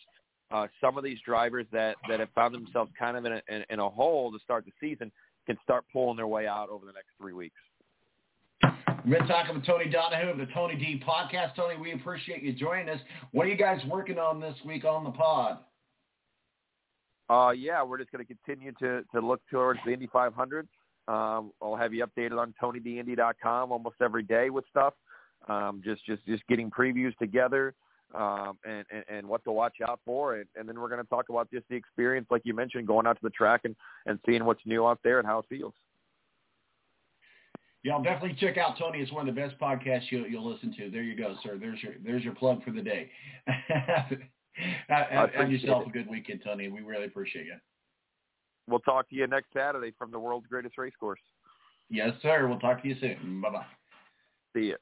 uh, 0.50 0.66
some 0.80 0.98
of 0.98 1.04
these 1.04 1.18
drivers 1.24 1.66
that, 1.72 1.96
that 2.08 2.20
have 2.20 2.28
found 2.34 2.54
themselves 2.54 2.90
kind 2.98 3.16
of 3.16 3.24
in 3.24 3.32
a, 3.32 3.40
in, 3.48 3.64
in 3.70 3.78
a 3.78 3.88
hole 3.88 4.30
to 4.32 4.38
start 4.40 4.64
the 4.66 4.72
season 4.80 5.10
can 5.46 5.56
start 5.62 5.84
pulling 5.92 6.16
their 6.16 6.26
way 6.26 6.46
out 6.46 6.68
over 6.68 6.84
the 6.84 6.92
next 6.92 7.08
three 7.18 7.32
weeks. 7.32 7.56
We've 9.04 9.18
been 9.18 9.26
talking 9.26 9.54
with 9.54 9.64
Tony 9.64 9.88
Donahue 9.88 10.28
of 10.28 10.36
the 10.36 10.46
Tony 10.52 10.74
D 10.74 11.02
Podcast. 11.06 11.54
Tony, 11.54 11.80
we 11.80 11.92
appreciate 11.92 12.42
you 12.42 12.52
joining 12.52 12.90
us. 12.90 13.00
What 13.32 13.46
are 13.46 13.48
you 13.48 13.56
guys 13.56 13.80
working 13.88 14.18
on 14.18 14.40
this 14.40 14.54
week 14.66 14.84
on 14.84 15.04
the 15.04 15.10
pod? 15.10 15.58
Uh, 17.30 17.52
yeah, 17.52 17.82
we're 17.82 17.96
just 17.96 18.10
going 18.12 18.24
to 18.26 18.34
continue 18.34 18.72
to, 18.80 19.02
to 19.14 19.26
look 19.26 19.40
towards 19.50 19.80
the 19.86 19.92
Indy 19.92 20.08
500. 20.12 20.68
Um, 21.10 21.50
I'll 21.60 21.74
have 21.74 21.92
you 21.92 22.06
updated 22.06 22.38
on 22.38 22.54
TonyDindy.com 22.62 23.72
almost 23.72 23.96
every 24.00 24.22
day 24.22 24.50
with 24.50 24.64
stuff. 24.70 24.94
Um, 25.48 25.80
just 25.84 26.04
just 26.06 26.24
just 26.26 26.46
getting 26.46 26.70
previews 26.70 27.16
together 27.16 27.74
um, 28.14 28.58
and, 28.64 28.84
and 28.92 29.04
and 29.08 29.28
what 29.28 29.42
to 29.44 29.50
watch 29.50 29.76
out 29.86 29.98
for, 30.04 30.36
and, 30.36 30.46
and 30.54 30.68
then 30.68 30.78
we're 30.78 30.88
going 30.88 31.02
to 31.02 31.08
talk 31.08 31.28
about 31.28 31.50
just 31.50 31.66
the 31.68 31.74
experience, 31.74 32.28
like 32.30 32.42
you 32.44 32.54
mentioned, 32.54 32.86
going 32.86 33.06
out 33.06 33.14
to 33.14 33.22
the 33.22 33.30
track 33.30 33.62
and 33.64 33.74
and 34.06 34.20
seeing 34.24 34.44
what's 34.44 34.60
new 34.66 34.86
out 34.86 35.00
there 35.02 35.18
and 35.18 35.26
how 35.26 35.40
it 35.40 35.46
feels. 35.48 35.74
Y'all 37.82 38.02
definitely 38.02 38.36
check 38.38 38.58
out 38.58 38.78
Tony. 38.78 38.98
It's 38.98 39.10
one 39.10 39.26
of 39.26 39.34
the 39.34 39.40
best 39.40 39.58
podcasts 39.58 40.10
you'll, 40.10 40.26
you'll 40.26 40.48
listen 40.48 40.72
to. 40.76 40.90
There 40.90 41.02
you 41.02 41.16
go, 41.16 41.34
sir. 41.42 41.56
There's 41.58 41.82
your 41.82 41.94
there's 42.04 42.22
your 42.22 42.34
plug 42.34 42.62
for 42.62 42.70
the 42.70 42.82
day. 42.82 43.10
have, 43.46 45.06
have, 45.08 45.30
have 45.30 45.50
yourself 45.50 45.84
it. 45.86 45.88
a 45.88 45.90
good 45.90 46.08
weekend, 46.08 46.42
Tony. 46.44 46.68
We 46.68 46.82
really 46.82 47.06
appreciate 47.06 47.46
you. 47.46 47.54
We'll 48.66 48.80
talk 48.80 49.08
to 49.10 49.16
you 49.16 49.26
next 49.26 49.52
Saturday 49.52 49.92
from 49.98 50.10
the 50.10 50.18
world's 50.18 50.46
greatest 50.46 50.78
race 50.78 50.92
course. 50.98 51.20
Yes, 51.88 52.10
sir. 52.22 52.46
We'll 52.46 52.60
talk 52.60 52.82
to 52.82 52.88
you 52.88 52.96
soon. 53.00 53.40
Bye 53.40 53.50
bye. 53.50 53.66
See 54.54 54.70
ya. 54.70 54.76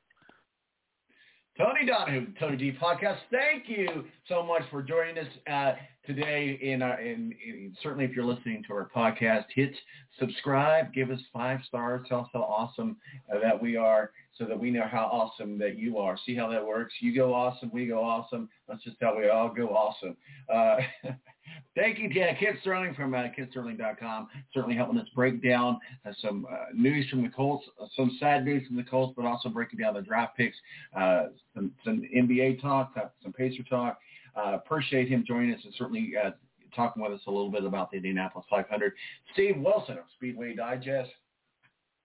Tony 1.59 1.85
Donahue, 1.85 2.27
Tony 2.39 2.57
D 2.57 2.73
Podcast. 2.81 3.19
Thank 3.33 3.65
you 3.69 4.05
so 4.29 4.45
much 4.45 4.63
for 4.71 4.81
joining 4.81 5.19
us 5.19 5.27
uh, 5.53 5.73
today. 6.07 6.57
In, 6.63 6.83
uh, 6.83 6.95
in, 7.01 7.35
in 7.45 7.77
certainly, 7.83 8.05
if 8.05 8.13
you're 8.13 8.25
listening 8.25 8.63
to 8.69 8.75
our 8.75 8.89
podcast, 8.95 9.47
hit 9.53 9.75
subscribe, 10.21 10.93
give 10.95 11.11
us 11.11 11.19
five 11.33 11.59
stars, 11.67 12.07
tell 12.09 12.21
us 12.21 12.29
how 12.33 12.43
awesome 12.43 12.97
uh, 13.35 13.41
that 13.41 13.61
we 13.61 13.77
are, 13.77 14.13
so 14.37 14.45
that 14.45 14.57
we 14.57 14.71
know 14.71 14.87
how 14.89 15.07
awesome 15.07 15.59
that 15.59 15.77
you 15.77 15.99
are. 15.99 16.17
See 16.25 16.37
how 16.37 16.49
that 16.49 16.65
works? 16.65 16.95
You 17.01 17.13
go 17.13 17.35
awesome, 17.35 17.73
we 17.73 17.87
go 17.87 18.05
awesome. 18.05 18.49
That's 18.69 18.85
just 18.85 18.99
how 19.01 19.19
we 19.19 19.29
all 19.29 19.49
go 19.53 19.71
awesome. 19.71 20.17
Uh, 20.49 20.77
Thank 21.77 21.99
you, 21.99 22.09
Jan. 22.13 22.35
Kent 22.41 22.57
Sterling 22.63 22.95
from 22.95 23.15
uh, 23.15 23.25
KentSterling.com, 23.39 24.29
certainly 24.53 24.75
helping 24.75 24.99
us 24.99 25.07
break 25.15 25.43
down 25.43 25.79
uh, 26.05 26.13
some 26.21 26.47
uh, 26.51 26.67
news 26.75 27.09
from 27.09 27.23
the 27.23 27.29
Colts, 27.29 27.65
uh, 27.81 27.87
some 27.95 28.17
sad 28.19 28.45
news 28.45 28.67
from 28.67 28.77
the 28.77 28.83
Colts, 28.83 29.15
but 29.17 29.25
also 29.25 29.49
breaking 29.49 29.79
down 29.79 29.95
the 29.95 30.03
draft 30.03 30.37
picks, 30.37 30.57
uh, 30.97 31.27
some, 31.55 31.71
some 31.85 32.03
NBA 32.17 32.61
talk, 32.61 32.93
uh, 32.97 33.09
some 33.23 33.33
Pacer 33.33 33.63
talk. 33.65 33.99
Uh, 34.37 34.55
appreciate 34.55 35.09
him 35.09 35.25
joining 35.27 35.55
us 35.55 35.61
and 35.65 35.75
certainly 35.77 36.15
talking 36.75 37.03
with 37.03 37.13
us 37.13 37.21
a 37.27 37.31
little 37.31 37.51
bit 37.51 37.65
about 37.65 37.91
the 37.91 37.97
Indianapolis 37.97 38.47
500. 38.51 38.93
Steve 39.33 39.57
Wilson 39.59 39.99
of 39.99 40.05
Speedway 40.17 40.55
Digest 40.55 41.11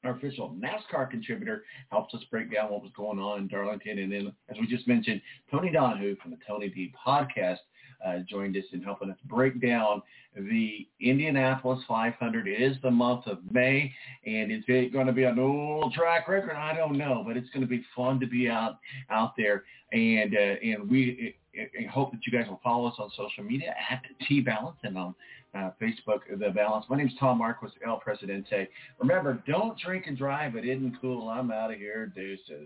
our 0.04 0.12
official 0.12 0.56
NASCAR 0.60 1.10
contributor, 1.10 1.64
helps 1.90 2.14
us 2.14 2.22
break 2.30 2.52
down 2.52 2.72
what 2.72 2.82
was 2.82 2.92
going 2.96 3.20
on 3.20 3.40
in 3.40 3.48
Darlington. 3.48 4.00
And 4.00 4.12
then, 4.12 4.34
as 4.50 4.58
we 4.60 4.68
just 4.68 4.88
mentioned, 4.88 5.22
Tony 5.50 5.72
Donahue 5.72 6.16
from 6.22 6.32
the 6.32 6.38
Tony 6.46 6.70
D 6.70 6.94
podcast 7.06 7.60
uh, 8.06 8.20
joined 8.30 8.58
us 8.58 8.64
in 8.72 8.82
helping 8.82 9.10
us 9.10 9.18
break 9.26 9.62
down 9.62 10.02
the 10.36 10.88
Indianapolis 11.00 11.84
500. 11.88 12.48
It 12.48 12.62
is 12.62 12.78
the 12.82 12.92
month 12.92 13.28
of 13.28 13.40
May, 13.52 13.94
and 14.26 14.52
is 14.52 14.64
it 14.68 14.92
going 14.92 15.08
to 15.08 15.14
be 15.14 15.24
an 15.24 15.40
old 15.40 15.94
track 15.94 16.28
record? 16.28 16.56
I 16.56 16.76
don't 16.76 16.98
know, 16.98 17.24
but 17.26 17.38
it's 17.38 17.50
going 17.50 17.62
to 17.62 17.68
be 17.68 17.84
fun 17.96 18.20
to 18.20 18.28
be 18.28 18.50
out 18.50 18.80
out 19.10 19.34
there. 19.38 19.64
And 19.92 20.36
uh, 20.36 20.56
and 20.64 20.90
we 20.90 21.36
I 21.56 21.86
hope 21.86 22.12
that 22.12 22.22
you 22.26 22.38
guys 22.38 22.50
will 22.50 22.60
follow 22.64 22.88
us 22.88 22.96
on 22.98 23.12
social 23.16 23.44
media 23.44 23.76
at 23.90 24.02
T 24.28 24.42
Balance 24.42 24.78
and 24.84 24.98
on 24.98 25.16
uh, 25.54 25.70
Facebook, 25.82 26.22
The 26.40 26.50
Balance. 26.50 26.86
My 26.90 26.98
name 26.98 27.08
is 27.08 27.14
Tom 27.20 27.38
Marquis, 27.38 27.68
El 27.86 27.98
Presidente. 27.98 28.68
Remember, 29.00 29.44
don't 29.48 29.78
drink 29.78 30.06
and 30.08 30.18
drive. 30.18 30.56
It 30.56 30.66
isn't 30.66 31.00
cool. 31.00 31.30
I'm 31.30 31.52
out 31.52 31.72
of 31.72 31.78
here. 31.78 32.12
Deuces. 32.16 32.66